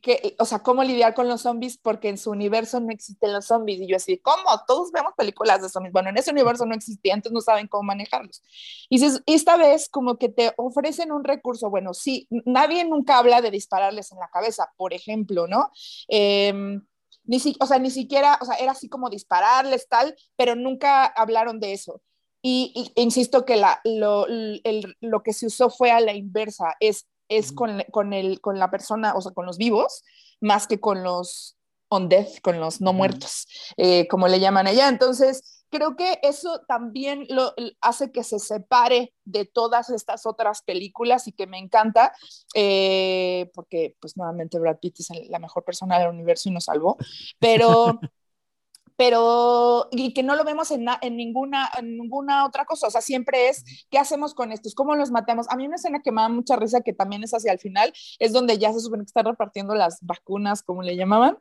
que, 0.00 0.34
o 0.38 0.44
sea, 0.44 0.60
cómo 0.60 0.82
lidiar 0.82 1.14
con 1.14 1.28
los 1.28 1.42
zombies 1.42 1.78
porque 1.78 2.08
en 2.08 2.18
su 2.18 2.30
universo 2.30 2.80
no 2.80 2.90
existen 2.90 3.32
los 3.32 3.46
zombies. 3.46 3.80
Y 3.80 3.86
yo 3.86 3.96
así, 3.96 4.18
¿cómo? 4.18 4.44
Todos 4.66 4.90
vemos 4.92 5.12
películas 5.16 5.62
de 5.62 5.68
zombies. 5.68 5.92
Bueno, 5.92 6.10
en 6.10 6.16
ese 6.16 6.30
universo 6.30 6.66
no 6.66 6.74
existía, 6.74 7.14
entonces 7.14 7.34
no 7.34 7.40
saben 7.40 7.68
cómo 7.68 7.84
manejarlos. 7.84 8.42
Y 8.88 9.04
esta 9.26 9.56
vez 9.56 9.88
como 9.88 10.16
que 10.16 10.28
te 10.28 10.52
ofrecen 10.56 11.12
un 11.12 11.24
recurso, 11.24 11.70
bueno, 11.70 11.94
sí, 11.94 12.26
nadie 12.44 12.84
nunca 12.84 13.18
habla 13.18 13.40
de 13.40 13.50
dispararles 13.50 14.12
en 14.12 14.18
la 14.18 14.28
cabeza, 14.28 14.72
por 14.76 14.92
ejemplo, 14.92 15.46
¿no? 15.46 15.70
Eh, 16.08 16.80
ni 17.26 17.38
o 17.58 17.66
sea, 17.66 17.78
ni 17.78 17.90
siquiera, 17.90 18.38
o 18.40 18.44
sea, 18.44 18.56
era 18.56 18.72
así 18.72 18.88
como 18.88 19.08
dispararles 19.08 19.88
tal, 19.88 20.14
pero 20.36 20.54
nunca 20.54 21.06
hablaron 21.06 21.58
de 21.60 21.72
eso 21.72 22.02
y, 22.46 22.92
insisto 22.96 23.46
que 23.46 23.56
la, 23.56 23.80
lo, 23.84 24.26
lo, 24.28 25.22
que 25.22 25.32
se 25.32 25.46
usó 25.46 25.70
fue 25.70 25.90
a 25.90 26.00
la 26.00 26.12
inversa, 26.12 26.74
es, 26.78 27.06
es 27.30 27.52
con, 27.52 27.82
con, 27.90 28.12
el, 28.12 28.42
con 28.42 28.58
la 28.58 28.70
persona, 28.70 29.14
o 29.14 29.22
sea, 29.22 29.32
con 29.32 29.46
los 29.46 29.56
vivos, 29.56 30.04
más 30.42 30.66
que 30.66 30.78
con 30.78 31.02
los 31.02 31.56
on 31.88 32.10
death, 32.10 32.40
con 32.42 32.60
los 32.60 32.82
no 32.82 32.92
muertos, 32.92 33.46
eh, 33.78 34.06
como 34.08 34.28
le 34.28 34.40
llaman 34.40 34.66
allá. 34.66 34.90
Entonces, 34.90 35.64
creo 35.70 35.96
que 35.96 36.18
eso 36.22 36.60
también 36.68 37.26
lo 37.30 37.54
hace 37.80 38.12
que 38.12 38.24
se 38.24 38.38
separe 38.38 39.14
de 39.24 39.46
todas 39.46 39.88
estas 39.88 40.26
otras 40.26 40.60
películas 40.60 41.26
y 41.26 41.32
que 41.32 41.46
me 41.46 41.56
encanta, 41.56 42.12
eh, 42.54 43.50
porque 43.54 43.96
pues 44.00 44.18
nuevamente 44.18 44.58
Brad 44.58 44.80
Pitt 44.80 45.00
es 45.00 45.08
la 45.30 45.38
mejor 45.38 45.64
persona 45.64 45.98
del 45.98 46.10
universo 46.10 46.50
y 46.50 46.52
nos 46.52 46.64
salvó, 46.64 46.98
pero... 47.38 47.98
pero 48.96 49.88
y 49.90 50.12
que 50.12 50.22
no 50.22 50.36
lo 50.36 50.44
vemos 50.44 50.70
en, 50.70 50.86
en, 51.02 51.16
ninguna, 51.16 51.68
en 51.76 51.96
ninguna 51.96 52.46
otra 52.46 52.64
cosa, 52.64 52.86
o 52.86 52.90
sea, 52.90 53.00
siempre 53.00 53.48
es, 53.48 53.64
¿qué 53.90 53.98
hacemos 53.98 54.34
con 54.34 54.52
estos? 54.52 54.74
¿Cómo 54.74 54.94
los 54.94 55.10
matamos? 55.10 55.46
A 55.50 55.56
mí 55.56 55.66
una 55.66 55.76
escena 55.76 56.00
que 56.02 56.12
me 56.12 56.22
da 56.22 56.28
mucha 56.28 56.56
risa, 56.56 56.80
que 56.80 56.92
también 56.92 57.24
es 57.24 57.32
hacia 57.32 57.52
el 57.52 57.58
final, 57.58 57.92
es 58.18 58.32
donde 58.32 58.58
ya 58.58 58.72
se 58.72 58.80
supone 58.80 59.02
que 59.02 59.08
están 59.08 59.26
repartiendo 59.26 59.74
las 59.74 59.98
vacunas, 60.02 60.62
como 60.62 60.82
le 60.82 60.96
llamaban, 60.96 61.36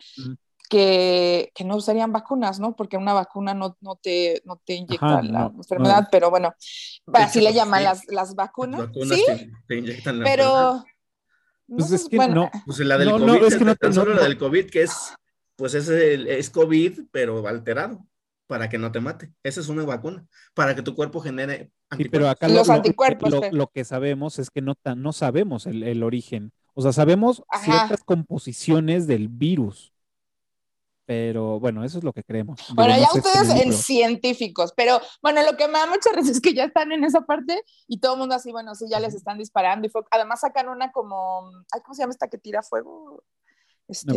que, 0.69 1.51
que, 1.53 1.63
no 1.63 1.79
serían 1.79 2.11
vacunas, 2.11 2.59
¿no? 2.59 2.75
Porque 2.75 2.97
una 2.97 3.13
vacuna 3.13 3.53
no, 3.53 3.77
no, 3.81 3.95
te, 3.95 4.41
no 4.45 4.55
te 4.57 4.73
inyecta 4.73 5.21
la 5.21 5.51
enfermedad, 5.55 6.07
pero 6.11 6.31
bueno, 6.31 6.55
así 7.13 7.41
le 7.41 7.53
llaman 7.53 7.83
las, 7.83 8.07
las 8.07 8.33
vacunas. 8.33 8.79
vacunas 8.87 9.17
¿Sí? 9.17 9.51
te, 9.67 9.77
inyectan 9.77 10.19
la 10.19 10.25
pero... 10.25 10.83
Pues 11.65 11.91
es 11.91 12.09
que 12.09 12.17
no. 12.17 12.51
Pues 12.65 12.79
la 12.79 12.97
del 12.97 13.11
COVID, 13.11 13.43
es 13.45 13.55
que 13.55 13.65
no, 13.65 13.75
solo 13.93 14.13
la 14.13 14.23
del 14.23 14.37
COVID, 14.37 14.69
que 14.69 14.83
es 14.83 15.13
pues 15.55 15.73
es, 15.73 15.89
es 15.89 16.49
COVID, 16.49 17.01
pero 17.11 17.47
alterado, 17.47 18.05
para 18.47 18.69
que 18.69 18.77
no 18.77 18.91
te 18.91 18.99
mate. 18.99 19.31
Esa 19.43 19.61
es 19.61 19.69
una 19.69 19.83
vacuna, 19.83 20.25
para 20.53 20.75
que 20.75 20.81
tu 20.81 20.95
cuerpo 20.95 21.21
genere 21.21 21.71
anticuerpos. 21.89 22.11
pero 22.11 22.29
acá 22.29 22.47
Los 22.47 22.67
lo, 22.67 22.73
anticuerpos. 22.73 23.33
Lo, 23.51 23.67
que 23.67 23.85
sabemos 23.85 24.39
es 24.39 24.49
que 24.49 24.61
no, 24.61 24.75
no 24.95 25.13
sabemos 25.13 25.65
el, 25.65 25.83
el 25.83 26.03
origen. 26.03 26.51
O 26.73 26.81
sea, 26.81 26.91
sabemos 26.91 27.43
ciertas 27.63 28.03
composiciones 28.03 29.07
del 29.07 29.27
virus. 29.27 29.93
Pero 31.05 31.59
bueno, 31.59 31.83
eso 31.83 31.97
es 31.97 32.03
lo 32.03 32.13
que 32.13 32.23
creemos. 32.23 32.61
Bueno, 32.73 32.95
ya 32.97 33.09
ustedes 33.13 33.49
en 33.61 33.73
científicos, 33.73 34.73
pero 34.75 35.01
bueno, 35.21 35.43
lo 35.43 35.57
que 35.57 35.67
me 35.67 35.73
da 35.73 35.85
mucha 35.85 36.09
risa 36.15 36.31
es 36.31 36.39
que 36.39 36.53
ya 36.53 36.63
están 36.63 36.93
en 36.93 37.03
esa 37.03 37.25
parte 37.25 37.61
y 37.87 37.99
todo 37.99 38.13
el 38.13 38.19
mundo 38.19 38.35
así, 38.35 38.53
bueno, 38.53 38.73
sí, 38.73 38.85
ya 38.89 39.01
les 39.01 39.13
están 39.13 39.37
disparando 39.37 39.85
y 39.85 39.91
además 40.11 40.39
sacan 40.39 40.69
una 40.69 40.93
como, 40.93 41.51
¿cómo 41.83 41.93
se 41.93 42.03
llama 42.03 42.13
esta 42.13 42.29
que 42.29 42.37
tira 42.37 42.63
fuego? 42.63 43.21
Este, 43.89 44.13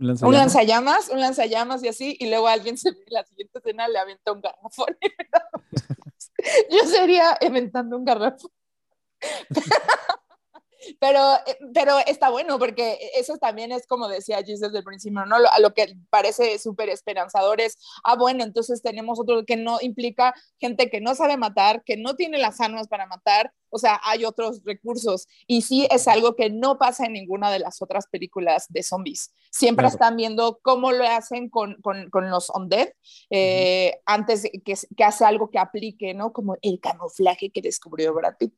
¿Un 0.00 0.06
lanzallamas? 0.06 0.28
Un 0.28 0.34
lanzallamas, 0.34 1.08
un 1.10 1.20
lanzallamas 1.20 1.84
y 1.84 1.88
así, 1.88 2.16
y 2.18 2.30
luego 2.30 2.48
alguien 2.48 2.78
se 2.78 2.90
ve 2.90 3.04
la 3.08 3.24
siguiente 3.24 3.58
escena 3.58 3.86
le 3.86 3.98
avienta 3.98 4.32
un 4.32 4.40
garrafón. 4.40 4.96
Yo 6.70 6.86
sería 6.86 7.36
inventando 7.42 7.98
un 7.98 8.04
garrafón. 8.04 8.50
Pero, 9.20 9.66
eh, 11.46 11.58
pero 11.74 11.98
está 12.06 12.30
bueno 12.30 12.58
porque 12.58 12.98
eso 13.14 13.36
también 13.36 13.72
es 13.72 13.86
como 13.86 14.08
decía 14.08 14.42
Gis 14.42 14.60
desde 14.60 14.78
el 14.78 14.84
principio, 14.84 15.24
¿no? 15.26 15.36
A 15.36 15.58
lo 15.60 15.74
que 15.74 15.96
parece 16.10 16.58
súper 16.58 16.88
esperanzador 16.88 17.60
es, 17.60 17.78
ah, 18.04 18.16
bueno, 18.16 18.44
entonces 18.44 18.82
tenemos 18.82 19.20
otro 19.20 19.44
que 19.44 19.56
no 19.56 19.78
implica 19.80 20.34
gente 20.58 20.90
que 20.90 21.00
no 21.00 21.14
sabe 21.14 21.36
matar, 21.36 21.82
que 21.84 21.96
no 21.96 22.16
tiene 22.16 22.38
las 22.38 22.60
armas 22.60 22.88
para 22.88 23.06
matar, 23.06 23.52
o 23.70 23.78
sea, 23.78 24.00
hay 24.04 24.24
otros 24.24 24.62
recursos. 24.64 25.28
Y 25.46 25.62
sí 25.62 25.86
es 25.90 26.08
algo 26.08 26.34
que 26.34 26.50
no 26.50 26.78
pasa 26.78 27.06
en 27.06 27.12
ninguna 27.12 27.50
de 27.50 27.60
las 27.60 27.80
otras 27.80 28.06
películas 28.08 28.66
de 28.68 28.82
zombies. 28.82 29.32
Siempre 29.50 29.86
están 29.86 30.16
viendo 30.16 30.60
cómo 30.62 30.92
lo 30.92 31.04
hacen 31.04 31.48
con, 31.48 31.80
con, 31.80 32.10
con 32.10 32.30
los 32.30 32.50
undead, 32.50 32.88
eh, 33.30 34.00
antes 34.06 34.42
que, 34.64 34.74
que 34.96 35.04
hace 35.04 35.24
algo 35.24 35.50
que 35.50 35.58
aplique, 35.58 36.14
¿no? 36.14 36.32
Como 36.32 36.56
el 36.62 36.80
camuflaje 36.80 37.50
que 37.50 37.62
descubrió 37.62 38.12
Brad 38.12 38.36
Pitt. 38.38 38.54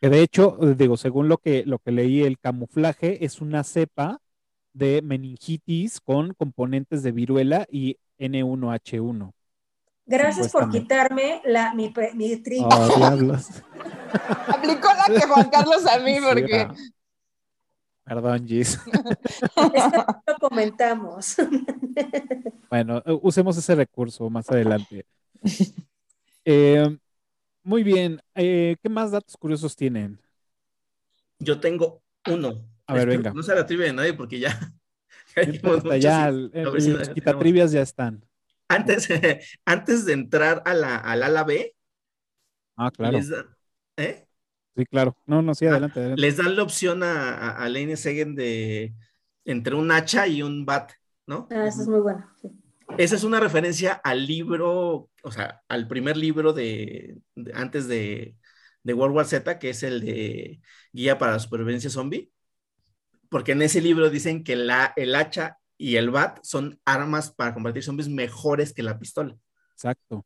Que 0.00 0.08
de 0.08 0.22
hecho, 0.22 0.58
eh, 0.62 0.74
digo, 0.76 0.96
según 0.96 1.28
lo 1.28 1.38
que, 1.38 1.64
lo 1.64 1.78
que 1.78 1.92
leí, 1.92 2.22
el 2.22 2.38
camuflaje 2.38 3.24
es 3.24 3.40
una 3.40 3.64
cepa 3.64 4.20
de 4.72 5.00
meningitis 5.02 6.00
con 6.00 6.34
componentes 6.34 7.02
de 7.02 7.12
viruela 7.12 7.66
y 7.70 7.98
N1H1. 8.18 9.32
Gracias 10.04 10.52
por 10.52 10.70
quitarme 10.70 11.42
la, 11.44 11.74
mi, 11.74 11.92
mi 12.14 12.42
Oh, 12.62 13.02
Aplicó 14.46 14.88
la 14.88 15.14
que 15.14 15.26
Juan 15.26 15.50
Carlos 15.50 15.84
a 15.86 15.98
mí 15.98 16.18
porque... 16.22 16.68
Perdón, 18.04 18.46
Gis. 18.46 18.78
lo 20.26 20.34
comentamos. 20.38 21.34
bueno, 22.70 23.02
usemos 23.20 23.56
ese 23.56 23.74
recurso 23.74 24.30
más 24.30 24.48
adelante. 24.50 25.06
Eh, 26.48 26.96
muy 27.66 27.82
bien. 27.82 28.20
Eh, 28.36 28.76
¿Qué 28.80 28.88
más 28.88 29.10
datos 29.10 29.36
curiosos 29.36 29.74
tienen? 29.74 30.20
Yo 31.40 31.58
tengo 31.58 32.02
uno. 32.28 32.64
A 32.86 32.94
ver, 32.94 33.08
venga. 33.08 33.32
No 33.32 33.42
se 33.42 33.54
la 33.54 33.66
trivia 33.66 33.86
de 33.86 33.92
nadie 33.92 34.14
porque 34.14 34.38
ya. 34.38 34.72
ya, 36.00 36.30
los 36.30 37.08
quitatrivias 37.08 37.72
ya 37.72 37.82
están. 37.82 38.24
Antes, 38.68 39.08
antes 39.64 40.06
de 40.06 40.12
entrar 40.12 40.62
a 40.64 40.74
la, 40.74 40.96
al 40.96 41.24
ala 41.24 41.42
B. 41.42 41.74
Ah, 42.76 42.90
claro. 42.92 43.18
¿eh? 43.96 44.26
Sí, 44.76 44.86
claro. 44.86 45.16
No, 45.26 45.42
no, 45.42 45.52
sí, 45.54 45.66
ah, 45.66 45.72
adelante, 45.72 45.98
adelante. 45.98 46.22
Les 46.22 46.36
dan 46.36 46.54
la 46.54 46.62
opción 46.62 47.02
a, 47.02 47.34
a, 47.34 47.64
a 47.64 47.68
Lane 47.68 47.96
Segen 47.96 48.36
de 48.36 48.94
entre 49.44 49.74
un 49.74 49.90
hacha 49.90 50.28
y 50.28 50.42
un 50.42 50.64
bat, 50.64 50.92
¿no? 51.26 51.48
Ah, 51.50 51.66
eso 51.66 51.82
es 51.82 51.88
muy 51.88 52.00
bueno. 52.00 52.30
Sí. 52.40 52.48
Esa 52.98 53.16
es 53.16 53.24
una 53.24 53.40
referencia 53.40 53.94
al 53.94 54.26
libro, 54.26 55.10
o 55.26 55.32
sea, 55.32 55.60
al 55.68 55.88
primer 55.88 56.16
libro 56.16 56.52
de, 56.52 57.18
antes 57.52 57.88
de, 57.88 58.36
World 58.84 59.16
War 59.16 59.26
Z, 59.26 59.58
que 59.58 59.70
es 59.70 59.82
el 59.82 60.00
de 60.00 60.60
Guía 60.92 61.18
para 61.18 61.32
la 61.32 61.38
Supervivencia 61.40 61.90
Zombie, 61.90 62.30
porque 63.28 63.50
en 63.50 63.62
ese 63.62 63.80
libro 63.80 64.08
dicen 64.08 64.44
que 64.44 64.54
la, 64.54 64.92
el 64.94 65.16
hacha 65.16 65.58
y 65.76 65.96
el 65.96 66.10
bat 66.10 66.38
son 66.44 66.80
armas 66.84 67.32
para 67.32 67.52
combatir 67.52 67.82
zombies 67.82 68.08
mejores 68.08 68.72
que 68.72 68.84
la 68.84 69.00
pistola. 69.00 69.36
Exacto. 69.72 70.24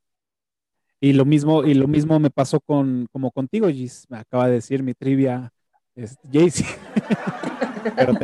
Y 1.01 1.15
lo 1.15 1.25
mismo, 1.25 1.65
y 1.65 1.73
lo 1.73 1.89
mismo 1.89 2.21
me 2.21 2.29
pasó 2.29 2.61
con, 2.61 3.07
como 3.11 3.31
contigo, 3.31 3.71
Gis. 3.71 4.05
Me 4.11 4.19
acaba 4.19 4.49
de 4.49 4.53
decir 4.53 4.83
mi 4.83 4.93
trivia, 4.93 5.51
es 5.95 6.19
Jaycee. 6.31 6.67
Pero 7.97 8.13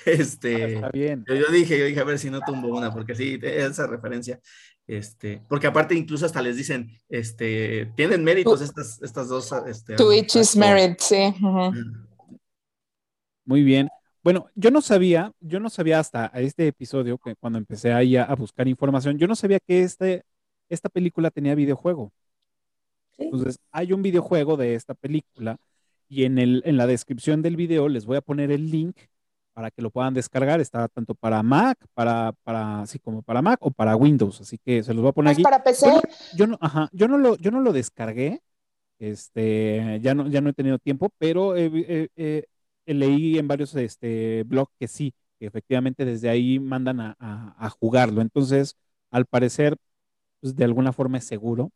Este, 0.06 0.74
está 0.74 0.90
bien. 0.90 1.24
Yo, 1.28 1.50
dije, 1.50 1.78
yo 1.78 1.84
dije, 1.84 2.00
a 2.00 2.04
ver 2.04 2.18
si 2.18 2.30
no 2.30 2.40
tumbo 2.40 2.68
una, 2.68 2.92
porque 2.92 3.14
sí, 3.14 3.38
esa 3.42 3.86
referencia. 3.86 4.40
Este, 4.86 5.42
porque 5.48 5.66
aparte 5.66 5.94
incluso 5.94 6.26
hasta 6.26 6.42
les 6.42 6.56
dicen, 6.56 6.90
este, 7.08 7.92
tienen 7.96 8.24
méritos 8.24 8.60
estas, 8.60 9.00
estas 9.02 9.28
dos. 9.28 9.52
Este, 9.66 9.96
to 9.96 10.12
each 10.12 10.36
is 10.36 10.56
merit, 10.56 10.98
sí. 10.98 11.34
Muy 13.44 13.62
bien. 13.62 13.88
Bueno, 14.22 14.50
yo 14.54 14.70
no 14.70 14.82
sabía, 14.82 15.32
yo 15.40 15.60
no 15.60 15.70
sabía 15.70 15.98
hasta 15.98 16.26
este 16.34 16.66
episodio, 16.66 17.18
que 17.18 17.36
cuando 17.36 17.58
empecé 17.58 17.92
ahí 17.92 18.16
a, 18.16 18.24
a 18.24 18.34
buscar 18.34 18.68
información, 18.68 19.18
yo 19.18 19.26
no 19.26 19.34
sabía 19.34 19.60
que 19.60 19.82
este, 19.82 20.24
esta 20.68 20.88
película 20.88 21.30
tenía 21.30 21.54
videojuego. 21.54 22.12
Entonces, 23.16 23.58
hay 23.70 23.92
un 23.92 24.02
videojuego 24.02 24.56
de 24.56 24.74
esta 24.74 24.94
película 24.94 25.56
y 26.08 26.24
en, 26.24 26.38
el, 26.38 26.62
en 26.64 26.76
la 26.76 26.86
descripción 26.86 27.42
del 27.42 27.56
video 27.56 27.88
les 27.88 28.04
voy 28.06 28.16
a 28.16 28.22
poner 28.22 28.50
el 28.50 28.70
link 28.70 28.96
para 29.52 29.70
que 29.70 29.82
lo 29.82 29.90
puedan 29.90 30.14
descargar. 30.14 30.60
Está 30.60 30.88
tanto 30.88 31.14
para 31.14 31.42
Mac, 31.42 31.78
para, 31.94 32.32
para 32.42 32.82
así 32.82 32.98
como 32.98 33.22
para 33.22 33.42
Mac 33.42 33.58
o 33.62 33.70
para 33.70 33.96
Windows. 33.96 34.40
Así 34.40 34.58
que 34.58 34.82
se 34.82 34.94
los 34.94 35.02
voy 35.02 35.10
a 35.10 35.12
poner 35.12 35.32
aquí. 35.32 35.42
para 35.42 35.62
PC? 35.62 35.86
Yo 36.36 36.46
no, 36.46 36.58
ajá, 36.60 36.88
yo 36.92 37.08
no 37.08 37.18
lo, 37.18 37.36
yo 37.36 37.50
no 37.50 37.60
lo 37.60 37.72
descargué. 37.72 38.42
Este, 38.98 39.98
ya 40.02 40.14
no, 40.14 40.28
ya 40.28 40.40
no 40.42 40.50
he 40.50 40.52
tenido 40.52 40.78
tiempo, 40.78 41.10
pero 41.18 41.54
leí 42.94 43.38
en 43.38 43.48
varios 43.48 43.74
este, 43.74 44.42
blogs 44.44 44.72
que 44.78 44.88
sí, 44.88 45.14
que 45.38 45.46
efectivamente 45.46 46.04
desde 46.04 46.28
ahí 46.28 46.58
mandan 46.58 47.00
a, 47.00 47.16
a, 47.18 47.70
jugarlo. 47.70 48.20
Entonces, 48.20 48.76
al 49.10 49.26
parecer, 49.26 49.76
pues 50.40 50.54
de 50.56 50.64
alguna 50.64 50.92
forma 50.92 51.18
es 51.18 51.24
seguro. 51.24 51.70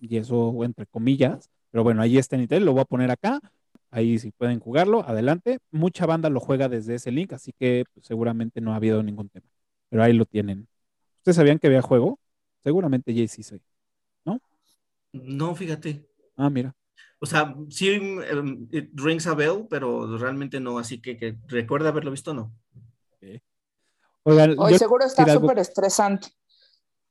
Y 0.00 0.16
eso 0.16 0.64
entre 0.64 0.86
comillas. 0.86 1.50
Pero 1.70 1.84
bueno, 1.84 2.02
ahí 2.02 2.18
está 2.18 2.36
en 2.36 2.42
Intel, 2.42 2.64
lo 2.64 2.72
voy 2.72 2.82
a 2.82 2.86
poner 2.86 3.10
acá. 3.10 3.40
Ahí 3.90 4.18
si 4.18 4.30
pueden 4.30 4.60
jugarlo, 4.60 5.06
adelante. 5.06 5.58
Mucha 5.70 6.06
banda 6.06 6.28
lo 6.30 6.40
juega 6.40 6.68
desde 6.68 6.96
ese 6.96 7.10
link, 7.10 7.32
así 7.32 7.52
que 7.52 7.84
pues, 7.92 8.06
seguramente 8.06 8.60
no 8.60 8.72
ha 8.72 8.76
habido 8.76 9.02
ningún 9.02 9.28
tema. 9.28 9.46
Pero 9.88 10.02
ahí 10.02 10.12
lo 10.12 10.26
tienen. 10.26 10.68
¿Ustedes 11.18 11.36
sabían 11.36 11.58
que 11.58 11.68
había 11.68 11.82
juego? 11.82 12.18
Seguramente 12.62 13.14
Jay 13.14 13.28
sí 13.28 13.42
soy, 13.42 13.62
¿no? 14.24 14.40
No, 15.12 15.54
fíjate. 15.54 16.04
Ah, 16.36 16.50
mira. 16.50 16.74
O 17.18 17.26
sea, 17.26 17.54
sí 17.70 17.98
um, 17.98 18.68
rings 18.94 19.26
a 19.26 19.34
bell, 19.34 19.66
pero 19.70 20.18
realmente 20.18 20.60
no, 20.60 20.78
así 20.78 21.00
que, 21.00 21.38
recuerda 21.46 21.88
haberlo 21.88 22.10
visto, 22.10 22.34
¿no? 22.34 22.52
Oigan, 24.24 24.56
Hoy 24.58 24.76
seguro 24.76 25.04
está 25.04 25.32
súper 25.32 25.60
estresante. 25.60 26.28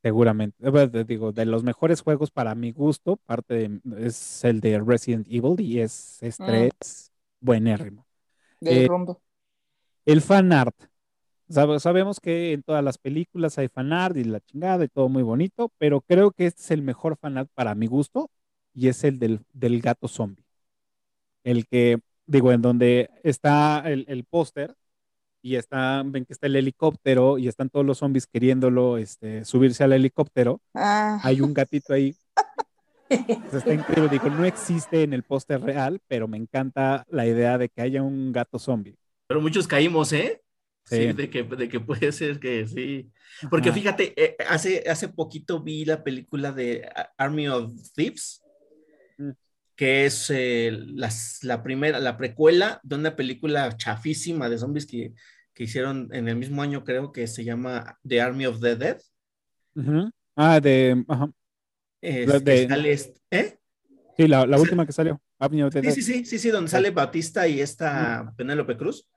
Seguramente. 0.06 0.56
Digo, 1.06 1.32
de 1.32 1.45
los 1.45 1.64
mejores 1.64 2.02
juegos 2.02 2.30
para 2.30 2.53
mi 2.53 2.72
gusto, 2.72 3.18
parte 3.18 3.72
es 3.98 4.44
el 4.44 4.60
de 4.60 4.80
Resident 4.80 5.26
Evil 5.27 5.60
y 5.60 5.80
es 5.80 6.22
estrés 6.22 7.11
mm. 7.41 7.45
buenérrimo. 7.45 8.06
Del 8.61 8.86
eh. 8.86 8.88
El 10.06 10.22
fan 10.22 10.53
art 10.53 10.76
sabemos 11.80 12.19
que 12.19 12.53
en 12.53 12.61
todas 12.61 12.84
las 12.84 12.99
películas 12.99 13.57
hay 13.57 13.68
fanart 13.68 14.15
y 14.18 14.23
la 14.26 14.41
chingada 14.41 14.86
y 14.86 14.90
todo 14.90 15.10
muy 15.10 15.23
bonito, 15.23 15.72
pero 15.80 16.02
creo 16.02 16.30
que 16.32 16.45
este 16.45 16.61
es 16.61 16.72
el 16.72 16.84
mejor 16.84 17.18
fanart 17.18 17.49
para 17.56 17.73
mi 17.73 17.88
gusto 17.88 18.30
y 18.76 18.90
es 18.90 19.03
el 19.03 19.18
del, 19.18 19.41
del 19.53 19.82
gato 19.82 20.07
zombie. 20.07 20.45
El 21.44 21.65
que, 21.65 21.98
digo, 22.27 22.52
en 22.52 22.61
donde 22.61 23.10
está 23.23 23.82
el, 23.86 24.06
el 24.07 24.23
póster 24.23 24.76
y 25.46 25.58
está, 25.58 26.02
ven 26.04 26.26
que 26.26 26.34
está 26.34 26.48
el 26.48 26.56
helicóptero 26.56 27.38
y 27.38 27.48
están 27.48 27.70
todos 27.70 27.86
los 27.86 28.00
zombies 28.00 28.26
queriéndolo 28.26 28.98
este, 28.98 29.46
subirse 29.46 29.84
al 29.84 29.94
helicóptero. 29.94 30.60
Ah. 30.74 31.20
Hay 31.22 31.40
un 31.40 31.54
gatito 31.54 31.94
ahí. 31.94 32.16
está 33.10 33.72
increíble. 33.72 34.10
Digo, 34.10 34.28
no 34.32 34.44
existe 34.44 35.04
en 35.04 35.14
el 35.14 35.22
póster 35.22 35.62
real, 35.62 36.02
pero 36.08 36.28
me 36.28 36.38
encanta 36.38 37.06
la 37.12 37.28
idea 37.28 37.60
de 37.60 37.70
que 37.70 37.84
haya 37.84 38.02
un 38.02 38.32
gato 38.32 38.58
zombie. 38.58 38.98
Pero 39.28 39.40
muchos 39.40 39.68
caímos, 39.68 40.14
¿eh? 40.14 40.42
Sí, 40.86 41.14
de, 41.14 41.30
que, 41.30 41.44
de 41.44 41.70
que 41.70 41.80
puede 41.80 42.12
ser 42.12 42.40
que 42.40 42.66
sí. 42.66 43.12
Porque 43.48 43.72
fíjate, 43.72 44.14
eh, 44.18 44.36
hace, 44.50 44.84
hace 44.90 45.10
poquito 45.10 45.62
vi 45.62 45.86
la 45.86 46.04
película 46.04 46.54
de 46.54 46.90
Army 47.18 47.50
of 47.50 47.72
Thieves, 47.94 48.42
mm. 49.20 49.30
que 49.76 50.08
es 50.08 50.32
eh, 50.32 50.76
la 51.44 51.62
primera, 51.62 52.00
la 52.00 52.18
precuela 52.18 52.80
de 52.82 52.96
una 52.96 53.16
película 53.16 53.78
chafísima 53.78 54.50
de 54.50 54.58
zombies 54.58 54.88
que, 54.88 55.14
que, 55.56 55.64
hicieron 55.64 56.10
en 56.14 56.27
el 56.27 56.36
mismo 56.36 56.61
año, 56.61 56.84
creo 56.84 57.11
que 57.11 57.27
se 57.27 57.44
llama 57.44 57.98
The 58.07 58.22
Army 58.22 58.45
of 58.45 58.60
the 58.60 58.76
Dead. 58.76 59.02
Ah, 60.36 60.60
de. 60.60 61.03
Ajá. 61.07 61.30
¿eh? 62.02 63.60
Sí, 64.18 64.27
la, 64.27 64.45
la 64.45 64.60
última 64.60 64.86
que 64.86 64.91
salió. 64.91 65.22
Army 65.40 65.64
of 65.64 65.73
the 65.73 65.80
sí, 65.80 65.86
Dead. 65.86 65.95
sí, 65.95 66.02
sí, 66.02 66.26
sí, 66.26 66.40
sí, 66.40 66.49
donde 66.49 66.69
sale 66.69 66.91
Batista 66.91 67.48
y 67.48 67.60
esta 67.60 68.34
Penélope 68.38 68.77
Cruz. 68.77 69.07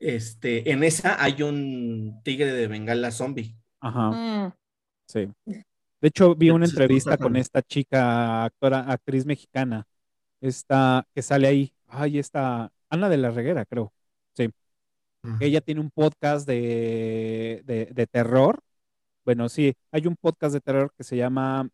Este, 0.00 0.70
en 0.70 0.84
esa 0.84 1.22
hay 1.22 1.42
un 1.42 2.20
tigre 2.22 2.52
de 2.52 2.68
bengala 2.68 3.10
zombie. 3.10 3.56
Ajá. 3.80 4.10
Mm. 4.10 4.52
Sí. 5.06 5.28
De 5.44 6.08
hecho, 6.08 6.36
vi 6.36 6.50
una 6.50 6.66
entrevista 6.66 7.16
con 7.16 7.34
esta 7.34 7.62
chica, 7.62 8.44
actora, 8.44 8.80
actriz 8.80 9.26
mexicana, 9.26 9.86
esta 10.40 11.06
que 11.14 11.22
sale 11.22 11.48
ahí. 11.48 11.74
Ay, 11.88 12.18
esta 12.18 12.70
Ana 12.90 13.08
de 13.08 13.16
la 13.16 13.30
Reguera, 13.30 13.64
creo. 13.64 13.92
Sí. 14.34 14.50
Ella 15.40 15.60
tiene 15.60 15.80
un 15.80 15.90
podcast 15.90 16.46
de, 16.46 17.62
de, 17.64 18.06
terror. 18.06 18.60
Bueno, 19.24 19.48
sí, 19.48 19.74
hay 19.90 20.06
un 20.06 20.16
podcast 20.16 20.54
de 20.54 20.60
terror 20.60 20.92
que 20.96 21.04
se 21.04 21.16
llama, 21.16 21.68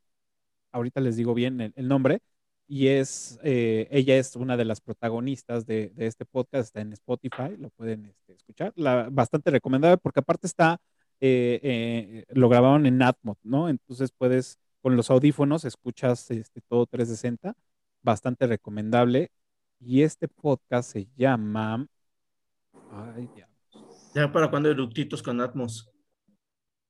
ahorita 0.72 1.00
les 1.00 1.16
digo 1.16 1.34
bien 1.34 1.72
el 1.76 1.88
nombre, 1.88 2.20
y 2.66 2.88
es, 2.88 3.38
eh, 3.42 3.88
ella 3.90 4.16
es 4.16 4.36
una 4.36 4.56
de 4.56 4.64
las 4.64 4.80
protagonistas 4.80 5.66
de, 5.66 5.92
este 5.96 6.24
podcast, 6.24 6.66
está 6.66 6.80
en 6.80 6.92
Spotify, 6.94 7.56
lo 7.58 7.70
pueden 7.70 8.06
este, 8.06 8.32
escuchar, 8.34 8.72
bastante 9.10 9.50
recomendable 9.50 9.98
porque 9.98 10.20
aparte 10.20 10.46
está, 10.46 10.80
eh, 11.20 11.60
eh, 11.62 12.24
lo 12.30 12.48
grabaron 12.48 12.86
en 12.86 13.02
Atmos, 13.02 13.38
¿no? 13.42 13.68
Entonces 13.68 14.12
puedes, 14.12 14.58
con 14.80 14.96
los 14.96 15.10
audífonos, 15.10 15.64
escuchas 15.64 16.30
este, 16.30 16.60
todo 16.62 16.86
360, 16.86 17.54
bastante 18.02 18.46
recomendable. 18.46 19.30
Y 19.80 20.02
este 20.02 20.28
podcast 20.28 20.92
se 20.92 21.08
llama... 21.16 21.86
Ay, 22.94 23.28
ya. 23.36 23.48
¿Ya 24.14 24.30
para 24.30 24.48
cuando 24.48 24.70
eructitos 24.70 25.22
con 25.22 25.40
Atmos? 25.40 25.90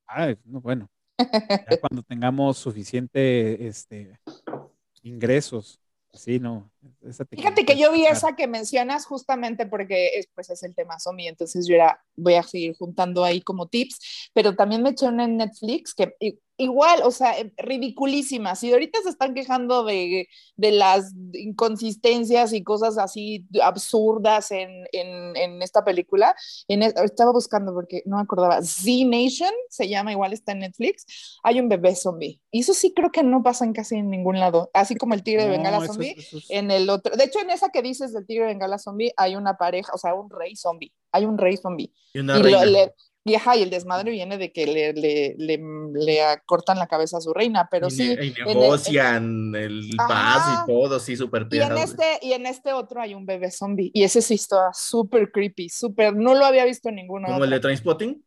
Ay, 0.07 0.37
no, 0.45 0.61
bueno. 0.61 0.91
Ya 1.19 1.81
cuando 1.81 2.03
tengamos 2.03 2.59
suficiente 2.59 3.67
este, 3.67 4.21
ingresos. 5.03 5.81
Sí, 6.13 6.39
no. 6.39 6.71
Fíjate 7.31 7.65
que 7.65 7.77
yo 7.77 7.93
vi 7.93 8.07
esa 8.07 8.37
que 8.37 8.47
mencionas 8.47 9.05
justamente 9.05 9.67
porque 9.67 10.19
es, 10.19 10.29
pues 10.33 10.49
es 10.51 10.63
el 10.63 10.75
tema 10.75 11.01
zombie, 11.01 11.27
entonces 11.27 11.67
yo 11.67 11.75
era, 11.75 12.01
voy 12.15 12.35
a 12.35 12.43
seguir 12.45 12.77
juntando 12.77 13.25
ahí 13.25 13.41
como 13.41 13.67
tips, 13.67 14.31
pero 14.33 14.55
también 14.55 14.83
me 14.83 14.91
eché 14.91 15.07
una 15.07 15.25
en 15.25 15.39
Netflix 15.39 15.93
que 15.93 16.15
igual, 16.57 17.01
o 17.05 17.11
sea, 17.11 17.39
eh, 17.39 17.53
ridiculísimas. 17.57 18.63
Y 18.63 18.73
ahorita 18.73 19.01
se 19.03 19.09
están 19.09 19.35
quejando 19.35 19.85
de, 19.85 20.29
de 20.57 20.73
las 20.73 21.13
inconsistencias 21.33 22.53
y 22.53 22.63
cosas 22.63 22.99
así 22.99 23.47
absurdas 23.63 24.51
en, 24.51 24.87
en, 24.93 25.37
en 25.37 25.63
esta 25.63 25.85
película. 25.85 26.35
En, 26.69 26.83
estaba 26.83 27.33
buscando 27.33 27.73
porque 27.73 28.03
no 28.07 28.17
me 28.17 28.23
acordaba. 28.23 28.63
Z 28.63 29.07
Nation 29.07 29.53
se 29.69 29.89
llama, 29.89 30.13
igual 30.13 30.33
está 30.33 30.53
en 30.53 30.61
Netflix. 30.61 31.39
Hay 31.43 31.61
un 31.61 31.69
bebé 31.69 31.95
zombie. 31.95 32.41
Y 32.51 32.61
eso 32.61 32.75
sí 32.75 32.93
creo 32.95 33.11
que 33.11 33.23
no 33.23 33.43
pasa 33.43 33.65
en 33.65 33.73
casi 33.73 33.97
en 33.97 34.11
ningún 34.11 34.39
lado. 34.39 34.71
Así 34.75 34.95
como 34.97 35.15
el 35.15 35.23
tigre 35.23 35.45
de 35.45 35.51
Bengala 35.51 35.87
zombie. 35.87 36.17
En 36.49 36.71
el 36.71 36.89
otro. 36.89 37.17
De 37.17 37.25
hecho, 37.25 37.41
en 37.41 37.51
esa 37.51 37.71
que 37.71 37.83
dices 37.83 38.13
del 38.13 38.27
tigre 38.27 38.45
de 38.45 38.53
Bengala 38.53 38.79
zombie, 38.79 39.13
hay 39.17 39.37
una 39.37 39.57
pareja, 39.57 39.93
o 39.95 39.99
sea, 39.99 40.15
un 40.15 40.31
rey 40.31 40.57
zombie. 40.57 40.93
Hay 41.13 41.25
un 41.25 41.39
rey 41.39 41.57
zombie. 41.57 41.93
Y 42.13 42.21
una 42.21 42.39
y 42.39 42.43
y, 43.27 43.35
el 43.35 43.71
desmadre 43.71 44.11
viene 44.11 44.37
de 44.37 44.53
que 44.53 44.67
le, 44.67 44.93
le, 44.93 45.35
le, 45.39 45.59
le 45.95 46.19
cortan 46.45 46.79
la 46.79 46.87
cabeza 46.87 47.17
a 47.17 47.21
su 47.23 47.33
reina, 47.33 47.69
pero 47.71 47.89
sí. 47.89 48.13
y 48.13 48.35
negocian 48.45 49.55
el, 49.55 49.91
paz 49.97 50.63
y 50.63 50.67
todo, 50.67 51.01
sí, 51.01 51.17
súper 51.17 51.49
y 51.51 51.59
en 51.59 51.79
este 51.79 52.05
Y 52.21 52.33
en 52.33 52.45
este 52.45 52.75
otro 52.75 53.01
hay 53.01 53.15
un 53.15 53.25
bebé 53.25 53.51
zombie, 53.51 53.91
y 53.95 54.03
ese 54.03 54.21
sí 54.21 54.35
está 54.35 54.71
súper 54.75 55.33
creepy, 55.33 55.71
súper, 55.71 56.15
no 56.15 56.35
lo 56.35 56.45
había 56.45 56.67
visto 56.67 56.91
en 56.91 56.97
ninguno. 56.97 57.27
¿Como 57.29 57.45
el 57.45 57.51
de 57.51 57.61
Trainspotting? 57.61 58.23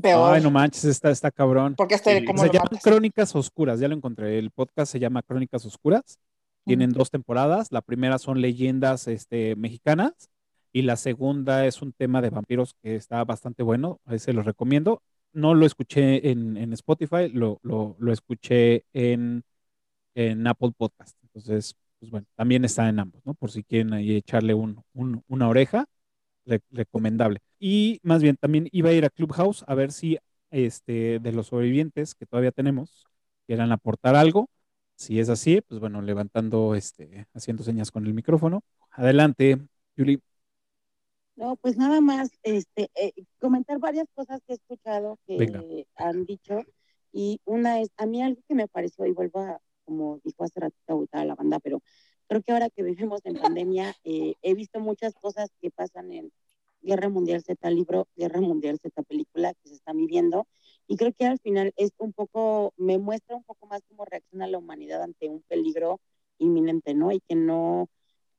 Peor. 0.00 0.34
Ay, 0.34 0.42
no 0.42 0.50
manches, 0.50 0.84
está, 0.86 1.10
está 1.10 1.30
cabrón. 1.30 1.74
Porque 1.76 1.96
este, 1.96 2.24
como 2.24 2.42
Se 2.42 2.48
llama 2.48 2.70
Crónicas 2.82 3.36
Oscuras, 3.36 3.78
ya 3.78 3.88
lo 3.88 3.94
encontré. 3.94 4.38
El 4.38 4.50
podcast 4.50 4.90
se 4.90 4.98
llama 4.98 5.22
Crónicas 5.22 5.66
Oscuras. 5.66 6.18
Tienen 6.64 6.90
dos 6.90 7.10
temporadas. 7.10 7.70
La 7.70 7.82
primera 7.82 8.18
son 8.18 8.40
leyendas 8.40 9.06
este, 9.08 9.54
mexicanas 9.56 10.31
y 10.72 10.82
la 10.82 10.96
segunda 10.96 11.66
es 11.66 11.82
un 11.82 11.92
tema 11.92 12.22
de 12.22 12.30
vampiros 12.30 12.74
que 12.82 12.96
está 12.96 13.24
bastante 13.24 13.62
bueno, 13.62 14.00
ahí 14.06 14.18
se 14.18 14.32
lo 14.32 14.42
recomiendo. 14.42 15.02
No 15.32 15.54
lo 15.54 15.66
escuché 15.66 16.30
en, 16.30 16.72
Spotify, 16.74 17.28
lo, 17.30 17.58
lo, 17.62 18.12
escuché 18.12 18.84
en, 18.92 19.44
en, 20.14 20.46
Apple 20.46 20.72
Podcast. 20.76 21.16
Entonces, 21.22 21.76
pues 21.98 22.10
bueno, 22.10 22.26
también 22.36 22.64
está 22.64 22.88
en 22.88 22.98
ambos, 23.00 23.22
¿no? 23.24 23.34
Por 23.34 23.50
si 23.50 23.64
quieren 23.64 23.92
ahí 23.94 24.16
echarle 24.16 24.54
un, 24.54 24.82
un, 24.94 25.22
una 25.28 25.48
oreja, 25.48 25.86
recomendable. 26.70 27.40
Y 27.58 28.00
más 28.02 28.22
bien, 28.22 28.36
también 28.36 28.68
iba 28.72 28.90
a 28.90 28.92
ir 28.92 29.04
a 29.04 29.10
Clubhouse 29.10 29.64
a 29.66 29.74
ver 29.74 29.92
si 29.92 30.18
este, 30.50 31.18
de 31.20 31.32
los 31.32 31.48
sobrevivientes 31.48 32.14
que 32.14 32.26
todavía 32.26 32.52
tenemos 32.52 33.06
quieran 33.46 33.72
aportar 33.72 34.16
algo. 34.16 34.50
Si 34.96 35.20
es 35.20 35.28
así, 35.28 35.60
pues 35.62 35.80
bueno, 35.80 36.02
levantando, 36.02 36.74
este, 36.74 37.26
haciendo 37.34 37.64
señas 37.64 37.90
con 37.90 38.06
el 38.06 38.14
micrófono. 38.14 38.62
Adelante, 38.90 39.58
Julie. 39.96 40.20
No, 41.42 41.56
pues 41.56 41.76
nada 41.76 42.00
más, 42.00 42.30
este, 42.44 42.88
eh, 42.94 43.12
comentar 43.40 43.80
varias 43.80 44.06
cosas 44.14 44.40
que 44.46 44.52
he 44.52 44.54
escuchado 44.54 45.18
que 45.26 45.88
han 45.96 46.24
dicho. 46.24 46.60
Y 47.12 47.40
una 47.44 47.80
es, 47.80 47.90
a 47.96 48.06
mí 48.06 48.22
algo 48.22 48.40
que 48.46 48.54
me 48.54 48.68
pareció, 48.68 49.06
y 49.06 49.10
vuelvo 49.10 49.40
a, 49.40 49.60
como 49.84 50.20
dijo 50.22 50.44
hace 50.44 50.60
ratito 50.60 51.04
a 51.10 51.24
la 51.24 51.34
banda, 51.34 51.58
pero 51.58 51.82
creo 52.28 52.42
que 52.42 52.52
ahora 52.52 52.70
que 52.70 52.84
vivimos 52.84 53.22
en 53.24 53.34
pandemia, 53.34 53.92
eh, 54.04 54.36
he 54.40 54.54
visto 54.54 54.78
muchas 54.78 55.14
cosas 55.14 55.50
que 55.60 55.72
pasan 55.72 56.12
en 56.12 56.32
Guerra 56.80 57.08
Mundial 57.08 57.42
Z 57.42 57.68
libro, 57.70 58.06
Guerra 58.14 58.40
Mundial 58.40 58.78
Z 58.78 59.02
película 59.02 59.52
que 59.54 59.70
se 59.70 59.74
está 59.74 59.92
viviendo. 59.92 60.46
Y 60.86 60.96
creo 60.96 61.12
que 61.12 61.26
al 61.26 61.40
final 61.40 61.72
es 61.76 61.90
un 61.98 62.12
poco, 62.12 62.72
me 62.76 62.98
muestra 62.98 63.34
un 63.34 63.42
poco 63.42 63.66
más 63.66 63.82
cómo 63.88 64.04
reacciona 64.04 64.46
la 64.46 64.58
humanidad 64.58 65.02
ante 65.02 65.28
un 65.28 65.42
peligro 65.48 65.98
inminente, 66.38 66.94
¿no? 66.94 67.10
Y 67.10 67.18
que 67.18 67.34
no, 67.34 67.88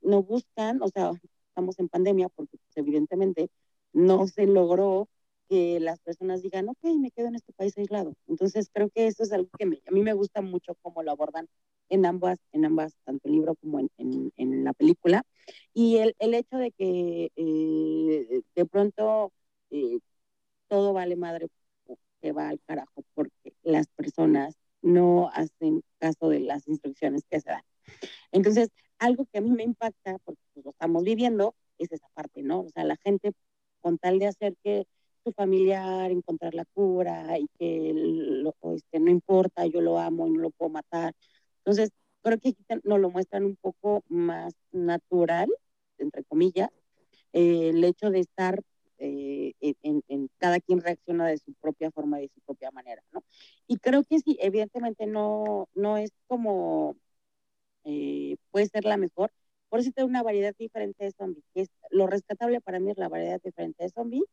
no 0.00 0.22
buscan, 0.22 0.80
o 0.82 0.88
sea, 0.88 1.12
estamos 1.54 1.78
en 1.78 1.88
pandemia, 1.88 2.28
porque 2.30 2.58
pues, 2.58 2.76
evidentemente 2.76 3.48
no 3.92 4.26
se 4.26 4.46
logró 4.46 5.08
que 5.48 5.78
las 5.78 6.00
personas 6.00 6.42
digan, 6.42 6.68
ok, 6.68 6.78
me 6.98 7.12
quedo 7.12 7.28
en 7.28 7.36
este 7.36 7.52
país 7.52 7.78
aislado. 7.78 8.14
Entonces 8.26 8.68
creo 8.72 8.90
que 8.90 9.06
eso 9.06 9.22
es 9.22 9.32
algo 9.32 9.48
que 9.56 9.64
a 9.64 9.90
mí 9.92 10.02
me 10.02 10.14
gusta 10.14 10.40
mucho 10.40 10.74
cómo 10.82 11.02
lo 11.02 11.12
abordan 11.12 11.48
en 11.90 12.06
ambas, 12.06 12.38
en 12.52 12.64
ambas, 12.64 12.96
tanto 13.04 13.28
el 13.28 13.34
libro 13.34 13.54
como 13.56 13.78
en, 13.78 13.90
en, 14.36 14.64
la 14.64 14.72
película. 14.72 15.22
Y 15.72 15.98
el, 15.98 16.16
el 16.18 16.34
hecho 16.34 16.56
de 16.56 16.72
que 16.72 17.30
eh, 17.36 18.42
de 18.54 18.66
pronto 18.66 19.32
eh, 19.70 20.00
todo 20.68 20.92
vale 20.92 21.14
madre 21.16 21.48
que 22.20 22.32
va 22.32 22.48
al 22.48 22.60
carajo 22.66 23.04
porque 23.14 23.54
las 23.62 23.86
personas 23.88 24.56
no 24.82 25.30
hacen 25.34 25.82
caso 25.98 26.28
de 26.30 26.40
las 26.40 26.66
instrucciones 26.66 27.22
que 27.30 27.40
se 27.40 27.50
dan. 27.50 27.62
Entonces, 28.32 28.70
algo 29.04 29.26
que 29.26 29.38
a 29.38 29.40
mí 29.40 29.50
me 29.50 29.64
impacta, 29.64 30.18
porque 30.24 30.40
pues, 30.54 30.64
lo 30.64 30.70
estamos 30.72 31.04
viviendo, 31.04 31.54
es 31.78 31.92
esa 31.92 32.08
parte, 32.14 32.42
¿no? 32.42 32.60
O 32.60 32.68
sea, 32.70 32.84
la 32.84 32.96
gente 32.96 33.32
con 33.80 33.98
tal 33.98 34.18
de 34.18 34.28
hacer 34.28 34.56
que 34.62 34.86
su 35.24 35.32
familiar 35.32 36.10
encontrar 36.10 36.54
la 36.54 36.64
cura 36.66 37.38
y 37.38 37.46
que 37.58 37.90
este, 38.76 39.00
no 39.00 39.10
importa, 39.10 39.66
yo 39.66 39.80
lo 39.80 39.98
amo 39.98 40.26
y 40.26 40.30
no 40.30 40.40
lo 40.40 40.50
puedo 40.50 40.70
matar. 40.70 41.14
Entonces, 41.58 41.90
creo 42.22 42.38
que 42.38 42.50
aquí 42.50 42.64
nos 42.84 43.00
lo 43.00 43.10
muestran 43.10 43.44
un 43.44 43.56
poco 43.56 44.02
más 44.08 44.54
natural, 44.72 45.48
entre 45.98 46.24
comillas, 46.24 46.70
eh, 47.32 47.70
el 47.70 47.84
hecho 47.84 48.10
de 48.10 48.20
estar 48.20 48.62
eh, 48.98 49.52
en, 49.60 50.02
en, 50.08 50.30
cada 50.38 50.60
quien 50.60 50.80
reacciona 50.80 51.26
de 51.26 51.38
su 51.38 51.52
propia 51.54 51.90
forma, 51.90 52.18
de 52.18 52.28
su 52.34 52.40
propia 52.42 52.70
manera, 52.70 53.02
¿no? 53.12 53.22
Y 53.66 53.78
creo 53.78 54.04
que 54.04 54.20
sí, 54.20 54.38
evidentemente 54.40 55.06
no, 55.06 55.68
no 55.74 55.96
es 55.98 56.12
como 56.26 56.96
eh, 57.84 58.36
puede 58.50 58.66
ser 58.68 58.84
la 58.84 58.96
mejor. 58.96 59.32
Por 59.68 59.80
eso 59.80 59.90
tengo 59.92 60.08
una 60.08 60.22
variedad 60.22 60.54
diferente 60.58 61.04
de 61.04 61.12
zombies. 61.12 61.44
Es, 61.54 61.68
lo 61.90 62.06
rescatable 62.06 62.60
para 62.60 62.80
mí 62.80 62.90
es 62.90 62.98
la 62.98 63.08
variedad 63.08 63.40
diferente 63.42 63.84
de 63.84 63.90
zombies 63.90 64.24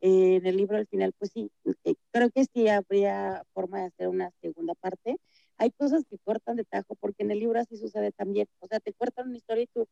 Eh, 0.00 0.36
en 0.36 0.46
el 0.46 0.56
libro 0.56 0.76
al 0.76 0.86
final, 0.86 1.12
pues 1.18 1.32
sí, 1.32 1.50
eh, 1.84 1.94
creo 2.12 2.30
que 2.30 2.44
sí 2.44 2.68
habría 2.68 3.44
forma 3.54 3.80
de 3.80 3.86
hacer 3.86 4.08
una 4.08 4.30
segunda 4.40 4.74
parte. 4.74 5.16
Hay 5.58 5.72
cosas 5.72 6.04
que 6.08 6.18
cortan 6.18 6.56
de 6.56 6.64
tajo, 6.64 6.94
porque 7.00 7.24
en 7.24 7.32
el 7.32 7.40
libro 7.40 7.58
así 7.60 7.76
sucede 7.76 8.12
también. 8.12 8.46
O 8.60 8.68
sea, 8.68 8.80
te 8.80 8.92
cortan 8.94 9.28
una 9.28 9.36
historia 9.38 9.64
y 9.64 9.66
tú, 9.68 9.86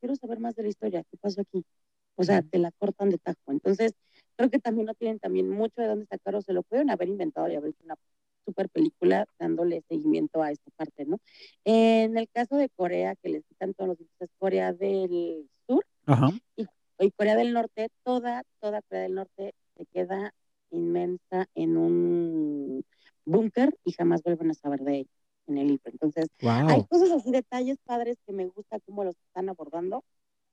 quiero 0.00 0.16
saber 0.16 0.40
más 0.40 0.54
de 0.56 0.64
la 0.64 0.68
historia, 0.70 1.04
¿qué 1.10 1.16
pasó 1.18 1.40
aquí? 1.42 1.64
O 2.16 2.24
sea, 2.24 2.42
te 2.42 2.58
la 2.58 2.72
cortan 2.72 3.10
de 3.10 3.18
tajo. 3.18 3.38
Entonces, 3.52 3.94
creo 4.36 4.50
que 4.50 4.58
también 4.60 4.86
no 4.86 4.94
tienen 4.94 5.18
también 5.20 5.48
mucho 5.50 5.80
de 5.82 5.88
dónde 5.88 6.06
sacar 6.06 6.34
o 6.36 6.42
se 6.42 6.52
lo 6.52 6.62
pueden 6.62 6.90
haber 6.90 7.08
inventado 7.08 7.48
y 7.48 7.56
haber 7.56 7.70
hecho 7.70 7.84
una 7.84 7.96
super 8.44 8.68
película 8.68 9.26
dándole 9.38 9.82
seguimiento 9.88 10.42
a 10.42 10.50
esta 10.50 10.70
parte, 10.76 11.04
¿no? 11.04 11.18
En 11.64 12.16
el 12.16 12.28
caso 12.28 12.56
de 12.56 12.68
Corea, 12.68 13.16
que 13.16 13.28
les 13.28 13.44
quitan 13.44 13.74
todos 13.74 13.88
los 13.88 13.98
dientes, 13.98 14.30
Corea 14.38 14.72
del 14.72 15.48
Sur 15.66 15.84
Y, 16.56 17.10
Corea 17.12 17.36
del 17.36 17.52
Norte, 17.52 17.88
toda, 18.04 18.44
toda 18.60 18.82
Corea 18.82 19.02
del 19.02 19.14
Norte 19.14 19.54
se 19.76 19.86
queda 19.86 20.32
inmensa 20.70 21.46
en 21.54 21.76
un 21.76 22.84
búnker 23.24 23.76
y 23.84 23.92
jamás 23.92 24.22
vuelven 24.22 24.50
a 24.50 24.54
saber 24.54 24.80
de 24.80 24.98
ella 24.98 25.10
en 25.46 25.58
el 25.58 25.68
libro. 25.68 25.90
Entonces, 25.90 26.26
hay 26.40 26.84
cosas 26.84 27.10
así, 27.10 27.30
detalles 27.30 27.78
padres 27.84 28.16
que 28.26 28.32
me 28.32 28.46
gusta 28.46 28.78
cómo 28.80 29.04
los 29.04 29.16
están 29.26 29.48
abordando. 29.48 30.04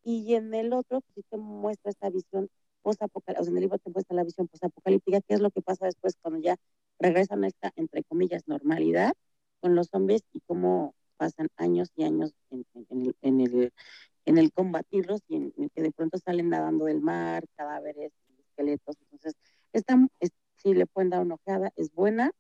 Y 0.04 0.34
en 0.34 0.54
el 0.54 0.74
otro, 0.74 1.02
pues 1.02 1.14
sí 1.16 1.24
te 1.30 1.38
muestra 1.38 1.92
esta 1.92 2.10
visión 2.10 2.50
post-apocalíptica, 2.82 3.42
o 3.42 3.44
sea, 3.44 3.52
en 3.52 3.58
el 3.58 3.62
libro 3.62 3.78
te 3.78 3.92
muestra 3.92 4.16
la 4.16 4.24
visión 4.24 4.48
post-apocalíptica, 4.48 5.22
qué 5.22 5.36
es 5.36 5.40
lo 5.40 5.52
que 5.52 5.62
pasa 5.62 5.86
después 5.86 6.16
cuando 6.22 6.40
ya 6.42 6.56
regresan 7.02 7.44
a 7.44 7.48
esta, 7.48 7.72
entre 7.76 8.04
comillas, 8.04 8.48
normalidad 8.48 9.14
con 9.60 9.76
los 9.76 9.88
zombies 9.88 10.24
y 10.34 10.40
cómo 10.42 10.94
pasan 11.18 11.50
años 11.58 11.92
y 11.96 12.04
años 12.04 12.34
en, 12.50 12.66
el, 12.90 13.74
en, 14.26 14.38
el, 14.38 14.52
combatirlos 14.54 15.22
y 15.28 15.36
en, 15.36 15.70
que 15.70 15.82
de 15.82 15.92
pronto 15.92 16.18
salen 16.18 16.50
nadando 16.50 16.86
del 16.86 17.02
mar, 17.02 17.46
cadáveres, 17.56 18.12
esqueletos. 18.40 18.96
Entonces, 19.12 19.36
esta, 19.74 19.98
si 20.58 20.74
le 20.74 20.86
pueden 20.88 21.10
dar 21.10 21.22
una 21.22 21.36
ojeada, 21.36 21.72
es 21.76 21.92
buena 21.94 22.32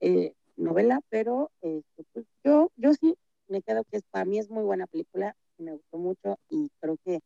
eh, 0.00 0.34
novela, 0.56 1.00
pero 1.08 1.50
este, 1.60 2.04
pues, 2.12 2.26
yo, 2.44 2.70
yo 2.76 2.94
sí 2.94 3.16
me 3.48 3.62
quedo 3.62 3.84
que 3.84 3.98
es, 3.98 4.02
para 4.10 4.24
mí 4.24 4.38
es 4.38 4.50
muy 4.50 4.64
buena 4.64 4.86
película, 4.86 5.36
me 5.58 5.72
gustó 5.72 5.98
mucho 5.98 6.38
y 6.50 6.70
creo 6.80 6.96
que 7.04 7.20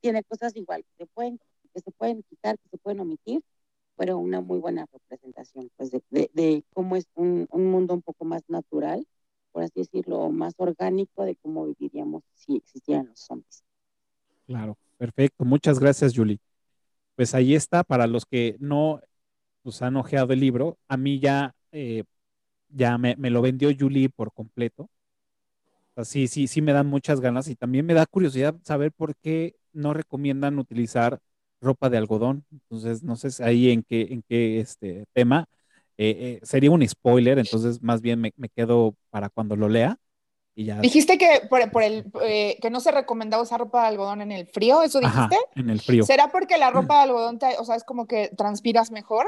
tiene 0.00 0.22
cosas 0.24 0.54
igual 0.56 0.84
que, 0.98 1.06
pueden, 1.06 1.38
que 1.72 1.80
se 1.80 1.90
pueden 1.92 2.22
quitar, 2.24 2.58
que 2.58 2.68
se 2.70 2.78
pueden 2.78 3.00
omitir, 3.00 3.42
pero 3.96 4.18
una 4.18 4.40
muy 4.40 4.58
buena 4.58 4.86
representación 4.92 5.70
pues 5.76 5.90
de, 5.90 6.02
de, 6.10 6.64
cómo 6.72 6.96
es 6.96 7.06
un, 7.14 7.46
un, 7.50 7.70
mundo 7.70 7.94
un 7.94 8.02
poco 8.02 8.24
más 8.24 8.42
natural, 8.48 9.06
por 9.52 9.62
así 9.62 9.80
decirlo, 9.80 10.30
más 10.30 10.54
orgánico 10.58 11.24
de 11.24 11.36
cómo 11.36 11.66
viviríamos 11.66 12.22
si 12.34 12.56
existieran 12.56 13.06
los 13.06 13.20
zombies. 13.20 13.64
Claro, 14.46 14.76
perfecto. 14.98 15.44
Muchas 15.44 15.80
gracias, 15.80 16.12
Julie. 16.14 16.38
Pues 17.16 17.34
ahí 17.34 17.54
está, 17.54 17.82
para 17.82 18.06
los 18.06 18.26
que 18.26 18.56
no 18.60 19.00
pues, 19.62 19.82
han 19.82 19.96
ojeado 19.96 20.32
el 20.32 20.40
libro, 20.40 20.78
a 20.88 20.96
mí 20.96 21.18
ya, 21.18 21.54
eh, 21.72 22.04
ya 22.68 22.98
me, 22.98 23.16
me, 23.16 23.30
lo 23.30 23.42
vendió 23.42 23.70
Julie 23.76 24.08
por 24.10 24.32
completo. 24.32 24.90
sí, 26.04 26.28
sí, 26.28 26.46
sí 26.46 26.62
me 26.62 26.72
dan 26.72 26.86
muchas 26.86 27.20
ganas 27.20 27.48
y 27.48 27.56
también 27.56 27.86
me 27.86 27.94
da 27.94 28.06
curiosidad 28.06 28.54
saber 28.62 28.92
por 28.92 29.16
qué 29.16 29.56
no 29.72 29.94
recomiendan 29.94 30.58
utilizar 30.58 31.20
ropa 31.66 31.90
de 31.90 31.98
algodón. 31.98 32.44
Entonces, 32.50 33.02
no 33.02 33.16
sé 33.16 33.42
ahí 33.44 33.70
en 33.70 33.82
qué, 33.82 34.08
en 34.10 34.22
qué 34.22 34.60
este 34.60 35.04
tema. 35.12 35.46
Eh, 35.98 36.40
eh, 36.40 36.40
sería 36.42 36.70
un 36.70 36.86
spoiler, 36.86 37.38
entonces 37.38 37.82
más 37.82 38.02
bien 38.02 38.20
me, 38.20 38.32
quedo 38.54 38.94
para 39.10 39.28
cuando 39.28 39.56
lo 39.56 39.68
lea. 39.68 39.98
Y 40.54 40.64
ya. 40.64 40.80
Dijiste 40.80 41.18
que 41.18 41.42
por, 41.48 41.82
el 41.82 42.10
eh, 42.22 42.58
que 42.60 42.70
no 42.70 42.80
se 42.80 42.90
recomendaba 42.90 43.42
usar 43.42 43.60
ropa 43.60 43.82
de 43.82 43.88
algodón 43.88 44.22
en 44.22 44.32
el 44.32 44.46
frío, 44.46 44.82
¿eso 44.82 45.00
dijiste? 45.00 45.36
en 45.54 45.70
el 45.70 45.80
frío. 45.80 46.04
¿Será 46.04 46.28
porque 46.28 46.56
la 46.56 46.70
ropa 46.70 46.96
de 46.96 47.02
algodón, 47.02 47.38
o 47.58 47.64
sea, 47.64 47.76
es 47.76 47.84
como 47.84 48.06
que 48.06 48.30
transpiras 48.36 48.90
mejor? 48.90 49.26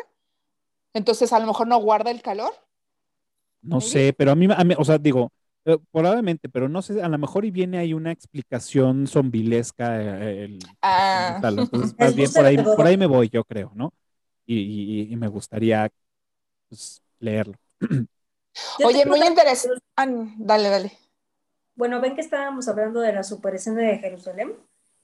Entonces 0.95 1.33
a 1.33 1.39
lo 1.39 1.47
mejor 1.47 1.67
no 1.67 1.79
guarda 1.79 2.11
el 2.11 2.23
calor. 2.23 2.53
No 3.61 3.81
sé, 3.81 4.15
pero 4.17 4.31
a 4.31 4.35
mí, 4.35 4.47
a 4.55 4.65
mí, 4.65 4.75
o 4.79 4.85
sea, 4.85 4.99
digo, 4.99 5.33
eh, 5.69 5.77
probablemente, 5.93 6.49
pero 6.49 6.67
no 6.67 6.81
sé, 6.81 7.03
a 7.03 7.09
lo 7.11 7.19
mejor 7.19 7.45
y 7.45 7.51
viene 7.51 7.77
ahí 7.77 7.93
una 7.93 8.11
explicación 8.11 9.07
zombilesca. 9.07 9.99
Eh, 10.01 10.59
ah. 10.81 11.35
Entonces, 11.37 11.95
más 11.99 12.15
bien 12.15 12.33
por 12.33 12.45
ahí, 12.47 12.57
por 12.57 12.87
ahí 12.87 12.97
me 12.97 13.05
voy, 13.05 13.29
yo 13.29 13.45
creo, 13.45 13.71
¿no? 13.75 13.93
Y, 14.47 15.15
me 15.19 15.29
gustaría 15.29 15.91
pues, 16.71 17.03
leerlo. 17.19 17.53
Oye, 18.83 19.05
muy 19.05 19.21
interesante. 19.21 19.79
Ah, 19.95 20.07
dale, 20.39 20.71
dale. 20.71 20.93
Bueno, 21.75 22.01
ven 22.01 22.15
que 22.15 22.23
estábamos 22.23 22.67
hablando 22.67 23.01
de 23.01 23.13
la 23.13 23.23
super 23.23 23.55
escena 23.55 23.83
de 23.83 23.99
Jerusalén, 23.99 24.55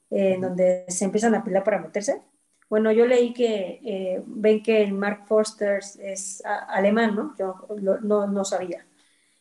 en 0.09 0.41
donde 0.41 0.87
se 0.89 1.05
empiezan 1.05 1.35
a 1.35 1.45
pilar 1.45 1.63
para 1.63 1.79
meterse. 1.79 2.23
Bueno, 2.71 2.91
yo 2.91 3.05
leí 3.05 3.35
que 3.35 4.23
ven 4.27 4.63
que 4.63 4.83
el 4.83 4.95
Mark 4.95 5.27
Forster 5.27 5.81
es 5.99 6.43
alemán, 6.47 7.15
¿no? 7.15 7.35
Yo 7.39 7.67
no, 8.01 8.27
no 8.27 8.45
sabía 8.47 8.87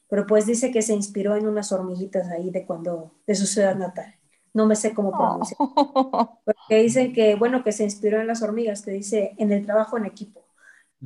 pero 0.09 0.25
pues 0.27 0.45
dice 0.45 0.71
que 0.71 0.81
se 0.81 0.93
inspiró 0.93 1.35
en 1.35 1.47
unas 1.47 1.71
hormiguitas 1.71 2.29
ahí 2.29 2.51
de 2.51 2.65
cuando, 2.65 3.11
de 3.25 3.35
su 3.35 3.45
ciudad 3.45 3.75
natal. 3.75 4.15
No 4.53 4.67
me 4.67 4.75
sé 4.75 4.93
cómo 4.93 5.11
pronunciar. 5.11 5.57
Porque 6.45 6.83
dicen 6.83 7.13
que, 7.13 7.35
bueno, 7.35 7.63
que 7.63 7.71
se 7.71 7.83
inspiró 7.83 8.21
en 8.21 8.27
las 8.27 8.41
hormigas, 8.43 8.83
que 8.83 8.91
dice 8.91 9.33
en 9.37 9.51
el 9.51 9.65
trabajo 9.65 9.97
en 9.97 10.05
equipo. 10.05 10.43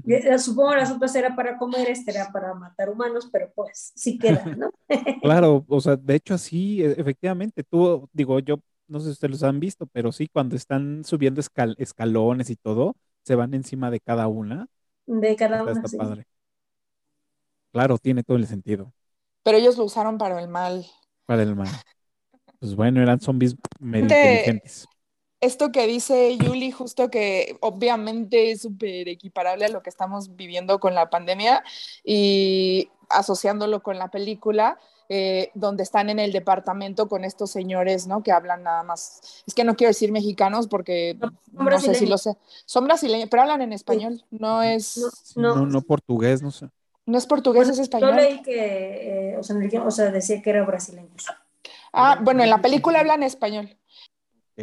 Eh, 0.05 0.37
supongo 0.37 0.75
las 0.75 0.91
otras 0.91 1.15
era 1.15 1.35
para 1.35 1.57
comer, 1.57 1.89
este 1.89 2.11
era 2.11 2.31
para 2.31 2.53
matar 2.53 2.89
humanos, 2.89 3.29
pero 3.31 3.51
pues 3.55 3.93
sí 3.95 4.19
queda, 4.19 4.45
¿no? 4.45 4.69
claro, 5.21 5.65
o 5.67 5.81
sea, 5.81 5.95
de 5.95 6.15
hecho 6.15 6.35
así, 6.35 6.83
e, 6.83 6.91
efectivamente, 6.91 7.63
tú, 7.63 8.07
digo, 8.13 8.39
yo 8.39 8.59
no 8.87 8.99
sé 8.99 9.05
si 9.05 9.11
ustedes 9.13 9.31
los 9.31 9.43
han 9.43 9.59
visto, 9.59 9.87
pero 9.87 10.11
sí, 10.11 10.27
cuando 10.27 10.55
están 10.55 11.03
subiendo 11.03 11.41
escalones 11.41 12.49
y 12.49 12.55
todo, 12.55 12.95
se 13.23 13.35
van 13.35 13.53
encima 13.53 13.91
de 13.91 13.99
cada 13.99 14.27
una. 14.27 14.67
De 15.05 15.35
cada 15.35 15.63
una. 15.63 15.71
Está 15.71 15.97
padre. 15.97 16.27
Claro, 17.77 17.99
tiene 17.99 18.23
todo 18.23 18.37
el 18.37 18.47
sentido. 18.47 18.91
Pero 19.43 19.59
ellos 19.59 19.77
lo 19.77 19.83
usaron 19.83 20.17
para 20.17 20.41
el 20.41 20.47
mal. 20.47 20.83
Para 21.27 21.43
el 21.43 21.55
mal. 21.55 21.67
Pues 22.57 22.73
bueno, 22.75 23.03
eran 23.03 23.19
zombies 23.19 23.55
medio 23.79 24.05
inteligentes. 24.05 24.87
Esto 25.41 25.71
que 25.71 25.85
dice 25.85 26.35
Yuli, 26.37 26.71
justo 26.71 27.11
que 27.11 27.55
obviamente 27.61 28.49
es 28.49 28.63
súper 28.63 29.07
equiparable 29.07 29.65
a 29.65 29.69
lo 29.69 29.83
que 29.83 29.91
estamos 29.91 30.35
viviendo 30.35 30.79
con 30.79 30.95
la 30.95 31.11
pandemia 31.11 31.63
y 32.03 32.89
asociándolo 33.09 33.83
con 33.83 33.99
la 33.99 34.09
película, 34.09 34.79
eh, 35.07 35.51
donde 35.53 35.83
están 35.83 36.09
en 36.09 36.17
el 36.17 36.31
departamento 36.31 37.07
con 37.07 37.23
estos 37.23 37.51
señores, 37.51 38.07
¿no? 38.07 38.23
Que 38.23 38.31
hablan 38.31 38.63
nada 38.63 38.81
más. 38.81 39.43
Es 39.45 39.53
que 39.53 39.63
no 39.63 39.75
quiero 39.75 39.89
decir 39.89 40.11
mexicanos 40.11 40.67
porque 40.67 41.15
no, 41.51 41.79
sé 41.79 41.93
si 41.93 42.07
lo 42.07 42.17
sé. 42.17 42.37
Son 42.65 42.85
brasileños, 42.85 43.29
pero 43.29 43.43
hablan 43.43 43.61
en 43.61 43.73
español, 43.73 44.25
no 44.31 44.63
es. 44.63 45.35
no, 45.35 45.63
no 45.67 45.81
portugués, 45.83 46.41
no 46.41 46.49
sé. 46.49 46.71
No 47.07 47.17
es 47.17 47.25
portugués, 47.25 47.69
es 47.69 47.79
español. 47.79 48.09
Yo 48.09 48.15
leí 48.15 48.41
que, 48.41 49.31
eh, 49.31 49.37
o, 49.37 49.91
sea, 49.91 50.11
decía 50.11 50.41
que 50.41 50.49
era 50.49 50.63
brasileño. 50.63 51.09
Ah, 51.93 52.19
bueno, 52.21 52.43
en 52.43 52.49
la 52.49 52.61
película 52.61 52.99
hablan 52.99 53.23
español. 53.23 53.77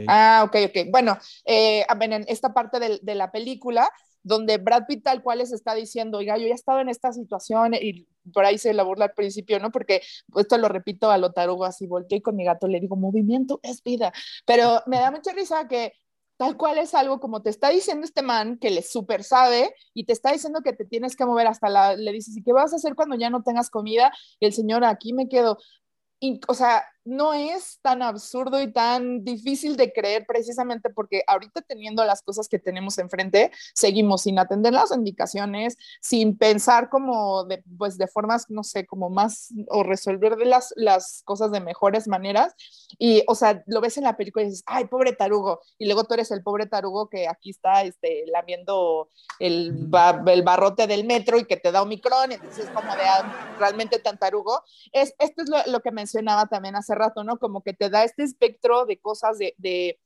Ah, 0.07 0.45
ok, 0.47 0.57
ok. 0.67 0.91
Bueno, 0.91 1.17
eh, 1.47 1.87
en 1.89 2.25
esta 2.29 2.53
parte 2.53 2.79
de, 2.81 2.99
de, 3.01 3.15
la 3.15 3.33
película, 3.33 3.89
donde 4.23 4.59
Brad 4.59 4.85
Pitt 4.87 5.05
tal 5.05 5.23
cual 5.23 5.39
les 5.39 5.53
está 5.53 5.75
diciendo, 5.75 6.19
oiga, 6.19 6.37
yo 6.37 6.47
ya 6.47 6.53
he 6.53 6.55
estado 6.55 6.81
en 6.81 6.91
esta 6.91 7.13
situación 7.13 7.75
y 7.75 8.07
por 8.33 8.45
ahí 8.45 8.59
se 8.59 8.75
la 8.75 8.83
burla 8.83 9.07
al 9.07 9.13
principio, 9.13 9.59
¿no? 9.59 9.71
Porque 9.71 10.03
esto 10.37 10.59
lo 10.59 10.69
repito 10.69 11.11
a 11.11 11.19
lo 11.19 11.33
tarugo, 11.33 11.65
así 11.65 11.87
volteé 11.87 12.19
y 12.19 12.23
con 12.23 12.37
mi 12.37 12.45
gato 12.45 12.67
le 12.67 12.81
digo, 12.81 12.97
movimiento 12.97 13.61
es 13.63 13.83
vida. 13.83 14.13
Pero 14.45 14.83
me 14.87 14.99
da 14.99 15.11
mucha 15.11 15.33
risa 15.33 15.67
que 15.69 15.93
tal 16.37 16.57
cual 16.57 16.79
es 16.79 16.95
algo 16.95 17.21
como 17.21 17.43
te 17.43 17.51
está 17.51 17.69
diciendo 17.71 18.05
este 18.05 18.23
man 18.23 18.59
que 18.59 18.71
le 18.71 18.83
súper 18.83 19.23
sabe 19.25 19.75
y 19.95 20.05
te 20.05 20.13
está 20.13 20.33
diciendo 20.33 20.61
que 20.63 20.73
te 20.73 20.85
tienes 20.85 21.17
que 21.17 21.25
mover 21.25 21.47
hasta 21.47 21.69
la, 21.69 21.97
le 21.97 22.13
dices, 22.13 22.37
¿y 22.37 22.43
qué 22.43 22.53
vas 22.53 22.73
a 22.73 22.77
hacer 22.77 22.95
cuando 22.95 23.17
ya 23.17 23.31
no 23.31 23.43
tengas 23.43 23.71
comida? 23.71 24.13
Y 24.41 24.47
el 24.47 24.53
señor, 24.53 24.85
aquí 24.85 25.13
me 25.13 25.29
quedo. 25.29 25.59
Y, 26.21 26.41
o 26.49 26.55
sea, 26.55 26.85
no 27.05 27.35
es 27.35 27.79
tan 27.83 28.03
absurdo 28.03 28.61
y 28.61 28.73
tan 28.73 29.25
difícil 29.25 29.77
de 29.77 29.93
creer 29.93 30.25
precisamente 30.27 30.91
porque 30.91 31.23
ahorita 31.27 31.61
teniendo 31.63 32.05
las 32.05 32.23
cosas 32.23 32.49
que 32.49 32.59
tenemos 32.59 32.99
enfrente, 32.99 33.51
seguimos 33.75 34.23
sin 34.23 34.39
atender 34.39 34.73
las 34.73 34.91
indicaciones, 34.91 35.77
sin 36.01 36.37
pensar 36.37 36.89
como 36.89 37.45
de, 37.45 37.63
pues 37.79 37.99
de 37.99 38.07
formas, 38.07 38.49
no 38.49 38.63
sé, 38.63 38.87
como 38.87 39.11
más 39.11 39.53
o 39.69 39.83
resolver 39.83 40.37
de 40.37 40.47
las, 40.47 40.73
las 40.77 41.23
cosas 41.25 41.53
de 41.53 41.61
mejores 41.61 42.09
maneras. 42.09 42.55
Y, 42.99 43.23
o 43.27 43.35
sea, 43.35 43.63
lo 43.67 43.81
ves 43.81 43.99
en 43.99 44.05
la 44.05 44.17
película 44.17 44.45
y 44.45 44.49
dices, 44.49 44.65
ay, 44.67 44.87
pobre 44.87 45.13
tarugo. 45.13 45.61
Y 45.79 45.87
luego 45.87 46.05
tú 46.05 46.15
eres 46.15 46.31
el 46.31 46.43
pobre 46.43 46.67
tarugo 46.67 47.09
que 47.09 47.29
aquí 47.29 47.51
está 47.51 47.83
este, 47.83 48.25
lamiendo 48.33 49.11
el, 49.39 49.91
el 50.27 50.43
barrote 50.43 50.87
del 50.87 51.05
metro 51.05 51.39
y 51.39 51.45
que 51.45 51.57
te 51.57 51.71
da 51.71 51.83
Omicron, 51.83 52.33
entonces 52.33 52.71
como 52.71 52.95
de 52.95 53.03
ah, 53.03 53.57
realmente 53.59 53.99
tan 53.99 54.19
tarugo. 54.19 54.63
Es, 54.93 55.15
esto 55.19 55.43
es 55.43 55.51
lo, 55.51 55.59
lo 55.71 55.81
que 55.81 55.91
mencionaba 55.91 56.47
también 56.47 56.77
hace 56.77 56.94
rato, 56.95 57.25
¿no? 57.25 57.39
Como 57.39 57.63
que 57.63 57.73
te 57.73 57.91
da 57.91 58.05
este 58.05 58.23
espectro 58.23 58.87
de 58.87 58.99
cosas, 58.99 59.39
de, 59.39 59.55
de, 59.59 59.99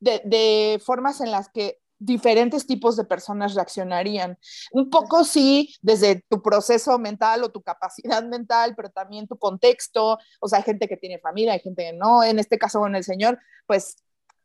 de, 0.00 0.80
formas 0.84 1.20
en 1.20 1.30
las 1.30 1.48
que 1.48 1.78
diferentes 1.98 2.66
tipos 2.66 2.96
de 2.96 3.04
personas 3.04 3.54
reaccionarían. 3.54 4.38
Un 4.72 4.90
poco 4.90 5.24
sí, 5.24 5.74
desde 5.80 6.24
tu 6.28 6.42
proceso 6.42 6.98
mental 6.98 7.42
o 7.42 7.50
tu 7.50 7.62
capacidad 7.62 8.22
mental, 8.22 8.74
pero 8.76 8.90
también 8.90 9.26
tu 9.26 9.38
contexto, 9.38 10.18
o 10.40 10.48
sea, 10.48 10.58
hay 10.58 10.64
gente 10.64 10.88
que 10.88 10.96
tiene 10.96 11.18
familia, 11.18 11.54
hay 11.54 11.60
gente 11.60 11.84
que 11.84 11.92
no, 11.92 12.22
en 12.22 12.38
este 12.38 12.58
caso 12.58 12.80
con 12.80 12.94
el 12.94 13.04
Señor, 13.04 13.38
pues 13.66 13.96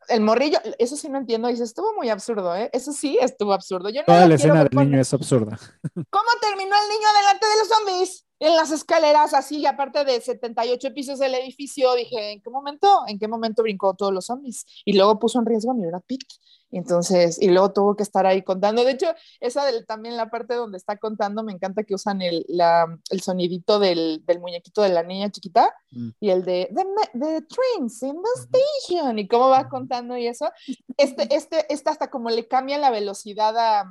el 0.07 0.21
morrillo, 0.21 0.59
eso 0.79 0.95
sí 0.95 1.09
no 1.09 1.17
entiendo, 1.17 1.47
dice, 1.47 1.63
estuvo 1.63 1.93
muy 1.93 2.09
absurdo, 2.09 2.55
¿eh? 2.55 2.69
Eso 2.73 2.91
sí 2.91 3.17
estuvo 3.21 3.53
absurdo. 3.53 3.89
Yo 3.89 4.01
no 4.01 4.05
Toda 4.05 4.27
la 4.27 4.35
escena 4.35 4.63
del 4.63 4.77
niño 4.77 4.99
es 4.99 5.13
absurda. 5.13 5.57
¿Cómo 5.93 6.29
terminó 6.41 6.75
el 6.75 6.89
niño 6.89 7.07
delante 7.19 7.45
de 7.45 7.57
los 7.59 7.67
zombies? 7.67 8.25
En 8.41 8.55
las 8.55 8.71
escaleras, 8.71 9.35
así, 9.35 9.67
aparte 9.67 10.03
de 10.03 10.19
78 10.19 10.95
pisos 10.95 11.19
del 11.19 11.35
edificio, 11.35 11.93
dije, 11.93 12.31
¿en 12.31 12.41
qué 12.41 12.49
momento? 12.49 13.03
¿En 13.05 13.19
qué 13.19 13.27
momento 13.27 13.61
brincó 13.61 13.93
todos 13.93 14.11
los 14.11 14.25
zombies? 14.25 14.65
Y 14.83 14.93
luego 14.93 15.19
puso 15.19 15.37
en 15.37 15.45
riesgo 15.45 15.69
a 15.69 15.75
mi 15.75 15.85
Brad 15.85 16.01
Pitt. 16.07 16.23
Entonces, 16.71 17.39
y 17.39 17.49
luego 17.49 17.71
tuvo 17.71 17.95
que 17.95 18.01
estar 18.01 18.25
ahí 18.25 18.41
contando. 18.41 18.83
De 18.83 18.93
hecho, 18.93 19.13
esa 19.41 19.63
del, 19.65 19.85
también 19.85 20.17
la 20.17 20.31
parte 20.31 20.55
donde 20.55 20.79
está 20.79 20.97
contando, 20.97 21.43
me 21.43 21.53
encanta 21.53 21.83
que 21.83 21.93
usan 21.93 22.23
el, 22.23 22.43
la, 22.47 22.87
el 23.11 23.21
sonidito 23.21 23.77
del, 23.77 24.23
del, 24.25 24.39
muñequito 24.39 24.81
de 24.81 24.89
la 24.89 25.03
niña 25.03 25.29
chiquita 25.29 25.71
mm. 25.91 26.09
y 26.19 26.31
el 26.31 26.43
de 26.43 26.67
the, 26.75 27.19
the, 27.19 27.41
trains 27.43 28.01
in 28.01 28.15
the 28.15 28.41
station 28.41 29.19
y 29.19 29.27
cómo 29.27 29.49
va 29.49 29.69
contando 29.69 30.17
y 30.17 30.25
eso. 30.25 30.49
Este, 30.97 31.27
este, 31.35 31.71
este 31.71 31.89
hasta 31.91 32.09
como 32.09 32.31
le 32.31 32.47
cambia 32.47 32.79
la 32.79 32.89
velocidad 32.89 33.55
a, 33.55 33.85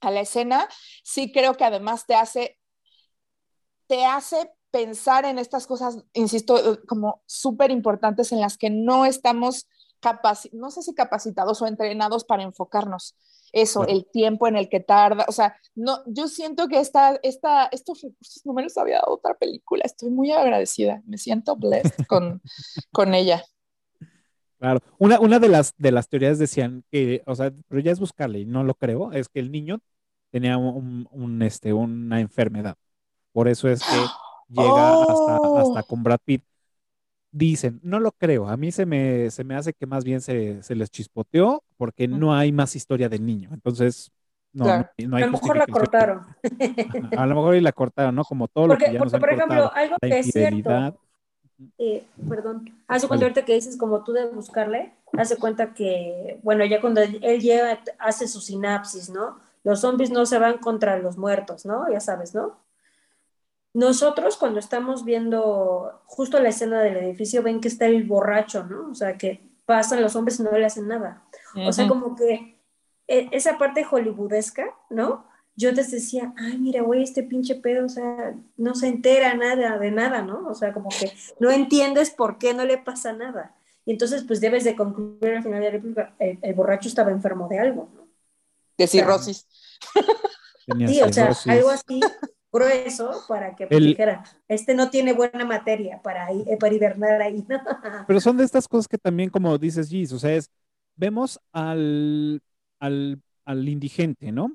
a 0.00 0.10
la 0.10 0.20
escena, 0.20 0.68
sí 1.02 1.32
creo 1.32 1.56
que 1.56 1.64
además 1.64 2.06
te 2.06 2.14
hace, 2.14 2.58
te 3.90 4.04
hace 4.06 4.52
pensar 4.70 5.24
en 5.24 5.40
estas 5.40 5.66
cosas, 5.66 5.98
insisto, 6.12 6.78
como 6.86 7.24
súper 7.26 7.72
importantes 7.72 8.30
en 8.30 8.40
las 8.40 8.56
que 8.56 8.70
no 8.70 9.04
estamos 9.04 9.66
no 10.52 10.70
sé 10.70 10.82
si 10.82 10.94
capacitados 10.94 11.60
o 11.60 11.66
entrenados 11.66 12.24
para 12.24 12.44
enfocarnos. 12.44 13.16
Eso, 13.52 13.84
el 13.88 14.06
tiempo 14.06 14.46
en 14.46 14.54
el 14.54 14.68
que 14.68 14.78
tarda, 14.78 15.24
o 15.26 15.32
sea, 15.32 15.56
no, 15.74 16.04
yo 16.06 16.28
siento 16.28 16.68
que 16.68 16.78
esta, 16.78 17.18
esta, 17.24 17.66
estos 17.72 18.00
recursos 18.00 18.46
no 18.46 18.52
me 18.52 18.62
los 18.62 18.78
había 18.78 18.98
dado 18.98 19.14
otra 19.14 19.34
película, 19.34 19.82
estoy 19.84 20.10
muy 20.10 20.30
agradecida, 20.30 21.02
me 21.04 21.18
siento 21.18 21.56
blessed 21.56 21.90
con, 22.08 22.40
con 22.92 23.12
ella. 23.12 23.42
Claro, 24.60 24.78
una, 24.98 25.18
una 25.18 25.40
de, 25.40 25.48
las, 25.48 25.74
de 25.78 25.90
las 25.90 26.08
teorías 26.08 26.38
decían 26.38 26.84
que, 26.92 27.24
o 27.26 27.34
sea, 27.34 27.52
pero 27.66 27.80
ya 27.80 27.90
es 27.90 27.98
buscarle 27.98 28.38
y 28.38 28.44
no 28.44 28.62
lo 28.62 28.74
creo, 28.74 29.10
es 29.10 29.28
que 29.28 29.40
el 29.40 29.50
niño 29.50 29.80
tenía 30.30 30.56
un, 30.56 31.08
un 31.10 31.42
este, 31.42 31.72
una 31.72 32.20
enfermedad, 32.20 32.76
por 33.32 33.48
eso 33.48 33.68
es 33.68 33.82
que 33.82 33.96
llega 34.48 35.02
hasta, 35.02 35.36
hasta 35.36 35.80
oh. 35.80 35.86
con 35.86 36.02
Brad 36.02 36.20
Pitt 36.24 36.42
dicen, 37.32 37.80
no 37.82 38.00
lo 38.00 38.12
creo, 38.12 38.48
a 38.48 38.56
mí 38.56 38.72
se 38.72 38.86
me, 38.86 39.30
se 39.30 39.44
me 39.44 39.54
hace 39.54 39.72
que 39.72 39.86
más 39.86 40.04
bien 40.04 40.20
se, 40.20 40.62
se 40.62 40.74
les 40.74 40.90
chispoteó 40.90 41.62
porque 41.76 42.08
no 42.08 42.34
hay 42.34 42.50
más 42.52 42.74
historia 42.74 43.08
del 43.08 43.24
niño, 43.24 43.50
entonces 43.52 44.10
no, 44.52 44.64
no, 44.64 45.16
hay 45.16 45.22
A 45.22 45.26
lo 45.26 45.32
mejor 45.32 45.56
la 45.56 45.66
cortaron. 45.66 46.26
A 47.16 47.26
lo 47.26 47.34
mejor 47.36 47.54
y 47.54 47.60
la 47.60 47.72
cortaron, 47.72 48.14
¿no? 48.16 48.24
Como 48.24 48.48
todo 48.48 48.66
porque, 48.66 48.86
lo 48.86 48.88
que 48.88 48.94
ya 48.94 48.98
porque, 48.98 49.18
por 49.18 49.32
ejemplo, 49.32 49.72
algo 49.72 49.96
que 50.00 50.18
es 50.18 50.26
cierto, 50.26 50.98
eh, 51.78 52.06
perdón, 52.28 52.82
hace 52.88 53.06
cuenta 53.06 53.26
ahorita 53.26 53.44
que 53.44 53.54
dices 53.54 53.76
como 53.76 54.02
tú 54.02 54.12
de 54.12 54.26
buscarle, 54.26 54.92
hace 55.12 55.36
cuenta 55.36 55.74
que, 55.74 56.40
bueno, 56.42 56.64
ya 56.64 56.80
cuando 56.80 57.00
él 57.00 57.40
lleva, 57.40 57.78
hace 57.98 58.26
su 58.26 58.40
sinapsis, 58.40 59.10
¿no? 59.10 59.38
Los 59.62 59.80
zombies 59.82 60.10
no 60.10 60.26
se 60.26 60.38
van 60.38 60.58
contra 60.58 60.98
los 60.98 61.16
muertos, 61.16 61.66
¿no? 61.66 61.90
Ya 61.92 62.00
sabes, 62.00 62.34
¿no? 62.34 62.56
Nosotros 63.72 64.36
cuando 64.36 64.58
estamos 64.58 65.04
viendo 65.04 66.02
justo 66.06 66.40
la 66.40 66.48
escena 66.48 66.80
del 66.80 66.96
edificio 66.96 67.42
ven 67.42 67.60
que 67.60 67.68
está 67.68 67.86
el 67.86 68.04
borracho, 68.04 68.64
¿no? 68.64 68.90
O 68.90 68.94
sea, 68.94 69.16
que 69.16 69.40
pasan 69.64 70.02
los 70.02 70.16
hombres 70.16 70.40
y 70.40 70.42
no 70.42 70.50
le 70.52 70.66
hacen 70.66 70.88
nada. 70.88 71.22
O 71.66 71.72
sea, 71.72 71.86
como 71.86 72.16
que 72.16 72.58
e, 73.06 73.28
esa 73.30 73.58
parte 73.58 73.84
hollywoodesca, 73.84 74.74
¿no? 74.90 75.24
Yo 75.54 75.72
te 75.74 75.84
decía, 75.84 76.32
ay, 76.36 76.58
mira, 76.58 76.82
güey, 76.82 77.02
este 77.02 77.22
pinche 77.22 77.54
pedo, 77.54 77.86
o 77.86 77.88
sea, 77.88 78.34
no 78.56 78.74
se 78.74 78.88
entera 78.88 79.34
nada 79.34 79.78
de 79.78 79.90
nada, 79.90 80.22
¿no? 80.22 80.48
O 80.48 80.54
sea, 80.54 80.72
como 80.72 80.88
que 80.88 81.12
no 81.38 81.50
entiendes 81.50 82.10
por 82.10 82.38
qué 82.38 82.54
no 82.54 82.64
le 82.64 82.78
pasa 82.78 83.12
nada. 83.12 83.54
Y 83.84 83.92
entonces, 83.92 84.24
pues 84.24 84.40
debes 84.40 84.64
de 84.64 84.74
concluir 84.74 85.36
al 85.36 85.42
final 85.42 85.60
de 85.60 85.66
la 85.66 85.70
réplica, 85.70 86.14
el, 86.18 86.54
borracho 86.54 86.88
estaba 86.88 87.10
enfermo 87.10 87.46
de 87.48 87.58
algo, 87.60 87.88
¿no? 87.94 88.08
De 88.76 88.86
cirrosis. 88.86 89.46
sí, 90.88 91.02
o 91.02 91.12
sea, 91.12 91.32
algo 91.46 91.70
así 91.70 92.00
grueso 92.52 93.22
para 93.28 93.54
que 93.54 93.66
pues, 93.66 93.80
dijera, 93.80 94.24
este 94.48 94.74
no 94.74 94.90
tiene 94.90 95.12
buena 95.12 95.44
materia 95.44 96.00
para, 96.02 96.30
eh, 96.32 96.56
para 96.58 96.74
hibernar 96.74 97.22
ahí. 97.22 97.44
Pero 98.06 98.20
son 98.20 98.36
de 98.36 98.44
estas 98.44 98.66
cosas 98.66 98.88
que 98.88 98.98
también, 98.98 99.30
como 99.30 99.56
dices, 99.58 99.88
Gis, 99.88 100.12
o 100.12 100.18
sea, 100.18 100.34
es, 100.34 100.50
vemos 100.96 101.40
al, 101.52 102.42
al, 102.78 103.20
al 103.44 103.68
indigente, 103.68 104.32
¿no? 104.32 104.54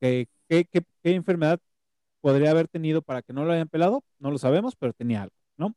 ¿Qué, 0.00 0.28
qué, 0.48 0.66
qué, 0.70 0.84
enfermedad 1.14 1.58
podría 2.20 2.50
haber 2.50 2.68
tenido 2.68 3.02
para 3.02 3.22
que 3.22 3.32
no 3.32 3.44
lo 3.44 3.52
hayan 3.52 3.68
pelado? 3.68 4.02
No 4.18 4.30
lo 4.30 4.38
sabemos, 4.38 4.76
pero 4.76 4.92
tenía 4.92 5.22
algo, 5.22 5.34
¿no? 5.56 5.74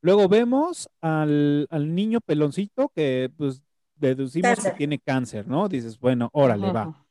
Luego 0.00 0.28
vemos 0.28 0.88
al, 1.00 1.66
al 1.70 1.94
niño 1.94 2.20
peloncito 2.20 2.90
que 2.94 3.30
pues 3.36 3.62
deducimos 3.96 4.58
que 4.60 4.70
tiene 4.72 4.98
cáncer, 4.98 5.46
¿no? 5.46 5.68
Dices, 5.68 5.98
bueno, 5.98 6.30
órale, 6.32 6.72
va. 6.72 7.07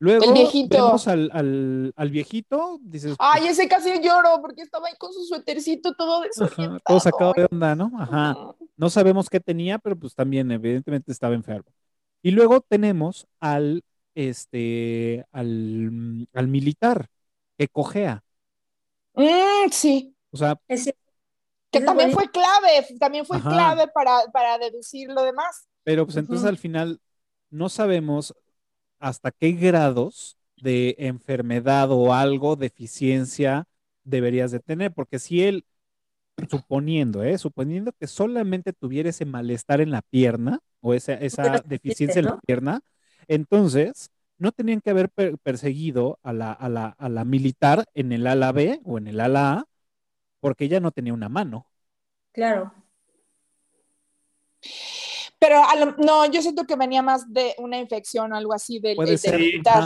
Luego 0.00 0.24
el 0.26 0.32
viejito. 0.32 0.76
vemos 0.76 1.08
al, 1.08 1.28
al, 1.32 1.92
al, 1.96 2.10
viejito, 2.10 2.78
dices... 2.82 3.16
Ay, 3.18 3.48
ese 3.48 3.68
casi 3.68 3.90
lloro 4.00 4.40
porque 4.40 4.62
estaba 4.62 4.86
ahí 4.86 4.94
con 4.96 5.12
su 5.12 5.24
suétercito 5.24 5.94
todo 5.94 6.20
desorientado. 6.20 6.80
todo 6.86 7.00
sacado 7.00 7.32
de 7.36 7.48
onda, 7.50 7.74
¿no? 7.74 7.90
Ajá. 7.98 8.36
No 8.76 8.90
sabemos 8.90 9.28
qué 9.28 9.40
tenía, 9.40 9.78
pero 9.78 9.96
pues 9.96 10.14
también 10.14 10.52
evidentemente 10.52 11.10
estaba 11.10 11.34
enfermo. 11.34 11.70
Y 12.22 12.30
luego 12.30 12.60
tenemos 12.60 13.26
al, 13.40 13.82
este, 14.14 15.26
al, 15.32 16.28
al 16.32 16.48
militar 16.48 17.08
que 17.56 17.66
cojea. 17.66 18.22
Mm, 19.14 19.70
sí. 19.72 20.14
O 20.30 20.36
sea... 20.36 20.60
que 21.70 21.80
también 21.80 22.12
fue 22.12 22.30
clave, 22.30 22.86
también 23.00 23.26
fue 23.26 23.40
clave 23.40 23.88
para, 23.88 24.20
para 24.32 24.58
deducir 24.58 25.08
lo 25.10 25.22
demás. 25.22 25.66
Pero 25.82 26.04
pues 26.04 26.16
entonces 26.16 26.46
al 26.46 26.56
final 26.56 27.00
no 27.50 27.68
sabemos 27.68 28.34
hasta 28.98 29.30
qué 29.30 29.52
grados 29.52 30.36
de 30.56 30.96
enfermedad 30.98 31.90
o 31.90 32.14
algo, 32.14 32.56
deficiencia 32.56 33.66
deberías 34.04 34.50
de 34.50 34.60
tener, 34.60 34.92
porque 34.92 35.18
si 35.18 35.42
él, 35.42 35.64
suponiendo, 36.48 37.22
¿eh? 37.22 37.38
suponiendo 37.38 37.92
que 37.92 38.06
solamente 38.06 38.72
tuviera 38.72 39.10
ese 39.10 39.24
malestar 39.24 39.80
en 39.80 39.90
la 39.90 40.02
pierna 40.02 40.60
o 40.80 40.94
esa, 40.94 41.14
esa 41.14 41.62
deficiencia 41.64 42.20
en 42.20 42.26
la 42.26 42.38
pierna, 42.40 42.80
entonces 43.26 44.10
no 44.38 44.52
tenían 44.52 44.80
que 44.80 44.90
haber 44.90 45.10
perseguido 45.42 46.18
a 46.22 46.32
la, 46.32 46.52
a, 46.52 46.68
la, 46.68 46.86
a 46.86 47.08
la 47.08 47.24
militar 47.24 47.84
en 47.94 48.12
el 48.12 48.26
ala 48.26 48.52
B 48.52 48.80
o 48.84 48.98
en 48.98 49.08
el 49.08 49.20
ala 49.20 49.52
A, 49.52 49.64
porque 50.40 50.64
ella 50.64 50.80
no 50.80 50.92
tenía 50.92 51.12
una 51.12 51.28
mano. 51.28 51.66
Claro. 52.32 52.72
Pero 55.38 55.62
no, 55.98 56.26
yo 56.26 56.42
siento 56.42 56.64
que 56.64 56.76
venía 56.76 57.00
más 57.00 57.32
de 57.32 57.54
una 57.58 57.78
infección 57.78 58.32
o 58.32 58.36
algo 58.36 58.52
así 58.52 58.80
del 58.80 58.96
Puede 58.96 59.18
ser, 59.18 59.40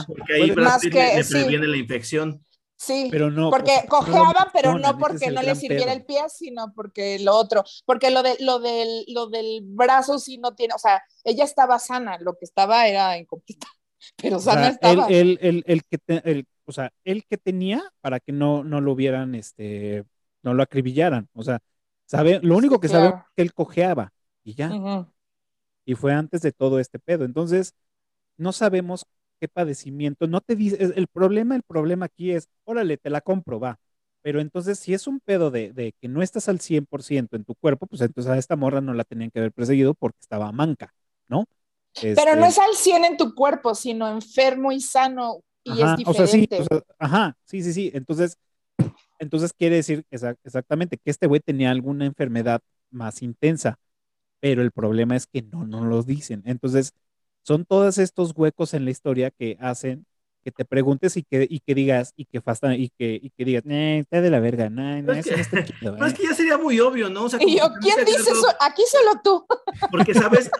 porque 0.06 0.34
ahí 0.34 0.50
más 0.52 0.80
que, 0.80 0.88
le, 0.88 1.24
previene 1.24 1.66
la 1.66 1.76
infección. 1.76 2.44
Sí, 2.76 3.08
pero 3.12 3.30
no, 3.30 3.50
porque 3.50 3.84
cojeaba, 3.88 4.50
pero 4.52 4.76
no 4.76 4.98
porque 4.98 5.30
no 5.30 5.40
le 5.40 5.54
sirviera 5.54 5.92
el 5.92 6.04
pie, 6.04 6.22
sino 6.28 6.72
porque 6.74 7.18
lo 7.20 7.36
otro, 7.36 7.62
porque 7.84 8.10
lo 8.10 8.24
de 8.24 8.36
lo 8.40 8.58
del 8.58 9.04
lo 9.06 9.28
del 9.28 9.60
brazo 9.62 10.18
sí 10.18 10.38
no 10.38 10.54
tiene, 10.54 10.74
o 10.74 10.78
sea, 10.78 11.00
ella 11.22 11.44
estaba 11.44 11.78
sana, 11.78 12.18
lo 12.18 12.32
que 12.32 12.44
estaba 12.44 12.88
era 12.88 13.16
incompleta, 13.18 13.68
pero 14.16 14.40
sana 14.40 14.68
estaba. 14.68 15.06
El, 15.06 15.38
el, 15.42 15.62
el, 15.66 15.84
que 15.84 15.98
el, 16.24 16.46
o 16.64 16.72
sea, 16.72 16.92
el 17.04 17.24
que 17.24 17.38
tenía 17.38 17.84
para 18.00 18.18
que 18.18 18.32
no 18.32 18.64
no 18.64 18.80
lo 18.80 18.92
hubieran 18.92 19.36
este 19.36 20.04
no 20.42 20.54
lo 20.54 20.64
acribillaran, 20.64 21.28
o 21.34 21.44
sea, 21.44 21.60
sabe, 22.06 22.40
lo 22.42 22.56
único 22.56 22.80
que 22.80 22.88
sabe 22.88 23.08
es 23.08 23.14
que 23.36 23.42
él 23.42 23.54
cojeaba 23.54 24.12
y 24.42 24.54
ya 24.54 25.06
y 25.84 25.94
fue 25.94 26.12
antes 26.12 26.42
de 26.42 26.52
todo 26.52 26.78
este 26.78 26.98
pedo. 26.98 27.24
Entonces, 27.24 27.74
no 28.36 28.52
sabemos 28.52 29.06
qué 29.40 29.48
padecimiento, 29.48 30.26
no 30.26 30.40
te 30.40 30.54
dice, 30.54 30.78
el 30.80 31.06
problema, 31.08 31.56
el 31.56 31.62
problema 31.62 32.06
aquí 32.06 32.30
es, 32.30 32.48
órale, 32.64 32.96
te 32.96 33.10
la 33.10 33.20
compro, 33.20 33.58
va. 33.58 33.78
Pero 34.22 34.40
entonces, 34.40 34.78
si 34.78 34.94
es 34.94 35.08
un 35.08 35.18
pedo 35.18 35.50
de, 35.50 35.94
que 36.00 36.08
no 36.08 36.22
estás 36.22 36.48
al 36.48 36.60
100% 36.60 37.36
en 37.36 37.44
tu 37.44 37.56
cuerpo, 37.56 37.86
pues 37.86 38.02
entonces 38.02 38.30
a 38.30 38.38
esta 38.38 38.54
morra 38.54 38.80
no 38.80 38.94
la 38.94 39.02
tenían 39.02 39.30
que 39.30 39.40
haber 39.40 39.52
perseguido 39.52 39.94
porque 39.94 40.18
estaba 40.20 40.52
manca, 40.52 40.94
¿no? 41.28 41.46
Pero 42.00 42.36
no 42.36 42.46
es 42.46 42.56
este 42.56 42.62
al 42.62 42.74
100 42.74 43.04
en 43.04 43.16
tu 43.16 43.34
cuerpo, 43.34 43.74
sino 43.74 44.08
enfermo 44.08 44.70
y 44.70 44.80
sano 44.80 45.42
y 45.64 45.82
es 45.82 45.96
diferente. 45.96 46.64
ajá, 46.98 47.36
sí, 47.44 47.62
sí, 47.62 47.72
sí. 47.72 47.90
Entonces, 47.94 48.38
entonces 49.18 49.52
quiere 49.52 49.76
decir 49.76 50.04
exactamente 50.10 50.96
que 50.96 51.10
este 51.10 51.26
güey 51.26 51.40
tenía 51.40 51.70
alguna 51.70 52.06
enfermedad 52.06 52.60
más 52.90 53.22
intensa 53.22 53.78
pero 54.42 54.62
el 54.62 54.72
problema 54.72 55.14
es 55.14 55.28
que 55.28 55.40
no, 55.42 55.64
no 55.64 55.84
lo 55.84 56.02
dicen. 56.02 56.42
Entonces, 56.46 56.94
son 57.42 57.64
todos 57.64 57.96
estos 57.98 58.32
huecos 58.34 58.74
en 58.74 58.84
la 58.84 58.90
historia 58.90 59.30
que 59.30 59.56
hacen 59.60 60.04
que 60.42 60.50
te 60.50 60.64
preguntes 60.64 61.16
y 61.16 61.22
que, 61.22 61.46
y 61.48 61.60
que 61.60 61.72
digas, 61.76 62.12
y 62.16 62.24
que 62.24 62.40
fastan, 62.40 62.72
y 62.72 62.88
que, 62.88 63.20
y 63.22 63.30
que 63.30 63.44
digas, 63.44 63.62
eh, 63.68 64.00
está 64.00 64.20
de 64.20 64.28
la 64.28 64.40
verga, 64.40 64.68
no, 64.68 65.00
no, 65.00 65.12
es, 65.12 65.24
que, 65.24 65.36
no 65.82 66.04
es 66.06 66.14
que 66.14 66.24
ya 66.24 66.34
sería 66.34 66.58
muy 66.58 66.80
obvio, 66.80 67.08
¿no? 67.08 67.26
O 67.26 67.28
sea, 67.28 67.38
y 67.40 67.58
yo, 67.58 67.70
¿quién 67.80 68.04
dice 68.04 68.32
eso? 68.32 68.48
Aquí 68.60 68.82
solo 68.90 69.20
tú. 69.22 69.46
Porque, 69.92 70.12
¿sabes? 70.14 70.50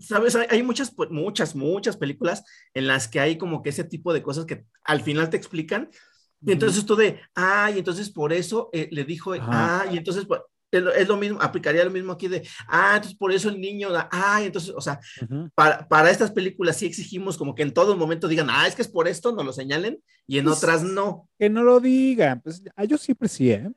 ¿sabes? 0.00 0.36
Hay 0.50 0.62
muchas, 0.62 0.94
muchas, 1.08 1.56
muchas 1.56 1.96
películas 1.96 2.44
en 2.74 2.86
las 2.86 3.08
que 3.08 3.20
hay 3.20 3.38
como 3.38 3.62
que 3.62 3.70
ese 3.70 3.84
tipo 3.84 4.12
de 4.12 4.22
cosas 4.22 4.44
que 4.44 4.66
al 4.84 5.00
final 5.00 5.30
te 5.30 5.38
explican, 5.38 5.88
y 6.42 6.52
entonces 6.52 6.78
esto 6.78 6.96
de, 6.96 7.20
ah, 7.34 7.70
y 7.74 7.78
entonces 7.78 8.10
por 8.10 8.34
eso 8.34 8.68
eh, 8.74 8.88
le 8.92 9.04
dijo, 9.04 9.32
ah, 9.40 9.86
y 9.90 9.96
entonces, 9.96 10.26
es 10.70 11.08
lo 11.08 11.16
mismo, 11.16 11.40
aplicaría 11.40 11.84
lo 11.84 11.90
mismo 11.90 12.12
aquí 12.12 12.28
de, 12.28 12.46
ah, 12.68 12.92
entonces 12.96 13.18
por 13.18 13.32
eso 13.32 13.48
el 13.48 13.60
niño, 13.60 13.88
ah, 13.92 14.40
entonces, 14.42 14.72
o 14.76 14.80
sea, 14.80 15.00
para, 15.54 15.86
para, 15.88 16.10
estas 16.10 16.30
películas 16.30 16.76
sí 16.76 16.86
exigimos 16.86 17.36
como 17.36 17.54
que 17.54 17.62
en 17.62 17.72
todo 17.72 17.96
momento 17.96 18.28
digan, 18.28 18.48
ah, 18.50 18.66
es 18.66 18.74
que 18.74 18.82
es 18.82 18.88
por 18.88 19.08
esto, 19.08 19.32
no 19.32 19.42
lo 19.42 19.52
señalen, 19.52 20.02
y 20.26 20.38
en 20.38 20.44
pues, 20.44 20.58
otras 20.58 20.82
no. 20.82 21.28
Que 21.38 21.50
no 21.50 21.62
lo 21.62 21.80
digan, 21.80 22.40
pues 22.40 22.62
ah, 22.76 22.84
yo 22.84 22.98
siempre 22.98 23.28
sí, 23.28 23.50
¿eh? 23.50 23.70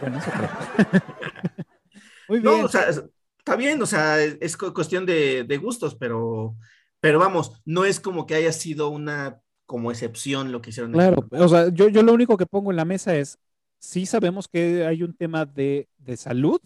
Bueno, 0.00 0.18
eso 0.18 0.30
creo. 0.30 1.00
Muy 2.28 2.40
bien. 2.40 2.58
No, 2.58 2.64
o 2.64 2.68
sea, 2.68 2.88
está 2.88 3.56
bien, 3.56 3.82
o 3.82 3.86
sea, 3.86 4.22
es 4.22 4.56
cuestión 4.56 5.06
de, 5.06 5.44
de 5.44 5.56
gustos, 5.56 5.94
pero, 5.94 6.54
pero 7.00 7.18
vamos, 7.18 7.60
no 7.64 7.84
es 7.84 7.98
como 7.98 8.26
que 8.26 8.34
haya 8.34 8.52
sido 8.52 8.88
una 8.90 9.40
como 9.66 9.90
excepción 9.92 10.50
lo 10.50 10.60
que 10.60 10.70
hicieron. 10.70 10.92
Claro, 10.92 11.28
o 11.30 11.48
sea, 11.48 11.68
yo, 11.68 11.88
yo 11.88 12.02
lo 12.02 12.12
único 12.12 12.36
que 12.36 12.44
pongo 12.44 12.72
en 12.72 12.76
la 12.76 12.84
mesa 12.84 13.14
es, 13.14 13.38
sí 13.80 14.06
sabemos 14.06 14.46
que 14.46 14.86
hay 14.86 15.02
un 15.02 15.16
tema 15.16 15.44
de, 15.44 15.88
de 15.98 16.16
salud. 16.16 16.60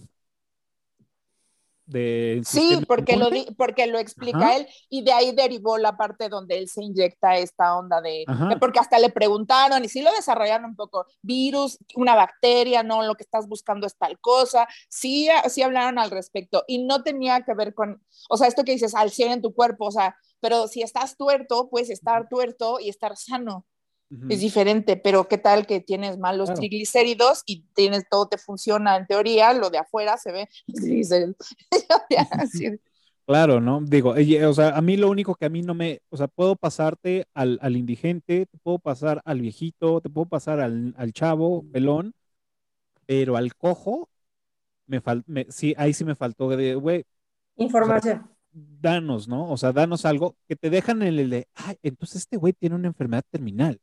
De 1.87 2.41
sí, 2.47 2.83
porque 2.89 3.15
lo, 3.15 3.29
porque 3.59 3.87
lo 3.87 3.99
explica 3.99 4.57
él 4.57 4.67
y 4.89 5.05
de 5.05 5.13
ahí 5.13 5.33
derivó 5.33 5.77
la 5.77 5.99
parte 5.99 6.31
donde 6.31 6.57
él 6.57 6.67
se 6.67 6.83
inyecta 6.83 7.37
esta 7.37 7.77
onda 7.77 8.01
de, 8.01 8.25
porque 8.59 8.79
hasta 8.79 8.99
le 8.99 9.11
preguntaron 9.11 9.85
y 9.85 9.91
sí 9.91 10.01
lo 10.01 10.11
desarrollaron 10.13 10.71
un 10.71 10.77
poco, 10.77 11.05
virus, 11.21 11.77
una 11.95 12.15
bacteria, 12.15 12.83
no, 12.83 13.03
lo 13.03 13.17
que 13.17 13.23
estás 13.23 13.47
buscando 13.47 13.87
es 13.87 13.99
tal 13.99 14.19
cosa, 14.19 14.67
sí, 14.89 15.29
sí 15.51 15.61
hablaron 15.61 15.99
al 15.99 16.11
respecto 16.11 16.65
y 16.67 16.83
no 16.83 17.03
tenía 17.03 17.43
que 17.43 17.53
ver 17.53 17.75
con, 17.75 18.03
o 18.31 18.39
sea, 18.39 18.49
esto 18.49 18.65
que 18.65 18.73
dices, 18.73 18.95
al 18.95 19.11
100 19.11 19.33
en 19.33 19.43
tu 19.43 19.53
cuerpo, 19.53 19.85
o 19.85 19.91
sea, 19.91 20.17
pero 20.41 20.69
si 20.69 20.81
estás 20.81 21.19
tuerto, 21.19 21.69
puedes 21.69 21.91
estar 21.91 22.31
tuerto 22.31 22.81
y 22.81 22.89
estar 22.89 23.15
sano 23.19 23.67
es 24.29 24.41
diferente, 24.41 24.97
pero 24.97 25.29
qué 25.29 25.39
tal 25.39 25.67
que 25.67 25.81
tienes 25.81 26.19
malos 26.19 26.53
triglicéridos 26.55 27.43
y 27.47 27.65
tienes 27.75 28.05
todo 28.09 28.29
te 28.29 28.39
funciona 28.39 28.97
en 28.97 29.07
teoría, 29.07 29.53
lo 29.53 29.71
de 29.71 29.79
afuera 29.79 30.17
se 30.19 30.33
ve 30.33 30.49
Claro, 33.27 33.59
¿no? 33.59 33.81
Digo, 33.81 34.11
o 34.11 34.53
sea, 34.53 34.77
a 34.77 34.83
mí 34.83 34.99
lo 34.99 35.09
único 35.09 35.35
que 35.35 35.47
a 35.47 35.49
mí 35.49 35.63
no 35.63 35.73
me, 35.75 36.01
o 36.11 36.17
sea, 36.17 36.29
puedo 36.29 36.57
pasarte 36.57 37.27
al, 37.33 37.59
indigente, 37.75 38.45
te 38.45 38.59
puedo 38.59 38.79
pasar 38.79 39.23
al 39.25 39.41
viejito, 39.41 40.03
te 40.03 40.11
puedo 40.11 40.27
pasar 40.27 40.61
al, 40.61 41.13
chavo, 41.15 41.65
pelón, 41.73 42.15
pero 43.07 43.37
al 43.39 43.55
cojo, 43.55 44.11
me 44.87 45.01
falta, 45.01 45.27
sí, 45.49 45.75
ahí 45.79 45.95
sí 45.95 46.05
me 46.05 46.15
faltó 46.15 46.51
de, 46.51 46.75
güey. 46.75 47.07
Información. 47.57 48.29
danos, 48.53 49.27
¿no? 49.27 49.51
O 49.51 49.57
sea, 49.57 49.73
danos 49.73 50.05
algo 50.05 50.37
que 50.47 50.57
te 50.57 50.69
dejan 50.69 51.01
en 51.03 51.19
el 51.19 51.31
de, 51.31 51.49
ay, 51.55 51.77
entonces 51.83 52.23
este 52.23 52.37
güey 52.37 52.53
tiene 52.53 52.77
una 52.77 52.89
enfermedad 52.89 53.25
terminal. 53.31 53.81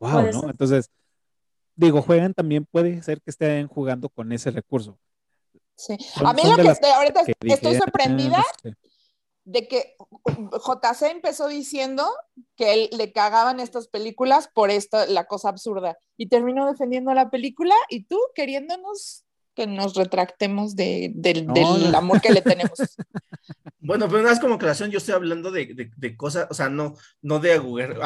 Wow, 0.00 0.32
¿no? 0.32 0.50
Entonces, 0.50 0.90
digo, 1.76 2.02
juegan 2.02 2.34
también, 2.34 2.66
puede 2.66 3.02
ser 3.02 3.20
que 3.20 3.30
estén 3.30 3.68
jugando 3.68 4.08
con 4.08 4.32
ese 4.32 4.50
recurso. 4.50 4.98
Sí. 5.76 5.96
a 6.22 6.34
mí 6.34 6.42
lo 6.44 6.56
que 6.56 6.68
estoy, 6.68 6.90
ahorita 6.90 7.22
estoy 7.40 7.76
sorprendida 7.76 8.44
de 9.44 9.66
que 9.66 9.96
JC 10.30 11.10
empezó 11.10 11.48
diciendo 11.48 12.06
que 12.54 12.74
él 12.74 12.90
le 12.92 13.12
cagaban 13.12 13.60
estas 13.60 13.88
películas 13.88 14.50
por 14.52 14.70
esto, 14.70 15.06
la 15.06 15.24
cosa 15.24 15.48
absurda, 15.48 15.96
y 16.18 16.28
terminó 16.28 16.66
defendiendo 16.66 17.14
la 17.14 17.30
película 17.30 17.74
y 17.88 18.04
tú 18.04 18.18
queriéndonos 18.34 19.24
que 19.54 19.66
nos 19.66 19.94
retractemos 19.94 20.76
de, 20.76 21.12
del 21.14 21.94
amor 21.94 22.20
que 22.20 22.32
le 22.32 22.42
tenemos. 22.42 22.78
Bueno, 23.82 24.08
pero 24.08 24.22
no 24.22 24.28
es 24.28 24.38
como 24.38 24.58
creación, 24.58 24.90
yo 24.90 24.98
estoy 24.98 25.14
hablando 25.14 25.50
de, 25.50 25.90
de, 25.96 26.16
cosas, 26.16 26.46
o 26.50 26.54
sea, 26.54 26.68
no, 26.68 26.94
no 27.22 27.38
de 27.40 27.54
agujeros, 27.54 27.98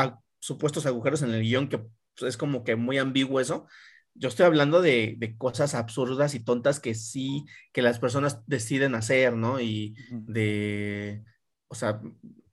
supuestos 0.44 0.84
agujeros 0.84 1.22
en 1.22 1.32
el 1.32 1.42
guion, 1.42 1.68
que 1.68 1.78
pues, 1.78 2.28
es 2.28 2.36
como 2.36 2.64
que 2.64 2.76
muy 2.76 2.98
ambiguo 2.98 3.40
eso. 3.40 3.66
Yo 4.12 4.28
estoy 4.28 4.44
hablando 4.46 4.82
de, 4.82 5.34
cosas 5.38 5.74
absurdas 5.74 6.34
y 6.34 6.40
tontas 6.40 6.80
que 6.80 6.94
sí, 6.94 7.44
que 7.72 7.82
las 7.82 7.98
personas 7.98 8.40
deciden 8.46 8.94
hacer, 8.94 9.34
¿no? 9.34 9.58
Y 9.60 9.96
de, 10.10 11.24
o 11.68 11.74
sea... 11.74 12.00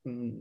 Mm, 0.05 0.39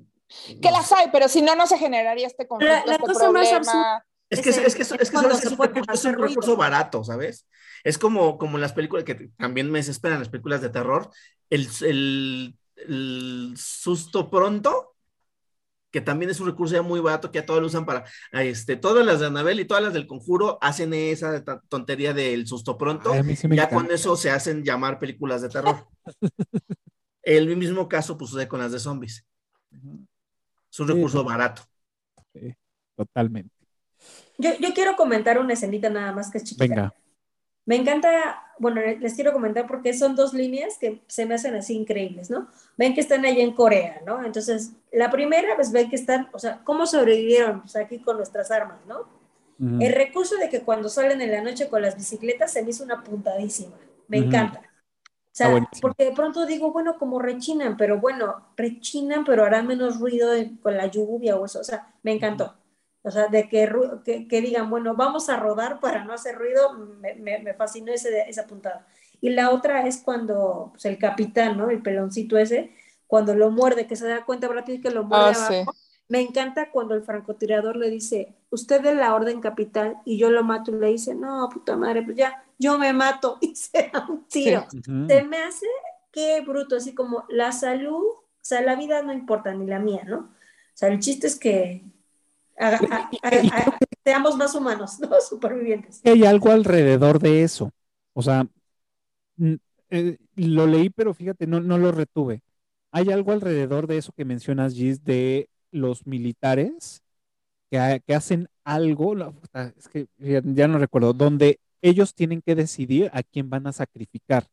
que 0.63 0.71
las 0.71 0.93
hay, 0.93 1.09
pero 1.13 1.29
si 1.29 1.43
no, 1.43 1.57
no 1.57 1.67
se 1.67 1.77
generaría 1.77 2.29
este 2.29 2.47
conflicto, 2.47 2.87
la, 2.87 2.93
este 2.93 3.05
cosa 3.05 3.19
problema. 3.19 3.41
Más 3.41 3.53
absurda 3.53 4.07
es 4.31 4.41
que, 4.41 4.51
es, 4.51 4.59
es, 4.59 4.77
que, 4.77 4.83
es, 4.83 4.93
que 4.93 4.95
es, 4.95 6.05
un, 6.05 6.15
recurso, 6.15 6.57
barato, 6.57 7.03
¿sabes? 7.03 7.49
Es 7.83 7.99
como, 7.99 8.39
como 8.39 8.59
las 8.59 8.73
películas 8.73 9.03
que 9.03 9.31
también 9.37 9.69
me 9.73 9.81
desesperan, 9.81 10.21
las 10.21 10.29
películas 10.29 10.63
de 10.63 10.69
terror, 10.69 11.11
el, 11.51 11.69
el, 11.83 12.57
el 12.77 13.55
susto 13.57 14.31
pronto 14.31 14.90
que 15.91 16.01
también 16.01 16.31
es 16.31 16.41
un 16.41 16.47
recurso 16.47 16.75
ya 16.75 16.83
muy 16.83 17.01
barato 17.01 17.31
que 17.31 17.39
ya 17.39 17.47
todos 17.47 17.61
lo 17.61 17.67
usan 17.67 17.85
para, 17.85 18.05
este, 18.33 18.77
todas 18.77 19.05
las 19.05 19.21
de 19.21 19.27
Anabel 19.27 19.61
y 19.61 19.65
todas 19.65 19.83
las 19.83 19.93
del 19.93 20.07
conjuro 20.07 20.59
hacen 20.61 20.95
esa 20.95 21.45
tontería 21.69 22.15
del 22.15 22.47
susto 22.47 22.79
pronto, 22.79 23.13
ya 23.51 23.69
con 23.69 23.91
eso 23.91 24.17
se 24.17 24.31
hacen 24.31 24.65
llamar 24.65 24.99
películas 24.99 25.43
de 25.43 25.49
terror. 25.49 25.87
El 27.23 27.55
mismo 27.57 27.89
caso 27.89 28.17
pues 28.17 28.31
sucede 28.31 28.49
con 28.49 28.61
las 28.61 28.73
de 28.73 28.79
zombies. 28.79 29.27
Es 30.71 30.81
un 30.81 30.89
recurso 30.89 31.23
barato. 31.23 31.63
Sí, 32.33 32.55
totalmente. 32.97 33.55
Yo, 34.39 34.51
yo, 34.59 34.73
quiero 34.73 34.97
comentar 34.97 35.39
una 35.39 35.53
escenita 35.53 35.91
nada 35.91 36.13
más 36.13 36.31
que 36.31 36.39
es 36.39 36.45
chiquita. 36.45 36.65
Venga. 36.65 36.95
Me 37.67 37.77
encanta, 37.77 38.43
bueno, 38.59 38.81
les 38.81 39.15
quiero 39.15 39.33
comentar 39.33 39.67
porque 39.67 39.93
son 39.95 40.17
dos 40.17 40.35
líneas 40.35 40.79
que 40.79 41.03
se 41.07 41.27
me 41.27 41.35
hacen 41.35 41.55
así 41.55 41.77
increíbles, 41.77 42.31
¿no? 42.31 42.49
Ven 42.77 42.95
que 42.95 43.01
están 43.01 43.25
allá 43.25 43.43
en 43.43 43.53
Corea, 43.53 44.03
¿no? 44.07 44.25
Entonces, 44.25 44.73
la 44.93 45.11
primera, 45.11 45.55
pues 45.57 45.71
ven 45.71 45.89
que 45.89 45.97
están, 45.97 46.29
o 46.33 46.39
sea, 46.39 46.61
¿cómo 46.65 46.87
sobrevivieron? 46.87 47.61
Pues 47.61 47.77
aquí 47.77 48.01
con 48.01 48.17
nuestras 48.17 48.51
armas, 48.51 48.79
¿no? 48.87 49.21
El 49.79 49.93
recurso 49.93 50.37
de 50.37 50.49
que 50.49 50.63
cuando 50.63 50.89
salen 50.89 51.21
en 51.21 51.33
la 51.33 51.43
noche 51.43 51.69
con 51.69 51.83
las 51.83 51.95
bicicletas 51.95 52.51
se 52.51 52.63
me 52.63 52.71
hizo 52.71 52.83
una 52.83 53.05
puntadísima. 53.05 53.77
Me 54.09 54.17
encanta. 54.17 54.63
O 54.63 55.33
sea, 55.33 55.51
porque 55.83 56.07
de 56.07 56.13
pronto 56.13 56.47
digo, 56.47 56.73
bueno, 56.73 56.97
como 56.99 57.19
rechinan, 57.19 57.77
pero 57.77 58.01
bueno, 58.01 58.49
rechinan, 58.57 59.23
pero 59.25 59.45
hará 59.45 59.63
menos 59.63 60.01
ruido 60.01 60.33
con 60.63 60.79
la 60.79 60.87
lluvia 60.87 61.37
o 61.37 61.45
eso. 61.45 61.61
O 61.61 61.65
sea, 61.65 61.93
me 62.03 62.13
encantó. 62.13 62.55
O 63.03 63.11
sea, 63.11 63.29
de 63.29 63.49
que, 63.49 63.69
que, 64.29 64.41
digan, 64.43 64.69
bueno, 64.69 64.95
vamos 64.95 65.31
a 65.31 65.37
rodar 65.37 65.81
para 65.81 66.05
no 66.05 66.13
hacer 66.13 66.37
ruido, 66.37 66.75
me, 67.01 67.15
me, 67.15 67.55
fascinó 67.55 67.93
ese, 67.93 68.29
esa 68.29 68.47
puntada. 68.47 68.87
Y 69.23 69.31
la 69.31 69.51
otra 69.51 69.87
es 69.87 69.99
cuando 69.99 70.69
pues, 70.73 70.85
el 70.85 70.99
capitán, 70.99 71.57
¿no? 71.57 71.71
El 71.71 71.83
peloncito 71.83 72.37
ese, 72.37 72.75
cuando 73.07 73.35
lo 73.35 73.51
muerde, 73.51 73.87
que 73.87 73.97
se 73.97 74.07
da 74.07 74.25
cuenta 74.25 74.49
rápido 74.49 74.83
que 74.83 74.91
lo 74.91 75.05
muerde 75.05 75.35
ah, 75.39 75.47
abajo. 75.47 75.75
Me 76.09 76.21
encanta 76.21 76.71
cuando 76.71 76.95
el 76.95 77.03
francotirador 77.03 77.77
le 77.77 77.89
dice, 77.89 78.35
usted 78.51 78.83
de 78.83 78.95
la 78.95 79.15
orden 79.15 79.41
capital, 79.41 79.97
y 80.05 80.19
yo 80.19 80.31
lo 80.31 80.43
mato, 80.43 80.71
y 80.71 80.75
le 80.75 80.89
dice, 80.89 81.15
no, 81.15 81.49
puta 81.51 81.77
madre, 81.77 82.03
pues 82.03 82.17
ya, 82.17 82.45
yo 82.59 82.79
me 82.79 82.93
mato, 82.93 83.39
y 83.41 83.55
se 83.55 83.91
da 83.93 84.07
un 84.09 84.25
tiro. 84.25 84.67
Se 84.71 85.23
me 85.23 85.39
hace, 85.39 85.67
qué 86.11 86.41
bruto, 86.43 86.77
así 86.77 86.95
como 86.95 87.25
la 87.29 87.53
salud, 87.53 88.05
o 88.05 88.25
sea, 88.43 88.61
la 88.61 88.75
vida 88.75 89.03
no 89.03 89.13
importa, 89.13 89.55
ni 89.55 89.67
la 89.67 89.79
mía, 89.79 90.03
¿no? 90.07 90.19
O 90.19 90.75
sea, 90.75 90.89
el 90.89 90.99
chiste 90.99 91.27
es 91.27 91.39
que 91.39 91.85
seamos 94.05 94.37
más 94.37 94.55
humanos, 94.55 94.99
¿no? 95.01 95.09
Supervivientes. 95.21 96.01
Hay 96.05 96.25
algo 96.25 96.51
alrededor 96.51 97.19
de 97.19 97.43
eso. 97.43 97.73
O 98.13 98.23
sea, 98.23 98.47
eh, 99.91 100.19
lo 100.37 100.67
leí, 100.67 100.91
pero 100.91 101.15
fíjate, 101.15 101.47
no, 101.47 101.61
no 101.61 101.79
lo 101.79 101.93
retuve. 101.93 102.43
Hay 102.93 103.11
algo 103.11 103.33
alrededor 103.33 103.87
de 103.87 103.99
eso 103.99 104.13
que 104.13 104.25
mencionas, 104.25 104.75
Gis, 104.75 105.05
de 105.05 105.49
los 105.71 106.07
militares 106.07 107.03
que, 107.71 108.03
que 108.07 108.15
hacen 108.15 108.49
algo, 108.65 109.15
es 109.77 109.89
que 109.89 110.07
ya, 110.19 110.69
no 110.69 110.79
recuerdo, 110.79 111.13
donde 111.13 111.61
ellos 111.83 112.15
tienen 112.15 112.43
que 112.43 112.55
decidir 112.55 113.11
a 113.13 113.23
quién 113.23 113.49
van 113.51 113.67
a 113.67 113.73
sacrificar. 113.73 114.47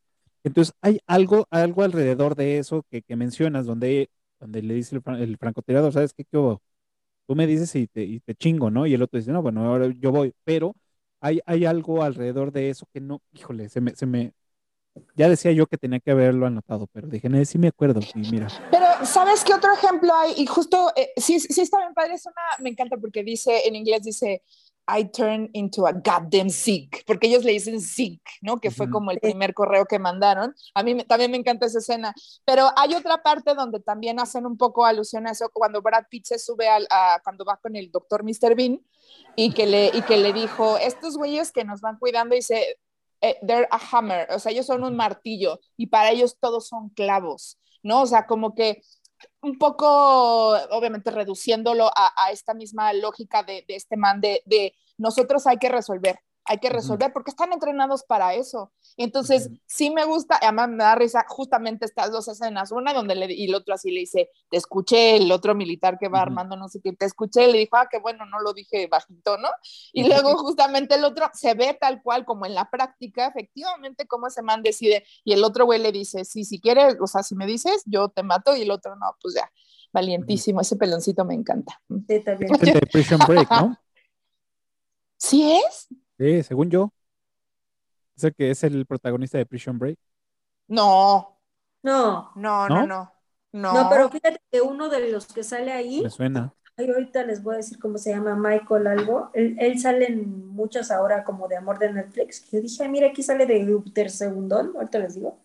Entonces, 0.43 0.73
hay 0.81 0.99
algo, 1.07 1.47
algo 1.49 1.83
alrededor 1.83 2.35
de 2.35 2.57
eso 2.59 2.85
que, 2.89 3.03
mencionas, 3.15 3.65
donde, 3.65 4.09
donde 4.39 4.61
le 4.61 4.75
dice 4.75 4.95
el, 4.95 5.15
el 5.19 5.37
francotirador, 5.37 5.91
¿sabes 5.93 6.13
qué? 6.13 6.23
¿Qué 6.25 6.37
hubo? 6.37 6.61
Tú 7.27 7.35
me 7.35 7.45
dices 7.45 7.75
y 7.75 7.87
te, 7.87 8.03
y 8.03 8.19
te 8.21 8.33
chingo, 8.35 8.71
¿no? 8.71 8.87
Y 8.87 8.93
el 8.93 9.01
otro 9.01 9.19
dice, 9.19 9.31
no, 9.31 9.41
bueno, 9.41 9.65
ahora 9.65 9.93
yo 9.99 10.11
voy, 10.11 10.33
pero 10.43 10.75
hay, 11.19 11.39
hay 11.45 11.65
algo 11.65 12.03
alrededor 12.03 12.51
de 12.51 12.69
eso 12.69 12.87
que 12.93 13.01
no, 13.01 13.21
híjole, 13.33 13.69
se 13.69 13.81
me, 13.81 13.95
se 13.95 14.05
me, 14.05 14.33
ya 15.15 15.29
decía 15.29 15.51
yo 15.51 15.67
que 15.67 15.77
tenía 15.77 15.99
que 15.99 16.11
haberlo 16.11 16.45
anotado, 16.45 16.87
pero 16.87 17.07
dije, 17.07 17.29
no, 17.29 17.43
sí 17.43 17.57
me 17.57 17.67
acuerdo, 17.67 17.99
y 18.15 18.19
mira. 18.31 18.47
Pero, 18.71 18.85
¿sabes 19.05 19.43
qué 19.43 19.53
otro 19.53 19.73
ejemplo 19.73 20.13
hay? 20.15 20.33
Y 20.37 20.45
justo, 20.45 20.91
eh, 20.95 21.11
sí, 21.17 21.39
sí 21.39 21.61
está 21.61 21.79
bien 21.79 21.93
padre, 21.93 22.13
es 22.15 22.25
una, 22.25 22.63
me 22.63 22.69
encanta 22.69 22.97
porque 22.97 23.23
dice, 23.23 23.67
en 23.67 23.75
inglés 23.75 24.03
dice, 24.03 24.41
I 24.87 25.05
turn 25.05 25.49
into 25.53 25.85
a 25.85 25.91
goddamn 25.91 26.49
sick, 26.49 27.03
porque 27.05 27.27
ellos 27.27 27.43
le 27.43 27.51
dicen 27.51 27.81
sick, 27.81 28.21
¿no? 28.41 28.57
Que 28.57 28.71
fue 28.71 28.89
como 28.89 29.11
el 29.11 29.19
primer 29.19 29.53
correo 29.53 29.85
que 29.85 29.99
mandaron. 29.99 30.55
A 30.73 30.83
mí 30.83 30.95
también 31.03 31.31
me 31.31 31.37
encanta 31.37 31.65
esa 31.65 31.79
escena, 31.79 32.13
pero 32.45 32.69
hay 32.77 32.95
otra 32.95 33.21
parte 33.21 33.53
donde 33.53 33.79
también 33.79 34.19
hacen 34.19 34.45
un 34.45 34.57
poco 34.57 34.85
alusión 34.85 35.27
a 35.27 35.31
eso, 35.31 35.49
cuando 35.51 35.81
Brad 35.81 36.05
Pitt 36.09 36.25
se 36.25 36.39
sube 36.39 36.67
al, 36.69 36.87
a, 36.89 37.19
cuando 37.23 37.43
va 37.43 37.57
con 37.57 37.75
el 37.75 37.91
doctor 37.91 38.23
Mr. 38.23 38.55
Bean 38.55 38.79
y 39.35 39.53
que 39.53 39.65
le, 39.65 39.91
y 39.93 40.01
que 40.03 40.17
le 40.17 40.33
dijo, 40.33 40.77
estos 40.77 41.17
güeyes 41.17 41.51
que 41.51 41.65
nos 41.65 41.81
van 41.81 41.97
cuidando, 41.97 42.35
dice, 42.35 42.77
eh, 43.21 43.37
they're 43.45 43.67
a 43.71 43.79
hammer, 43.91 44.27
o 44.31 44.39
sea, 44.39 44.51
ellos 44.51 44.65
son 44.65 44.83
un 44.83 44.95
martillo 44.95 45.59
y 45.75 45.87
para 45.87 46.11
ellos 46.11 46.37
todos 46.39 46.67
son 46.67 46.89
clavos, 46.89 47.59
¿no? 47.83 48.03
O 48.03 48.05
sea, 48.05 48.25
como 48.25 48.53
que 48.55 48.81
un 49.41 49.57
poco, 49.57 50.51
obviamente, 50.71 51.11
reduciéndolo 51.11 51.89
a, 51.95 52.31
esta 52.31 52.53
misma 52.53 52.93
lógica 52.93 53.43
de, 53.43 53.63
este 53.67 53.97
man 53.97 54.21
de, 54.21 54.73
nosotros 54.97 55.45
hay 55.47 55.57
que 55.57 55.69
resolver, 55.69 56.19
hay 56.47 56.59
que 56.59 56.69
resolver, 56.69 57.11
porque 57.11 57.31
están 57.31 57.51
entrenados 57.51 58.03
para 58.03 58.33
eso. 58.33 58.71
Entonces, 58.95 59.49
sí 59.65 59.89
me 59.89 60.05
gusta, 60.05 60.39
además 60.41 60.69
me 60.69 60.77
da 60.77 60.95
risa 60.95 61.25
justamente 61.27 61.85
estas 61.85 62.11
dos 62.11 62.27
escenas, 62.27 62.71
una 62.71 62.93
donde 62.93 63.15
le, 63.15 63.33
y 63.33 63.45
el 63.45 63.55
otro 63.55 63.73
así 63.73 63.91
le 63.91 63.99
dice, 63.99 64.31
te 64.49 64.57
escuché, 64.57 65.17
el 65.17 65.31
otro 65.31 65.55
militar 65.55 65.99
que 65.99 66.07
va 66.07 66.21
armando 66.21 66.55
no 66.55 66.69
sé 66.69 66.79
qué, 66.81 66.93
te 66.93 67.05
escuché, 67.05 67.47
le 67.47 67.59
dijo, 67.59 67.75
ah, 67.75 67.87
qué 67.91 67.99
bueno, 67.99 68.25
no 68.25 68.39
lo 68.39 68.53
dije 68.53 68.87
bajito, 68.87 69.37
¿no? 69.37 69.49
Y 69.91 70.07
luego 70.07 70.37
justamente 70.37 70.95
el 70.95 71.03
otro 71.03 71.29
se 71.33 71.53
ve 71.53 71.77
tal 71.79 72.01
cual 72.01 72.25
como 72.25 72.45
en 72.45 72.55
la 72.55 72.69
práctica, 72.69 73.27
efectivamente, 73.27 74.07
cómo 74.07 74.27
ese 74.27 74.41
man 74.41 74.63
decide, 74.63 75.03
y 75.25 75.33
el 75.33 75.43
otro 75.43 75.65
güey 75.65 75.81
le 75.81 75.91
dice, 75.91 76.23
sí, 76.23 76.45
si 76.45 76.61
quieres, 76.61 76.95
o 77.01 77.07
sea, 77.07 77.23
si 77.23 77.35
me 77.35 77.45
dices, 77.45 77.83
yo 77.85 78.09
te 78.09 78.23
mato, 78.23 78.55
y 78.55 78.61
el 78.61 78.71
otro 78.71 78.95
no, 78.95 79.07
pues 79.21 79.35
ya, 79.35 79.51
valientísimo, 79.91 80.61
ese 80.61 80.77
peloncito 80.77 81.25
me 81.25 81.33
encanta. 81.33 81.81
Sí, 82.07 82.19
también. 82.21 82.51
de 82.61 82.81
Prison 82.91 83.19
Break, 83.27 83.51
¿no? 83.51 83.77
¿Sí 85.17 85.51
es? 85.51 85.87
Sí, 86.17 86.43
según 86.43 86.69
yo. 86.69 86.91
¿Es 88.15 88.23
el 88.23 88.33
que 88.33 88.49
es 88.49 88.63
el 88.63 88.85
protagonista 88.85 89.37
de 89.37 89.45
Prison 89.45 89.77
Break? 89.77 89.99
No. 90.67 91.37
No. 91.83 92.31
No, 92.35 92.67
no, 92.67 92.87
no. 92.87 93.13
No, 93.53 93.73
no 93.73 93.89
pero 93.89 94.09
fíjate 94.09 94.41
que 94.51 94.61
uno 94.61 94.89
de 94.89 95.11
los 95.11 95.27
que 95.27 95.43
sale 95.43 95.71
ahí. 95.71 96.01
Me 96.01 96.09
suena. 96.09 96.53
Ay, 96.75 96.89
ahorita 96.89 97.23
les 97.23 97.41
voy 97.41 97.55
a 97.55 97.57
decir 97.57 97.79
cómo 97.79 97.97
se 97.97 98.11
llama 98.11 98.35
Michael 98.35 98.85
algo. 98.87 99.31
Él, 99.33 99.55
él 99.59 99.79
sale 99.79 100.07
en 100.07 100.47
muchos 100.49 100.91
ahora 100.91 101.23
como 101.23 101.47
de 101.47 101.57
amor 101.57 101.79
de 101.79 101.91
Netflix. 101.91 102.49
Yo 102.51 102.61
dije, 102.61 102.87
mira, 102.87 103.07
aquí 103.07 103.23
sale 103.23 103.45
de 103.47 104.09
Segundón, 104.09 104.73
ahorita 104.75 104.99
les 104.99 105.15
digo. 105.15 105.39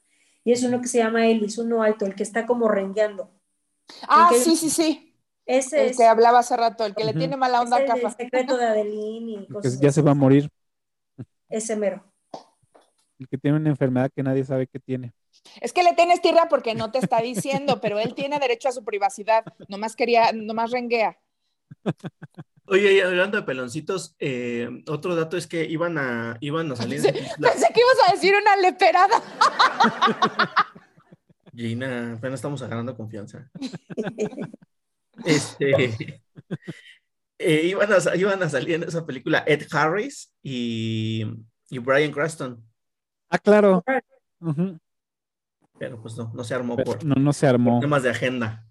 Y 0.44 0.52
es 0.52 0.62
uno 0.62 0.80
que 0.80 0.88
se 0.88 0.98
llama 0.98 1.26
Ellis, 1.26 1.56
uno 1.58 1.82
alto, 1.82 2.04
el 2.04 2.14
que 2.14 2.22
está 2.22 2.46
como 2.46 2.68
rengueando. 2.68 3.30
Ah, 4.08 4.30
sí, 4.34 4.56
sí, 4.56 4.68
sí. 4.68 5.14
Ese 5.46 5.88
el 5.88 5.96
que 5.96 6.04
hablaba 6.04 6.40
hace 6.40 6.56
rato, 6.56 6.84
el 6.84 6.94
que 6.94 7.04
le 7.04 7.14
tiene 7.14 7.36
mala 7.36 7.62
onda 7.62 7.78
a 7.78 7.84
Cafa. 7.84 8.08
El 8.08 8.14
secreto 8.14 8.56
de 8.56 8.64
Adeline 8.66 9.28
y 9.28 9.46
cosas 9.48 9.80
ya 9.80 9.90
se 9.90 10.02
va 10.02 10.12
a 10.12 10.14
morir. 10.14 10.50
Ese 11.52 11.76
mero. 11.76 12.04
El 13.18 13.28
que 13.28 13.38
tiene 13.38 13.58
una 13.58 13.68
enfermedad 13.68 14.10
que 14.14 14.22
nadie 14.22 14.44
sabe 14.44 14.66
que 14.66 14.80
tiene. 14.80 15.12
Es 15.60 15.72
que 15.72 15.82
le 15.82 15.94
tienes 15.94 16.20
tierra 16.20 16.48
porque 16.48 16.74
no 16.74 16.90
te 16.90 16.98
está 16.98 17.20
diciendo, 17.20 17.80
pero 17.80 17.98
él 17.98 18.14
tiene 18.14 18.38
derecho 18.38 18.68
a 18.68 18.72
su 18.72 18.84
privacidad. 18.84 19.44
Nomás 19.68 19.94
quería, 19.94 20.32
nomás 20.32 20.70
renguea. 20.70 21.18
Oye, 22.66 23.02
hablando 23.02 23.36
de 23.36 23.42
peloncitos, 23.42 24.14
eh, 24.18 24.68
otro 24.88 25.14
dato 25.14 25.36
es 25.36 25.46
que 25.46 25.64
iban 25.64 25.98
a, 25.98 26.36
iban 26.40 26.70
a 26.72 26.76
salir. 26.76 27.02
Pensé, 27.02 27.20
pensé 27.40 27.66
que 27.72 27.80
ibas 27.80 28.08
a 28.08 28.12
decir 28.12 28.34
una 28.34 28.56
leperada. 28.56 29.22
Gina, 31.54 32.14
apenas 32.14 32.38
estamos 32.38 32.62
agarrando 32.62 32.96
confianza. 32.96 33.50
Este, 35.26 36.22
eh, 37.38 37.62
iban, 37.66 37.88
a, 37.92 38.16
iban, 38.16 38.42
a, 38.42 38.48
salir 38.48 38.74
en 38.76 38.82
esa 38.84 39.04
película 39.04 39.44
Ed 39.46 39.66
Harris 39.72 40.32
y, 40.42 41.24
y 41.70 41.78
Brian 41.78 42.12
Cranston. 42.12 42.62
Ah, 43.28 43.38
claro. 43.38 43.82
Pero 45.78 46.00
pues 46.00 46.16
no, 46.16 46.30
no 46.34 46.44
se 46.44 46.54
armó 46.54 46.76
por, 46.76 47.04
no, 47.04 47.14
no 47.14 47.32
se 47.32 47.46
armó. 47.46 47.80
temas 47.80 48.02
de 48.02 48.10
agenda. 48.10 48.66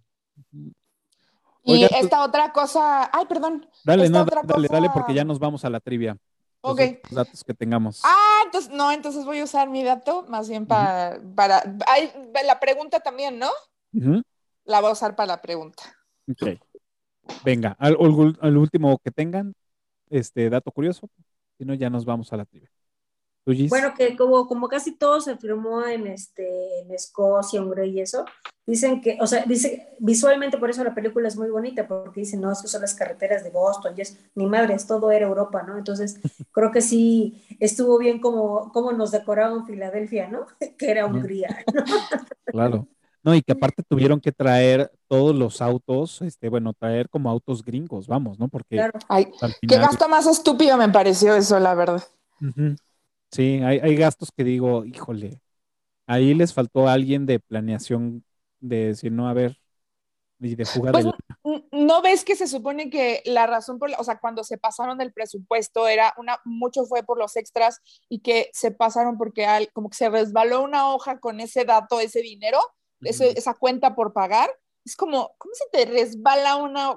Y 1.63 1.83
esta 1.83 2.23
otra 2.23 2.51
cosa, 2.53 3.09
ay, 3.13 3.25
perdón. 3.25 3.67
Dale, 3.83 4.09
no, 4.09 4.25
dale, 4.25 4.67
dale, 4.67 4.89
porque 4.93 5.13
ya 5.13 5.23
nos 5.23 5.39
vamos 5.39 5.63
a 5.65 5.69
la 5.69 5.79
trivia. 5.79 6.17
Ok. 6.61 6.79
Los 7.03 7.13
datos 7.13 7.43
que 7.43 7.53
tengamos. 7.53 8.01
Ah, 8.03 8.41
entonces, 8.45 8.71
no, 8.71 8.91
entonces 8.91 9.25
voy 9.25 9.39
a 9.39 9.43
usar 9.43 9.69
mi 9.69 9.83
dato 9.83 10.25
más 10.29 10.47
bien 10.47 10.65
para, 10.65 11.19
para, 11.35 11.63
la 12.45 12.59
pregunta 12.59 12.99
también, 12.99 13.39
¿no? 13.39 13.49
La 14.63 14.79
voy 14.79 14.89
a 14.89 14.93
usar 14.93 15.15
para 15.15 15.27
la 15.27 15.41
pregunta. 15.41 15.83
Ok. 16.29 16.61
Venga, 17.43 17.75
al, 17.79 17.95
último 18.57 18.99
que 19.03 19.11
tengan, 19.11 19.53
este 20.09 20.49
dato 20.49 20.71
curioso, 20.71 21.09
si 21.57 21.65
no, 21.65 21.73
ya 21.73 21.89
nos 21.89 22.05
vamos 22.05 22.31
a 22.33 22.37
la 22.37 22.45
trivia. 22.45 22.69
Bueno, 23.69 23.93
que 23.97 24.15
como, 24.15 24.47
como 24.47 24.67
casi 24.67 24.95
todo 24.95 25.19
se 25.19 25.35
firmó 25.35 25.85
en, 25.85 26.05
este, 26.05 26.79
en 26.81 26.91
Escocia, 26.91 27.61
Hungría 27.61 27.85
y 27.85 27.99
eso, 27.99 28.23
dicen 28.67 29.01
que, 29.01 29.17
o 29.19 29.25
sea, 29.25 29.45
dice, 29.45 29.95
visualmente 29.97 30.59
por 30.59 30.69
eso 30.69 30.83
la 30.83 30.93
película 30.93 31.27
es 31.27 31.35
muy 31.35 31.49
bonita, 31.49 31.87
porque 31.87 32.19
dicen, 32.19 32.39
no, 32.39 32.51
es 32.51 32.61
que 32.61 32.67
son 32.67 32.81
las 32.81 32.93
carreteras 32.93 33.43
de 33.43 33.49
Boston, 33.49 33.95
y 33.97 34.01
es, 34.01 34.19
ni 34.35 34.45
madres, 34.45 34.85
todo 34.85 35.11
era 35.11 35.25
Europa, 35.25 35.63
¿no? 35.63 35.77
Entonces, 35.77 36.19
creo 36.51 36.71
que 36.71 36.81
sí 36.81 37.43
estuvo 37.59 37.97
bien 37.97 38.19
como, 38.19 38.71
como 38.71 38.91
nos 38.91 39.09
decoraron 39.09 39.65
Filadelfia, 39.65 40.27
¿no? 40.27 40.45
que 40.77 40.91
era 40.91 41.07
Hungría. 41.07 41.65
Claro. 42.45 42.87
No, 43.23 43.35
y 43.35 43.43
que 43.43 43.51
aparte 43.51 43.83
tuvieron 43.83 44.19
que 44.19 44.31
traer 44.31 44.91
todos 45.07 45.35
los 45.35 45.61
autos, 45.61 46.21
este, 46.21 46.49
bueno, 46.49 46.73
traer 46.73 47.07
como 47.07 47.29
autos 47.29 47.63
gringos, 47.63 48.07
vamos, 48.07 48.39
¿no? 48.39 48.47
Porque 48.47 48.77
claro. 48.77 48.99
qué 49.61 49.77
gasto 49.77 50.09
más 50.09 50.25
estúpido 50.25 50.75
me 50.77 50.89
pareció 50.89 51.35
eso, 51.35 51.59
la 51.59 51.75
verdad. 51.75 52.03
Sí, 53.31 53.61
hay, 53.63 53.95
gastos 53.95 54.31
que 54.35 54.43
digo, 54.43 54.85
híjole, 54.85 55.39
ahí 56.07 56.33
les 56.33 56.53
faltó 56.53 56.87
alguien 56.87 57.27
de 57.27 57.39
planeación 57.39 58.25
de 58.59 58.87
decir, 58.87 59.11
no, 59.11 59.29
a 59.29 59.33
ver, 59.33 59.57
y 60.39 60.55
de 60.55 60.65
jugar. 60.65 60.93
Pues, 60.93 61.05
no 61.71 62.01
ves 62.01 62.25
que 62.25 62.35
se 62.35 62.47
supone 62.47 62.89
que 62.89 63.21
la 63.25 63.45
razón 63.45 63.77
por, 63.77 63.91
o 63.99 64.03
sea, 64.03 64.19
cuando 64.19 64.43
se 64.43 64.57
pasaron 64.57 64.97
del 64.97 65.13
presupuesto 65.13 65.87
era 65.87 66.13
una, 66.17 66.39
mucho 66.43 66.85
fue 66.85 67.03
por 67.03 67.19
los 67.19 67.37
extras 67.37 67.79
y 68.09 68.19
que 68.19 68.49
se 68.51 68.71
pasaron 68.71 69.19
porque 69.19 69.45
al, 69.45 69.71
como 69.71 69.89
que 69.89 69.97
se 69.97 70.09
resbaló 70.09 70.63
una 70.63 70.91
hoja 70.91 71.19
con 71.19 71.39
ese 71.39 71.65
dato, 71.65 71.99
ese 71.99 72.21
dinero 72.21 72.59
esa 73.01 73.53
cuenta 73.53 73.95
por 73.95 74.13
pagar, 74.13 74.49
es 74.85 74.95
como, 74.95 75.35
¿cómo 75.37 75.53
se 75.53 75.65
te 75.71 75.91
resbala 75.91 76.55
una... 76.57 76.91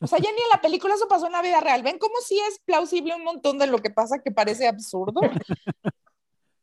O 0.00 0.06
sea, 0.06 0.18
ya 0.18 0.30
ni 0.30 0.36
en 0.36 0.50
la 0.52 0.60
película 0.60 0.94
eso 0.94 1.08
pasó 1.08 1.26
en 1.26 1.32
la 1.32 1.42
vida 1.42 1.60
real. 1.60 1.82
¿Ven 1.82 1.98
cómo 1.98 2.14
sí 2.24 2.38
es 2.48 2.60
plausible 2.64 3.14
un 3.14 3.24
montón 3.24 3.58
de 3.58 3.66
lo 3.66 3.78
que 3.78 3.90
pasa 3.90 4.20
que 4.22 4.30
parece 4.30 4.66
absurdo? 4.66 5.20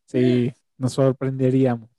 Sí, 0.05 0.51
nos 0.77 0.91
sorprenderíamos. 0.91 1.89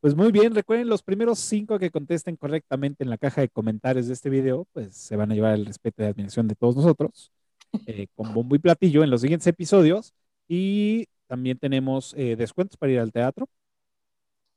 Pues 0.00 0.14
muy 0.14 0.30
bien, 0.30 0.54
recuerden 0.54 0.90
los 0.90 1.02
primeros 1.02 1.38
cinco 1.38 1.78
que 1.78 1.90
contesten 1.90 2.36
correctamente 2.36 3.02
en 3.02 3.08
la 3.08 3.16
caja 3.16 3.40
de 3.40 3.48
comentarios 3.48 4.08
de 4.08 4.12
este 4.12 4.28
video, 4.28 4.66
pues 4.74 4.94
se 4.94 5.16
van 5.16 5.32
a 5.32 5.34
llevar 5.34 5.54
el 5.54 5.64
respeto 5.64 6.02
y 6.02 6.04
admiración 6.04 6.48
de 6.48 6.54
todos 6.54 6.76
nosotros, 6.76 7.32
eh, 7.86 8.08
con 8.14 8.34
bombo 8.34 8.54
y 8.54 8.58
platillo 8.58 9.02
en 9.02 9.08
los 9.08 9.22
siguientes 9.22 9.46
episodios. 9.46 10.12
Y 10.46 11.06
también 11.26 11.56
tenemos 11.58 12.12
eh, 12.18 12.36
descuentos 12.36 12.76
para 12.76 12.92
ir 12.92 13.00
al 13.00 13.10
teatro 13.10 13.48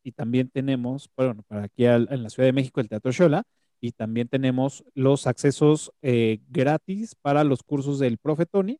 y 0.07 0.13
también 0.13 0.49
tenemos, 0.49 1.11
bueno, 1.17 1.43
para 1.49 1.63
aquí 1.63 1.83
en 1.85 2.23
la 2.23 2.29
Ciudad 2.29 2.47
de 2.47 2.53
México 2.53 2.79
el 2.79 2.87
Teatro 2.87 3.11
Shola, 3.11 3.43
y 3.81 3.91
también 3.91 4.29
tenemos 4.29 4.85
los 4.93 5.27
accesos 5.27 5.91
eh, 6.01 6.39
gratis 6.47 7.13
para 7.15 7.43
los 7.43 7.61
cursos 7.61 7.99
del 7.99 8.17
profe 8.17 8.45
Tony, 8.45 8.79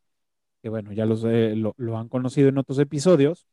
que 0.61 0.69
bueno, 0.69 0.93
ya 0.93 1.05
los, 1.05 1.25
eh, 1.25 1.53
lo, 1.55 1.97
han 1.97 2.07
conocido 2.07 2.47
en 2.47 2.57
otros 2.57 2.79
episodios, 2.79 3.45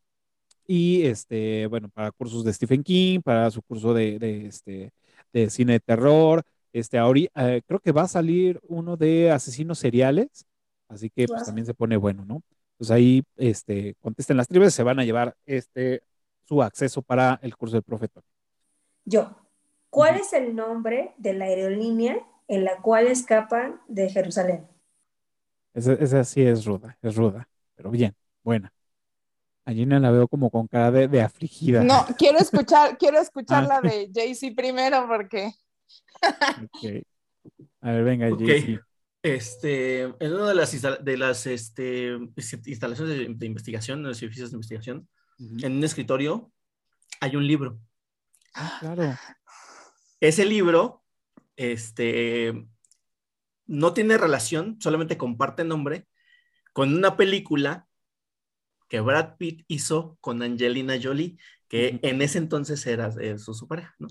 y 0.68 1.02
este, 1.02 1.66
bueno, 1.66 1.88
para 1.88 2.12
cursos 2.12 2.44
de 2.44 2.52
Stephen 2.52 2.84
King, 2.84 3.22
para 3.22 3.51
su 3.51 3.60
curso 3.60 3.92
de, 3.92 4.46
este, 4.46 4.92
de 5.32 5.51
cine 5.51 5.72
de 5.72 5.80
terror, 5.80 6.44
este, 6.72 6.98
ahorita, 6.98 7.56
eh, 7.56 7.62
creo 7.66 7.80
que 7.80 7.90
va 7.90 8.02
a 8.02 8.09
salir 8.09 8.60
uno 8.68 8.96
de 8.96 9.32
asesinos 9.32 9.80
seriales, 9.80 10.46
así 10.86 11.10
que 11.10 11.26
pues 11.26 11.44
también 11.44 11.66
se 11.66 11.74
pone 11.74 11.96
bueno, 11.96 12.24
¿no? 12.24 12.40
Pues 12.76 12.92
ahí, 12.92 13.24
este, 13.36 13.96
contesten 14.01 14.36
las 14.36 14.46
tribus, 14.46 14.74
se 14.74 14.84
van 14.84 15.01
a 15.01 15.05
llevar 15.05 15.34
este 15.44 16.05
su 16.46 16.62
acceso 16.62 17.02
para 17.02 17.38
el 17.42 17.56
curso 17.56 17.76
del 17.76 17.82
profeta. 17.82 18.20
Yo, 19.04 19.36
¿cuál 19.90 20.16
es 20.16 20.32
el 20.32 20.54
nombre 20.54 21.14
de 21.18 21.34
la 21.34 21.46
aerolínea 21.46 22.18
en 22.48 22.64
la 22.64 22.80
cual 22.80 23.06
escapan 23.06 23.80
de 23.88 24.08
Jerusalén? 24.08 24.66
Esa, 25.74 26.24
sí 26.24 26.42
es 26.42 26.64
ruda, 26.64 26.96
es 27.02 27.16
ruda, 27.16 27.48
pero 27.74 27.90
bien, 27.90 28.14
buena. 28.42 28.72
A 29.64 29.72
Gina 29.72 29.98
la 29.98 30.10
veo 30.10 30.28
como 30.28 30.50
con 30.50 30.68
cara 30.68 30.90
de, 30.90 31.22
afligida. 31.22 31.82
No, 31.82 32.06
quiero 32.18 32.38
escuchar, 32.38 32.96
quiero 32.98 33.18
escuchar 33.18 33.64
ah. 33.64 33.80
la 33.80 33.80
de 33.80 34.10
Jaycee 34.14 34.54
primero 34.54 35.06
porque. 35.08 35.52
A 37.80 37.90
ver, 37.90 38.04
venga, 38.04 38.32
okay. 38.32 38.78
Este, 39.22 40.02
en 40.02 40.32
una 40.34 40.48
de 40.48 40.54
las, 40.54 40.82
de 41.02 41.16
las 41.16 41.46
este, 41.46 42.18
instalaciones 42.66 43.18
de, 43.18 43.34
de 43.34 43.46
investigación, 43.46 44.02
de 44.02 44.10
los 44.10 44.22
edificios 44.22 44.50
de 44.50 44.56
investigación, 44.56 45.08
en 45.39 45.77
un 45.77 45.85
escritorio 45.85 46.52
hay 47.20 47.36
un 47.36 47.47
libro. 47.47 47.78
Ah, 48.55 48.77
claro. 48.81 49.16
Ese 50.20 50.44
libro, 50.44 51.02
este, 51.56 52.66
no 53.66 53.93
tiene 53.93 54.19
relación, 54.19 54.81
solamente 54.81 55.19
comparte 55.19 55.65
nombre 55.65 56.06
con 56.73 56.94
una 56.94 57.16
película 57.16 57.86
que 58.89 59.01
Brad 59.01 59.36
Pitt 59.36 59.65
hizo 59.69 60.19
con 60.20 60.43
Angelina 60.43 60.94
Jolie, 61.02 61.36
que 61.69 61.98
en 62.02 62.23
ese 62.23 62.39
entonces 62.39 62.86
era 62.86 63.12
eh, 63.20 63.39
su, 63.39 63.66
pareja, 63.66 63.94
¿no? 63.98 64.09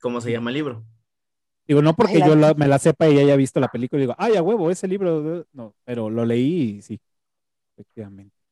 ¿Cómo 0.00 0.20
se 0.20 0.32
llama 0.32 0.50
el 0.50 0.54
libro? 0.54 0.84
Digo, 1.66 1.80
no 1.80 1.94
porque 1.94 2.20
yo 2.20 2.36
me 2.56 2.68
la 2.68 2.78
sepa 2.78 3.08
y 3.08 3.18
haya 3.18 3.36
visto 3.36 3.58
la 3.60 3.68
película, 3.68 4.00
digo, 4.00 4.14
ay, 4.18 4.36
a 4.36 4.42
huevo, 4.42 4.70
ese 4.70 4.86
libro, 4.86 5.46
no, 5.52 5.74
pero 5.84 6.10
lo 6.10 6.24
leí 6.24 6.76
y 6.76 6.82
sí, 6.82 7.00
efectivamente. 7.74 8.43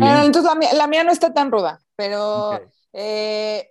Ah, 0.00 0.24
entonces 0.24 0.50
la 0.72 0.86
mía, 0.86 1.04
no 1.04 1.12
está 1.12 1.32
tan 1.32 1.50
ruda, 1.50 1.80
pero 1.94 2.60
eh, 2.92 3.70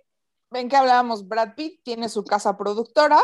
ven 0.50 0.68
que 0.68 0.76
hablábamos, 0.76 1.28
Brad 1.28 1.54
Pitt 1.54 1.82
tiene 1.82 2.08
su 2.08 2.24
casa 2.24 2.56
productora, 2.56 3.20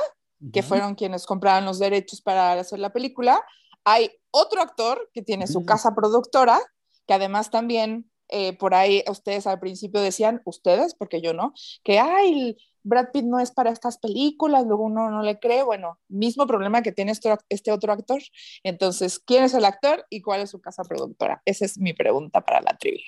que 0.52 0.62
fueron 0.62 0.97
quienes 0.97 1.24
compraron 1.24 1.64
los 1.64 1.78
derechos 1.78 2.20
para 2.20 2.52
hacer 2.55 2.81
la 2.81 2.93
película. 2.93 3.44
Hay 3.85 4.10
otro 4.32 4.60
actor 4.60 5.09
que 5.14 5.23
tiene 5.23 5.47
su 5.47 5.64
casa 5.64 5.94
productora, 5.94 6.60
que 7.06 7.14
además 7.14 7.51
también 7.51 8.10
eh, 8.28 8.56
por 8.56 8.74
ahí 8.74 9.05
ustedes 9.09 9.47
al 9.47 9.60
principio 9.60 10.01
decían, 10.01 10.40
ustedes, 10.44 10.94
porque 10.94 11.20
yo 11.20 11.32
no, 11.32 11.52
que 11.85 11.98
ay, 11.98 12.56
Brad 12.85 13.09
Pitt 13.13 13.25
no 13.25 13.39
es 13.39 13.51
para 13.51 13.71
estas 13.71 13.99
películas, 13.99 14.67
luego 14.67 14.85
uno 14.85 15.11
no 15.11 15.23
le 15.23 15.39
cree, 15.39 15.63
bueno, 15.63 15.99
mismo 16.09 16.47
problema 16.47 16.83
que 16.83 16.93
tiene 16.93 17.13
este, 17.13 17.35
este 17.49 17.73
otro 17.73 17.93
actor. 17.93 18.21
Entonces, 18.63 19.19
¿quién 19.19 19.45
es 19.45 19.55
el 19.55 19.65
actor 19.65 20.05
y 20.11 20.21
cuál 20.21 20.41
es 20.41 20.51
su 20.51 20.61
casa 20.61 20.83
productora? 20.85 21.43
Esa 21.45 21.65
es 21.65 21.79
mi 21.79 21.93
pregunta 21.93 22.41
para 22.41 22.61
la 22.61 22.77
trivia. 22.77 23.07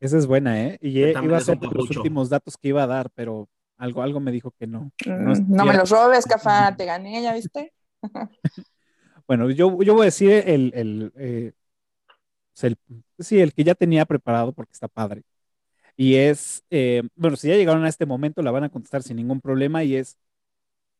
Esa 0.00 0.18
es 0.18 0.26
buena, 0.26 0.60
¿eh? 0.60 0.78
Y 0.80 1.00
iba 1.00 1.36
a 1.36 1.40
ser 1.40 1.58
los 1.62 1.96
últimos 1.96 2.28
datos 2.28 2.56
que 2.56 2.68
iba 2.68 2.82
a 2.82 2.88
dar, 2.88 3.10
pero 3.14 3.48
algo, 3.76 4.02
algo 4.02 4.20
me 4.20 4.32
dijo 4.32 4.52
que 4.52 4.66
no. 4.66 4.92
No, 5.06 5.34
mm, 5.34 5.66
me 5.66 5.74
los 5.74 5.90
robes, 5.90 6.24
Cafá, 6.24 6.74
te 6.76 6.84
gané, 6.84 7.22
¿ya 7.22 7.34
viste? 7.34 7.72
bueno, 9.26 9.50
yo, 9.50 9.80
yo 9.82 9.94
voy 9.94 10.02
a 10.02 10.04
decir 10.06 10.30
el, 10.30 10.72
el, 10.74 11.12
eh, 11.16 11.52
el, 12.62 12.78
sí, 13.18 13.40
el 13.40 13.52
que 13.52 13.64
ya 13.64 13.74
tenía 13.74 14.04
preparado 14.04 14.52
porque 14.52 14.72
está 14.72 14.88
padre. 14.88 15.22
Y 15.96 16.16
es, 16.16 16.64
eh, 16.70 17.02
bueno, 17.16 17.36
si 17.36 17.48
ya 17.48 17.56
llegaron 17.56 17.84
a 17.84 17.88
este 17.88 18.06
momento, 18.06 18.42
la 18.42 18.50
van 18.50 18.64
a 18.64 18.70
contestar 18.70 19.02
sin 19.02 19.16
ningún 19.16 19.40
problema 19.40 19.84
y 19.84 19.96
es, 19.96 20.18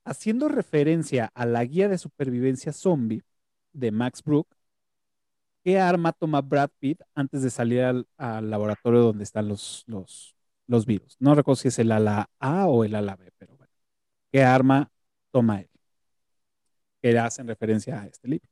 haciendo 0.05 0.48
referencia 0.48 1.31
a 1.35 1.47
la 1.47 1.64
guía 1.64 1.89
de 1.89 1.98
supervivencia 1.98 2.73
zombie 2.73 3.23
de 3.73 3.90
Max 3.93 4.23
Brook, 4.23 4.48
¿qué 5.64 5.78
arma 5.78 6.12
toma 6.12 6.40
Brad 6.40 6.70
Pitt 6.78 7.01
antes 7.14 7.43
de 7.43 7.51
salir 7.51 7.82
al, 7.82 8.06
laboratorio 8.51 9.01
donde 9.01 9.24
están 9.24 9.48
los, 9.48 9.85
los, 9.86 10.36
los, 10.66 10.86
virus? 10.86 11.16
No 11.20 11.35
recuerdo 11.35 11.56
si 11.56 11.69
es 11.69 11.78
el 11.78 11.93
ala 11.93 12.31
A 12.39 12.66
o 12.69 12.85
el 12.85 12.94
ala 12.94 13.16
B, 13.16 13.31
pero 13.39 13.56
bueno, 13.56 13.73
¿qué 14.32 14.44
arma 14.44 14.90
toma 15.31 15.60
él? 15.60 15.70
Que 17.01 17.19
hacen 17.19 17.47
referencia 17.47 18.01
a 18.01 18.06
este 18.06 18.28
libro. 18.28 18.52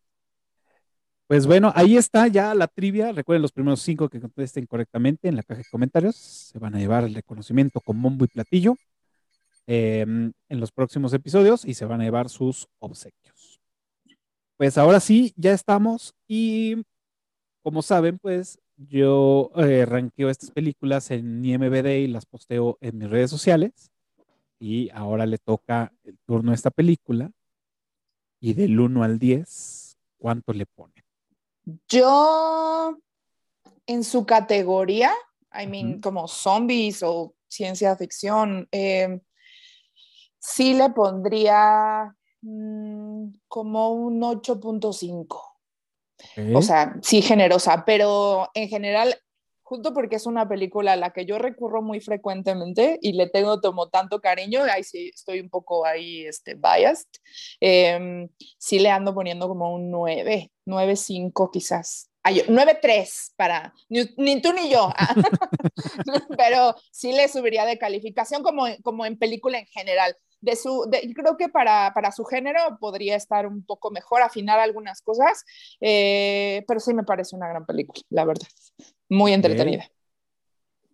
Pues 1.31 1.47
bueno, 1.47 1.73
ahí 1.77 1.97
está 1.97 2.27
ya 2.27 2.52
la 2.57 2.66
trivia. 2.66 3.12
Recuerden 3.12 3.43
los 3.43 3.52
primeros 3.52 3.81
cinco 3.82 4.09
que 4.09 4.20
contesten 4.20 4.66
correctamente 4.66 5.28
en 5.28 5.36
la 5.36 5.44
caja 5.44 5.62
de 5.62 5.69
comentarios. 5.70 6.16
Se 6.16 6.59
van 6.59 6.74
a 6.74 6.81
llevar 6.81 7.05
el 7.05 7.15
reconocimiento 7.15 7.81
con 7.81 8.02
bombo 8.02 8.24
y 8.24 8.27
platillo 8.27 8.74
em, 9.69 10.32
en 10.48 10.61
los 10.61 10.73
próximos 10.73 11.15
episodios 11.15 11.65
y 11.65 11.74
se 11.74 11.85
van 11.85 12.01
a 12.01 12.05
llevar 12.05 12.31
sus 12.31 12.66
obsequios. 12.81 13.61
Pues 14.57 14.77
ahora 14.77 14.98
sí, 14.98 15.32
ya 15.36 15.52
estamos 15.52 16.16
y 16.27 16.82
como 17.62 17.82
saben, 17.82 18.19
pues 18.19 18.59
yo 18.77 19.52
eh, 19.55 19.86
ranqueo 19.86 20.31
estas 20.31 20.51
películas 20.51 21.12
en 21.12 21.44
IMBD 21.44 21.90
y 22.01 22.09
las 22.09 22.27
posteo 22.27 22.77
en 22.81 22.98
mis 22.98 23.09
redes 23.09 23.31
sociales. 23.31 23.93
Y 24.59 24.90
ahora 24.93 25.27
le 25.27 25.39
toca 25.39 25.93
el 26.02 26.19
turno 26.27 26.51
a 26.51 26.57
esta 26.57 26.73
película. 26.73 27.31
Y 28.40 28.55
del 28.55 28.81
1 28.81 29.05
al 29.05 29.20
10, 29.20 29.97
¿cuánto 30.19 30.52
le 30.52 30.66
pone? 30.66 31.00
Yo, 31.89 32.97
en 33.87 34.05
su 34.05 34.25
categoría, 34.27 35.13
I 35.53 35.67
mean, 35.67 36.01
como 36.01 36.29
zombies 36.29 37.03
o 37.03 37.35
ciencia 37.49 37.97
ficción, 37.97 38.69
eh, 38.71 39.21
sí 40.39 40.75
le 40.75 40.91
pondría 40.91 42.15
mm, 42.43 43.33
como 43.49 43.91
un 43.91 44.21
8.5. 44.21 45.51
O 46.55 46.63
sea, 46.63 46.97
sí 47.03 47.23
generosa, 47.23 47.85
pero 47.87 48.51
en 48.55 48.69
general 48.69 49.17
justo 49.71 49.95
porque 49.95 50.17
es 50.17 50.27
una 50.27 50.49
película 50.49 50.95
a 50.95 50.97
la 50.97 51.13
que 51.13 51.25
yo 51.25 51.39
recurro 51.39 51.81
muy 51.81 52.01
frecuentemente 52.01 52.99
y 53.01 53.13
le 53.13 53.29
tengo 53.29 53.61
como 53.61 53.89
tanto 53.89 54.21
cariño, 54.21 54.65
ahí 54.65 54.83
sí 54.83 55.13
estoy 55.15 55.39
un 55.39 55.49
poco 55.49 55.87
ahí 55.87 56.27
este, 56.27 56.57
biased, 56.57 57.07
eh, 57.61 58.29
sí 58.59 58.81
le 58.81 58.91
ando 58.91 59.15
poniendo 59.15 59.47
como 59.47 59.73
un 59.73 59.89
9, 59.93 60.51
9.5 60.67 61.51
quizás. 61.53 62.11
Ay, 62.25 62.43
9.3 62.49 63.35
para, 63.37 63.73
ni, 63.89 64.43
tú 64.43 64.53
ni 64.53 64.69
yo, 64.69 64.93
pero 66.37 66.75
sí 66.91 67.13
le 67.13 67.29
subiría 67.29 67.65
de 67.65 67.79
calificación 67.79 68.43
como, 68.43 68.65
como 68.83 69.07
en 69.07 69.17
película 69.19 69.61
en 69.61 69.67
general. 69.67 70.17
De 70.41 70.57
su, 70.57 70.87
de, 70.91 71.13
creo 71.15 71.37
que 71.37 71.49
para, 71.49 71.93
para, 71.95 72.11
su 72.13 72.25
género 72.25 72.61
podría 72.81 73.15
estar 73.15 73.47
un 73.47 73.65
poco 73.65 73.91
mejor, 73.91 74.23
afinar 74.23 74.59
algunas 74.59 75.01
cosas, 75.01 75.45
eh, 75.81 76.65
pero 76.67 76.81
sí 76.81 76.93
me 76.93 77.05
parece 77.05 77.37
una 77.37 77.49
gran 77.49 77.67
película, 77.67 78.03
la 78.09 78.25
verdad. 78.25 78.49
Muy 79.11 79.32
entretenida. 79.32 79.85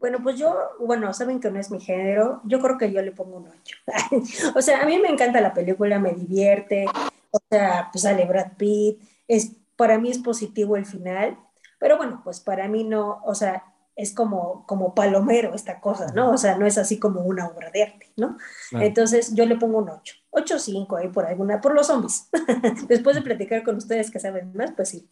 Bueno, 0.01 0.19
pues 0.23 0.39
yo, 0.39 0.57
bueno, 0.81 1.13
saben 1.15 1.41
que 1.41 1.51
no 1.51 1.59
es 1.59 1.71
mi 1.71 1.81
género, 1.81 2.41
yo 2.45 2.61
creo 2.61 2.77
que 2.77 2.93
yo 2.93 3.01
le 3.03 3.13
pongo 3.13 3.37
un 3.37 3.49
8. 3.49 3.77
o 4.55 4.63
sea, 4.63 4.83
a 4.83 4.87
mí 4.87 4.99
me 4.99 5.09
encanta 5.09 5.41
la 5.41 5.55
película, 5.55 5.99
me 5.99 6.13
divierte, 6.13 6.87
o 7.31 7.39
sea, 7.51 7.89
pues 7.93 8.03
sale 8.03 8.25
Brad 8.25 8.53
Pitt, 8.57 9.01
es, 9.29 9.53
para 9.77 9.99
mí 9.99 10.11
es 10.11 10.19
positivo 10.19 10.77
el 10.77 10.87
final, 10.87 11.39
pero 11.79 11.97
bueno, 11.97 12.21
pues 12.25 12.41
para 12.41 12.69
mí 12.69 12.85
no, 12.85 13.23
o 13.25 13.35
sea, 13.35 13.65
es 13.97 14.13
como, 14.13 14.67
como 14.67 14.95
palomero 14.95 15.55
esta 15.55 15.81
cosa, 15.81 16.09
¿no? 16.15 16.31
O 16.31 16.37
sea, 16.37 16.59
no 16.59 16.67
es 16.67 16.77
así 16.77 16.99
como 16.99 17.23
una 17.23 17.49
obra 17.49 17.71
de 17.71 17.83
arte, 17.83 18.13
¿no? 18.17 18.37
Entonces 18.73 19.35
yo 19.35 19.47
le 19.47 19.57
pongo 19.57 19.79
un 19.79 19.89
8, 19.89 20.15
8 20.31 20.59
5 20.59 20.97
ahí 20.97 21.09
por 21.09 21.25
alguna, 21.25 21.61
por 21.63 21.75
los 21.75 21.87
zombies. 21.87 22.29
Después 22.89 23.17
de 23.17 23.23
platicar 23.23 23.63
con 23.63 23.77
ustedes 23.77 24.11
que 24.11 24.21
saben 24.21 24.53
más, 24.55 24.73
pues 24.73 24.91
sí, 24.91 25.09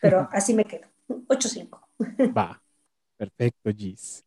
pero 0.00 0.28
así 0.32 0.54
me 0.54 0.64
quedo, 0.64 0.86
8 1.28 1.48
5. 1.48 1.89
Va, 2.36 2.62
perfecto, 3.16 3.70
Gis. 3.76 4.24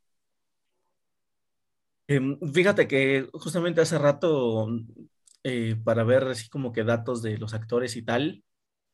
Em, 2.08 2.38
fíjate 2.54 2.88
que 2.88 3.30
justamente 3.34 3.82
hace 3.82 3.98
rato, 3.98 4.68
eh, 5.44 5.76
para 5.84 6.04
ver 6.04 6.24
así 6.24 6.50
como 6.50 6.74
que 6.74 6.84
datos 6.84 7.22
de 7.22 7.38
los 7.38 7.54
actores 7.54 7.96
y 7.96 8.04
tal, 8.04 8.44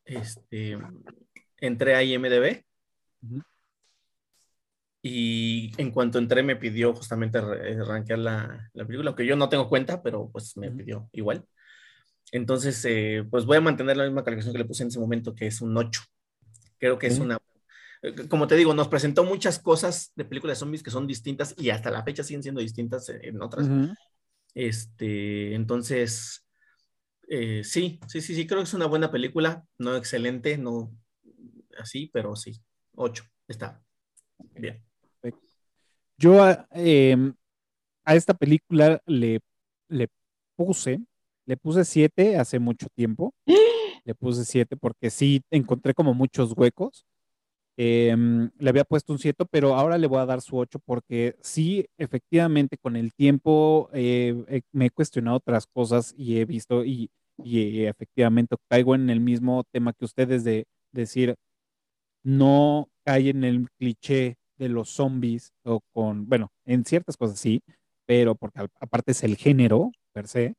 este, 0.05 0.77
entré 1.57 1.95
a 1.95 2.03
IMDB. 2.03 2.63
Y 5.01 5.71
en 5.77 5.91
cuanto 5.91 6.19
entré 6.19 6.43
me 6.43 6.57
pidió 6.57 6.93
justamente 6.93 7.39
eh, 7.39 7.81
rankear 7.85 8.19
la, 8.19 8.69
la, 8.73 8.85
película, 8.85 9.09
aunque 9.09 9.25
yo 9.25 9.37
no 9.37 9.47
tengo 9.47 9.69
cuenta, 9.69 10.03
pero 10.03 10.29
pues 10.29 10.57
me 10.57 10.69
pidió 10.71 11.09
igual. 11.13 11.45
Entonces, 12.31 12.83
eh, 12.85 13.25
pues 13.29 13.45
voy 13.45 13.57
a 13.57 13.61
mantener 13.61 13.97
la 13.97 14.05
misma 14.05 14.23
calificación 14.23 14.53
que 14.53 14.59
le 14.59 14.65
puse 14.65 14.83
en 14.83 14.89
ese 14.89 14.99
momento, 14.99 15.35
que 15.35 15.47
es 15.47 15.61
un 15.61 15.75
8. 15.77 16.01
Creo 16.77 16.97
que 16.99 17.07
es 17.07 17.19
una 17.19 17.39
como 18.29 18.47
te 18.47 18.55
digo, 18.55 18.73
nos 18.73 18.87
presentó 18.87 19.23
muchas 19.23 19.59
cosas 19.59 20.11
de 20.15 20.25
películas 20.25 20.57
de 20.57 20.59
zombies 20.59 20.83
que 20.83 20.91
son 20.91 21.07
distintas 21.07 21.53
y 21.57 21.69
hasta 21.69 21.91
la 21.91 22.03
fecha 22.03 22.23
siguen 22.23 22.43
siendo 22.43 22.61
distintas 22.61 23.09
en 23.09 23.41
otras. 23.41 23.67
Este, 24.53 25.53
entonces, 25.53 26.45
eh, 27.27 27.63
sí, 27.63 27.99
sí, 28.07 28.21
sí, 28.21 28.35
sí, 28.35 28.47
creo 28.47 28.59
que 28.59 28.65
es 28.65 28.73
una 28.73 28.87
buena 28.87 29.11
película, 29.11 29.65
no 29.77 29.95
excelente, 29.95 30.57
no 30.57 30.91
así, 31.77 32.09
pero 32.13 32.35
sí, 32.35 32.61
ocho, 32.95 33.23
está 33.47 33.81
bien. 34.55 34.83
Yo 36.17 36.37
em, 36.71 37.33
a 38.03 38.15
esta 38.15 38.33
película 38.33 39.01
le, 39.05 39.39
le 39.87 40.09
puse, 40.55 40.99
le 41.45 41.55
puse 41.55 41.85
siete 41.85 42.37
hace 42.37 42.59
mucho 42.59 42.87
tiempo. 42.93 43.33
Le 44.05 44.15
puse 44.15 44.43
siete 44.43 44.75
porque 44.75 45.09
sí 45.09 45.41
encontré 45.51 45.93
como 45.93 46.13
muchos 46.13 46.53
huecos. 46.57 47.05
Em, 47.81 48.51
le 48.57 48.69
había 48.69 48.83
puesto 48.83 49.13
un 49.13 49.19
7, 49.19 49.45
pero 49.49 49.73
ahora 49.73 49.97
le 49.97 50.07
voy 50.07 50.19
a 50.19 50.25
dar 50.25 50.41
su 50.41 50.57
8 50.57 50.79
porque 50.79 51.37
sí, 51.39 51.87
efectivamente, 51.97 52.77
con 52.77 52.97
el 52.97 53.13
tiempo 53.13 53.89
eh, 53.93 54.61
me 54.73 54.87
he 54.87 54.89
cuestionado 54.89 55.37
otras 55.37 55.65
cosas 55.65 56.13
y 56.17 56.39
he 56.39 56.45
visto 56.45 56.83
y, 56.83 57.09
y 57.37 57.85
efectivamente 57.85 58.57
caigo 58.67 58.95
en 58.95 59.09
el 59.09 59.21
mismo 59.21 59.63
tema 59.71 59.93
que 59.93 60.03
ustedes 60.03 60.43
de 60.43 60.65
decir, 60.91 61.35
no 62.21 62.89
cae 63.05 63.29
en 63.29 63.45
el 63.45 63.69
cliché 63.77 64.35
de 64.57 64.67
los 64.67 64.89
zombies 64.89 65.53
o 65.63 65.79
con, 65.93 66.27
bueno, 66.27 66.51
en 66.65 66.83
ciertas 66.83 67.15
cosas 67.15 67.39
sí, 67.39 67.61
pero 68.05 68.35
porque 68.35 68.59
aparte 68.81 69.13
es 69.13 69.23
el 69.23 69.37
género 69.37 69.93
per 70.11 70.27
se, 70.27 70.55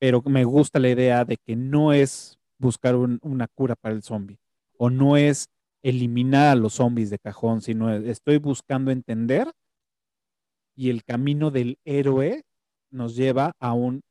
pero 0.00 0.20
me 0.26 0.42
gusta 0.42 0.80
la 0.80 0.90
idea 0.90 1.24
de 1.24 1.36
que 1.36 1.54
no 1.54 1.92
es 1.92 2.40
buscar 2.58 2.96
una 2.96 3.46
cura 3.54 3.76
para 3.76 3.94
el 3.94 4.02
zombie 4.02 4.40
o 4.76 4.90
no 4.90 5.16
es 5.16 5.48
eliminar 5.84 6.48
a 6.48 6.54
los 6.56 6.74
zombies 6.74 7.10
de 7.10 7.18
cajón, 7.18 7.60
sino 7.62 7.92
estoy 7.92 8.38
buscando 8.38 8.90
entender 8.90 9.52
y 10.74 10.90
el 10.90 11.04
camino 11.04 11.50
del 11.50 11.78
héroe 11.84 12.42
nos 12.90 13.16
lleva 13.16 13.52
a 13.60 13.74
un, 13.74 14.02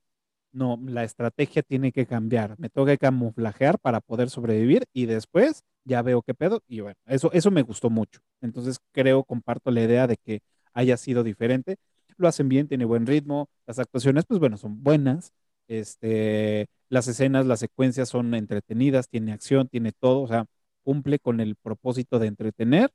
no, 0.51 0.79
la 0.85 1.03
estrategia 1.03 1.63
tiene 1.63 1.91
que 1.91 2.05
cambiar, 2.05 2.55
me 2.59 2.69
tengo 2.69 2.85
que 2.87 2.97
camuflajear 2.97 3.79
para 3.79 4.01
poder 4.01 4.29
sobrevivir 4.29 4.85
y 4.93 5.07
después 5.07 5.63
ya 5.85 6.01
veo 6.03 6.21
qué 6.21 6.33
pedo 6.35 6.61
y 6.67 6.81
bueno, 6.81 6.95
eso, 7.07 7.31
eso 7.33 7.51
me 7.51 7.63
gustó 7.63 7.89
mucho. 7.89 8.21
Entonces 8.41 8.77
creo, 8.91 9.23
comparto 9.23 9.71
la 9.71 9.81
idea 9.81 10.07
de 10.07 10.17
que 10.17 10.41
haya 10.73 10.97
sido 10.97 11.23
diferente. 11.23 11.77
Lo 12.17 12.27
hacen 12.27 12.49
bien, 12.49 12.67
tiene 12.67 12.85
buen 12.85 13.07
ritmo, 13.07 13.49
las 13.65 13.79
actuaciones, 13.79 14.25
pues 14.27 14.39
bueno, 14.39 14.57
son 14.57 14.83
buenas. 14.83 15.33
Este, 15.67 16.67
las 16.89 17.07
escenas, 17.07 17.45
las 17.47 17.59
secuencias 17.59 18.09
son 18.09 18.33
entretenidas, 18.35 19.09
tiene 19.09 19.33
acción, 19.33 19.67
tiene 19.69 19.91
todo, 19.91 20.21
o 20.21 20.27
sea, 20.27 20.45
cumple 20.84 21.19
con 21.19 21.39
el 21.39 21.55
propósito 21.55 22.19
de 22.19 22.27
entretener 22.27 22.91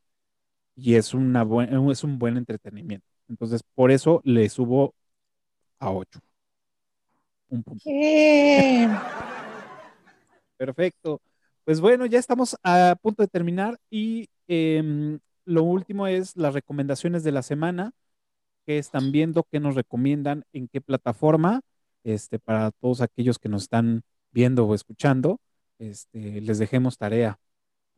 y 0.76 0.94
es, 0.94 1.14
una 1.14 1.46
es 1.90 2.04
un 2.04 2.18
buen 2.18 2.36
entretenimiento. 2.36 3.06
Entonces, 3.28 3.62
por 3.74 3.90
eso 3.90 4.20
le 4.24 4.48
subo 4.48 4.94
a 5.80 5.90
8. 5.92 6.20
Un 7.50 7.62
punto. 7.62 7.84
Perfecto. 10.56 11.20
Pues 11.64 11.80
bueno, 11.80 12.06
ya 12.06 12.18
estamos 12.18 12.56
a 12.62 12.96
punto 13.00 13.22
de 13.22 13.28
terminar 13.28 13.78
y 13.90 14.28
em, 14.46 15.18
lo 15.44 15.62
último 15.64 16.06
es 16.06 16.36
las 16.36 16.54
recomendaciones 16.54 17.24
de 17.24 17.32
la 17.32 17.42
semana, 17.42 17.92
que 18.66 18.78
están 18.78 19.12
viendo, 19.12 19.44
qué 19.50 19.60
nos 19.60 19.74
recomiendan, 19.74 20.44
en 20.52 20.68
qué 20.68 20.80
plataforma, 20.80 21.60
este, 22.04 22.38
para 22.38 22.70
todos 22.70 23.00
aquellos 23.00 23.38
que 23.38 23.48
nos 23.48 23.62
están 23.62 24.02
viendo 24.30 24.66
o 24.66 24.74
escuchando, 24.74 25.40
este, 25.78 26.40
les 26.40 26.58
dejemos 26.58 26.98
tarea 26.98 27.38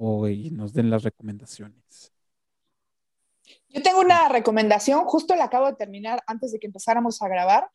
o 0.03 0.27
y 0.29 0.51
nos 0.51 0.73
den 0.73 0.89
las 0.89 1.03
recomendaciones. 1.03 2.13
Yo 3.69 3.83
tengo 3.83 4.01
una 4.01 4.29
recomendación, 4.29 5.05
justo 5.05 5.35
la 5.35 5.45
acabo 5.45 5.67
de 5.67 5.77
terminar 5.77 6.23
antes 6.27 6.53
de 6.53 6.59
que 6.59 6.67
empezáramos 6.67 7.21
a 7.21 7.29
grabar. 7.29 7.71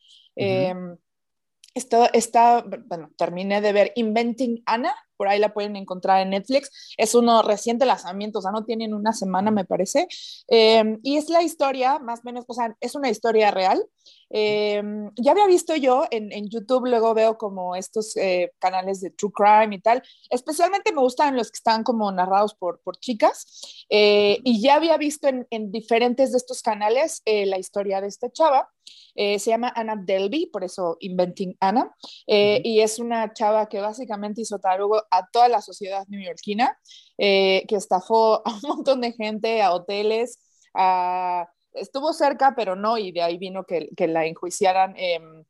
Esto 1.74 2.08
está, 2.12 2.64
bueno, 2.86 3.10
terminé 3.16 3.60
de 3.60 3.72
ver 3.72 3.92
Inventing 3.94 4.62
Anna, 4.66 4.94
por 5.16 5.28
ahí 5.28 5.38
la 5.38 5.52
pueden 5.52 5.76
encontrar 5.76 6.22
en 6.22 6.30
Netflix. 6.30 6.94
Es 6.96 7.14
uno 7.14 7.42
reciente 7.42 7.86
lanzamiento, 7.86 8.38
o 8.38 8.42
sea, 8.42 8.52
no 8.52 8.64
tienen 8.64 8.94
una 8.94 9.12
semana, 9.12 9.50
me 9.50 9.64
parece. 9.64 10.08
Em, 10.48 10.98
y 11.02 11.16
es 11.16 11.28
la 11.28 11.42
historia, 11.42 11.98
más 11.98 12.20
o 12.20 12.22
menos, 12.24 12.44
o 12.48 12.54
sea, 12.54 12.76
es 12.80 12.94
una 12.94 13.10
historia 13.10 13.50
real. 13.50 13.84
Em, 14.30 15.10
ya 15.16 15.32
había 15.32 15.46
visto 15.46 15.76
yo 15.76 16.04
en, 16.10 16.32
en, 16.32 16.48
YouTube, 16.48 16.86
luego 16.86 17.14
veo 17.14 17.38
como 17.38 17.76
estos 17.76 18.16
eh, 18.16 18.52
canales 18.58 19.00
de 19.00 19.10
True 19.10 19.32
Crime 19.32 19.76
y 19.76 19.80
tal. 19.80 20.02
Especialmente 20.30 20.92
me 20.92 21.00
gustan 21.00 21.36
los 21.36 21.50
que 21.50 21.56
están 21.56 21.84
como 21.84 22.10
narrados 22.12 22.54
por, 22.54 22.80
por 22.80 22.96
chicas. 22.98 23.86
Eh, 23.88 24.38
y 24.44 24.60
ya 24.60 24.76
había 24.76 24.96
visto 24.96 25.28
en, 25.28 25.46
en, 25.50 25.70
diferentes 25.70 26.32
de 26.32 26.38
estos 26.38 26.62
canales 26.62 27.22
eh, 27.24 27.46
la 27.46 27.58
historia 27.58 28.00
de 28.00 28.08
esta 28.08 28.30
chava. 28.30 28.68
Eh, 29.14 29.38
se 29.38 29.50
llama 29.50 29.72
Anna 29.74 29.96
Delby, 29.96 30.46
por 30.52 30.62
eso 30.62 30.98
Inventing 31.00 31.56
Anna, 31.60 31.90
eh, 32.26 32.60
y 32.62 32.80
es 32.80 32.98
una 32.98 33.32
chava 33.32 33.66
que 33.66 33.80
básicamente 33.80 34.42
hizo 34.42 34.58
tarugo 34.58 35.02
a 35.10 35.26
toda 35.32 35.48
la 35.48 35.62
sociedad 35.62 36.04
neoyorquina, 36.08 36.78
eh, 37.16 37.64
que 37.66 37.76
estafó 37.76 38.42
a 38.46 38.50
un 38.54 38.76
montón 38.76 39.00
de 39.00 39.12
gente, 39.12 39.62
a 39.62 39.72
hoteles, 39.72 40.38
estuvo 41.72 42.12
cerca, 42.12 42.54
pero 42.54 42.76
no, 42.76 42.98
y 42.98 43.12
de 43.12 43.22
ahí 43.22 43.38
vino 43.38 43.64
que, 43.64 43.88
que 43.96 44.06
la 44.06 44.26
enjuiciaran 44.26 44.94
em, 44.96 45.44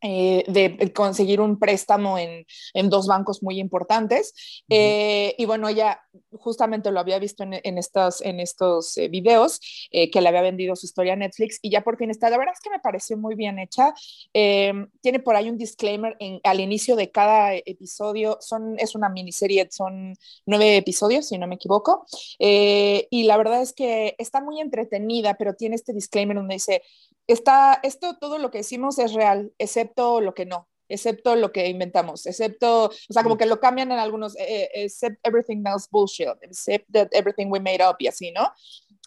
eh, 0.00 0.44
de 0.48 0.92
conseguir 0.92 1.40
un 1.40 1.58
préstamo 1.58 2.18
en, 2.18 2.46
en, 2.74 2.90
dos 2.90 3.06
bancos 3.06 3.42
muy 3.42 3.58
importantes. 3.58 4.34
Eh, 4.68 5.34
y 5.38 5.44
bueno, 5.44 5.68
ella 5.68 6.00
justamente 6.32 6.90
lo 6.90 7.00
había 7.00 7.18
visto 7.18 7.42
en, 7.42 7.60
en 7.62 7.78
estos, 7.78 8.20
en 8.22 8.40
estos 8.40 8.96
eh, 8.96 9.08
videos, 9.08 9.60
eh, 9.90 10.10
que 10.10 10.20
le 10.20 10.28
había 10.28 10.42
vendido 10.42 10.76
su 10.76 10.86
historia 10.86 11.14
a 11.14 11.16
Netflix 11.16 11.58
y 11.62 11.70
ya 11.70 11.82
por 11.82 11.96
fin 11.96 12.10
está. 12.10 12.30
La 12.30 12.38
verdad 12.38 12.54
es 12.54 12.60
que 12.60 12.70
me 12.70 12.80
pareció 12.80 13.16
muy 13.16 13.34
bien 13.34 13.58
hecha. 13.58 13.94
Eh, 14.34 14.72
tiene 15.00 15.20
por 15.20 15.36
ahí 15.36 15.48
un 15.48 15.58
disclaimer 15.58 16.16
en, 16.20 16.40
al 16.44 16.60
inicio 16.60 16.96
de 16.96 17.10
cada 17.10 17.54
episodio. 17.54 18.38
Son, 18.40 18.76
es 18.78 18.94
una 18.94 19.08
miniserie, 19.08 19.68
son 19.70 20.14
nueve 20.46 20.76
episodios, 20.76 21.28
si 21.28 21.38
no 21.38 21.46
me 21.46 21.56
equivoco. 21.56 22.06
y 22.38 23.24
la 23.24 23.36
verdad 23.36 23.62
es 23.62 23.72
que 23.72 24.14
está 24.18 24.40
muy 24.40 24.60
entretenida, 24.60 25.34
pero 25.34 25.54
tiene 25.54 25.76
este 25.76 25.92
disclaimer 25.92 26.36
donde 26.36 26.54
dice, 26.54 26.82
está, 27.28 27.78
esto, 27.82 28.16
todo 28.18 28.38
lo 28.38 28.50
que 28.50 28.58
decimos 28.58 28.98
es 28.98 29.12
real, 29.12 29.52
excepto 29.58 30.20
lo 30.20 30.34
que 30.34 30.46
no, 30.46 30.68
excepto 30.88 31.36
lo 31.36 31.52
que 31.52 31.68
inventamos, 31.68 32.26
excepto, 32.26 32.86
o 32.86 33.12
sea, 33.12 33.22
como 33.22 33.36
que 33.36 33.46
lo 33.46 33.60
cambian 33.60 33.92
en 33.92 33.98
algunos, 33.98 34.36
eh, 34.36 34.64
eh, 34.64 34.70
except 34.84 35.18
everything 35.26 35.62
else 35.66 35.86
bullshit, 35.90 36.28
except 36.42 36.86
that 36.92 37.08
everything 37.12 37.48
we 37.50 37.60
made 37.60 37.84
up 37.86 37.96
y 37.98 38.08
así, 38.08 38.32
¿no? 38.32 38.50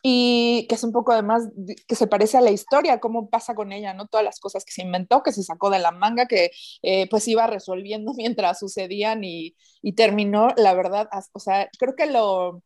Y 0.04 0.66
que 0.68 0.76
es 0.76 0.84
un 0.84 0.92
poco 0.92 1.12
además 1.12 1.48
que 1.88 1.96
se 1.96 2.08
parece 2.08 2.38
a 2.38 2.42
la 2.42 2.50
historia, 2.52 3.00
cómo 3.00 3.30
pasa 3.30 3.54
con 3.54 3.72
ella, 3.72 3.94
¿no? 3.94 4.08
Todas 4.08 4.24
las 4.24 4.40
cosas 4.40 4.66
que 4.66 4.72
se 4.72 4.82
inventó, 4.82 5.22
que 5.22 5.32
se 5.32 5.44
sacó 5.44 5.70
de 5.70 5.80
la 5.80 5.92
manga, 5.92 6.28
que 6.28 6.52
eh, 6.82 7.08
pues 7.10 7.28
iba 7.28 7.46
resolviendo 7.48 8.14
mientras 8.18 8.60
sucedían 8.60 9.24
y, 9.24 9.56
y 9.82 9.94
terminó, 9.94 10.50
la 10.58 10.74
verdad, 10.74 11.10
o 11.34 11.40
sea, 11.40 11.70
creo 11.78 11.96
que 11.96 12.08
lo, 12.08 12.64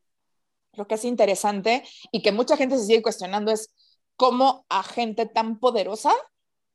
lo 0.74 0.88
que 0.88 0.96
es 0.96 1.06
interesante 1.06 1.84
y 2.12 2.22
que 2.22 2.32
mucha 2.32 2.58
gente 2.58 2.78
se 2.78 2.86
sigue 2.86 3.02
cuestionando 3.02 3.52
es, 3.52 3.74
cómo 4.16 4.66
a 4.70 4.84
gente 4.84 5.26
tan 5.26 5.60
poderosa 5.60 6.14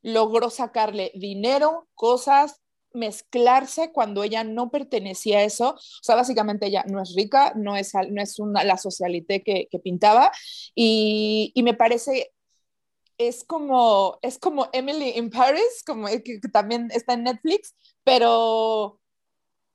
logró 0.02 0.50
sacarle 0.50 1.12
dinero, 1.14 1.88
cosas, 1.94 2.60
mezclarse 2.92 3.92
cuando 3.92 4.22
ella 4.22 4.44
no 4.44 4.70
pertenecía 4.70 5.38
a 5.38 5.44
eso. 5.44 5.74
O 5.74 6.02
sea, 6.02 6.16
básicamente 6.16 6.66
ella 6.66 6.84
no 6.88 7.00
es 7.00 7.14
rica, 7.14 7.52
no 7.56 7.76
es, 7.76 7.92
no 8.10 8.22
es 8.22 8.38
una, 8.38 8.64
la 8.64 8.76
socialité 8.76 9.42
que, 9.42 9.68
que 9.70 9.78
pintaba 9.78 10.32
y, 10.74 11.52
y, 11.54 11.62
me 11.62 11.74
parece... 11.74 12.32
Es 13.18 13.44
como, 13.44 14.18
es 14.22 14.38
como 14.38 14.70
Emily 14.72 15.10
in 15.16 15.28
Paris, 15.28 15.82
como 15.86 16.06
que, 16.06 16.22
que 16.22 16.48
también 16.50 16.88
está 16.90 17.12
en 17.12 17.24
Netflix, 17.24 17.74
pero 18.02 18.98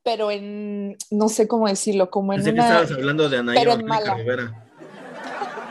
pero 0.01 0.29
en, 0.29 0.97
no 1.09 1.29
sé 1.29 1.47
cómo 1.47 1.67
decirlo, 1.67 2.11
como 2.11 2.33
en 2.33 2.37
Pensé 2.37 2.51
una... 2.53 2.61
que 2.63 2.67
estabas 2.69 2.91
hablando 2.91 3.29
de 3.29 3.37
Ana 3.37 3.53
pero 3.55 3.73
en 3.73 3.85
mala. 3.85 4.13
Rivera. 4.15 4.64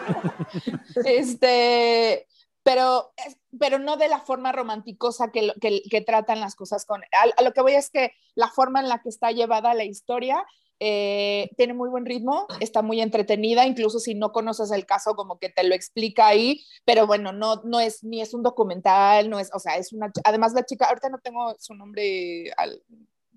este, 1.04 2.26
pero, 2.62 3.12
pero 3.58 3.78
no 3.78 3.96
de 3.96 4.08
la 4.08 4.20
forma 4.20 4.52
romanticosa 4.52 5.30
que, 5.30 5.52
que, 5.60 6.00
tratan 6.00 6.40
las 6.40 6.54
cosas 6.54 6.84
con... 6.84 7.02
A, 7.02 7.26
a, 7.36 7.42
lo 7.42 7.52
que 7.52 7.60
voy 7.60 7.74
es 7.74 7.90
que 7.90 8.12
la 8.34 8.48
forma 8.48 8.80
en 8.80 8.88
la 8.88 9.00
que 9.00 9.08
está 9.08 9.30
llevada 9.30 9.74
la 9.74 9.84
historia 9.84 10.44
eh, 10.80 11.50
tiene 11.56 11.72
muy 11.72 11.88
buen 11.88 12.04
ritmo, 12.04 12.46
está 12.60 12.82
muy 12.82 13.00
entretenida, 13.00 13.66
incluso 13.66 14.00
si 14.00 14.14
no 14.14 14.32
conoces 14.32 14.70
el 14.72 14.86
caso, 14.86 15.14
como 15.14 15.38
que 15.38 15.48
te 15.48 15.62
lo 15.62 15.74
explica 15.74 16.26
ahí, 16.26 16.64
pero 16.84 17.06
bueno, 17.06 17.32
no, 17.32 17.62
no 17.64 17.80
es 17.80 18.02
ni 18.02 18.20
es 18.20 18.34
un 18.34 18.42
documental, 18.42 19.30
no 19.30 19.38
es, 19.38 19.50
o 19.54 19.58
sea, 19.60 19.76
es 19.76 19.92
una, 19.92 20.10
además 20.24 20.52
la 20.52 20.64
chica, 20.64 20.86
ahorita 20.86 21.10
no 21.10 21.18
tengo 21.18 21.54
su 21.58 21.74
nombre 21.74 22.52
al, 22.56 22.82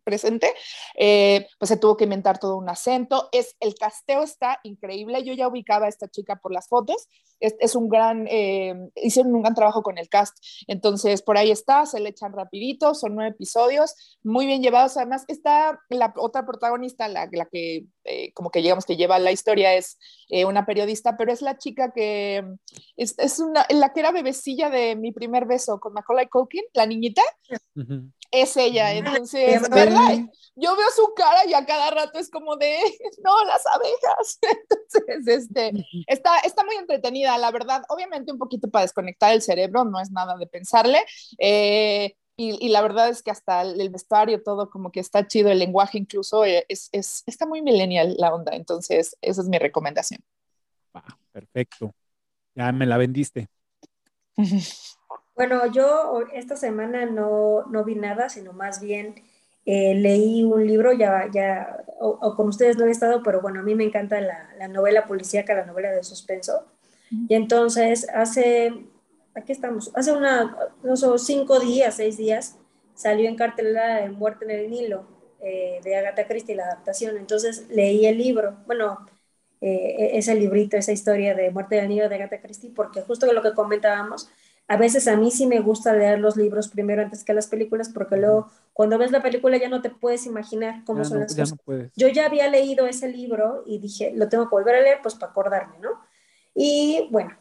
presente, 0.08 0.54
eh, 0.96 1.48
pues 1.60 1.68
se 1.68 1.76
tuvo 1.76 1.98
que 1.98 2.06
inventar 2.06 2.40
todo 2.40 2.56
un 2.56 2.70
acento. 2.70 3.28
Es, 3.34 3.58
el 3.60 3.76
casteo 3.76 4.24
está 4.24 4.62
increíble. 4.64 5.22
Yo 5.26 5.34
ya 5.34 5.50
ubicaba 5.50 5.88
a 5.88 5.90
esta 5.90 6.08
chica 6.08 6.38
por 6.38 6.54
las 6.54 6.70
fotos. 6.70 7.10
Es, 7.42 7.76
un 7.76 7.90
gran, 7.90 8.26
eh, 8.32 8.74
hicieron 8.96 9.36
un 9.36 9.42
gran 9.42 9.54
trabajo 9.54 9.84
con 9.84 9.98
el 9.98 10.08
cast. 10.08 10.38
Entonces, 10.68 11.22
por 11.22 11.38
ahí 11.38 11.52
está, 11.52 11.86
se 11.86 12.00
le 12.00 12.10
echan 12.10 12.32
rapidito, 12.32 12.96
son 12.96 13.16
nueve 13.16 13.32
episodios, 13.32 14.18
muy 14.24 14.46
bien 14.46 14.64
llevados. 14.64 14.96
Además, 14.96 15.26
está 15.28 15.78
la 15.90 16.14
otra 16.16 16.46
protagonista, 16.46 17.10
la, 17.10 17.30
que 17.30 17.86
eh, 18.06 18.32
como 18.34 18.50
que 18.50 18.62
digamos 18.62 18.86
que 18.86 18.96
lleva 18.96 19.20
la 19.20 19.32
historia, 19.32 19.76
es 19.76 20.00
una 20.48 20.66
periodista, 20.66 21.16
pero 21.16 21.32
es 21.32 21.42
la 21.42 21.58
chica 21.58 21.92
que 21.94 22.44
es, 22.96 23.14
es, 23.20 23.40
una, 23.40 23.66
la 23.70 23.94
que 23.94 24.00
era 24.00 24.12
bebecilla 24.12 24.70
de 24.70 24.96
mi 24.96 25.12
primer 25.12 25.46
beso 25.46 25.80
con 25.80 25.94
Macaulay 25.94 26.28
Culkin, 26.28 26.64
la 26.74 26.86
niñita. 26.86 27.22
Uh. 27.76 28.10
Es 28.32 28.58
ella, 28.58 28.94
entonces, 28.94 29.70
¿verdad? 29.70 30.18
Yo 30.56 30.76
veo 30.76 30.88
su 30.96 31.14
cara 31.16 31.46
y 31.46 31.54
a 31.54 31.66
cada 31.66 31.92
rato 31.92 32.18
es 32.18 32.30
como 32.32 32.56
de, 32.58 32.78
no, 33.24 33.46
las 33.46 33.64
abejas. 33.68 34.40
Entonces, 34.42 35.28
este, 35.28 35.86
está, 36.08 36.40
está 36.40 36.64
muy 36.66 36.76
entretenida, 36.76 37.38
la 37.38 37.52
verdad. 37.52 37.84
Obviamente 37.90 38.32
un 38.32 38.40
poquito 38.40 38.68
para 38.68 38.82
desconectar 38.82 39.34
el 39.34 39.44
cerebro, 39.44 39.86
no 39.86 40.00
es 40.00 40.10
nada 40.10 40.36
de 40.36 40.48
pensarle. 40.48 41.06
Eh, 41.38 42.16
y, 42.36 42.66
y, 42.66 42.70
la 42.70 42.82
verdad 42.82 43.10
es 43.10 43.22
que 43.22 43.32
hasta 43.32 43.62
el 43.62 43.90
vestuario, 43.90 44.42
todo 44.44 44.70
como 44.70 44.92
que 44.92 45.00
está 45.00 45.28
chido, 45.28 45.50
el 45.50 45.60
lenguaje 45.60 45.98
incluso, 45.98 46.44
eh, 46.44 46.66
es, 46.70 46.90
es, 46.92 47.24
está 47.26 47.46
muy 47.46 47.62
millennial 47.62 48.16
la 48.18 48.34
onda. 48.34 48.56
Entonces, 48.56 49.16
esa 49.22 49.42
es 49.42 49.48
mi 49.48 49.60
recomendación. 49.60 50.22
Ah, 50.94 51.18
perfecto. 51.32 51.94
Ya 52.56 52.72
me 52.72 52.88
la 52.88 52.98
vendiste. 52.98 53.48
Bueno, 55.38 55.72
yo 55.72 56.26
esta 56.34 56.58
semana 56.58 57.06
no, 57.06 57.66
no 57.68 57.84
vi 57.84 57.96
nada, 57.96 58.28
sino 58.28 58.54
más 58.54 58.82
bien 58.82 59.16
eh, 59.66 59.94
leí 59.96 60.44
un 60.44 60.66
libro, 60.66 60.94
ya, 60.94 61.30
ya 61.32 61.86
o, 62.00 62.10
o, 62.22 62.36
con 62.36 62.48
ustedes 62.48 62.78
no 62.78 62.86
he 62.86 62.92
estado, 62.92 63.22
pero 63.24 63.40
bueno, 63.42 63.60
a 63.60 63.64
mí 63.64 63.76
me 63.76 63.84
encanta 63.84 64.20
la, 64.20 64.50
la 64.58 64.68
novela 64.68 65.06
policíaca, 65.06 65.54
la 65.54 65.66
novela 65.66 65.92
de 65.92 66.04
suspenso. 66.04 66.66
Y 67.30 67.36
entonces 67.36 68.08
hace, 68.14 68.74
aquí 69.36 69.52
estamos, 69.52 69.92
hace 69.96 70.12
una, 70.12 70.58
no 70.84 70.98
sé, 70.98 71.08
cinco 71.20 71.60
días, 71.60 71.96
seis 71.96 72.18
días, 72.18 72.58
salió 72.96 73.30
en 73.30 73.36
cartelera 73.36 74.02
de 74.02 74.10
Muerte 74.10 74.46
en 74.46 74.52
el 74.52 74.70
Nilo, 74.70 75.06
eh, 75.40 75.80
de 75.84 75.96
Agatha 75.96 76.28
Christie, 76.28 76.56
la 76.56 76.66
adaptación. 76.66 77.16
Entonces 77.18 77.68
leí 77.70 78.06
el 78.08 78.18
libro, 78.18 78.58
bueno, 78.66 79.06
eh, 79.62 80.12
ese 80.14 80.36
librito, 80.36 80.78
esa 80.78 80.92
historia 80.92 81.36
de 81.36 81.52
Muerte 81.52 81.78
en 81.78 81.84
el 81.84 81.90
Nilo 81.90 82.10
de 82.10 82.16
Agatha 82.16 82.42
Christie, 82.42 82.72
porque 82.76 83.02
justo 83.02 83.32
lo 83.32 83.42
que 83.42 83.54
comentábamos, 83.54 84.30
a 84.68 84.78
veces 84.78 85.08
a 85.08 85.16
mí 85.16 85.32
sí 85.32 85.48
me 85.48 85.62
gusta 85.62 85.94
leer 85.94 86.20
los 86.20 86.36
libros 86.36 86.68
primero 86.68 87.02
antes 87.02 87.24
que 87.24 87.34
las 87.34 87.48
películas, 87.48 87.90
porque 87.90 88.18
luego 88.18 88.50
cuando 88.74 88.98
ves 88.98 89.12
la 89.12 89.22
película 89.22 89.58
ya 89.58 89.70
no 89.70 89.82
te 89.82 89.90
puedes 89.90 90.26
imaginar 90.26 90.84
cómo 90.86 91.04
ya 91.04 91.06
son 91.06 91.20
no, 91.20 91.24
las 91.24 91.36
cosas. 91.36 91.58
No 91.66 91.90
Yo 91.96 92.10
ya 92.10 92.26
había 92.26 92.50
leído 92.50 92.86
ese 92.86 93.08
libro 93.08 93.64
y 93.66 93.80
dije, 93.80 94.12
lo 94.14 94.28
tengo 94.28 94.46
que 94.46 94.56
volver 94.56 94.76
a 94.76 94.82
leer, 94.82 95.00
pues 95.02 95.16
para 95.16 95.32
acordarme, 95.32 95.80
¿no? 95.80 95.90
Y 96.54 97.08
bueno, 97.12 97.38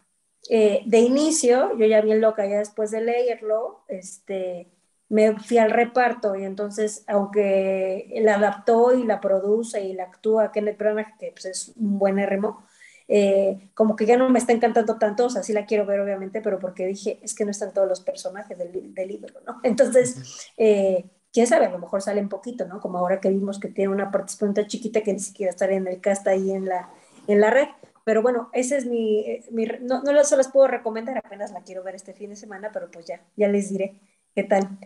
eh, 0.48 0.82
de 0.86 0.98
inicio, 0.98 1.76
yo 1.76 1.86
ya 1.86 2.00
bien 2.00 2.20
loca, 2.20 2.46
ya 2.46 2.58
después 2.58 2.92
de 2.92 3.00
leerlo, 3.00 3.82
este, 3.88 4.70
me 5.08 5.38
fui 5.38 5.58
al 5.58 5.70
reparto 5.70 6.36
y 6.36 6.44
entonces, 6.44 7.04
aunque 7.08 8.12
la 8.20 8.36
adaptó 8.36 8.92
y 8.92 9.04
la 9.04 9.20
produce 9.20 9.82
y 9.82 9.94
la 9.94 10.04
actúa 10.04 10.52
Kenneth 10.52 10.78
Branagh, 10.78 11.18
que 11.18 11.32
pues, 11.32 11.44
es 11.46 11.72
un 11.76 11.98
buen 11.98 12.16
remo, 12.18 12.64
eh, 13.08 13.70
como 13.74 13.96
que 13.96 14.06
ya 14.06 14.16
no 14.16 14.28
me 14.28 14.38
está 14.38 14.52
encantando 14.52 14.98
tanto, 14.98 15.26
o 15.26 15.30
sea, 15.30 15.42
sí 15.42 15.52
la 15.52 15.66
quiero 15.66 15.86
ver 15.86 16.00
obviamente, 16.00 16.40
pero 16.40 16.58
porque 16.58 16.86
dije, 16.86 17.18
es 17.22 17.34
que 17.34 17.44
no 17.44 17.50
están 17.50 17.72
todos 17.72 17.88
los 17.88 18.00
personajes 18.00 18.58
del, 18.58 18.94
del 18.94 19.08
libro, 19.08 19.34
¿no? 19.46 19.60
Entonces, 19.64 20.50
eh, 20.56 21.04
quién 21.32 21.46
sabe, 21.46 21.66
a 21.66 21.70
lo 21.70 21.78
mejor 21.78 22.02
sale 22.02 22.20
un 22.20 22.28
poquito, 22.28 22.66
¿no? 22.66 22.80
Como 22.80 22.98
ahora 22.98 23.20
que 23.20 23.30
vimos 23.30 23.60
que 23.60 23.68
tiene 23.68 23.92
una 23.92 24.10
participante 24.10 24.66
chiquita 24.66 25.02
que 25.02 25.12
ni 25.12 25.20
siquiera 25.20 25.50
está 25.50 25.70
en 25.70 25.86
el 25.86 26.00
cast 26.00 26.26
ahí 26.26 26.50
en 26.50 26.66
la, 26.66 26.90
en 27.26 27.40
la 27.40 27.50
red. 27.50 27.68
Pero 28.04 28.22
bueno, 28.22 28.50
ese 28.52 28.76
es 28.76 28.86
mi, 28.86 29.20
eh, 29.20 29.44
mi 29.50 29.66
no, 29.82 30.02
no 30.02 30.24
se 30.24 30.36
las 30.36 30.48
puedo 30.48 30.68
recomendar, 30.68 31.18
apenas 31.18 31.50
la 31.52 31.62
quiero 31.62 31.82
ver 31.82 31.96
este 31.96 32.14
fin 32.14 32.30
de 32.30 32.36
semana, 32.36 32.70
pero 32.72 32.90
pues 32.90 33.06
ya, 33.06 33.20
ya 33.36 33.48
les 33.48 33.70
diré 33.70 34.00
qué 34.34 34.44
tal. 34.44 34.78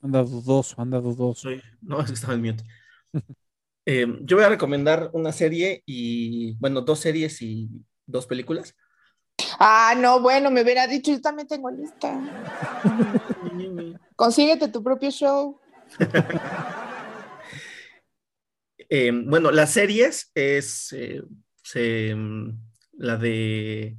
Anda 0.00 0.22
dudoso, 0.22 0.80
anda 0.80 0.98
dudoso. 0.98 1.50
No, 1.80 2.00
es 2.00 2.06
que 2.06 2.14
estaba 2.14 2.34
en 2.34 2.42
mute. 2.42 2.64
Eh, 3.84 4.06
yo 4.22 4.36
voy 4.36 4.44
a 4.44 4.50
recomendar 4.50 5.10
una 5.12 5.32
serie 5.32 5.82
y, 5.86 6.54
bueno, 6.58 6.82
dos 6.82 7.00
series 7.00 7.42
y 7.42 7.68
dos 8.06 8.26
películas. 8.26 8.76
Ah, 9.58 9.94
no, 9.96 10.20
bueno, 10.20 10.50
me 10.50 10.62
hubiera 10.62 10.86
dicho, 10.86 11.10
yo 11.10 11.20
también 11.20 11.48
tengo 11.48 11.70
lista. 11.70 12.18
Consíguete 14.16 14.68
tu 14.68 14.82
propio 14.82 15.10
show. 15.10 15.58
Eh, 18.94 19.10
bueno, 19.10 19.50
las 19.50 19.70
series 19.70 20.30
es 20.34 20.92
eh, 20.92 22.14
la 22.92 23.16
de 23.16 23.96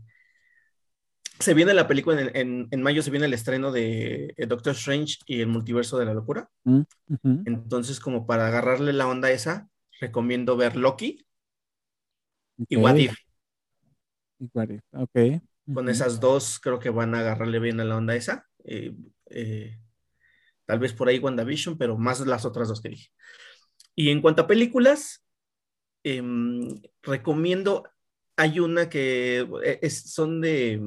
se 1.44 1.54
viene 1.54 1.74
la 1.74 1.88
película 1.88 2.22
en, 2.34 2.82
mayo, 2.82 3.02
se 3.02 3.12
viene 3.12 3.26
el 3.26 3.34
estreno 3.34 3.72
de 3.72 4.34
eh, 4.38 4.46
Doctor 4.46 4.74
Strange 4.74 5.18
y 5.26 5.42
el 5.42 5.48
multiverso 5.48 5.98
de 5.98 6.06
la 6.06 6.14
locura. 6.14 6.50
Mm, 6.64 6.82
Entonces, 7.46 8.00
como 8.00 8.26
para 8.26 8.48
agarrarle 8.48 8.94
la 8.94 9.08
onda 9.08 9.30
esa, 9.30 9.68
recomiendo 10.00 10.58
ver 10.58 10.76
Loki 10.76 11.26
y 12.68 12.76
What 12.76 12.98
If. 12.98 13.16
Ok. 14.92 15.42
Con 15.74 15.90
esas 15.90 16.20
dos 16.20 16.60
creo 16.60 16.80
que 16.80 16.90
van 16.90 17.16
a 17.16 17.20
agarrarle 17.20 17.60
bien 17.60 17.80
a 17.80 17.86
la 17.86 17.98
onda 17.98 18.16
esa. 18.16 18.48
Eh, 18.66 18.94
eh, 19.30 19.80
tal 20.66 20.80
vez 20.80 20.94
por 20.94 21.08
ahí 21.08 21.20
WandaVision, 21.20 21.78
pero 21.78 21.98
más 21.98 22.20
las 22.22 22.46
otras 22.46 22.68
dos 22.68 22.82
que 22.82 22.90
dije. 22.90 23.10
Y 23.96 24.10
en 24.10 24.22
cuanto 24.22 24.42
a 24.42 24.48
películas, 24.48 25.26
em, 26.04 26.82
recomiendo, 27.02 27.84
hay 28.36 28.60
una 28.60 28.90
que 28.90 29.48
es, 29.82 30.12
son 30.12 30.42
de 30.42 30.82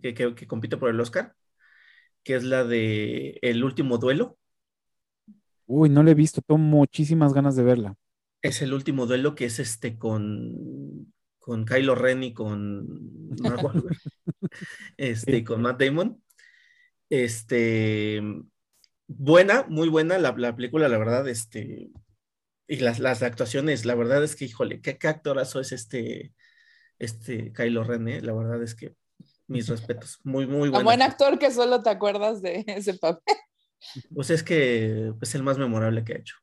que, 0.00 0.46
compite 0.46 0.76
por 0.76 0.90
el 0.90 1.00
Oscar, 1.00 1.34
que 2.22 2.34
es 2.34 2.44
la 2.44 2.64
de 2.64 3.38
El 3.42 3.64
último 3.64 3.98
duelo. 3.98 4.38
Uy, 5.66 5.88
no 5.88 6.02
la 6.02 6.12
he 6.12 6.14
visto, 6.14 6.40
tengo 6.42 6.58
muchísimas 6.58 7.32
ganas 7.32 7.56
de 7.56 7.64
verla. 7.64 7.96
Es 8.46 8.62
el 8.62 8.72
último 8.72 9.06
duelo 9.06 9.34
que 9.34 9.46
es 9.46 9.58
este 9.58 9.98
con, 9.98 11.12
con 11.38 11.64
Kylo 11.64 11.94
Ren 11.94 12.22
y 12.22 12.32
con 12.32 13.30
este, 14.96 15.44
con 15.44 15.62
Matt 15.62 15.80
Damon. 15.80 16.22
Este, 17.08 18.20
buena, 19.06 19.66
muy 19.68 19.88
buena 19.88 20.18
la, 20.18 20.34
película, 20.34 20.88
la 20.88 20.98
verdad, 20.98 21.28
este, 21.28 21.90
y 22.66 22.76
las, 22.76 22.98
las, 22.98 23.22
actuaciones, 23.22 23.84
la 23.84 23.94
verdad 23.94 24.24
es 24.24 24.34
que, 24.34 24.46
híjole, 24.46 24.80
qué, 24.80 24.98
qué 24.98 25.08
actorazo 25.08 25.60
es 25.60 25.72
este, 25.72 26.32
este 26.98 27.52
Kylo 27.52 27.84
Ren, 27.84 28.08
eh? 28.08 28.20
la 28.22 28.32
verdad 28.32 28.62
es 28.62 28.74
que 28.74 28.94
mis 29.46 29.68
respetos. 29.68 30.18
Muy, 30.24 30.46
muy 30.46 30.68
bueno. 30.68 30.78
Un 30.78 30.84
buen 30.84 31.02
actor 31.02 31.38
que 31.38 31.50
solo 31.50 31.82
te 31.82 31.90
acuerdas 31.90 32.42
de 32.42 32.64
ese 32.66 32.94
papel. 32.94 33.36
Pues 34.14 34.30
es 34.30 34.42
que 34.42 35.12
es 35.20 35.34
el 35.34 35.42
más 35.42 35.58
memorable 35.58 36.04
que 36.04 36.14
ha 36.14 36.18
hecho. 36.18 36.36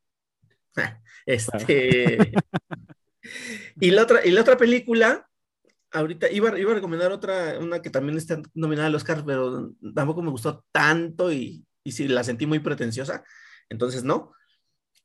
Este. 1.25 2.33
y, 3.79 3.91
la 3.91 4.03
otra, 4.03 4.25
y 4.25 4.31
la 4.31 4.41
otra 4.41 4.57
película, 4.57 5.29
ahorita 5.91 6.29
iba, 6.29 6.59
iba 6.59 6.71
a 6.71 6.75
recomendar 6.75 7.13
otra, 7.13 7.57
una 7.59 7.81
que 7.81 7.89
también 7.89 8.17
está 8.17 8.41
nominada 8.53 8.87
al 8.87 8.95
Oscar, 8.95 9.23
pero 9.25 9.71
tampoco 9.95 10.21
me 10.21 10.31
gustó 10.31 10.65
tanto 10.73 11.31
y, 11.31 11.65
y 11.81 11.91
sí, 11.93 12.09
la 12.09 12.25
sentí 12.25 12.45
muy 12.45 12.59
pretenciosa. 12.59 13.23
Entonces, 13.69 14.03
no. 14.03 14.33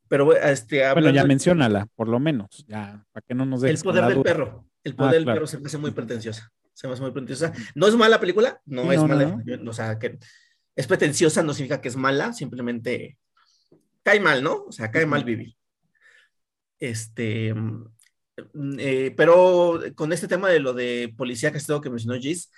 Pero 0.09 0.35
este. 0.35 0.93
Bueno, 0.93 1.11
ya 1.11 1.25
menciónala, 1.25 1.87
por 1.95 2.09
lo 2.09 2.19
menos, 2.19 2.65
ya, 2.67 3.07
para 3.13 3.25
que 3.25 3.35
no 3.35 3.47
nos 3.47 3.61
dejes. 3.61 3.81
El 3.81 3.85
poder 3.85 4.07
del 4.07 4.23
perro. 4.23 4.67
El 4.83 4.97
poder 4.97 5.11
ah, 5.11 5.15
del 5.15 5.25
perro 5.25 5.47
se 5.47 5.59
me 5.61 5.67
hace 5.67 5.79
muy 5.79 5.93
pretenciosa 5.93 6.51
se 6.79 6.87
me 6.87 6.93
hace 6.93 7.03
muy 7.03 7.11
pretenciosa. 7.11 7.53
No 7.75 7.89
es 7.89 7.97
mala 7.97 8.21
película, 8.21 8.61
no, 8.65 8.93
es 8.93 9.03
mala, 9.03 9.43
o 9.67 9.73
sea, 9.73 9.99
que 9.99 10.17
es 10.77 10.87
pretenciosa 10.87 11.43
no 11.43 11.53
significa 11.53 11.81
que 11.81 11.89
es 11.89 11.97
mala, 11.97 12.33
simplemente 12.33 13.19
cae 14.05 14.21
mal, 14.21 14.45
¿no? 14.45 14.67
O 14.69 14.71
sea, 14.71 14.89
cae 14.93 15.05
mal 15.05 15.25
vivir. 15.25 15.57
Este, 16.79 17.55
mm, 17.55 17.87
eh, 18.79 19.15
pero 19.17 19.81
con 19.95 20.13
este 20.13 20.29
tema 20.29 20.49
de 20.49 20.61
lo 20.61 20.73
de 20.73 21.13
policía 21.17 21.53
que 21.53 21.59
que 21.59 21.91
mencionó 21.91 22.21
Gis, 22.21 22.51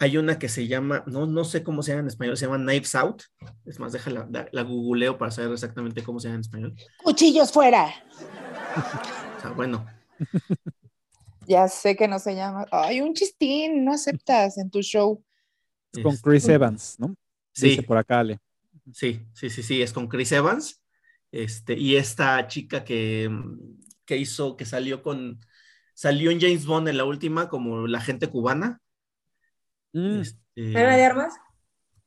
hay 0.00 0.16
una 0.16 0.38
que 0.38 0.48
se 0.48 0.68
llama, 0.68 1.02
no, 1.06 1.26
no 1.26 1.44
sé 1.44 1.62
cómo 1.62 1.82
se 1.82 1.90
llama 1.90 2.02
en 2.02 2.06
español, 2.08 2.36
se 2.36 2.46
llama 2.46 2.58
Knives 2.58 2.94
Out. 2.94 3.24
Es 3.66 3.80
más, 3.80 3.92
déjala, 3.92 4.28
la, 4.30 4.48
la 4.52 4.62
googleo 4.62 5.18
para 5.18 5.32
saber 5.32 5.52
exactamente 5.52 6.04
cómo 6.04 6.20
se 6.20 6.28
llama 6.28 6.36
en 6.36 6.40
español. 6.40 6.74
Cuchillos 7.02 7.50
fuera. 7.50 7.92
O 9.36 9.40
sea, 9.40 9.50
bueno. 9.50 9.84
Ya 11.46 11.66
sé 11.66 11.96
que 11.96 12.06
no 12.06 12.18
se 12.18 12.34
llama. 12.34 12.66
Ay, 12.70 13.00
un 13.00 13.14
chistín, 13.14 13.84
no 13.84 13.92
aceptas 13.94 14.58
en 14.58 14.70
tu 14.70 14.82
show. 14.82 15.24
Es 15.92 16.02
con 16.02 16.16
Chris 16.18 16.46
Evans, 16.48 16.96
¿no? 16.98 17.16
Sí. 17.52 17.80
por 17.82 17.96
acá, 17.96 18.20
Ale. 18.20 18.38
Sí, 18.92 19.26
sí, 19.32 19.50
sí, 19.50 19.62
sí, 19.62 19.82
es 19.82 19.92
con 19.92 20.06
Chris 20.06 20.30
Evans. 20.32 20.80
Este, 21.30 21.74
y 21.74 21.96
esta 21.96 22.46
chica 22.46 22.84
que, 22.84 23.30
que 24.04 24.16
hizo, 24.16 24.56
que 24.56 24.64
salió 24.64 25.02
con, 25.02 25.40
salió 25.94 26.30
en 26.30 26.40
James 26.40 26.64
Bond 26.64 26.88
en 26.88 26.96
la 26.96 27.04
última 27.04 27.48
como 27.48 27.86
la 27.86 28.00
gente 28.00 28.28
cubana. 28.28 28.80
Mm. 29.92 30.20
Este, 30.20 30.78
¿Ana 30.78 30.96
de 30.96 31.04
Armas? 31.04 31.34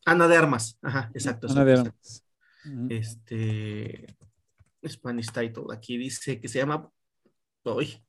Ana 0.06 0.28
de 0.28 0.38
Armas, 0.38 0.80
ajá, 0.82 1.12
exacto. 1.14 1.48
Ana 1.50 1.66
de 1.66 1.74
Armas. 1.74 2.26
Este, 2.90 4.16
Spanish 4.88 5.32
title, 5.32 5.66
aquí 5.74 5.98
dice 5.98 6.40
que 6.40 6.48
se 6.48 6.60
llama, 6.60 6.90
hoy, 7.64 8.04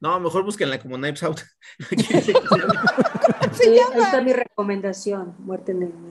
no, 0.00 0.18
mejor 0.18 0.44
búsquenla 0.44 0.78
como 0.78 0.96
Knives 0.96 1.22
Out. 1.22 1.40
sí, 3.52 3.78
está 3.94 4.22
mi 4.22 4.32
recomendación, 4.32 5.34
Muerte 5.38 5.72
en 5.72 5.82
el 5.82 6.02
Nilo. 6.02 6.09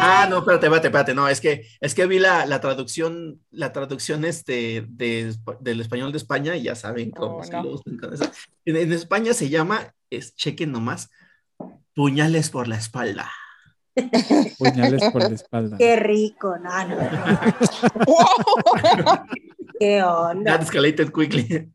Ah, 0.00 0.26
no, 0.28 0.38
espérate, 0.38 0.66
espérate, 0.66 0.88
espérate, 0.88 1.14
no, 1.14 1.28
es 1.28 1.40
que, 1.40 1.66
es 1.80 1.94
que 1.94 2.06
vi 2.06 2.18
la, 2.18 2.46
la 2.46 2.60
traducción, 2.60 3.40
la 3.50 3.72
traducción 3.72 4.24
este 4.24 4.84
de, 4.88 5.34
del 5.60 5.80
español 5.80 6.12
de 6.12 6.18
España 6.18 6.56
y 6.56 6.62
ya 6.62 6.74
saben 6.74 7.10
cómo 7.10 7.38
oh, 7.38 7.42
en, 8.64 8.76
en, 8.76 8.92
España 8.92 9.34
se 9.34 9.48
llama, 9.48 9.94
es, 10.10 10.34
chequen 10.36 10.72
nomás, 10.72 11.10
puñales 11.94 12.50
por 12.50 12.68
la 12.68 12.76
espalda. 12.76 13.30
Puñales 14.58 15.10
por 15.10 15.22
la 15.22 15.34
espalda. 15.34 15.78
Qué 15.78 15.96
rico, 15.96 16.56
no, 16.58 16.88
no. 16.88 16.96
Qué 19.80 20.02
onda. 20.02 20.52
That 20.52 20.62
escalated 20.62 21.12
quickly. 21.12 21.72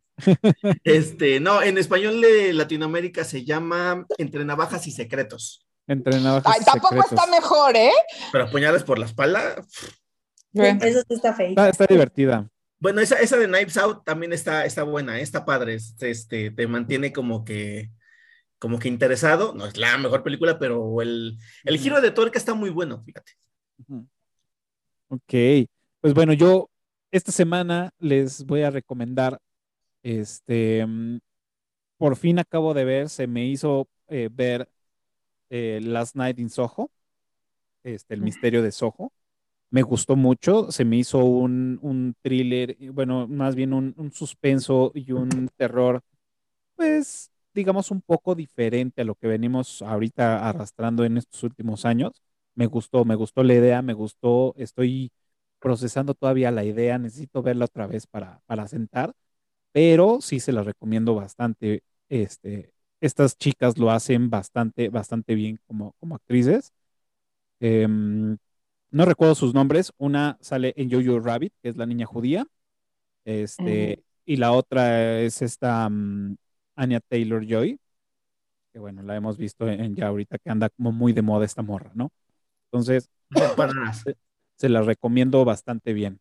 Este, 0.84 1.40
no, 1.40 1.64
en 1.64 1.78
español 1.78 2.22
de 2.22 2.53
Latinoamérica 2.53 3.23
se 3.23 3.44
llama 3.44 4.06
Entre 4.18 4.45
Navajas 4.45 4.88
y 4.88 4.91
Secretos. 4.91 5.65
Entre 5.91 6.22
Navajas 6.22 6.55
Ay, 6.57 6.63
tampoco 6.63 7.03
está 7.03 7.27
mejor, 7.27 7.76
¿eh? 7.76 7.91
Pero 8.31 8.49
puñales 8.49 8.81
por 8.84 8.97
la 8.97 9.05
espalda. 9.05 9.61
Eso 10.53 11.01
sí 11.05 11.13
está 11.13 11.34
feito. 11.34 11.65
Está, 11.65 11.85
divertida. 11.85 12.47
Bueno, 12.80 13.01
esa, 13.01 13.15
esa 13.19 13.35
de 13.35 13.47
Knives 13.47 13.76
Out 13.76 14.05
también 14.05 14.31
está, 14.31 14.65
está 14.65 14.84
buena, 14.84 15.19
está 15.19 15.43
padre. 15.43 15.73
Este, 15.76 16.09
este, 16.09 16.51
te 16.51 16.65
mantiene 16.65 17.11
como 17.11 17.43
que, 17.43 17.89
como 18.57 18.80
que 18.80 18.88
interesado. 18.88 19.53
No 19.53 19.65
es 19.65 19.76
la 19.76 19.97
mejor 19.97 20.23
película, 20.23 20.57
pero 20.57 21.01
el, 21.01 21.38
el 21.65 21.77
giro 21.77 21.99
de 21.99 22.11
tuerca 22.11 22.39
está 22.39 22.53
muy 22.53 22.69
bueno, 22.69 23.03
fíjate. 23.03 23.34
Ok, 25.09 25.68
pues 25.99 26.13
bueno, 26.13 26.31
yo 26.31 26.69
esta 27.11 27.34
semana 27.34 27.91
les 27.99 28.45
voy 28.45 28.61
a 28.61 28.72
recomendar 28.72 29.41
este, 30.03 30.85
mm, 30.85 31.19
por 31.97 32.15
fin 32.15 32.39
acabo 32.39 32.73
de 32.73 32.85
ver, 32.85 33.09
se 33.09 33.27
me 33.27 33.45
hizo 33.45 33.89
eh, 34.07 34.30
ver 34.31 34.69
eh, 35.52 35.80
Last 35.84 36.15
Night 36.15 36.40
in 36.40 36.49
Soho, 36.49 36.90
este, 37.84 38.15
el 38.15 38.22
misterio 38.22 38.64
de 38.64 38.72
Soho. 38.72 39.11
Me 39.69 39.84
gustó 39.84 40.15
mucho, 40.15 40.72
se 40.72 40.86
me 40.86 40.98
hizo 40.98 41.19
un, 41.19 41.80
un 41.84 42.15
thriller, 42.22 42.76
bueno, 42.94 43.28
más 43.28 43.56
bien 43.56 43.73
un, 43.73 43.94
un, 43.98 44.11
suspenso 44.11 44.91
y 44.95 45.11
un 45.14 45.49
terror, 45.56 46.02
pues, 46.76 47.32
digamos, 47.53 47.91
un 47.91 48.02
poco 48.02 48.36
diferente 48.36 49.02
a 49.03 49.06
lo 49.06 49.15
que 49.15 49.28
venimos 49.28 49.82
ahorita 49.82 50.49
arrastrando 50.49 51.06
en 51.06 51.18
estos 51.18 51.44
últimos 51.44 51.86
años. 51.86 52.22
Me 52.56 52.65
gustó, 52.68 53.06
me 53.06 53.15
gustó 53.15 53.44
la 53.44 53.53
idea, 53.56 53.82
me 53.82 53.94
gustó, 53.94 54.56
estoy 54.57 55.11
procesando 55.60 56.14
todavía 56.15 56.52
la 56.52 56.65
idea, 56.65 56.98
necesito 56.98 57.44
verla 57.44 57.65
otra 57.65 57.88
vez 57.88 58.07
para, 58.07 58.41
para 58.48 58.68
sentar 58.68 59.14
pero 59.72 60.22
sí 60.22 60.40
se 60.40 60.52
las 60.52 60.65
recomiendo 60.65 61.15
bastante. 61.15 61.84
Este, 62.10 62.73
estas 63.02 63.38
chicas 63.38 63.78
lo 63.78 63.91
hacen 63.91 64.30
bastante, 64.30 64.90
bastante 64.90 65.36
bien 65.36 65.60
como, 65.68 65.94
como 65.99 66.15
actrices. 66.15 66.72
Em, 67.60 68.38
no 68.91 69.06
recuerdo 69.06 69.36
sus 69.36 69.53
nombres. 69.53 69.91
Una 69.98 70.38
sale 70.41 70.73
en 70.78 70.90
Jojo 70.91 71.19
Rabbit, 71.19 71.53
que 71.61 71.69
es 71.69 71.78
la 71.78 71.86
niña 71.86 72.06
judía. 72.06 72.48
Este, 73.26 74.03
y 74.26 74.38
la 74.38 74.52
otra 74.53 75.19
es 75.19 75.41
esta 75.41 75.88
um, 75.88 76.36
Anya 76.76 76.99
Taylor 77.02 77.45
Joy, 77.45 77.80
que 78.73 78.80
bueno, 78.80 79.03
la 79.03 79.15
hemos 79.15 79.38
visto 79.38 79.68
en, 79.68 79.95
ya 79.95 80.07
ahorita 80.07 80.38
que 80.40 80.49
anda 80.49 80.69
como 80.69 80.91
muy 80.91 81.14
de 81.14 81.22
moda 81.22 81.45
esta 81.45 81.61
morra, 81.61 81.91
¿no? 81.94 82.11
Entonces, 82.65 83.10
Se 84.61 84.69
la 84.69 84.84
recomiendo 84.84 85.44
bastante 85.44 85.91
bien. 85.91 86.19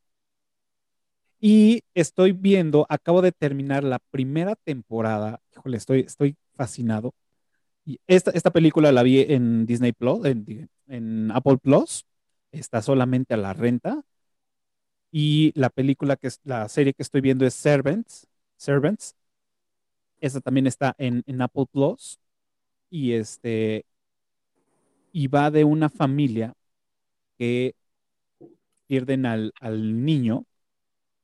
Y 1.41 1.83
estoy 1.95 2.33
viendo, 2.33 2.87
acabo 2.89 3.23
de 3.23 3.33
terminar 3.33 3.85
la 3.85 3.99
primera 4.11 4.57
temporada. 4.57 5.41
Híjole, 5.53 5.77
estoy, 5.77 6.01
estoy 6.01 6.37
fascinado. 6.61 7.15
Y 7.87 8.01
esta, 8.07 8.31
esta 8.33 8.51
película 8.51 8.93
la 8.93 9.03
vi 9.03 9.21
en 9.21 9.65
Disney 9.65 9.93
Plus, 9.93 10.27
en, 10.27 11.31
Apple 11.33 11.57
Plus. 11.57 12.05
Está 12.53 12.83
solamente 12.83 13.33
a 13.33 13.39
la 13.39 13.55
renta. 13.55 14.03
Y 15.11 15.53
la 15.55 15.71
película 15.71 16.17
que 16.17 16.27
es 16.29 16.39
la 16.45 16.69
serie 16.69 16.93
que 16.93 17.03
estoy 17.03 17.23
viendo 17.23 17.47
es 17.47 17.55
Servants. 17.55 18.27
Servants. 18.57 19.17
Esa 20.21 20.41
también 20.41 20.67
está 20.67 20.95
en, 20.99 21.23
en 21.27 21.41
Apple 21.41 21.65
Plus. 21.73 22.19
Y 22.91 23.13
este. 23.13 23.87
Y 25.13 25.29
va 25.29 25.51
de 25.51 25.65
una 25.65 25.89
familia 25.89 26.55
que 27.39 27.75
pierden 28.87 29.25
al, 29.25 29.53
al 29.61 30.05
niño 30.05 30.45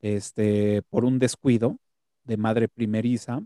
este, 0.01 0.83
por 0.91 1.05
un 1.05 1.19
descuido 1.19 1.79
de 2.25 2.39
madre 2.39 2.69
primeriza 2.69 3.43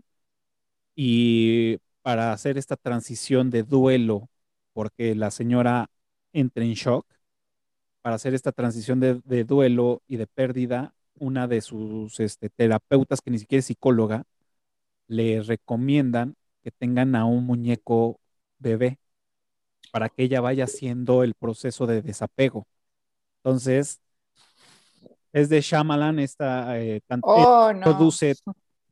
y 1.03 1.79
para 2.03 2.31
hacer 2.31 2.59
esta 2.59 2.75
transición 2.77 3.49
de 3.49 3.63
duelo, 3.63 4.29
porque 4.71 5.15
la 5.15 5.31
señora 5.31 5.89
entra 6.31 6.63
en 6.63 6.73
shock, 6.73 7.07
para 8.03 8.17
hacer 8.17 8.35
esta 8.35 8.51
transición 8.51 8.99
de, 8.99 9.43
duelo 9.43 10.03
y 10.07 10.17
de 10.17 10.27
pérdida, 10.27 10.93
una 11.17 11.47
de 11.47 11.61
sus 11.61 12.19
este, 12.19 12.49
terapeutas, 12.51 13.19
que 13.21 13.31
ni 13.31 13.39
siquiera 13.39 13.61
es 13.61 13.65
psicóloga, 13.65 14.25
le 15.07 15.41
recomiendan 15.41 16.35
que 16.61 16.69
tengan 16.69 17.15
a 17.15 17.25
un 17.25 17.47
muñeco 17.47 18.19
bebé 18.59 18.99
para 19.91 20.07
que 20.07 20.21
ella 20.21 20.39
vaya 20.39 20.65
haciendo 20.65 21.23
el 21.23 21.33
proceso 21.33 21.87
de 21.87 22.03
desapego. 22.03 22.67
Entonces, 23.37 23.99
es 25.33 25.49
de 25.49 25.61
Shyamalan, 25.61 26.19
esta 26.19 26.79
eh, 26.79 27.01
oh, 27.23 27.71
produce, 27.81 28.35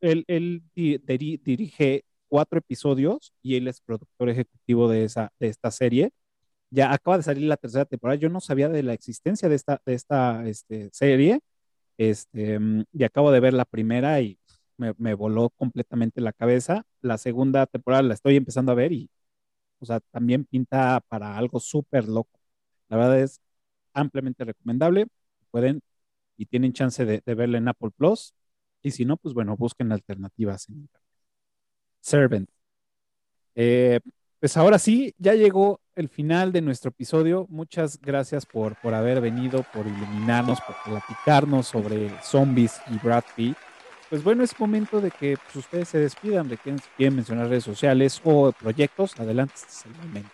él, 0.00 0.62
dirige 0.74 2.04
cuatro 2.28 2.58
episodios 2.58 3.32
y 3.42 3.56
él 3.56 3.68
es 3.68 3.80
productor 3.80 4.30
ejecutivo 4.30 4.88
de, 4.88 5.04
esa, 5.04 5.32
de 5.40 5.48
esta 5.48 5.70
serie. 5.70 6.12
Ya 6.70 6.92
acaba 6.92 7.18
de 7.18 7.24
salir 7.24 7.44
la 7.44 7.56
tercera 7.56 7.84
temporada. 7.84 8.18
Yo 8.20 8.28
no 8.30 8.40
sabía 8.40 8.68
de 8.68 8.82
la 8.82 8.94
existencia 8.94 9.48
de 9.48 9.56
esta, 9.56 9.82
de 9.84 9.94
esta 9.94 10.46
este, 10.48 10.90
serie. 10.92 11.40
Este, 11.98 12.58
mm, 12.58 12.84
y 12.92 13.04
acabo 13.04 13.32
de 13.32 13.40
ver 13.40 13.54
la 13.54 13.64
primera 13.66 14.20
y 14.20 14.38
me, 14.76 15.14
voló 15.14 15.50
completamente 15.50 16.20
la 16.20 16.32
cabeza. 16.32 16.84
La 17.02 17.18
segunda 17.18 17.66
temporada 17.66 18.02
la 18.02 18.14
estoy 18.14 18.36
empezando 18.36 18.72
a 18.72 18.74
ver 18.74 18.92
y, 18.92 19.10
o 19.80 19.86
sea, 19.86 20.00
también 20.12 20.44
pinta 20.46 21.00
para 21.08 21.36
algo 21.38 21.60
súper 21.60 22.08
loco. 22.08 22.40
La 22.88 22.96
verdad 22.96 23.20
es 23.20 23.40
ampliamente 23.94 24.44
recomendable. 24.44 25.06
Pueden 25.50 25.82
y 26.36 26.46
tienen 26.46 26.72
chance 26.72 27.04
de, 27.04 27.22
verla 27.34 27.58
en 27.58 27.68
Apple 27.68 27.90
Plus. 27.96 28.34
Y 28.82 28.90
si 28.92 29.04
no, 29.04 29.16
pues 29.16 29.34
bueno, 29.34 29.56
busquen 29.56 29.92
alternativas 29.92 30.68
en 30.68 30.76
Internet. 30.76 31.10
Servant. 32.00 32.48
Eh, 33.54 34.00
pues 34.38 34.56
ahora 34.56 34.78
sí, 34.78 35.14
ya 35.18 35.34
llegó 35.34 35.80
el 35.94 36.08
final 36.08 36.50
de 36.50 36.62
nuestro 36.62 36.88
episodio. 36.88 37.46
Muchas 37.50 38.00
gracias 38.00 38.46
por, 38.46 38.74
por 38.80 38.94
haber 38.94 39.20
venido, 39.20 39.64
por 39.74 39.86
iluminarnos, 39.86 40.60
por 40.62 40.76
platicarnos 40.82 41.66
sobre 41.66 42.10
zombies 42.22 42.80
y 42.90 42.96
Brad 43.04 43.24
Pitt. 43.36 43.56
Pues 44.08 44.24
bueno, 44.24 44.42
es 44.42 44.58
momento 44.58 45.00
de 45.00 45.10
que 45.10 45.36
pues, 45.36 45.56
ustedes 45.56 45.88
se 45.88 45.98
despidan, 45.98 46.48
de 46.48 46.56
que 46.56 46.74
quieren 46.96 47.16
mencionar 47.16 47.48
redes 47.48 47.64
sociales 47.64 48.20
o 48.24 48.50
proyectos. 48.52 49.18
Adelante, 49.20 49.54
este 49.54 49.68
es 49.68 49.86
el 49.86 49.92
momento. 50.06 50.30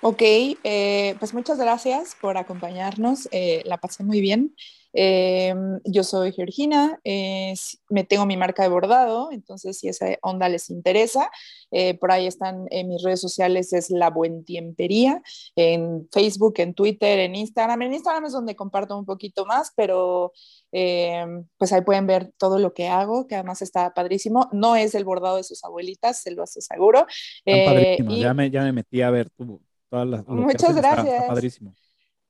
Ok, 0.00 0.22
eh, 0.22 1.16
pues 1.18 1.32
muchas 1.32 1.58
gracias 1.58 2.16
por 2.20 2.36
acompañarnos. 2.36 3.28
Eh, 3.32 3.62
la 3.64 3.78
pasé 3.78 4.04
muy 4.04 4.20
bien. 4.20 4.54
Em, 5.00 5.78
yo 5.84 6.02
soy 6.02 6.32
Georgina, 6.32 7.00
me 7.04 8.02
tengo 8.02 8.26
mi 8.26 8.36
marca 8.36 8.64
de 8.64 8.68
bordado, 8.68 9.30
entonces 9.30 9.78
si 9.78 9.86
esa 9.86 10.06
onda 10.22 10.48
les 10.48 10.70
interesa, 10.70 11.30
eh, 11.70 11.94
por 11.94 12.10
ahí 12.10 12.26
están 12.26 12.66
en 12.70 12.88
mis 12.88 13.04
redes 13.04 13.20
sociales, 13.20 13.72
es 13.72 13.90
La 13.90 14.10
Buen 14.10 14.44
Tiempería, 14.44 15.22
en 15.54 16.08
Facebook, 16.10 16.54
en 16.56 16.74
Twitter, 16.74 17.20
en 17.20 17.36
Instagram. 17.36 17.82
En 17.82 17.94
Instagram 17.94 18.24
es 18.24 18.32
donde 18.32 18.56
comparto 18.56 18.98
un 18.98 19.04
poquito 19.04 19.46
más, 19.46 19.72
pero 19.76 20.32
em, 20.72 21.44
pues 21.58 21.72
ahí 21.72 21.82
pueden 21.82 22.08
ver 22.08 22.32
todo 22.36 22.58
lo 22.58 22.74
que 22.74 22.88
hago, 22.88 23.28
que 23.28 23.36
además 23.36 23.62
está 23.62 23.94
padrísimo. 23.94 24.48
No 24.50 24.74
es 24.74 24.96
el 24.96 25.04
bordado 25.04 25.36
de 25.36 25.44
sus 25.44 25.62
abuelitas, 25.62 26.20
se 26.20 26.32
lo 26.32 26.42
aseguro. 26.42 27.06
Eh, 27.44 27.98
ya, 28.18 28.34
me, 28.34 28.50
ya 28.50 28.62
me 28.62 28.72
metí 28.72 29.00
a 29.00 29.10
ver 29.10 29.30
tu, 29.30 29.60
todas 29.88 30.08
las... 30.08 30.26
Muchas 30.26 30.74
gracias. 30.74 31.24
padrísimo. 31.28 31.72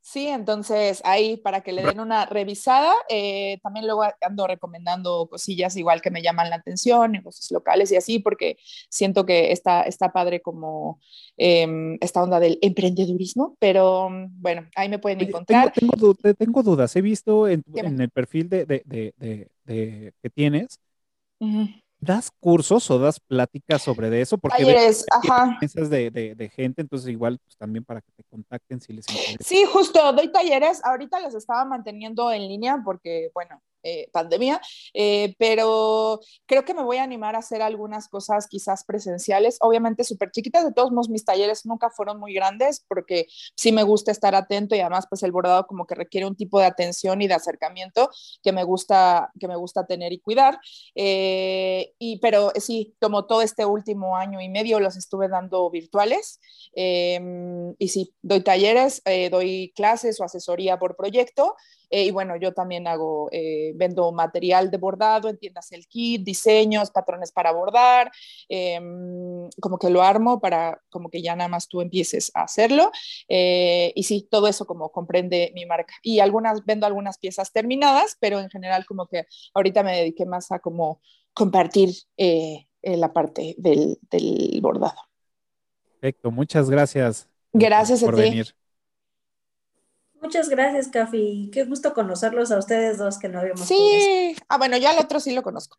Sí, 0.01 0.27
entonces 0.29 1.03
ahí 1.05 1.37
para 1.37 1.61
que 1.61 1.73
le 1.73 1.83
den 1.83 2.01
una 2.01 2.25
revisada, 2.25 2.95
eh, 3.11 3.59
también 3.63 3.85
luego 3.87 4.05
ando 4.23 4.47
recomendando 4.47 5.29
cosillas 5.29 5.77
igual 5.77 6.01
que 6.01 6.11
me 6.11 6.23
llaman 6.23 6.49
la 6.49 6.57
atención, 6.57 7.13
negocios 7.13 7.51
locales 7.51 7.93
y 7.93 7.97
así, 7.97 8.19
porque 8.19 8.57
siento 8.89 9.27
que 9.27 9.53
está, 9.53 9.83
está 9.83 10.13
padre 10.13 10.41
como 10.41 11.01
em, 11.37 11.99
esta 12.01 12.23
onda 12.23 12.41
del 12.41 12.59
emprendedurismo, 12.63 13.57
pero 13.59 14.09
mm, 14.09 14.41
bueno, 14.41 14.69
ahí 14.77 14.89
me 14.89 14.99
pueden 14.99 15.21
encontrar. 15.21 15.73
Tengo, 15.73 16.15
tengo, 16.15 16.63
dudas, 16.63 16.95
he 16.97 17.03
visto 17.03 17.47
en, 17.47 17.63
el 17.75 18.11
perfil 18.11 18.49
de, 18.49 18.65
de, 18.65 19.13
de, 19.65 20.13
que 20.23 20.31
tienes, 20.31 20.81
¿Das 22.01 22.31
cursos 22.31 22.89
o 22.91 22.99
das 22.99 23.19
pláticas 23.19 23.83
sobre 23.83 24.21
eso? 24.21 24.39
Porque 24.39 24.59
Talleres, 24.59 25.05
ajá. 25.11 25.59
De, 25.61 26.11
de, 26.11 26.35
de, 26.35 26.49
gente, 26.49 26.81
entonces 26.81 27.09
igual 27.09 27.39
pues, 27.39 27.57
también 27.57 27.85
para 27.85 28.01
que 28.01 28.13
te 28.13 28.23
contacten 28.25 28.81
si 28.81 28.93
les 28.93 29.09
interesa. 29.09 29.39
Sí, 29.41 29.65
justo, 29.65 30.13
doy 30.13 30.31
talleres. 30.31 30.85
Ahorita 30.85 31.19
los 31.21 31.35
estaba 31.35 31.65
manteniendo 31.65 32.31
en 32.31 32.47
línea 32.47 32.81
porque, 32.85 33.31
bueno, 33.35 33.61
eh, 33.85 34.09
pandemia, 34.13 34.61
eh, 34.93 35.37
pero 35.39 36.19
creo 36.47 36.65
que 36.65 36.75
me 36.75 36.83
voy 36.83 36.97
a 36.97 37.05
animar 37.05 37.37
a 37.37 37.39
hacer 37.39 37.63
algunas 37.63 38.09
cosas 38.09 38.49
quizás 38.49 38.85
presenciales, 38.85 39.57
obviamente 39.61 40.03
súper 40.03 40.33
chiquitas, 40.33 40.65
de 40.65 40.73
todos 40.73 40.91
modos 40.91 41.09
mis 41.09 41.25
talleres 41.25 41.65
nunca 41.65 41.89
fueron 41.89 42.19
muy 42.19 42.35
grandes 42.35 42.85
porque 42.89 43.29
sí 43.57 43.71
me 43.71 43.85
gusta 43.85 44.11
estar 44.11 44.35
atento 44.35 44.75
y 44.75 44.81
además 44.81 45.07
pues 45.09 45.23
el 45.23 45.31
bordado 45.31 45.67
como 45.69 45.87
que 45.87 45.95
requiere 45.95 46.27
un 46.27 46.35
tipo 46.35 46.59
de 46.59 46.67
atención 46.67 47.23
y 47.23 47.29
de 47.29 47.35
acercamiento 47.35 48.11
que 48.43 48.51
me 48.51 48.65
gusta, 48.65 49.31
que 49.39 49.47
me 49.47 49.55
gusta 49.55 49.87
tener 49.87 50.13
y 50.13 50.19
cuidar, 50.19 50.59
eh, 50.97 51.93
y, 52.01 52.19
pero 52.19 52.53
sí, 52.57 52.97
como 53.01 53.27
todo 53.27 53.43
este 53.43 53.65
último 53.65 54.17
año 54.17 54.41
y 54.41 54.49
medio 54.49 54.81
los 54.81 54.97
estuve 54.97 55.29
dando 55.29 55.71
virtuales 55.71 56.41
em, 56.75 57.75
y 57.79 57.89
sí, 57.89 58.13
doy 58.23 58.43
talleres, 58.43 59.03
doy 59.31 59.73
clases 59.77 60.21
o 60.21 60.25
asesoría 60.25 60.79
por 60.79 60.97
proyecto 60.97 61.55
eh, 61.91 62.05
y 62.05 62.11
bueno, 62.11 62.37
yo 62.37 62.53
también 62.53 62.87
hago, 62.87 63.29
eh, 63.33 63.73
vendo 63.75 64.13
material 64.13 64.71
de 64.71 64.77
bordado, 64.77 65.29
entiendas 65.29 65.73
el 65.73 65.87
kit, 65.87 66.23
diseños, 66.23 66.91
patrones 66.91 67.33
para 67.33 67.53
bordar, 67.53 68.11
em, 68.49 69.49
como 69.61 69.79
que 69.79 69.91
lo 69.91 70.03
armo 70.03 70.41
para 70.41 70.81
como 70.91 71.11
que 71.11 71.23
ya 71.23 71.37
nada 71.37 71.49
más 71.49 71.69
tú 71.69 71.81
empieces 71.81 72.31
a 72.35 72.43
hacerlo. 72.43 72.91
Eh, 73.29 73.93
y 73.95 74.03
sí, 74.05 74.27
todo 74.31 74.49
eso 74.49 74.67
como 74.67 74.91
comprende 74.91 75.53
mi 75.55 75.67
marca. 75.67 75.95
Y 76.03 76.21
algunas, 76.21 76.65
vendo 76.65 76.87
algunas 76.87 77.19
piezas 77.19 77.53
terminadas, 77.53 78.17
pero 78.21 78.41
en 78.41 78.51
general 78.51 78.87
como 78.87 79.07
que 79.07 79.27
ahorita 79.55 79.83
me 79.83 79.97
dediqué 79.97 80.27
más 80.27 80.51
a 80.53 80.59
como 80.59 81.01
compartir 81.33 81.91
la 82.83 83.13
parte 83.13 83.55
del, 83.59 83.99
del, 84.11 84.61
bordado. 84.61 85.01
Perfecto, 86.01 86.31
muchas 86.31 86.71
gracias. 86.71 87.29
Gracias 87.53 88.03
por 88.03 88.15
a 88.15 88.17
ti. 88.17 88.23
Venir. 88.23 88.55
Muchas 90.21 90.49
gracias, 90.49 90.89
Cafi. 90.89 91.51
Qué 91.53 91.65
gusto 91.65 91.95
conocerlos 91.95 92.51
a 92.51 92.59
ustedes 92.59 92.99
dos 92.99 93.19
que 93.19 93.29
no 93.29 93.41
habíamos 93.41 93.67
Sí, 93.67 94.37
ah, 94.49 94.59
bueno, 94.59 94.77
yo 94.77 94.89
al 94.89 94.99
otro 94.99 95.21
sí 95.21 95.33
lo 95.33 95.43
conozco. 95.43 95.79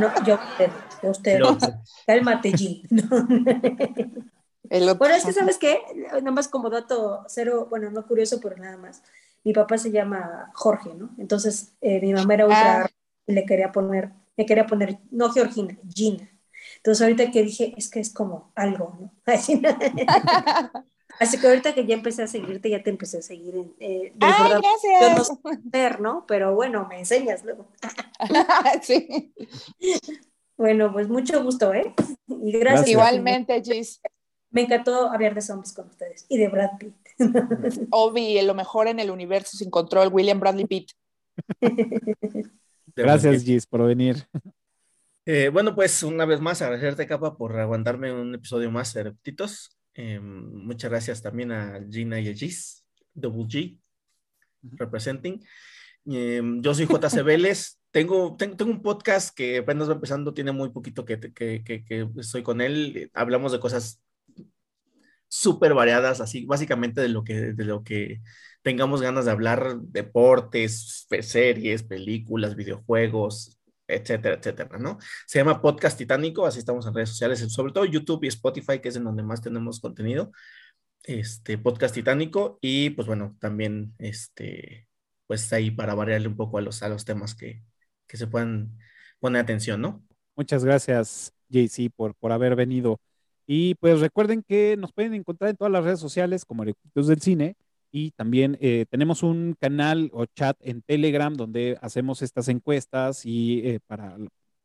No, 0.00 0.12
yo 0.24 0.38
usted, 1.02 1.40
usted. 1.42 1.74
Cálmate, 2.06 2.52
G. 2.52 2.82
Bueno, 4.98 5.14
es 5.14 5.24
que, 5.24 5.32
¿sabes 5.32 5.56
qué? 5.58 5.80
Nada 6.10 6.30
más 6.30 6.48
como 6.48 6.68
dato 6.68 7.24
cero, 7.28 7.68
bueno, 7.70 7.90
no 7.90 8.06
curioso, 8.06 8.40
pero 8.40 8.56
nada 8.56 8.76
más. 8.76 9.02
Mi 9.44 9.52
papá 9.52 9.78
se 9.78 9.90
llama 9.90 10.50
Jorge, 10.54 10.94
¿no? 10.94 11.10
Entonces, 11.18 11.72
eh, 11.80 12.00
mi 12.00 12.12
mamá 12.12 12.34
era 12.34 12.44
ultra 12.46 12.82
ah. 12.82 12.90
y 13.26 13.32
le 13.32 13.46
quería 13.46 13.72
poner, 13.72 14.10
me 14.36 14.44
quería 14.44 14.66
poner, 14.66 14.98
no 15.10 15.30
Georgina, 15.32 15.78
Gina. 15.94 16.28
Entonces, 16.76 17.00
ahorita 17.00 17.30
que 17.30 17.42
dije, 17.42 17.74
es 17.76 17.88
que 17.88 18.00
es 18.00 18.12
como 18.12 18.52
algo, 18.54 18.94
¿no? 19.00 19.12
Así 21.20 21.38
que 21.38 21.48
ahorita 21.48 21.74
que 21.74 21.86
ya 21.86 21.94
empecé 21.94 22.22
a 22.22 22.26
seguirte, 22.26 22.70
ya 22.70 22.82
te 22.82 22.90
empecé 22.90 23.18
a 23.18 23.22
seguir 23.22 23.56
en... 23.56 23.74
Eh, 23.80 24.12
¡Ay, 24.20 24.50
gracias! 24.50 25.00
Yo 25.00 25.14
no 25.16 25.24
sé 25.24 26.00
¿no? 26.00 26.24
Pero 26.26 26.54
bueno, 26.54 26.86
me 26.88 27.00
enseñas 27.00 27.44
luego. 27.44 27.68
sí. 28.82 29.32
Bueno, 30.56 30.92
pues 30.92 31.08
mucho 31.08 31.42
gusto, 31.42 31.72
¿eh? 31.74 31.94
Y 32.28 32.52
gracias. 32.52 32.88
Igualmente, 32.88 33.60
Gis. 33.62 34.00
Me 34.50 34.62
encantó 34.62 35.10
hablar 35.10 35.34
de 35.34 35.42
zombies 35.42 35.72
con 35.72 35.88
ustedes 35.88 36.24
y 36.28 36.38
de 36.38 36.48
Brad 36.48 36.78
Pitt. 36.78 36.94
Obi, 37.90 38.40
lo 38.42 38.54
mejor 38.54 38.88
en 38.88 38.98
el 39.00 39.10
universo 39.10 39.56
sin 39.56 39.70
control, 39.70 40.08
William 40.12 40.40
Bradley 40.40 40.66
Pitt. 40.66 40.92
Gracias, 42.96 43.44
Gis, 43.44 43.66
por 43.66 43.84
venir. 43.84 44.26
Eh, 45.26 45.50
bueno, 45.50 45.74
pues 45.74 46.02
una 46.02 46.24
vez 46.24 46.40
más 46.40 46.62
agradecerte, 46.62 47.06
Capa, 47.06 47.36
por 47.36 47.58
aguantarme 47.58 48.12
un 48.12 48.34
episodio 48.34 48.70
más 48.70 48.94
de. 48.94 49.14
Em, 49.98 50.64
muchas 50.64 50.90
gracias 50.92 51.20
también 51.20 51.50
a 51.50 51.84
Gina 51.90 52.20
y 52.20 52.28
a 52.28 52.32
Gis, 52.32 52.86
Double 53.14 53.46
G. 53.48 53.80
representing. 54.62 55.44
Em, 56.06 56.62
yo 56.62 56.72
soy 56.72 56.86
JC 56.86 57.22
Vélez. 57.24 57.80
Tengo, 57.90 58.36
tengo, 58.36 58.56
tengo, 58.56 58.70
un 58.70 58.80
podcast 58.80 59.34
que 59.34 59.58
apenas 59.58 59.88
va 59.88 59.94
empezando, 59.94 60.32
tiene 60.32 60.52
muy 60.52 60.70
poquito 60.70 61.04
que, 61.04 61.18
que, 61.18 61.64
que, 61.64 61.84
que 61.84 62.08
estoy 62.16 62.44
con 62.44 62.60
él. 62.60 63.10
Hablamos 63.12 63.50
de 63.50 63.58
cosas 63.58 64.00
súper 65.26 65.74
variadas, 65.74 66.20
así 66.20 66.46
básicamente 66.46 67.00
de 67.00 67.08
lo 67.08 67.24
que, 67.24 67.52
de 67.52 67.64
lo 67.64 67.82
que 67.82 68.20
tengamos 68.62 69.02
ganas 69.02 69.24
de 69.24 69.32
hablar, 69.32 69.80
deportes, 69.80 71.08
series, 71.22 71.82
películas, 71.82 72.54
videojuegos, 72.54 73.57
etcétera, 73.88 74.36
etcétera, 74.36 74.78
¿no? 74.78 74.98
Se 75.26 75.38
llama 75.38 75.60
Podcast 75.60 75.98
Titánico, 75.98 76.46
así 76.46 76.58
estamos 76.58 76.86
en 76.86 76.94
redes 76.94 77.08
sociales, 77.08 77.40
sobre 77.52 77.72
todo 77.72 77.84
YouTube 77.86 78.24
y 78.24 78.28
Spotify, 78.28 78.80
que 78.80 78.90
es 78.90 78.96
en 78.96 79.04
donde 79.04 79.22
más 79.22 79.40
tenemos 79.40 79.80
contenido. 79.80 80.30
Este 81.02 81.56
Podcast 81.58 81.94
Titánico 81.94 82.58
y 82.60 82.90
pues 82.90 83.06
bueno, 83.06 83.36
también 83.40 83.94
este 83.98 84.86
pues 85.26 85.52
ahí 85.52 85.70
para 85.70 85.94
variarle 85.94 86.28
un 86.28 86.36
poco 86.36 86.58
a 86.58 86.60
los 86.60 86.82
a 86.82 86.88
los 86.88 87.04
temas 87.04 87.34
que, 87.34 87.62
que 88.06 88.16
se 88.16 88.26
puedan 88.26 88.78
poner 89.18 89.42
atención, 89.42 89.80
¿no? 89.80 90.04
Muchas 90.36 90.64
gracias, 90.64 91.32
JC, 91.48 91.90
por, 91.94 92.14
por 92.14 92.32
haber 92.32 92.54
venido. 92.56 93.00
Y 93.46 93.74
pues 93.76 94.00
recuerden 94.00 94.42
que 94.42 94.76
nos 94.76 94.92
pueden 94.92 95.14
encontrar 95.14 95.50
en 95.50 95.56
todas 95.56 95.72
las 95.72 95.82
redes 95.82 96.00
sociales 96.00 96.44
como 96.44 96.62
Eructitos 96.62 97.06
del 97.06 97.20
Cine 97.20 97.56
y 97.90 98.10
también 98.12 98.58
eh, 98.60 98.86
tenemos 98.90 99.22
un 99.22 99.56
canal 99.58 100.10
o 100.12 100.26
chat 100.26 100.56
en 100.62 100.82
Telegram 100.82 101.34
donde 101.34 101.78
hacemos 101.80 102.22
estas 102.22 102.48
encuestas 102.48 103.24
y 103.24 103.60
eh, 103.66 103.80
para 103.86 104.16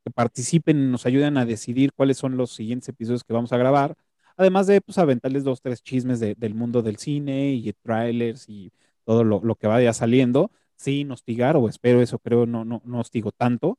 que 0.04 0.12
participen 0.12 0.92
nos 0.92 1.06
ayuden 1.06 1.38
a 1.38 1.46
decidir 1.46 1.94
cuáles 1.94 2.18
son 2.18 2.38
los 2.38 2.52
siguientes 2.54 2.90
episodios 2.90 3.24
que 3.24 3.34
vamos 3.34 3.54
a 3.54 3.58
grabar. 3.58 3.96
Además 4.36 4.68
de 4.68 4.82
pues, 4.82 4.98
aventarles 4.98 5.44
dos, 5.44 5.62
tres 5.62 5.82
chismes 5.84 6.20
del 6.20 6.56
mundo 6.56 6.82
del 6.82 6.98
cine 6.98 7.54
y 7.54 7.72
trailers 7.74 8.50
y 8.50 8.72
todo 9.06 9.24
lo, 9.24 9.56
que 9.56 9.68
vaya 9.68 9.94
saliendo, 9.94 10.52
sin 10.76 11.12
hostigar, 11.12 11.56
o 11.56 11.70
espero 11.70 12.02
eso, 12.02 12.20
creo, 12.20 12.46
no, 12.46 12.66
no, 12.66 12.82
no 12.86 13.00
hostigo 13.00 13.32
tanto. 13.32 13.78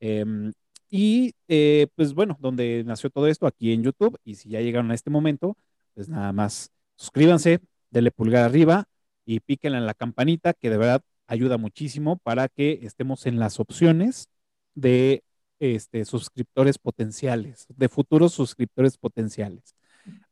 Em, 0.00 0.52
y 0.90 1.34
eh, 1.48 1.88
pues 1.96 2.14
bueno, 2.14 2.36
donde 2.40 2.84
nació 2.84 3.10
todo 3.10 3.26
esto, 3.26 3.46
aquí 3.46 3.72
en 3.72 3.82
YouTube. 3.82 4.18
Y 4.24 4.36
si 4.36 4.50
ya 4.50 4.60
llegaron 4.60 4.90
a 4.90 4.94
este 4.94 5.10
momento, 5.10 5.56
pues 5.94 6.08
nada 6.08 6.32
más 6.32 6.70
suscríbanse, 6.96 7.60
denle 7.94 8.10
pulgar 8.10 8.42
arriba 8.44 8.84
y 9.24 9.40
píquenle 9.40 9.78
en 9.78 9.86
la 9.86 9.94
campanita, 9.94 10.52
que 10.52 10.68
de 10.68 10.76
verdad 10.76 11.02
ayuda 11.26 11.56
muchísimo 11.56 12.18
para 12.18 12.48
que 12.48 12.80
estemos 12.82 13.24
en 13.24 13.38
las 13.38 13.60
opciones 13.60 14.28
de 14.74 15.22
este, 15.60 16.04
suscriptores 16.04 16.76
potenciales, 16.76 17.66
de 17.68 17.88
futuros 17.88 18.32
suscriptores 18.32 18.98
potenciales. 18.98 19.74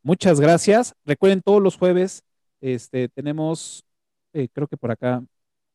Muchas 0.03 0.41
gracias. 0.41 0.95
Recuerden, 1.07 1.41
todos 1.41 1.63
los 1.63 1.77
jueves 1.77 2.25
este, 2.61 3.09
tenemos, 3.09 3.85
eh, 4.33 4.49
creo 4.53 4.67
que 4.67 4.77
por 4.77 4.91
acá, 4.91 5.25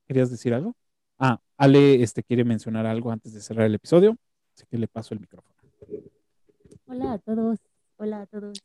¿querías 0.05 0.29
decir 0.29 0.53
algo? 0.53 0.75
Ah, 1.17 1.39
Ale 1.55 2.03
este, 2.03 2.21
quiere 2.21 2.43
mencionar 2.43 2.85
algo 2.85 3.11
antes 3.11 3.33
de 3.33 3.41
cerrar 3.41 3.65
el 3.65 3.75
episodio, 3.75 4.15
así 4.53 4.65
que 4.69 4.77
le 4.77 4.87
paso 4.87 5.13
el 5.13 5.21
micrófono. 5.21 5.55
Hola 6.85 7.13
a 7.13 7.17
todos, 7.17 7.59
hola 7.95 8.21
a 8.21 8.25
todos. 8.27 8.59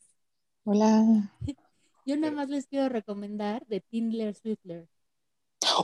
Hola. 0.64 1.32
Yo 2.04 2.16
nada 2.16 2.32
más 2.32 2.48
les 2.48 2.66
quiero 2.66 2.88
recomendar 2.88 3.64
de 3.66 3.80
Tindler 3.80 4.34
Swiftler. 4.34 4.88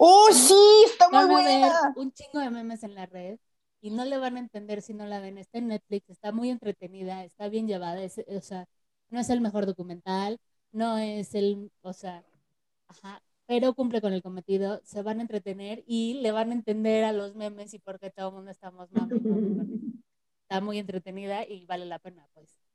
¡Oh, 0.01 0.29
sí! 0.33 0.55
Está 0.87 1.09
muy 1.09 1.31
buena. 1.31 1.95
un 1.97 2.13
chingo 2.13 2.41
de 2.41 2.51
memes 2.51 2.83
en 2.83 2.95
la 2.95 3.07
red 3.07 3.39
y 3.81 3.91
no 3.91 4.05
le 4.05 4.19
van 4.19 4.37
a 4.37 4.41
entender 4.41 4.83
si 4.83 4.95
no 4.95 5.07
la 5.07 5.21
ven. 5.21 5.39
Está 5.39 5.59
en 5.59 5.69
Netflix, 5.69 6.11
está 6.11 6.33
muy 6.33 6.51
entretenida, 6.51 7.25
está 7.25 7.49
bien 7.49 7.67
llevada. 7.69 8.01
o 8.05 8.41
sea, 8.41 8.67
no 9.11 9.21
es 9.21 9.31
el 9.31 9.41
mejor 9.41 9.67
documental, 9.67 10.39
no 10.73 10.99
es 10.99 11.35
el, 11.35 11.71
o 11.83 11.93
sea, 11.93 12.25
ajá, 12.89 13.23
pero 13.47 13.75
cumple 13.75 14.01
con 14.01 14.13
el 14.13 14.23
cometido, 14.23 14.81
se 14.85 15.03
van 15.03 15.19
a 15.19 15.23
entretener 15.23 15.85
y 15.87 16.15
le 16.21 16.33
van 16.33 16.51
a 16.51 16.55
entender 16.55 17.05
a 17.05 17.13
los 17.13 17.35
memes 17.35 17.73
y 17.75 17.79
por 17.79 17.99
qué 17.99 18.11
todo 18.11 18.29
el 18.29 18.35
mundo 18.35 18.51
estamos 18.51 18.91
mami, 18.93 19.09
Está 20.43 20.61
muy 20.61 20.79
entretenida 20.79 21.47
y 21.47 21.67
vale 21.67 21.85
la 21.87 21.99
pena, 21.99 22.27
pues. 22.35 22.68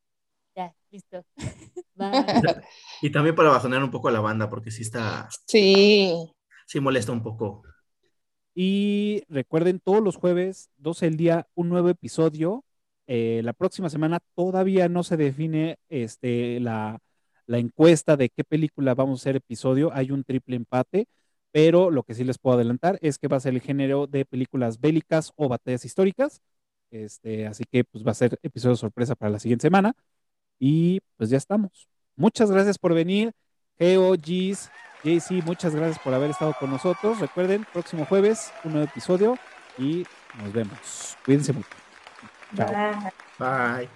Ya, 0.55 0.73
listo. 0.91 1.23
Y 3.01 3.11
también 3.11 3.35
para 3.35 3.49
bajonear 3.49 3.83
un 3.83 3.91
poco 3.91 4.07
a 4.07 4.11
la 4.11 4.19
banda, 4.19 4.49
porque 4.49 4.71
sí 4.71 4.81
está. 4.81 5.29
Sí. 5.45 6.33
Sí 6.65 6.79
molesta 6.79 7.11
un 7.11 7.21
poco. 7.21 7.63
Y 8.55 9.23
recuerden, 9.29 9.79
todos 9.79 10.03
los 10.03 10.15
jueves, 10.15 10.69
12 10.77 11.05
del 11.05 11.17
día, 11.17 11.47
un 11.55 11.69
nuevo 11.69 11.89
episodio. 11.89 12.65
Eh, 13.07 13.41
la 13.43 13.53
próxima 13.53 13.89
semana 13.89 14.19
todavía 14.35 14.89
no 14.89 15.03
se 15.03 15.17
define 15.17 15.77
este, 15.89 16.59
la, 16.59 16.99
la 17.45 17.57
encuesta 17.57 18.15
de 18.15 18.29
qué 18.29 18.43
película 18.43 18.95
vamos 18.95 19.19
a 19.19 19.23
hacer 19.23 19.35
episodio. 19.37 19.91
Hay 19.93 20.11
un 20.11 20.23
triple 20.23 20.55
empate, 20.55 21.07
pero 21.51 21.91
lo 21.91 22.03
que 22.03 22.13
sí 22.13 22.23
les 22.23 22.37
puedo 22.37 22.55
adelantar 22.55 22.97
es 23.01 23.17
que 23.17 23.27
va 23.27 23.37
a 23.37 23.41
ser 23.41 23.53
el 23.53 23.61
género 23.61 24.07
de 24.07 24.25
películas 24.25 24.79
bélicas 24.79 25.31
o 25.35 25.49
batallas 25.49 25.85
históricas. 25.85 26.41
Este, 26.91 27.47
así 27.47 27.63
que 27.69 27.83
pues 27.83 28.05
va 28.05 28.11
a 28.11 28.15
ser 28.15 28.39
episodio 28.43 28.75
sorpresa 28.75 29.15
para 29.15 29.31
la 29.31 29.39
siguiente 29.39 29.63
semana. 29.63 29.95
Y 30.65 31.01
pues 31.17 31.29
ya 31.29 31.35
estamos. 31.35 31.89
Muchas 32.15 32.49
gracias 32.49 32.77
por 32.77 32.93
venir. 32.93 33.33
Geo, 33.77 34.13
Gis, 34.15 34.71
JC, 35.03 35.43
muchas 35.43 35.75
gracias 35.75 35.99
por 35.99 36.13
haber 36.13 36.29
estado 36.29 36.55
con 36.57 36.71
nosotros. 36.71 37.19
Recuerden, 37.19 37.67
próximo 37.73 38.05
jueves, 38.05 38.49
un 38.63 38.71
nuevo 38.71 38.87
episodio 38.87 39.37
y 39.77 40.05
nos 40.37 40.53
vemos. 40.53 41.17
Cuídense 41.25 41.51
mucho. 41.51 41.67
Chao. 42.55 43.11
Bye. 43.37 43.89